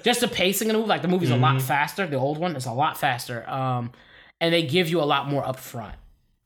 just 0.02 0.20
the 0.20 0.28
pacing 0.30 0.68
of 0.68 0.74
the 0.74 0.78
movie. 0.78 0.88
Like 0.88 1.02
the 1.02 1.08
movie's 1.08 1.30
a 1.30 1.36
lot 1.36 1.62
faster. 1.62 2.06
The 2.06 2.16
old 2.16 2.38
one 2.38 2.54
is 2.56 2.66
a 2.66 2.72
lot 2.72 2.98
faster. 2.98 3.48
Um, 3.48 3.92
and 4.40 4.52
they 4.52 4.62
give 4.62 4.88
you 4.88 5.00
a 5.00 5.04
lot 5.04 5.28
more 5.28 5.42
upfront. 5.42 5.94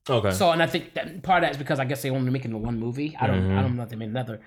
Okay. 0.08 0.30
So, 0.30 0.50
and 0.52 0.62
I 0.62 0.66
think 0.66 0.94
that 0.94 1.22
part 1.22 1.42
of 1.42 1.48
that 1.48 1.50
is 1.52 1.56
because 1.58 1.80
I 1.80 1.84
guess 1.84 2.02
they 2.02 2.10
only 2.10 2.30
making 2.30 2.52
the 2.52 2.58
one 2.58 2.78
movie. 2.78 3.16
I 3.20 3.26
don't, 3.26 3.50
I 3.50 3.60
don't 3.60 3.76
know 3.76 3.82
if 3.82 3.88
they 3.88 3.96
made 3.96 4.08
another. 4.08 4.40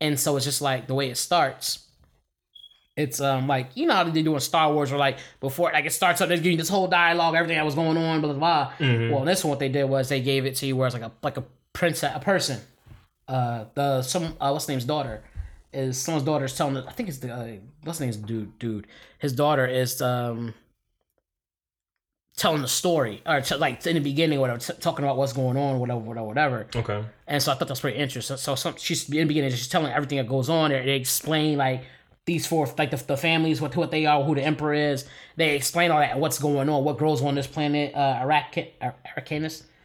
And 0.00 0.18
so 0.18 0.36
it's 0.36 0.44
just 0.44 0.62
like 0.62 0.86
the 0.86 0.94
way 0.94 1.10
it 1.10 1.16
starts. 1.16 1.86
It's 2.94 3.20
um 3.22 3.46
like 3.48 3.70
you 3.74 3.86
know 3.86 3.94
how 3.94 4.04
they 4.04 4.22
do 4.22 4.34
in 4.34 4.40
Star 4.40 4.70
Wars, 4.72 4.92
or 4.92 4.98
like 4.98 5.18
before 5.40 5.70
like 5.72 5.86
it 5.86 5.92
starts 5.92 6.20
up, 6.20 6.28
they're 6.28 6.36
giving 6.36 6.58
this 6.58 6.68
whole 6.68 6.88
dialogue, 6.88 7.34
everything 7.34 7.56
that 7.56 7.64
was 7.64 7.74
going 7.74 7.96
on, 7.96 8.20
blah 8.20 8.32
blah 8.34 8.38
blah. 8.38 8.72
Well, 9.10 9.24
this 9.24 9.42
one, 9.42 9.50
what 9.50 9.60
they 9.60 9.70
did 9.70 9.84
was 9.84 10.10
they 10.10 10.20
gave 10.20 10.44
it 10.44 10.56
to 10.56 10.66
you 10.66 10.76
where 10.76 10.86
it's 10.86 10.94
like 10.94 11.02
a 11.02 11.12
like 11.22 11.38
a 11.38 11.44
princess, 11.72 12.12
a 12.14 12.20
person. 12.20 12.60
Uh, 13.32 13.64
the 13.74 14.02
some 14.02 14.36
uh, 14.40 14.50
what's 14.50 14.66
the 14.66 14.72
name's 14.72 14.84
daughter 14.84 15.22
is 15.72 15.98
someone's 15.98 16.26
daughter 16.26 16.44
is 16.44 16.54
telling. 16.54 16.74
The, 16.74 16.84
I 16.86 16.92
think 16.92 17.08
it's 17.08 17.18
the 17.18 17.32
uh, 17.32 17.52
what's 17.84 17.98
the 17.98 18.04
name's 18.04 18.18
dude. 18.18 18.58
Dude, 18.58 18.86
his 19.18 19.32
daughter 19.32 19.66
is 19.66 20.02
um 20.02 20.52
telling 22.36 22.62
the 22.62 22.68
story 22.68 23.22
or 23.26 23.40
t- 23.40 23.54
like 23.56 23.86
in 23.86 23.94
the 23.94 24.00
beginning, 24.00 24.40
whatever, 24.40 24.58
t- 24.58 24.72
talking 24.80 25.04
about 25.04 25.16
what's 25.16 25.32
going 25.32 25.56
on, 25.56 25.78
whatever, 25.78 26.00
whatever, 26.00 26.26
whatever. 26.26 26.66
okay. 26.74 27.04
And 27.26 27.42
so 27.42 27.52
I 27.52 27.54
thought 27.54 27.68
that's 27.68 27.80
pretty 27.80 27.98
interesting. 27.98 28.36
So, 28.36 28.54
so 28.54 28.54
some, 28.54 28.74
she's 28.76 29.08
in 29.08 29.16
the 29.16 29.24
beginning, 29.24 29.50
she's 29.50 29.68
telling 29.68 29.92
everything 29.92 30.18
that 30.18 30.28
goes 30.28 30.48
on. 30.48 30.70
They, 30.70 30.84
they 30.84 30.96
explain 30.96 31.58
like 31.58 31.84
these 32.24 32.46
four, 32.46 32.66
like 32.78 32.90
the, 32.90 32.96
the 32.96 33.16
families, 33.16 33.60
what 33.60 33.76
what 33.76 33.90
they 33.90 34.06
are, 34.06 34.22
who 34.22 34.34
the 34.34 34.42
emperor 34.42 34.74
is. 34.74 35.06
They 35.36 35.56
explain 35.56 35.90
all 35.90 36.00
that, 36.00 36.18
what's 36.18 36.38
going 36.38 36.68
on, 36.68 36.84
what 36.84 36.98
grows 36.98 37.22
on 37.22 37.34
this 37.34 37.46
planet, 37.46 37.94
uh, 37.94 38.20
Arrak- 38.22 38.72
Ar- 38.80 38.94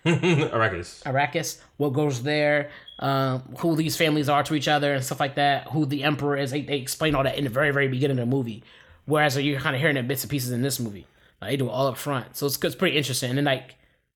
Arrakis. 0.51 1.03
Arrakis, 1.03 1.59
what 1.77 1.93
goes 1.93 2.23
there, 2.23 2.69
um, 2.99 3.41
who 3.59 3.75
these 3.75 3.95
families 3.97 4.29
are 4.29 4.43
to 4.43 4.55
each 4.55 4.67
other, 4.67 4.93
and 4.93 5.03
stuff 5.03 5.19
like 5.19 5.35
that. 5.35 5.67
Who 5.69 5.85
the 5.85 6.03
emperor 6.03 6.37
is. 6.37 6.51
They, 6.51 6.61
they 6.61 6.77
explain 6.77 7.15
all 7.15 7.23
that 7.23 7.37
in 7.37 7.43
the 7.43 7.49
very 7.49 7.71
very 7.71 7.87
beginning 7.87 8.19
of 8.19 8.29
the 8.29 8.35
movie. 8.35 8.63
Whereas 9.05 9.37
you're 9.37 9.59
kind 9.59 9.75
of 9.75 9.81
hearing 9.81 9.97
it 9.97 10.07
bits 10.07 10.23
and 10.23 10.29
pieces 10.31 10.51
in 10.51 10.61
this 10.61 10.79
movie. 10.79 11.07
Like, 11.41 11.51
they 11.51 11.57
do 11.57 11.67
it 11.67 11.71
all 11.71 11.87
up 11.87 11.97
front, 11.97 12.35
so 12.35 12.45
it's, 12.47 12.61
it's 12.63 12.75
pretty 12.75 12.97
interesting. 12.97 13.29
And 13.29 13.37
then 13.37 13.45
like 13.45 13.75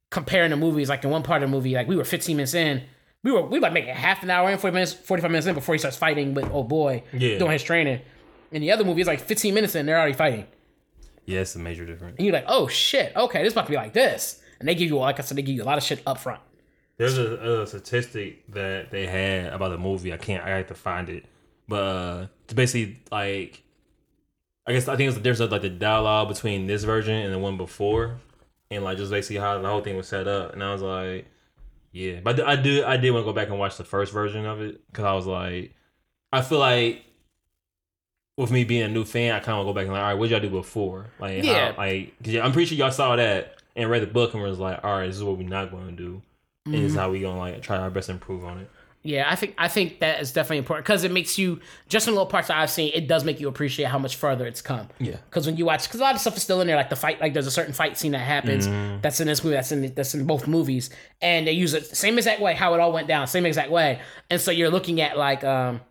comparing 0.09 0.49
the 0.51 0.57
movies, 0.57 0.89
like 0.89 1.03
in 1.03 1.09
one 1.09 1.23
part 1.23 1.41
of 1.43 1.49
the 1.49 1.55
movie, 1.55 1.73
like 1.73 1.87
we 1.87 1.95
were 1.95 2.03
15 2.03 2.35
minutes 2.35 2.53
in, 2.53 2.83
we 3.23 3.31
were 3.31 3.43
we 3.43 3.59
like 3.59 3.71
making 3.73 3.93
half 3.93 4.23
an 4.23 4.29
hour 4.29 4.49
in, 4.49 4.57
40 4.57 4.73
minutes, 4.73 4.93
45 4.93 5.31
minutes 5.31 5.47
in 5.47 5.55
before 5.55 5.75
he 5.75 5.79
starts 5.79 5.95
fighting 5.97 6.33
with 6.33 6.49
oh 6.51 6.63
boy, 6.63 7.03
Yeah. 7.13 7.37
doing 7.37 7.51
his 7.51 7.63
training. 7.63 8.01
In 8.51 8.61
the 8.61 8.71
other 8.71 8.83
movie, 8.83 8.99
it's 9.01 9.07
like 9.07 9.21
15 9.21 9.53
minutes 9.53 9.75
in, 9.75 9.85
they're 9.85 9.97
already 9.97 10.13
fighting. 10.13 10.45
Yeah, 11.25 11.41
it's 11.41 11.55
a 11.55 11.59
major 11.59 11.85
difference. 11.85 12.17
And 12.17 12.25
you're 12.25 12.33
like, 12.33 12.45
oh 12.47 12.67
shit, 12.67 13.15
okay, 13.15 13.43
this 13.43 13.53
about 13.53 13.67
to 13.67 13.71
be 13.71 13.77
like 13.77 13.93
this. 13.93 14.41
And 14.61 14.67
they 14.69 14.75
give 14.75 14.87
you, 14.89 14.97
like 14.97 15.19
I 15.19 15.23
said, 15.23 15.37
they 15.37 15.41
give 15.41 15.55
you 15.55 15.63
a 15.63 15.65
lot 15.65 15.77
of 15.77 15.83
shit 15.83 16.01
up 16.05 16.17
front. 16.19 16.39
There's 16.97 17.17
a, 17.17 17.61
a 17.61 17.67
statistic 17.67 18.49
that 18.53 18.91
they 18.91 19.07
had 19.07 19.51
about 19.53 19.69
the 19.69 19.77
movie. 19.77 20.13
I 20.13 20.17
can't. 20.17 20.43
I 20.43 20.49
have 20.49 20.67
to 20.67 20.75
find 20.75 21.09
it. 21.09 21.25
But 21.67 21.83
uh, 21.83 22.27
it's 22.45 22.53
basically 22.53 22.99
like, 23.11 23.63
I 24.67 24.73
guess 24.73 24.87
I 24.87 24.95
think 24.95 25.09
it's, 25.11 25.19
there's 25.19 25.39
a, 25.39 25.47
like 25.47 25.63
the 25.63 25.69
dialogue 25.69 26.27
between 26.29 26.67
this 26.67 26.83
version 26.83 27.15
and 27.15 27.33
the 27.33 27.39
one 27.39 27.57
before, 27.57 28.19
and 28.69 28.83
like 28.83 28.97
just 28.97 29.09
basically 29.11 29.37
how 29.41 29.59
the 29.59 29.67
whole 29.67 29.81
thing 29.81 29.97
was 29.97 30.07
set 30.07 30.27
up. 30.27 30.53
And 30.53 30.63
I 30.63 30.71
was 30.71 30.81
like, 30.83 31.25
yeah. 31.91 32.19
But 32.23 32.39
I 32.39 32.55
do. 32.55 32.85
I 32.85 32.97
did 32.97 33.11
want 33.11 33.23
to 33.25 33.29
go 33.31 33.33
back 33.33 33.49
and 33.49 33.57
watch 33.57 33.77
the 33.77 33.83
first 33.83 34.13
version 34.13 34.45
of 34.45 34.61
it 34.61 34.79
because 34.91 35.05
I 35.05 35.13
was 35.13 35.25
like, 35.25 35.73
I 36.31 36.41
feel 36.41 36.59
like. 36.59 37.03
With 38.37 38.49
me 38.49 38.63
being 38.63 38.83
a 38.83 38.87
new 38.87 39.03
fan, 39.03 39.35
I 39.35 39.39
kind 39.39 39.59
of 39.59 39.65
go 39.65 39.73
back 39.73 39.83
and 39.83 39.91
like, 39.93 40.01
all 40.01 40.07
right, 40.07 40.13
what 40.15 40.29
did 40.29 40.31
y'all 40.31 40.49
do 40.49 40.49
before? 40.49 41.07
Like, 41.19 41.43
Yeah. 41.43 41.73
how, 41.73 41.77
like, 41.77 42.13
cause 42.23 42.33
I'm 42.37 42.53
pretty 42.53 42.67
sure 42.67 42.77
y'all 42.77 42.89
saw 42.91 43.15
that 43.17 43.60
and 43.75 43.89
read 43.89 44.01
the 44.01 44.07
book 44.07 44.33
and 44.33 44.43
was 44.43 44.59
like, 44.59 44.83
all 44.83 44.97
right, 44.97 45.07
this 45.07 45.17
is 45.17 45.23
what 45.23 45.37
we're 45.37 45.47
not 45.47 45.71
going 45.71 45.87
to 45.87 45.91
do 45.91 46.21
and 46.65 46.75
this 46.75 46.91
is 46.91 46.95
how 46.95 47.11
we 47.11 47.21
gonna 47.21 47.37
like 47.37 47.61
try 47.61 47.77
our 47.77 47.89
best 47.89 48.07
to 48.07 48.13
improve 48.13 48.43
on 48.45 48.59
it. 48.59 48.69
Yeah, 49.03 49.25
I 49.27 49.35
think 49.35 49.55
I 49.57 49.67
think 49.67 49.99
that 50.01 50.21
is 50.21 50.31
definitely 50.31 50.59
important 50.59 50.85
because 50.85 51.03
it 51.03 51.11
makes 51.11 51.39
you 51.39 51.59
just 51.89 52.07
in 52.07 52.13
little 52.13 52.27
parts 52.27 52.49
that 52.49 52.57
I've 52.57 52.69
seen. 52.69 52.91
It 52.93 53.07
does 53.07 53.23
make 53.23 53.39
you 53.39 53.47
appreciate 53.47 53.87
how 53.87 53.97
much 53.97 54.15
further 54.15 54.45
it's 54.45 54.61
come. 54.61 54.89
Yeah. 54.99 55.15
Because 55.27 55.47
when 55.47 55.57
you 55.57 55.65
watch, 55.65 55.87
because 55.87 55.99
a 55.99 56.03
lot 56.03 56.13
of 56.13 56.21
stuff 56.21 56.37
is 56.37 56.43
still 56.43 56.61
in 56.61 56.67
there, 56.67 56.75
like 56.75 56.91
the 56.91 56.95
fight, 56.95 57.19
like 57.19 57.33
there's 57.33 57.47
a 57.47 57.51
certain 57.51 57.73
fight 57.73 57.97
scene 57.97 58.11
that 58.11 58.19
happens 58.19 58.67
that's 59.01 59.19
in 59.19 59.25
this 59.25 59.43
movie, 59.43 59.55
that's 59.55 59.71
in 59.71 59.91
that's 59.95 60.13
in 60.13 60.27
both 60.27 60.47
movies, 60.47 60.91
and 61.19 61.47
they 61.47 61.51
use 61.51 61.73
it 61.73 61.89
the 61.89 61.95
same 61.95 62.19
exact 62.19 62.41
way 62.41 62.53
how 62.53 62.75
it 62.75 62.79
all 62.79 62.93
went 62.93 63.07
down, 63.07 63.25
same 63.25 63.47
exact 63.47 63.71
way, 63.71 63.99
and 64.29 64.39
so 64.39 64.51
you're 64.51 64.69
looking 64.69 65.01
at 65.01 65.17
like 65.17 65.43
um 65.43 65.81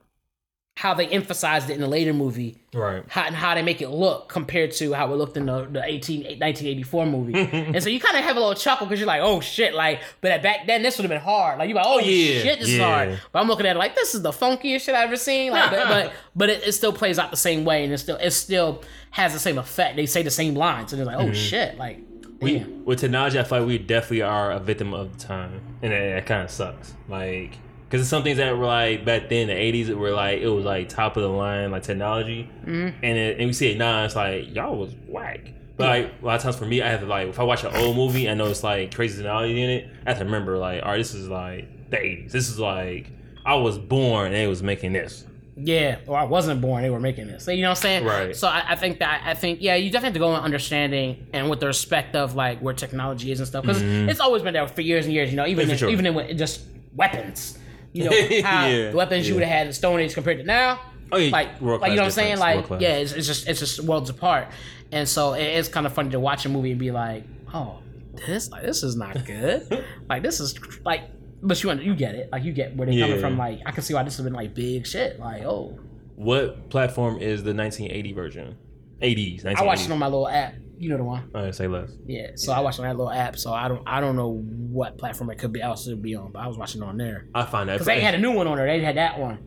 how 0.81 0.95
they 0.95 1.07
emphasized 1.09 1.68
it 1.68 1.74
in 1.74 1.81
the 1.83 1.87
later 1.87 2.14
movie, 2.14 2.57
Right. 2.72 3.05
how 3.07 3.24
and 3.24 3.37
how 3.37 3.55
they 3.55 3.61
make 3.61 3.83
it 3.83 3.91
look 3.91 4.31
compared 4.31 4.72
to 4.72 4.95
how 4.95 5.12
it 5.12 5.16
looked 5.16 5.37
in 5.37 5.45
the, 5.45 5.66
the 5.66 5.85
18, 5.85 6.22
1984 6.22 7.05
movie. 7.07 7.35
and 7.53 7.83
so 7.83 7.91
you 7.91 8.01
kind 8.01 8.16
of 8.16 8.24
have 8.24 8.35
a 8.39 8.41
little 8.41 8.55
chuckle 8.55 8.87
because 8.87 8.99
you're 8.99 9.07
like, 9.07 9.20
oh 9.20 9.41
shit, 9.41 9.74
like, 9.74 10.01
but 10.22 10.43
back 10.43 10.66
then 10.66 10.83
this 10.83 10.97
would 10.97 11.03
have 11.03 11.11
been 11.11 11.20
hard. 11.20 11.59
Like, 11.59 11.68
you're 11.68 11.76
like, 11.76 11.85
oh 11.87 11.99
yeah, 11.99 12.41
shit, 12.41 12.61
this 12.61 12.70
is 12.70 12.81
hard. 12.81 13.20
But 13.31 13.41
I'm 13.41 13.47
looking 13.47 13.66
at 13.66 13.76
it 13.76 13.78
like, 13.78 13.95
this 13.95 14.14
is 14.14 14.22
the 14.22 14.31
funkiest 14.31 14.81
shit 14.81 14.95
I've 14.95 15.09
ever 15.09 15.16
seen. 15.18 15.53
Like, 15.53 15.70
but 15.70 15.87
but, 15.87 16.12
but 16.35 16.49
it, 16.49 16.66
it 16.66 16.72
still 16.72 16.95
plays 16.95 17.18
out 17.18 17.31
the 17.31 17.37
same 17.37 17.66
way 17.66 17.85
and 17.85 17.93
it 17.93 17.99
still 17.99 18.16
it 18.16 18.31
still 18.31 18.83
has 19.11 19.35
the 19.35 19.39
same 19.39 19.59
effect. 19.59 19.97
They 19.97 20.07
say 20.07 20.22
the 20.22 20.31
same 20.31 20.55
lines 20.55 20.95
and 20.95 21.03
it's 21.03 21.07
like, 21.07 21.18
oh 21.18 21.24
mm-hmm. 21.24 21.35
shit, 21.35 21.76
like, 21.76 22.01
We 22.41 22.61
damn. 22.61 22.87
with 22.87 23.01
technology, 23.01 23.39
I 23.39 23.43
feel 23.43 23.59
like 23.59 23.68
we 23.68 23.76
definitely 23.76 24.22
are 24.22 24.51
a 24.51 24.59
victim 24.59 24.95
of 24.95 25.12
the 25.18 25.26
time, 25.26 25.61
and 25.83 25.93
that, 25.93 26.14
that 26.14 26.24
kind 26.26 26.43
of 26.43 26.51
sucks. 26.51 26.95
Like, 27.07 27.59
because 27.91 28.09
some 28.09 28.22
things 28.22 28.36
that 28.36 28.57
were 28.57 28.66
like 28.66 29.05
back 29.05 29.28
then, 29.28 29.49
the 29.49 29.53
'80s, 29.53 29.88
it 29.88 29.99
were 29.99 30.12
like 30.12 30.41
it 30.41 30.49
was 30.49 30.64
like 30.64 30.88
top 30.88 31.16
of 31.16 31.22
the 31.22 31.28
line, 31.28 31.70
like 31.72 31.82
technology, 31.82 32.49
and 32.64 32.95
it, 33.03 33.38
and 33.38 33.47
we 33.49 33.53
see 33.53 33.72
it 33.72 33.78
now, 33.78 34.05
it's 34.05 34.14
like 34.14 34.55
y'all 34.55 34.76
was 34.76 34.95
whack. 35.09 35.41
But 35.76 35.88
like 35.88 36.12
a 36.22 36.26
lot 36.26 36.36
of 36.36 36.43
times 36.43 36.57
for 36.57 36.66
me, 36.66 36.82
I 36.82 36.88
have 36.88 37.01
to 37.01 37.07
like 37.07 37.28
if 37.28 37.41
I 37.41 37.43
watch 37.43 37.64
an 37.64 37.74
old 37.74 37.97
movie, 37.97 38.28
I 38.28 38.34
know 38.34 38.47
it's 38.47 38.62
like 38.62 38.95
crazy 38.95 39.16
technology 39.16 39.61
in 39.61 39.70
it. 39.70 39.91
I 40.07 40.11
have 40.11 40.18
to 40.18 40.24
remember 40.24 40.57
like, 40.59 40.82
all 40.82 40.91
right, 40.91 40.99
this 40.99 41.14
is 41.14 41.28
like 41.28 41.91
the 41.91 41.97
'80s. 41.97 42.30
This 42.32 42.49
is 42.49 42.59
like 42.61 43.11
I 43.45 43.55
was 43.55 43.78
born 43.78 44.26
and 44.26 44.34
they 44.34 44.47
was 44.47 44.62
making 44.62 44.93
this. 44.93 45.26
Yeah, 45.57 45.99
or 46.07 46.16
I 46.16 46.24
wasn't 46.24 46.61
born. 46.61 46.82
They 46.82 46.91
were 46.91 47.01
making 47.01 47.26
this. 47.26 47.45
So, 47.45 47.51
you 47.51 47.62
know 47.62 47.70
what 47.70 47.78
I'm 47.78 47.82
saying? 47.82 48.05
Right. 48.05 48.36
So 48.36 48.49
I, 48.49 48.64
I 48.68 48.76
think 48.76 48.99
that 49.01 49.22
I 49.26 49.34
think 49.34 49.59
yeah, 49.61 49.74
you 49.74 49.91
definitely 49.91 50.07
have 50.09 50.14
to 50.14 50.18
go 50.20 50.34
in 50.36 50.41
understanding 50.41 51.26
and 51.32 51.51
with 51.51 51.61
the 51.61 51.66
respect 51.66 52.14
of 52.14 52.34
like 52.34 52.61
where 52.61 52.72
technology 52.72 53.32
is 53.32 53.41
and 53.41 53.47
stuff 53.49 53.62
because 53.62 53.82
it's 53.82 54.20
always 54.20 54.43
been 54.43 54.55
there 54.55 54.66
for 54.68 54.80
years 54.80 55.07
and 55.07 55.12
years. 55.14 55.30
You 55.30 55.36
know, 55.36 55.47
even 55.47 55.64
Mm-hmm. 55.64 55.68
Yeah, 55.68 55.72
in, 55.74 55.78
sure. 55.78 55.91
even 55.91 56.07
in 56.07 56.38
just 56.38 56.62
weapons. 56.95 57.59
You 57.93 58.05
know 58.05 58.11
how 58.43 58.66
Yeah, 58.66 58.91
the 58.91 58.97
weapons 58.97 59.28
you 59.28 59.34
would 59.34 59.43
have 59.43 59.53
had 59.53 59.66
in 59.66 59.72
Stone 59.72 60.01
Age 60.01 60.14
compared 60.14 60.38
to 60.38 60.45
now. 60.45 60.80
Oh, 61.12 61.16
yeah, 61.16 61.32
like, 61.32 61.61
like 61.61 61.91
you 61.91 61.97
know 61.97 62.03
what 62.03 62.05
I'm 62.05 62.11
saying? 62.11 62.38
Like 62.38 62.68
yeah, 62.80 62.97
it's, 62.97 63.12
it's 63.12 63.26
just 63.26 63.49
it's 63.49 63.59
just 63.59 63.80
worlds 63.80 64.11
apart. 64.11 64.49
And 64.93 65.09
so 65.09 65.34
it, 65.34 65.43
it's 65.43 65.68
kind 65.68 65.86
of 65.86 65.93
funny 65.93 66.11
to 66.11 66.20
watch 66.20 66.47
a 66.47 66.49
movie 66.49 66.70
and 66.70 66.78
be 66.78 66.91
like, 66.91 67.24
oh, 67.53 67.80
this 68.14 68.51
like 68.51 68.62
this 68.62 68.82
is 68.82 68.97
not 68.97 69.24
good. 69.24 69.84
like 70.09 70.22
this 70.22 70.41
is 70.41 70.59
like, 70.84 71.03
but 71.43 71.62
you 71.62 71.72
you 71.72 71.95
get 71.95 72.14
it. 72.14 72.30
Like 72.30 72.45
you 72.45 72.53
get 72.53 72.76
where 72.76 72.86
they're 72.86 73.01
coming 73.01 73.20
from. 73.20 73.38
Like 73.38 73.61
I 73.66 73.72
can 73.72 73.82
see 73.82 73.95
why 73.95 74.03
this 74.03 74.16
has 74.16 74.24
been 74.24 74.34
like 74.34 74.55
big 74.55 74.86
shit. 74.86 75.18
Like 75.18 75.43
oh. 75.43 75.78
What 76.16 76.68
platform 76.68 77.16
is 77.16 77.43
the 77.43 77.55
1980 77.55 78.12
version? 78.12 78.59
80s. 79.01 79.45
1980s. 79.45 79.57
I 79.57 79.62
watched 79.62 79.86
it 79.86 79.91
on 79.91 79.99
my 79.99 80.07
little 80.07 80.28
app. 80.28 80.55
You 80.81 80.89
know 80.89 80.97
the 80.97 81.05
one. 81.05 81.31
Oh, 81.35 81.39
All 81.39 81.45
right, 81.45 81.55
say 81.55 81.68
less. 81.68 81.91
Yeah. 82.07 82.31
So 82.37 82.55
I 82.55 82.61
watched 82.61 82.78
on 82.78 82.87
that 82.87 82.97
little 82.97 83.12
app. 83.12 83.37
So 83.37 83.53
I 83.53 83.68
don't 83.68 83.83
I 83.87 84.01
don't 84.01 84.16
know 84.16 84.31
what 84.31 84.97
platform 84.97 85.28
it 85.28 85.37
could 85.37 85.53
be 85.53 85.61
else 85.61 85.85
to 85.85 85.95
be 85.95 86.14
on, 86.14 86.33
but 86.33 86.39
I 86.39 86.49
was 86.49 86.57
watching 86.57 86.83
on 86.83 86.97
there. 86.97 87.26
I 87.35 87.45
find 87.45 87.68
that. 87.68 87.74
Because 87.74 87.87
they 87.87 88.01
had 88.01 88.14
a 88.14 88.18
new 88.18 88.33
one 88.33 88.47
on 88.47 88.57
there. 88.57 88.66
They 88.66 88.83
had 88.83 88.97
that 88.97 89.18
one. 89.18 89.41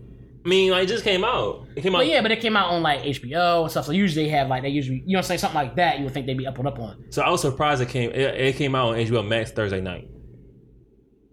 I 0.46 0.48
mean, 0.48 0.70
like, 0.70 0.84
it 0.84 0.88
just 0.88 1.04
came 1.04 1.24
out. 1.24 1.66
It 1.76 1.82
came 1.82 1.96
out. 1.96 2.00
But 2.00 2.08
yeah, 2.08 2.22
but 2.22 2.32
it 2.32 2.40
came 2.40 2.56
out 2.56 2.70
on 2.70 2.84
like 2.84 3.02
HBO 3.02 3.64
and 3.64 3.72
stuff. 3.72 3.88
So 3.88 3.94
usually 3.94 4.26
they 4.26 4.30
have 4.30 4.48
like 4.48 4.62
they 4.62 4.70
usually 4.70 4.98
you 5.08 5.14
know 5.14 5.18
what 5.18 5.26
I'm 5.26 5.28
saying 5.30 5.40
something 5.40 5.56
like 5.56 5.76
that. 5.78 5.98
You 5.98 6.04
would 6.04 6.14
think 6.14 6.28
they'd 6.28 6.38
be 6.38 6.46
up 6.46 6.60
and 6.60 6.68
up 6.68 6.78
on. 6.78 7.04
So 7.10 7.24
I 7.24 7.32
was 7.32 7.42
surprised 7.42 7.82
it 7.82 7.90
came. 7.90 8.12
It, 8.12 8.36
it 8.36 8.56
came 8.56 8.76
out 8.76 8.90
on 8.90 8.98
HBO 8.98 9.28
Max 9.28 9.50
Thursday 9.52 9.82
night. 9.82 10.08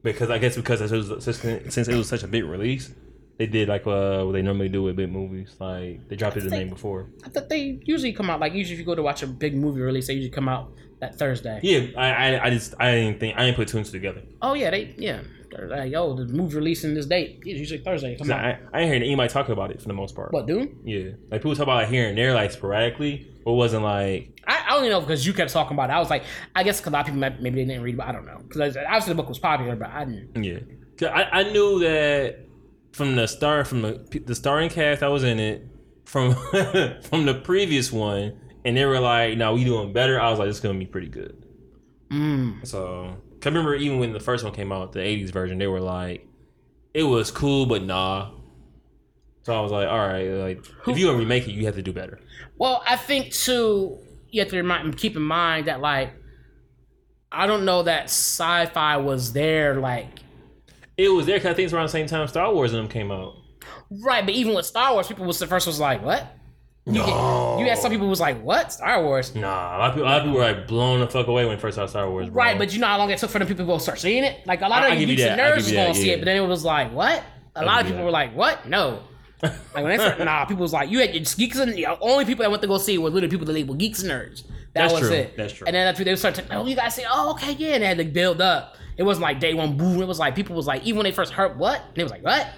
Because 0.03 0.31
I 0.31 0.39
guess 0.39 0.57
because 0.57 0.81
it 0.81 0.97
was, 0.97 1.25
since 1.25 1.89
it 1.89 1.95
was 1.95 2.09
such 2.09 2.23
a 2.23 2.27
big 2.27 2.45
release, 2.45 2.95
they 3.41 3.47
did 3.47 3.69
like 3.69 3.87
uh, 3.87 4.23
what 4.25 4.33
they 4.33 4.43
normally 4.43 4.69
do 4.69 4.83
with 4.83 4.97
big 4.97 5.11
movies. 5.11 5.57
Like 5.59 6.07
they 6.09 6.15
dropped 6.17 6.37
it 6.37 6.45
the 6.45 6.51
night 6.51 6.69
before. 6.69 7.09
I 7.25 7.31
thought 7.31 7.49
they 7.49 7.81
usually 7.85 8.13
come 8.13 8.29
out 8.29 8.39
like 8.39 8.53
usually 8.53 8.75
if 8.75 8.79
you 8.81 8.85
go 8.85 8.95
to 8.95 9.03
watch 9.03 9.23
a 9.23 9.27
big 9.27 9.55
movie 9.57 9.81
release, 9.81 10.09
they 10.09 10.13
usually 10.13 10.31
come 10.31 10.49
out 10.49 10.73
that 11.01 11.19
Thursday. 11.19 11.59
Yeah, 11.63 11.87
I, 11.97 12.09
I 12.37 12.45
I 12.47 12.51
just 12.51 12.75
I 12.79 12.93
didn't 12.97 13.19
think 13.19 13.39
I 13.39 13.47
didn't 13.47 13.57
put 13.57 13.69
two 13.69 13.79
and 13.79 13.87
two 13.87 13.93
together. 13.93 14.23
Oh 14.43 14.53
yeah, 14.53 14.71
they 14.71 14.95
yeah. 14.99 15.23
They're 15.51 15.67
Like, 15.69 15.91
yo, 15.91 16.15
the 16.15 16.27
movie 16.27 16.57
releasing 16.57 16.93
this 16.95 17.07
date. 17.07 17.41
It's 17.47 17.59
usually 17.59 17.81
Thursday. 17.81 18.17
Come 18.19 18.31
on. 18.31 18.39
I 18.39 18.59
I 18.75 18.81
ain't 18.83 18.89
hearing 18.91 19.03
anybody 19.03 19.31
talk 19.33 19.49
about 19.49 19.71
it 19.73 19.81
for 19.81 19.89
the 19.89 19.95
most 19.95 20.15
part. 20.15 20.33
What, 20.35 20.47
dude? 20.47 20.77
Yeah, 20.85 21.13
like 21.31 21.41
people 21.41 21.57
talk 21.57 21.65
about 21.65 21.85
it 21.85 21.89
here 21.89 22.09
and 22.11 22.17
there, 22.19 22.35
like 22.35 22.53
sporadically, 22.53 23.27
but 23.45 23.53
it 23.53 23.57
wasn't 23.57 23.83
like 23.85 24.39
I, 24.47 24.67
I 24.69 24.77
only 24.77 24.91
know 24.91 25.01
because 25.01 25.27
you 25.27 25.33
kept 25.33 25.51
talking 25.51 25.75
about 25.77 25.89
it. 25.89 25.95
I 25.95 25.99
was 25.99 26.11
like, 26.11 26.25
I 26.55 26.63
guess 26.63 26.79
'cause 26.81 26.89
a 26.89 26.91
lot 26.91 27.01
of 27.09 27.15
people 27.15 27.21
maybe 27.43 27.65
they 27.65 27.65
didn't 27.65 27.83
read, 27.83 27.97
but 27.97 28.07
I 28.07 28.13
don't 28.13 28.27
know. 28.27 28.43
Because 28.47 28.77
obviously 28.77 29.13
the 29.13 29.17
book 29.17 29.29
was 29.31 29.39
popular, 29.41 29.75
but 29.77 29.89
I 29.91 30.05
didn't. 30.05 30.45
Yeah. 30.45 30.59
I, 31.09 31.41
I 31.41 31.43
knew 31.51 31.79
that 31.81 32.37
from 32.93 33.17
the 33.17 33.27
start, 33.27 33.67
from 33.67 33.83
the 33.83 34.23
the 34.25 34.35
starting 34.35 34.71
cast 34.71 35.01
that 35.01 35.09
was 35.09 35.25
in 35.25 35.39
it, 35.39 35.67
from 36.05 36.35
from 37.03 37.27
the 37.27 37.41
previous 37.45 37.93
one, 37.93 38.39
and 38.65 38.77
they 38.77 38.85
were 38.85 39.01
like, 39.01 39.37
"No, 39.37 39.55
we 39.55 39.65
doing 39.65 39.93
better." 39.93 40.21
I 40.21 40.31
was 40.31 40.39
like, 40.39 40.49
"It's 40.49 40.61
gonna 40.61 40.79
be 40.79 40.87
pretty 40.87 41.09
good." 41.09 41.45
Mm. 42.11 42.67
So, 42.67 43.17
I 43.43 43.49
remember 43.49 43.75
even 43.75 43.99
when 44.01 44.13
the 44.13 44.21
first 44.21 44.45
one 44.45 44.53
came 44.53 44.73
out, 44.73 44.93
the 44.93 45.01
'80s 45.01 45.31
version, 45.31 45.59
they 45.59 45.67
were 45.67 45.81
like, 45.81 46.27
"It 46.93 47.05
was 47.05 47.31
cool, 47.31 47.67
but 47.67 47.83
nah." 47.83 48.33
So 49.43 49.57
I 49.57 49.61
was 49.61 49.73
like, 49.73 49.89
"All 49.89 49.99
right, 49.99 50.29
like 50.29 50.65
if 50.87 50.99
you 50.99 51.07
gonna 51.07 51.19
remake 51.19 51.49
it, 51.49 51.53
you 51.53 51.67
have 51.67 51.77
to 51.77 51.83
do 51.83 51.93
better." 51.93 52.19
Well, 52.59 52.83
I 52.87 52.97
think 52.97 53.33
too, 53.33 53.99
you 54.31 54.41
have 54.41 54.51
to 54.51 54.57
remind, 54.57 54.97
keep 54.97 55.17
in 55.17 55.23
mind 55.23 55.67
that 55.67 55.81
like, 55.81 56.13
I 57.33 57.47
don't 57.47 57.65
know 57.65 57.85
that 57.85 58.05
sci-fi 58.05 58.99
was 58.99 59.33
there 59.33 59.77
like 59.77 60.21
It 61.01 61.09
was 61.09 61.27
there 61.27 61.37
because 61.37 61.51
I 61.51 61.55
think 61.55 61.65
it's 61.67 61.73
around 61.73 61.85
the 61.87 61.91
same 61.93 62.07
time 62.07 62.27
Star 62.29 62.53
Wars 62.53 62.73
and 62.73 62.83
them 62.83 62.89
came 62.89 63.11
out. 63.11 63.35
right, 64.03 64.25
but 64.25 64.35
even 64.35 64.55
with 64.55 64.67
Star 64.67 64.93
Wars, 64.93 65.07
people 65.09 65.25
was 65.25 65.39
the 65.39 65.47
first 65.47 65.67
was 65.67 65.81
like, 65.81 66.05
what? 66.05 66.37
You, 66.87 66.93
No. 66.95 67.59
you 67.59 67.67
had 67.69 67.79
some 67.79 67.91
people 67.91 68.09
was 68.09 68.21
like, 68.21 68.43
what? 68.43 68.73
Star 68.73 69.03
Wars? 69.03 69.35
Nah, 69.35 69.77
a 69.77 69.79
lot 69.79 69.89
of 69.91 69.95
people, 69.95 70.09
a 70.09 70.11
lot 70.11 70.19
of 70.19 70.25
people 70.25 70.39
were 70.39 70.45
like 70.45 70.67
blown 70.67 71.01
the 71.01 71.07
fuck 71.07 71.27
away 71.27 71.45
when 71.47 71.59
first 71.59 71.77
saw 71.77 71.87
Star 71.87 72.11
Wars. 72.11 72.29
Bro. 72.29 72.35
Right, 72.43 72.59
but 72.59 72.73
you 72.73 72.81
know 72.81 72.87
how 72.87 72.99
long 72.99 73.11
it 73.11 73.19
took 73.19 73.31
for 73.31 73.39
the 73.39 73.47
people 73.47 73.67
to 73.77 73.81
start 73.83 73.99
seeing 73.99 74.25
it? 74.25 74.47
Like 74.47 74.61
a 74.63 74.69
lot 74.69 74.85
of 74.85 74.93
I 74.93 74.97
geeks 75.05 75.23
and 75.23 75.41
nerds 75.41 75.57
was 75.57 75.73
gonna 75.73 75.87
that, 75.89 75.97
see 75.97 76.11
it, 76.11 76.19
but 76.21 76.25
then 76.27 76.37
it 76.43 76.47
was 76.47 76.65
like, 76.65 76.93
what? 76.93 77.23
A 77.57 77.65
lot 77.65 77.81
of 77.81 77.87
people 77.87 77.99
that. 77.99 78.05
were 78.05 78.11
like, 78.11 78.35
what? 78.35 78.67
No. 78.69 79.03
Like 79.43 79.53
when 79.75 79.89
they 79.89 79.97
started, 79.97 80.25
nah, 80.27 80.45
people 80.45 80.63
was 80.63 80.73
like, 80.73 80.91
you 80.91 80.99
had 81.01 81.15
your 81.15 81.25
geeks 81.25 81.59
and 81.59 81.73
the 81.73 81.87
only 82.01 82.25
people 82.25 82.43
that 82.43 82.51
went 82.51 82.61
to 82.63 82.69
go 82.69 82.79
see 82.79 82.95
it 82.95 82.99
were 82.99 83.11
literally 83.11 83.31
people 83.31 83.47
that 83.47 83.53
labeled 83.53 83.79
geeks 83.79 84.03
and 84.03 84.11
nerds. 84.11 84.45
That 84.73 84.83
That's 84.89 84.93
was 84.93 85.01
true, 85.03 85.13
it. 85.13 85.37
that's 85.37 85.53
true. 85.53 85.67
And 85.67 85.75
then 85.75 85.87
after 85.89 86.05
they 86.05 86.15
started, 86.15 86.47
oh, 86.53 86.65
you 86.67 86.77
guys 86.77 86.95
say, 86.95 87.05
oh, 87.11 87.33
okay, 87.33 87.53
yeah, 87.53 87.75
and 87.75 87.83
they 87.83 87.87
had 87.89 87.99
to 87.99 88.05
build 88.05 88.41
up. 88.41 88.77
It 88.97 89.03
wasn't 89.03 89.23
like 89.23 89.41
day 89.41 89.55
one 89.55 89.77
boom. 89.77 90.01
It 90.03 90.07
was 90.09 90.19
like 90.19 90.35
people 90.35 90.55
was 90.57 90.67
like, 90.67 90.83
even 90.85 90.99
when 90.99 91.05
they 91.05 91.13
first 91.13 91.33
heard 91.33 91.59
what, 91.59 91.81
and 91.81 91.95
they 91.95 92.03
was 92.03 92.13
like, 92.13 92.25
what? 92.25 92.49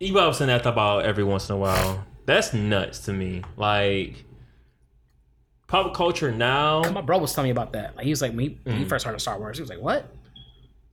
You 0.00 0.12
about 0.12 0.34
saying 0.36 0.48
that 0.48 0.66
about 0.66 1.04
every 1.04 1.24
once 1.24 1.48
in 1.48 1.54
a 1.54 1.58
while. 1.58 2.04
That's 2.26 2.52
nuts 2.52 3.00
to 3.00 3.12
me. 3.12 3.42
Like 3.56 4.24
pop 5.66 5.94
culture 5.94 6.30
now. 6.32 6.82
My 6.90 7.00
bro 7.00 7.18
was 7.18 7.32
telling 7.34 7.46
me 7.48 7.50
about 7.52 7.72
that. 7.72 7.96
Like 7.96 8.04
he 8.04 8.10
was 8.10 8.20
like, 8.22 8.32
when 8.32 8.40
he, 8.40 8.58
when 8.64 8.76
Mm. 8.76 8.78
he 8.80 8.84
first 8.84 9.04
heard 9.04 9.14
of 9.14 9.20
Star 9.20 9.38
Wars, 9.38 9.56
he 9.56 9.62
was 9.62 9.70
like, 9.70 9.80
what? 9.80 10.06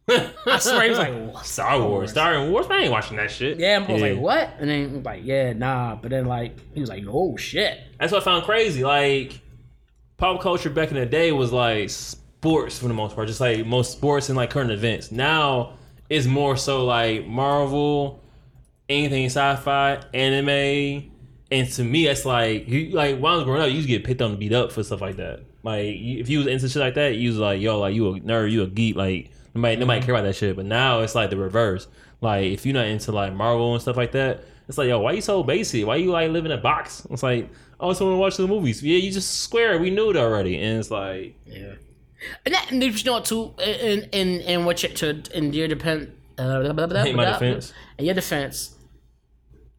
I 0.10 0.58
swear 0.58 0.84
he 0.84 0.90
was 0.90 0.98
like, 0.98 1.14
what? 1.34 1.46
Star 1.46 1.80
Wars, 1.80 2.12
Star 2.12 2.50
Wars. 2.50 2.66
I 2.70 2.80
ain't 2.80 2.92
watching 2.92 3.18
that 3.18 3.30
shit. 3.30 3.60
Yeah, 3.60 3.78
and 3.78 3.86
I 3.88 3.94
was 3.94 4.02
like, 4.02 4.18
what? 4.18 4.50
And 4.60 4.68
then 4.70 4.90
he 4.90 4.96
was 4.96 5.06
like, 5.06 5.22
yeah, 5.24 5.54
nah. 5.54 5.96
But 5.96 6.10
then 6.12 6.26
like 6.26 6.58
he 6.74 6.80
was 6.82 6.90
like, 6.90 7.04
oh 7.08 7.38
shit. 7.38 7.80
That's 8.00 8.12
what 8.12 8.22
I 8.22 8.26
found 8.26 8.46
crazy. 8.46 8.84
Like 8.84 9.40
pop 10.18 10.42
culture 10.42 10.70
back 10.72 10.90
in 10.90 10.96
the 10.96 11.06
day 11.06 11.32
was 11.32 11.52
like 11.52 11.92
sports 12.40 12.80
for 12.80 12.88
the 12.88 12.94
most 12.94 13.16
part, 13.16 13.28
just 13.28 13.42
like 13.42 13.66
most 13.66 13.92
sports 13.92 14.30
and 14.30 14.38
like 14.38 14.50
current 14.50 14.72
events. 14.72 15.12
Now 15.12 15.74
it's 16.10 16.26
more 16.26 16.56
so 16.56 16.86
like 16.86 17.28
Marvel, 17.28 18.24
anything 18.88 19.26
sci-fi, 19.26 20.02
anime, 20.14 21.12
and 21.52 21.70
to 21.72 21.84
me 21.84 22.06
that's 22.06 22.26
like 22.26 22.68
you 22.68 22.92
like 22.92 23.20
when 23.20 23.34
I 23.34 23.36
was 23.36 23.44
growing 23.44 23.62
up, 23.62 23.68
you 23.68 23.76
used 23.76 23.88
to 23.88 23.94
get 23.94 24.06
picked 24.06 24.22
on 24.22 24.32
and 24.32 24.40
beat 24.40 24.54
up 24.54 24.72
for 24.72 24.84
stuff 24.84 25.02
like 25.02 25.18
that. 25.18 25.42
Like 25.64 25.86
if 25.86 26.30
you 26.30 26.38
was 26.38 26.48
into 26.48 26.70
shit 26.70 26.82
like 26.82 26.94
that, 26.94 27.16
you 27.16 27.30
was 27.30 27.38
like, 27.38 27.60
yo, 27.60 27.80
like 27.80 27.94
you 27.94 28.08
a 28.08 28.20
nerd, 28.22 28.52
you 28.52 28.64
a 28.64 28.68
geek, 28.68 28.96
like 28.96 29.32
nobody 29.54 29.76
nobody 29.76 30.00
mm-hmm. 30.00 30.06
care 30.06 30.16
about 30.16 30.24
that 30.26 30.36
shit. 30.36 30.56
But 30.56 30.66
now 30.66 31.02
it's 31.02 31.16
like 31.16 31.30
the 31.30 31.38
reverse. 31.38 31.88
Like 32.22 32.46
if 32.46 32.66
you're 32.66 32.74
not 32.74 32.86
into 32.86 33.12
like 33.12 33.34
Marvel 33.34 33.74
and 33.74 33.82
stuff 33.82 33.98
like 33.98 34.14
that, 34.14 34.46
it's 34.70 34.78
like, 34.78 34.88
yo, 34.88 35.00
why 35.00 35.12
you 35.12 35.22
so 35.22 35.44
basic? 35.44 35.86
Why 35.86 35.98
you 35.98 36.12
like 36.12 36.32
live 36.32 36.46
in 36.46 36.52
a 36.52 36.58
box? 36.58 37.06
It's 37.10 37.24
like, 37.24 37.50
oh, 37.82 37.90
I 37.90 37.92
just 37.92 38.02
want 38.02 38.14
to 38.14 38.18
watch 38.18 38.38
the 38.38 38.48
movies. 38.48 38.82
Yeah, 38.82 38.98
you 38.98 39.12
just 39.12 39.42
square. 39.42 39.78
We 39.80 39.90
knew 39.90 40.12
it 40.12 40.16
already, 40.16 40.62
and 40.62 40.80
it's 40.80 40.92
like, 40.92 41.36
Yeah. 41.46 41.74
And 42.46 42.54
that, 42.54 42.72
and 42.72 42.84
you 42.84 43.04
know 43.06 43.14
what 43.14 43.26
too, 43.26 43.54
in 43.64 44.10
in 44.12 44.42
in 44.42 44.66
what 44.66 44.84
you, 44.84 44.90
to 44.90 45.24
in 45.34 45.54
your 45.54 45.68
depend, 45.68 46.14
uh, 46.38 46.62
blah, 46.62 46.74
blah, 46.74 46.88
blah, 46.88 47.04
In 47.04 47.16
my 47.16 47.26
defense. 47.26 47.74
In 47.98 48.06
your 48.06 48.16
defense, 48.16 48.76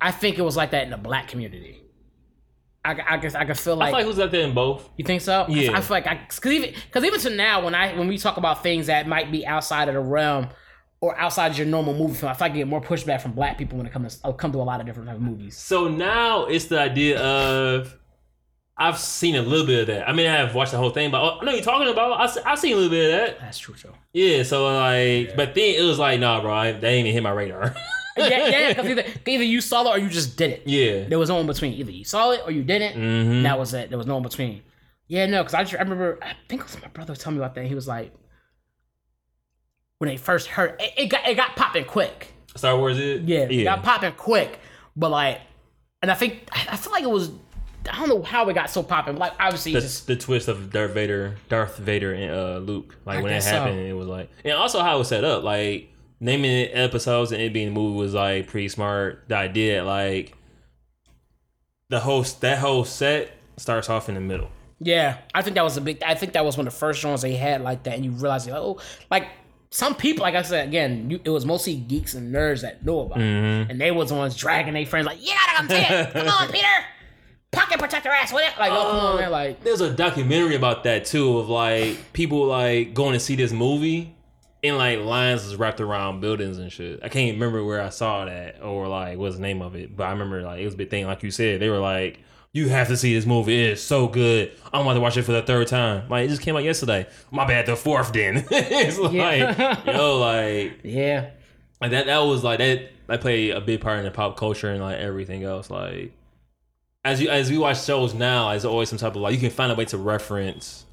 I 0.01 0.11
think 0.11 0.39
it 0.39 0.43
was 0.43 0.57
like 0.57 0.71
that 0.71 0.85
in 0.85 0.91
the 0.91 0.97
black 0.97 1.29
community. 1.29 1.77
I, 2.83 2.99
I 3.07 3.17
guess 3.19 3.35
I 3.35 3.45
could 3.45 3.59
feel 3.59 3.75
I 3.75 3.77
like, 3.77 3.89
feel 3.89 3.93
like 3.99 4.05
it 4.05 4.09
was 4.09 4.21
out 4.21 4.31
there 4.31 4.47
in 4.47 4.55
both. 4.55 4.89
you 4.97 5.05
think 5.05 5.21
so. 5.21 5.45
Yeah. 5.49 5.77
I 5.77 5.83
feel 5.83 5.97
like 5.97 6.07
I 6.07 6.15
because 6.15 6.51
even 6.51 6.75
because 6.87 7.05
even 7.05 7.21
to 7.21 7.31
now 7.31 7.65
when 7.65 7.75
I 7.75 7.97
when 7.99 8.09
we 8.09 8.17
talk 8.17 8.39
about 8.39 8.63
things 8.63 8.87
that 8.87 9.07
might 9.07 9.31
be 9.31 9.47
outside 9.47 9.89
of 9.89 9.95
the 9.95 10.01
realm 10.01 10.49
or 11.03 11.19
outside 11.19 11.51
of 11.51 11.59
your 11.59 11.67
normal 11.67 11.95
movie 11.95 12.15
film, 12.15 12.31
I 12.31 12.35
feel 12.35 12.47
like 12.47 12.53
I 12.53 12.57
get 12.57 12.69
more 12.69 12.81
pushback 12.81 13.21
from 13.21 13.33
black 13.33 13.59
people 13.59 13.77
when 13.77 13.87
it 13.87 13.93
comes 13.93 14.17
to, 14.17 14.33
come 14.33 14.53
to 14.53 14.59
a 14.59 14.63
lot 14.63 14.81
of 14.81 14.87
different 14.87 15.09
type 15.09 15.17
of 15.17 15.23
movies. 15.23 15.59
So 15.59 15.89
now 15.89 16.47
it's 16.47 16.67
the 16.67 16.81
idea 16.81 17.21
of. 17.21 17.97
I've 18.81 18.99
seen 18.99 19.37
a 19.37 19.43
little 19.43 19.67
bit 19.67 19.81
of 19.83 19.87
that. 19.89 20.09
I 20.09 20.13
mean, 20.13 20.27
I 20.27 20.37
have 20.37 20.55
watched 20.55 20.73
the 20.73 20.79
whole 20.79 20.89
thing, 20.91 21.11
but 21.11 21.23
I 21.23 21.45
know 21.45 21.53
you're 21.53 21.63
talking 21.63 21.89
about. 21.89 22.13
I, 22.19 22.51
I've 22.53 22.59
seen 22.59 22.73
a 22.73 22.77
little 22.77 22.91
bit 22.91 23.13
of 23.13 23.21
that. 23.29 23.41
That's 23.41 23.59
true 23.59 23.75
too. 23.75 23.93
Yeah, 24.15 24.43
so 24.43 24.65
like, 24.75 25.37
but 25.37 25.55
then 25.55 25.75
it 25.79 25.83
was 25.83 25.99
like, 25.99 26.19
nah, 26.19 26.41
bro, 26.41 26.53
I, 26.53 26.73
that 26.73 26.83
ain't 26.85 27.07
even 27.07 27.13
hit 27.13 27.23
my 27.23 27.31
radar. 27.31 27.77
yeah, 28.17 28.47
yeah, 28.49 28.69
because 28.71 28.87
either, 28.91 29.05
either 29.27 29.45
you 29.45 29.61
saw 29.61 29.83
it 29.83 29.97
or 29.97 29.99
you 30.03 30.09
just 30.09 30.37
did 30.39 30.51
it. 30.51 30.63
yeah. 30.67 31.07
There 31.09 31.19
was 31.19 31.29
no 31.29 31.39
in 31.41 31.47
between. 31.47 31.75
Either 31.75 31.91
you 31.91 32.05
saw 32.05 32.31
it 32.33 32.41
or 32.45 32.51
you 32.51 32.65
didn't. 32.65 32.95
Mm-hmm. 33.01 33.43
That 33.43 33.59
was 33.59 33.75
it. 33.75 33.91
There 33.91 33.99
was 33.99 34.07
no 34.07 34.17
in 34.17 34.23
between. 34.23 34.63
Yeah, 35.09 35.27
no, 35.27 35.43
because 35.43 35.55
I, 35.55 35.63
just- 35.65 35.75
I 35.75 35.83
remember, 35.83 36.19
I 36.23 36.33
think 36.49 36.63
it 36.63 36.65
was 36.65 36.81
my 36.81 36.89
brother 36.89 37.15
telling 37.15 37.39
me 37.39 37.45
about 37.45 37.55
that. 37.57 37.67
He 37.67 37.75
was 37.75 37.87
like, 37.87 38.15
when 39.99 40.09
they 40.09 40.17
first 40.17 40.47
heard 40.49 40.81
it, 40.81 40.93
it 40.97 41.07
got 41.07 41.29
it 41.29 41.35
got 41.35 41.55
popping 41.57 41.85
quick. 41.85 42.33
Star 42.57 42.77
Wars 42.79 42.99
is 42.99 43.23
Yeah, 43.29 43.41
it 43.41 43.53
yeah. 43.53 43.65
got 43.65 43.83
popping 43.83 44.13
quick. 44.13 44.59
But 44.97 45.11
like, 45.11 45.41
and 46.01 46.11
I 46.11 46.15
think 46.15 46.49
I 46.53 46.69
I 46.73 46.77
feel 46.77 46.93
like 46.93 47.03
it 47.03 47.11
was. 47.11 47.31
I 47.91 47.99
don't 47.99 48.09
know 48.09 48.23
how 48.23 48.49
it 48.49 48.55
got 48.55 48.71
so 48.71 48.83
popping. 48.83 49.17
Like 49.17 49.33
obviously, 49.39 49.73
the, 49.73 49.81
just 49.81 50.07
the 50.07 50.17
twist 50.17 50.49
of 50.49 50.71
Darth 50.71 50.93
Vader, 50.93 51.37
Darth 51.49 51.77
Vader 51.79 52.13
and 52.13 52.31
uh, 52.33 52.59
Luke. 52.59 52.97
Like 53.05 53.19
I 53.19 53.23
when 53.23 53.33
it 53.33 53.37
guess 53.37 53.45
so. 53.45 53.51
happened, 53.53 53.81
it 53.81 53.95
was 53.95 54.07
like, 54.09 54.29
and 54.45 54.55
also 54.55 54.81
how 54.81 54.97
it 54.97 54.99
was 54.99 55.09
set 55.09 55.25
up. 55.25 55.43
Like 55.45 55.89
naming 56.21 56.51
it 56.51 56.71
episodes 56.75 57.33
and 57.33 57.41
it 57.41 57.53
being 57.53 57.69
a 57.69 57.71
movie 57.71 57.97
was 57.97 58.15
like 58.15 58.49
pretty 58.49 58.69
smart. 58.69 59.25
The 59.29 59.37
idea, 59.37 59.85
like 59.85 60.37
the 61.89 62.01
whole 62.01 62.23
that 62.23 62.59
whole 62.59 62.85
set 62.85 63.33
starts 63.57 63.89
off 63.89 64.09
in 64.09 64.15
the 64.15 64.21
middle. 64.21 64.51
yeah. 64.79 65.19
I 65.35 65.43
think 65.43 65.55
that 65.55 65.65
was 65.65 65.77
a 65.77 65.81
big. 65.81 66.03
I 66.03 66.15
think 66.15 66.33
that 66.35 66.45
was 66.45 66.57
one 66.57 66.67
of 66.67 66.73
the 66.73 66.79
first 66.79 67.05
ones 67.05 67.23
they 67.23 67.35
had 67.35 67.63
like 67.63 67.83
that, 67.85 67.95
and 67.95 68.05
you 68.05 68.11
realize, 68.13 68.47
like, 68.47 68.57
oh, 68.57 68.79
like 69.11 69.29
some 69.71 69.95
people, 69.95 70.23
like 70.23 70.35
I 70.35 70.43
said 70.43 70.69
again, 70.69 71.11
you, 71.11 71.21
it 71.25 71.31
was 71.31 71.47
mostly 71.47 71.77
geeks 71.77 72.15
and 72.15 72.35
nerds 72.35 72.63
that 72.63 72.85
knew 72.85 72.99
about. 72.99 73.19
Mm-hmm. 73.19 73.71
and 73.71 73.81
they 73.81 73.91
was 73.91 74.09
the 74.09 74.17
ones 74.17 74.37
dragging 74.37 74.75
their 74.75 74.85
friends 74.85 75.07
like, 75.07 75.21
you 75.23 75.33
gotta 75.33 75.57
come 75.57 75.69
see 75.69 75.77
it. 75.77 76.13
Come 76.13 76.29
on, 76.29 76.49
Peter. 76.53 76.67
Pocket 77.53 77.79
protector 77.81 78.11
ass 78.11 78.33
with 78.33 78.45
it. 78.45 78.59
Like, 78.61 78.71
oh, 78.73 78.91
come 79.11 79.17
man. 79.21 79.31
Like, 79.31 79.65
There's 79.65 79.81
a 79.81 79.93
documentary 79.93 80.55
about 80.55 80.85
that 80.85 81.05
too, 81.05 81.39
of 81.39 81.49
like 81.49 82.13
people 82.13 82.47
like 82.47 82.95
going 82.95 83.15
to 83.15 83.21
see 83.21 83.35
this 83.35 83.51
movie, 83.53 84.15
and 84.63 84.77
like 84.77 85.01
lines 85.01 85.45
was 85.45 85.57
wrapped 85.57 85.81
around 85.81 86.21
buildings 86.21 86.59
and 86.59 86.71
shit. 86.71 87.01
I 87.03 87.09
can't 87.09 87.33
remember 87.35 87.65
where 87.65 87.81
I 87.83 87.89
saw 87.89 88.25
that 88.25 88.63
or 88.63 88.87
like 88.87 89.19
what's 89.19 89.35
the 89.37 89.43
name 89.43 89.63
of 89.63 89.75
it, 89.75 89.97
but 89.97 90.05
I 90.05 90.13
remember 90.13 90.43
like 90.43 90.61
it 90.61 90.65
was 90.65 90.75
a 90.75 90.77
big 90.77 90.91
thing. 90.91 91.07
Like 91.07 91.23
you 91.25 91.33
said, 91.33 91.61
they 91.61 91.69
were 91.69 91.79
like, 91.81 92.21
"You 92.53 92.69
have 92.69 92.87
to 92.89 92.97
see 92.97 93.15
this 93.15 93.27
movie. 93.27 93.65
It's 93.65 93.83
so 93.83 94.07
good. 94.07 94.53
I'm 94.73 94.83
about 94.83 94.95
to 94.95 95.01
watch 95.01 95.17
it 95.17 95.23
for 95.23 95.33
the 95.33 95.43
third 95.43 95.67
time." 95.67 96.09
Like 96.09 96.27
it 96.27 96.29
just 96.29 96.43
came 96.43 96.55
out 96.55 96.63
yesterday. 96.63 97.09
My 97.33 97.47
bad, 97.49 97.67
the 97.67 97.75
fourth. 97.75 98.13
Then 98.13 98.45
it's 98.51 98.97
like, 98.99 99.13
Yeah. 99.13 99.93
yo, 99.97 100.19
like, 100.21 100.79
Yeah. 100.85 101.31
like 101.81 101.91
that. 101.91 102.07
That 102.07 102.19
was 102.19 102.45
like 102.45 102.59
that. 102.61 102.91
That 103.09 103.23
played 103.23 103.51
a 103.51 103.61
big 103.61 103.81
part 103.81 103.99
in 103.99 104.05
the 104.05 104.13
pop 104.13 104.37
culture 104.37 104.71
and 104.71 104.81
like 104.81 104.99
everything 104.99 105.43
else. 105.43 105.69
Like 105.69 106.13
as 107.05 107.21
you 107.21 107.29
as 107.31 107.51
we 107.51 107.59
watch 107.59 107.83
shows 107.85 108.15
now, 108.15 108.51
there's 108.51 108.65
always 108.65 108.89
some 108.89 108.99
type 108.99 109.15
of 109.17 109.23
like 109.23 109.35
you 109.35 109.41
can 109.41 109.51
find 109.51 109.73
a 109.73 109.75
way 109.75 109.85
to 109.87 109.99
reference 109.99 110.85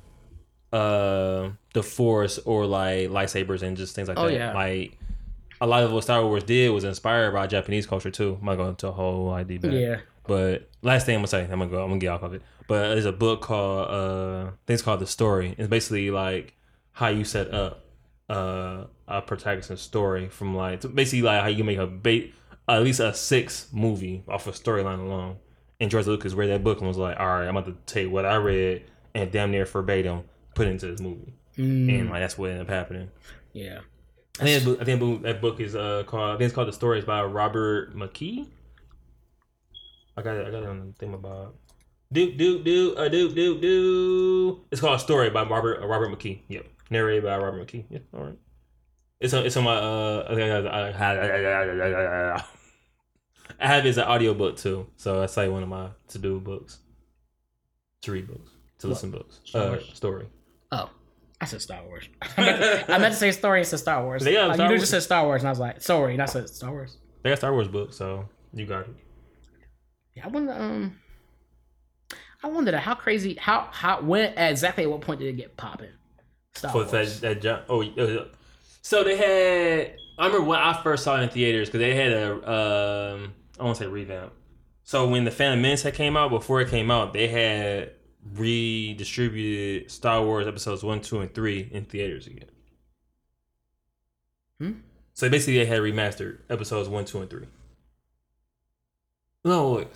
uh 0.73 1.49
the 1.73 1.81
force 1.83 2.39
or 2.39 2.65
like 2.65 3.09
lightsabers 3.09 3.61
and 3.61 3.77
just 3.77 3.95
things 3.95 4.07
like 4.07 4.17
Oh, 4.19 4.27
that. 4.27 4.33
yeah. 4.33 4.53
Like 4.53 4.97
a 5.61 5.67
lot 5.67 5.83
of 5.83 5.91
what 5.91 6.03
Star 6.03 6.23
Wars 6.23 6.43
did 6.43 6.69
was 6.71 6.83
inspired 6.83 7.31
by 7.33 7.47
Japanese 7.47 7.85
culture 7.87 8.11
too. 8.11 8.37
I'm 8.39 8.45
not 8.45 8.55
going 8.57 8.57
to 8.57 8.63
go 8.63 8.69
into 8.69 8.87
a 8.87 8.91
whole 8.91 9.31
idea 9.33 9.59
back. 9.59 9.71
Yeah. 9.71 9.97
But 10.27 10.69
last 10.81 11.05
thing 11.05 11.15
I'm 11.15 11.19
gonna 11.21 11.27
say, 11.29 11.43
I'm 11.43 11.49
gonna 11.59 11.67
go. 11.67 11.81
I'm 11.81 11.89
gonna 11.89 11.99
get 11.99 12.09
off 12.09 12.21
of 12.23 12.33
it. 12.33 12.41
But 12.67 12.89
there's 12.89 13.05
a 13.05 13.13
book 13.13 13.41
called 13.41 13.89
uh, 13.89 14.51
things 14.65 14.81
called 14.81 14.99
The 14.99 15.07
Story. 15.07 15.55
It's 15.57 15.69
basically 15.69 16.11
like 16.11 16.53
how 16.91 17.07
you 17.07 17.23
set 17.23 17.53
up 17.53 17.85
uh, 18.29 18.83
a 19.07 19.21
protagonist's 19.21 19.81
story 19.81 20.27
from 20.27 20.53
like 20.53 20.81
basically 20.93 21.21
like 21.21 21.41
how 21.41 21.47
you 21.47 21.63
make 21.63 21.77
a 21.77 21.87
ba- 21.87 22.27
at 22.67 22.83
least 22.83 22.99
a 22.99 23.13
six 23.13 23.67
movie 23.71 24.23
off 24.27 24.47
a 24.47 24.51
storyline 24.51 24.99
alone. 24.99 25.37
And 25.79 25.91
George 25.91 26.07
Lucas 26.07 26.33
read 26.33 26.49
that 26.49 26.63
book 26.63 26.79
and 26.79 26.87
was 26.87 26.97
like, 26.97 27.19
"All 27.19 27.25
right, 27.27 27.47
I'm 27.47 27.55
about 27.55 27.65
to 27.87 27.93
take 27.93 28.11
what 28.11 28.25
I 28.25 28.35
read 28.35 28.83
and 29.13 29.31
damn 29.31 29.51
near 29.51 29.65
verbatim 29.65 30.23
put 30.55 30.67
it 30.67 30.71
into 30.71 30.87
this 30.87 30.99
movie." 30.99 31.33
Mm, 31.57 31.99
And 31.99 32.09
like 32.09 32.21
that's 32.21 32.37
what 32.37 32.49
ended 32.51 32.67
up 32.67 32.69
happening. 32.69 33.09
yeah. 33.53 33.79
I 34.39 34.43
think, 34.43 34.63
that 34.63 34.65
book, 34.69 34.81
I 34.81 34.83
think 34.85 35.21
that 35.23 35.41
book- 35.41 35.59
is 35.59 35.75
uh 35.75 36.03
called. 36.05 36.29
I 36.35 36.37
think 36.37 36.45
it's 36.47 36.53
called 36.55 36.67
The 36.67 36.73
Stories 36.73 37.05
by 37.05 37.23
Robert 37.23 37.95
McKee. 37.95 38.47
I 40.15 40.21
got 40.21 40.35
it. 40.35 40.47
I 40.47 40.51
got 40.51 40.63
it 40.63 40.69
on 40.69 40.87
the 40.87 40.93
thing 40.93 41.13
about. 41.15 41.55
Do 42.11 42.31
do 42.33 42.63
do 42.63 42.95
uh, 42.95 43.07
do 43.09 43.33
do 43.33 43.59
do. 43.59 44.61
It's 44.71 44.79
called 44.81 44.99
Story 45.01 45.29
by 45.31 45.43
Robert 45.43 45.81
uh, 45.81 45.87
Robert 45.87 46.09
McKee. 46.09 46.41
Yep, 46.49 46.65
narrated 46.91 47.23
by 47.23 47.37
Robert 47.37 47.65
McKee. 47.67 47.85
Yeah, 47.89 47.99
all 48.13 48.23
right. 48.25 48.37
It's 49.19 49.33
on. 49.33 49.45
It's 49.45 49.57
on 49.57 49.63
my. 49.63 49.75
Uh, 49.75 50.27
I 50.29 51.09
I, 51.09 52.35
I, 52.35 52.43
I 53.59 53.67
have 53.67 53.85
it 53.85 53.89
as 53.89 53.97
an 53.97 54.05
audiobook 54.05 54.57
too, 54.57 54.87
so 54.97 55.19
that's 55.19 55.35
like 55.37 55.49
one 55.51 55.63
of 55.63 55.69
my 55.69 55.89
to 56.09 56.19
do 56.19 56.39
books. 56.39 56.79
To 58.03 58.11
read 58.11 58.27
books, 58.27 58.51
to 58.79 58.87
listen 58.87 59.09
books. 59.11 59.39
Star 59.43 59.75
Uh, 59.75 59.79
story. 59.93 60.27
Oh. 60.71 60.89
I 61.39 61.45
said 61.45 61.61
Star 61.61 61.83
Wars. 61.83 62.05
I 62.37 62.41
meant, 62.41 62.61
to, 62.87 62.93
I 62.93 62.97
meant 62.97 63.13
to 63.13 63.19
say 63.19 63.31
story 63.31 63.59
and 63.59 63.67
said 63.67 63.77
Star 63.79 64.03
Wars. 64.03 64.23
They 64.23 64.33
got 64.33 64.47
Like, 64.47 64.55
Star 64.55 64.65
you 64.67 64.71
Wars. 64.71 64.81
just 64.81 64.91
said 64.91 65.03
Star 65.03 65.23
Wars, 65.25 65.41
and 65.43 65.47
I 65.47 65.51
was 65.51 65.59
like, 65.59 65.81
sorry, 65.83 66.13
and 66.13 66.21
I 66.21 66.25
said 66.25 66.49
Star 66.49 66.71
Wars. 66.71 66.97
They 67.21 67.29
got 67.29 67.37
Star 67.37 67.53
Wars 67.53 67.67
book, 67.67 67.93
so 67.93 68.27
you 68.53 68.65
got 68.65 68.81
it. 68.87 68.95
Yeah, 70.15 70.25
I 70.25 70.29
wonder. 70.29 70.51
Um, 70.53 70.97
I 72.43 72.47
wondered 72.47 72.73
how 72.75 72.95
crazy, 72.95 73.35
how 73.35 73.67
how 73.71 74.01
when 74.01 74.35
exactly 74.37 74.83
at 74.85 74.89
what 74.89 75.01
point 75.01 75.19
did 75.19 75.27
it 75.27 75.33
get 75.37 75.55
popping? 75.57 75.89
Star 76.55 76.71
for 76.71 76.85
Wars. 76.85 77.19
that, 77.19 77.41
that 77.43 77.65
oh 77.69 77.83
uh, 77.83 78.25
so 78.81 79.03
they 79.03 79.15
had 79.17 79.95
i 80.17 80.25
remember 80.25 80.45
when 80.47 80.59
i 80.59 80.73
first 80.81 81.03
saw 81.03 81.17
it 81.19 81.23
in 81.23 81.29
theaters 81.29 81.67
because 81.67 81.79
they 81.79 81.95
had 81.95 82.11
a 82.11 82.33
um 82.51 83.33
i 83.59 83.63
won't 83.63 83.77
say 83.77 83.87
revamp 83.87 84.31
so 84.83 85.07
when 85.07 85.23
the 85.25 85.31
phantom 85.31 85.61
menace 85.61 85.83
had 85.83 85.93
came 85.93 86.15
out 86.17 86.29
before 86.29 86.61
it 86.61 86.69
came 86.69 86.89
out 86.91 87.13
they 87.13 87.27
had 87.27 87.91
redistributed 88.35 89.89
star 89.91 90.23
wars 90.23 90.47
episodes 90.47 90.83
1 90.83 91.01
2 91.01 91.19
and 91.21 91.33
3 91.33 91.69
in 91.71 91.85
theaters 91.85 92.27
again 92.27 92.49
Hmm? 94.59 94.71
so 95.13 95.29
basically 95.29 95.57
they 95.59 95.65
had 95.67 95.81
remastered 95.81 96.39
episodes 96.49 96.89
1 96.89 97.05
2 97.05 97.19
and 97.21 97.29
3 97.29 97.45
no 99.45 99.73
wait, 99.75 99.87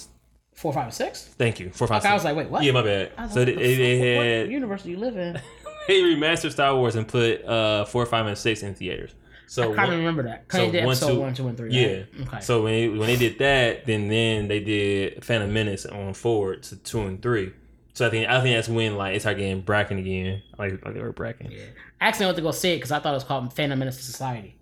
Four, 0.53 0.71
five, 0.73 0.83
and 0.85 0.93
six. 0.93 1.23
thank 1.37 1.59
you 1.59 1.71
4 1.71 1.87
5 1.87 2.01
Okay, 2.03 2.09
I 2.09 2.13
was 2.13 2.23
like, 2.23 2.35
wait, 2.35 2.49
what? 2.49 2.63
yeah 2.63 2.71
my 2.71 2.83
bad 2.83 3.11
I 3.17 3.23
was 3.23 3.33
so 3.33 3.39
like, 3.39 3.55
they, 3.55 3.75
the 3.75 3.75
they? 3.77 3.97
Had 3.97 4.45
what 4.45 4.51
universe 4.51 4.83
do 4.83 4.91
you 4.91 4.97
live 4.97 5.17
in? 5.17 5.41
they 5.87 6.01
remastered 6.01 6.51
Star 6.51 6.75
Wars 6.75 6.95
and 6.95 7.07
put 7.07 7.43
uh 7.43 7.85
four, 7.85 8.05
five, 8.05 8.27
and 8.27 8.37
six 8.37 8.61
in 8.61 8.75
theaters. 8.75 9.15
So 9.51 9.63
I 9.63 9.75
kind 9.75 9.77
one- 9.77 9.89
of 9.89 9.99
remember 9.99 10.23
that. 10.23 10.45
so 10.49 10.57
Kind 10.59 10.65
of 10.67 10.71
did 10.71 10.85
one, 10.85 10.91
episode 10.95 11.13
two- 11.13 11.19
one, 11.19 11.33
two, 11.33 11.47
and 11.49 11.57
three. 11.57 11.71
yeah. 11.73 11.87
right? 11.87 12.05
Okay. 12.21 12.39
So 12.39 12.63
when 12.63 12.71
they, 12.71 12.87
when 12.87 13.07
they 13.07 13.17
did 13.17 13.37
that, 13.39 13.85
then 13.85 14.07
then 14.07 14.47
they 14.47 14.61
did 14.61 15.25
Phantom 15.25 15.51
Menace 15.51 15.85
on 15.85 16.13
forward 16.13 16.63
to 16.63 16.77
two 16.77 17.01
and 17.01 17.21
three. 17.21 17.51
So 17.93 18.07
I 18.07 18.09
think 18.09 18.29
I 18.29 18.41
think 18.41 18.55
that's 18.55 18.69
when 18.69 18.95
like 18.95 19.13
it's 19.15 19.23
started 19.25 19.39
getting 19.39 19.59
Bracken 19.59 19.97
again, 19.97 20.41
like 20.57 20.83
like 20.85 20.93
they 20.93 21.01
were 21.01 21.11
Bracken. 21.11 21.51
Yeah. 21.51 21.63
I 21.99 22.07
actually 22.07 22.27
went 22.27 22.37
to 22.37 22.41
go 22.43 22.51
see 22.51 22.71
it 22.71 22.77
because 22.77 22.93
I 22.93 22.99
thought 22.99 23.11
it 23.11 23.15
was 23.15 23.25
called 23.25 23.53
Phantom 23.53 23.77
Menace 23.77 23.97
to 23.97 24.03
Society. 24.03 24.55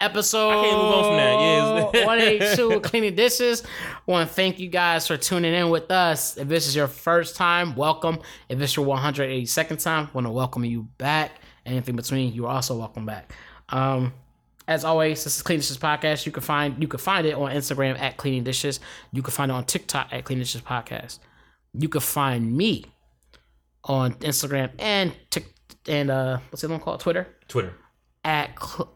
Episode 0.00 0.48
I 0.50 0.62
can't 0.64 0.76
move 0.76 0.94
on 0.94 1.04
from 1.04 1.16
that, 1.16 1.94
yes. 1.94 2.06
182 2.56 2.80
Cleaning 2.88 3.14
Dishes. 3.14 3.62
I 3.62 4.10
want 4.10 4.28
to 4.28 4.34
thank 4.34 4.58
you 4.58 4.68
guys 4.68 5.06
for 5.06 5.16
tuning 5.16 5.54
in 5.54 5.70
with 5.70 5.92
us. 5.92 6.36
If 6.36 6.48
this 6.48 6.66
is 6.66 6.74
your 6.74 6.88
first 6.88 7.36
time, 7.36 7.76
welcome. 7.76 8.18
If 8.48 8.60
it's 8.60 8.74
your 8.74 8.84
182nd 8.84 9.80
time, 9.80 10.06
I 10.06 10.10
want 10.12 10.26
to 10.26 10.32
welcome 10.32 10.64
you 10.64 10.88
back. 10.98 11.38
Anything 11.66 11.96
between, 11.96 12.32
you're 12.32 12.48
also 12.48 12.76
welcome 12.78 13.04
back. 13.06 13.32
Um, 13.68 14.12
as 14.68 14.84
always, 14.84 15.22
this 15.24 15.36
is 15.36 15.42
Clean 15.42 15.58
Dishes 15.58 15.78
Podcast. 15.78 16.26
You 16.26 16.32
can 16.32 16.42
find 16.42 16.80
you 16.80 16.88
can 16.88 16.98
find 16.98 17.26
it 17.26 17.34
on 17.34 17.50
Instagram 17.52 17.98
at 18.00 18.16
Cleaning 18.16 18.44
Dishes. 18.44 18.80
You 19.12 19.22
can 19.22 19.32
find 19.32 19.50
it 19.50 19.54
on 19.54 19.64
TikTok 19.64 20.08
at 20.12 20.24
Clean 20.24 20.38
Dishes 20.38 20.60
Podcast. 20.62 21.18
You 21.78 21.88
can 21.88 22.00
find 22.00 22.56
me 22.56 22.84
on 23.84 24.14
Instagram 24.14 24.70
and 24.78 25.12
Tik 25.30 25.46
and 25.88 26.10
uh 26.10 26.38
what's 26.50 26.62
the 26.62 26.66
other 26.66 26.74
one 26.74 26.80
called? 26.82 26.98
Twitter 27.00 27.28
Twitter. 27.48 27.72
at 28.24 28.50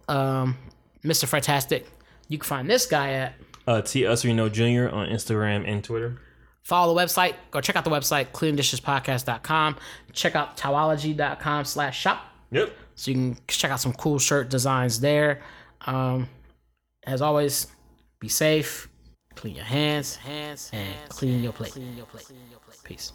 um 0.09 0.57
Mr. 1.05 1.27
Fantastic. 1.29 1.87
You 2.29 2.39
can 2.39 2.47
find 2.47 2.68
this 2.71 2.87
guy 2.87 3.12
at 3.12 3.35
Uh, 3.66 3.81
T 3.83 4.03
Usrino 4.03 4.51
Jr. 4.51 4.93
on 4.95 5.07
Instagram 5.09 5.68
and 5.71 5.85
Twitter. 5.85 6.21
follow 6.62 6.93
the 6.95 7.01
website. 7.01 7.35
Go 7.53 7.61
check 7.61 7.77
out 7.77 7.85
the 7.85 7.91
website, 7.91 8.33
cleandishespodcast.com. 8.33 9.77
Check 10.12 10.35
out 10.35 10.57
towology.com 10.57 11.64
slash 11.64 12.01
shop. 12.01 12.25
Yep. 12.51 12.72
So 12.94 13.11
you 13.11 13.16
can 13.16 13.38
check 13.46 13.70
out 13.70 13.80
some 13.80 13.92
cool 13.92 14.18
shirt 14.18 14.51
designs 14.51 15.01
there. 15.01 15.42
Um, 15.86 16.28
as 17.05 17.22
always, 17.22 17.66
be 18.18 18.28
safe, 18.28 18.88
clean 19.34 19.55
your 19.55 19.64
hands, 19.64 20.16
hands, 20.16 20.70
and 20.72 20.94
hands, 20.94 21.09
clean, 21.09 21.42
your 21.42 21.53
clean 21.53 21.96
your 21.96 22.07
plate. 22.07 22.26
Peace. 22.84 23.12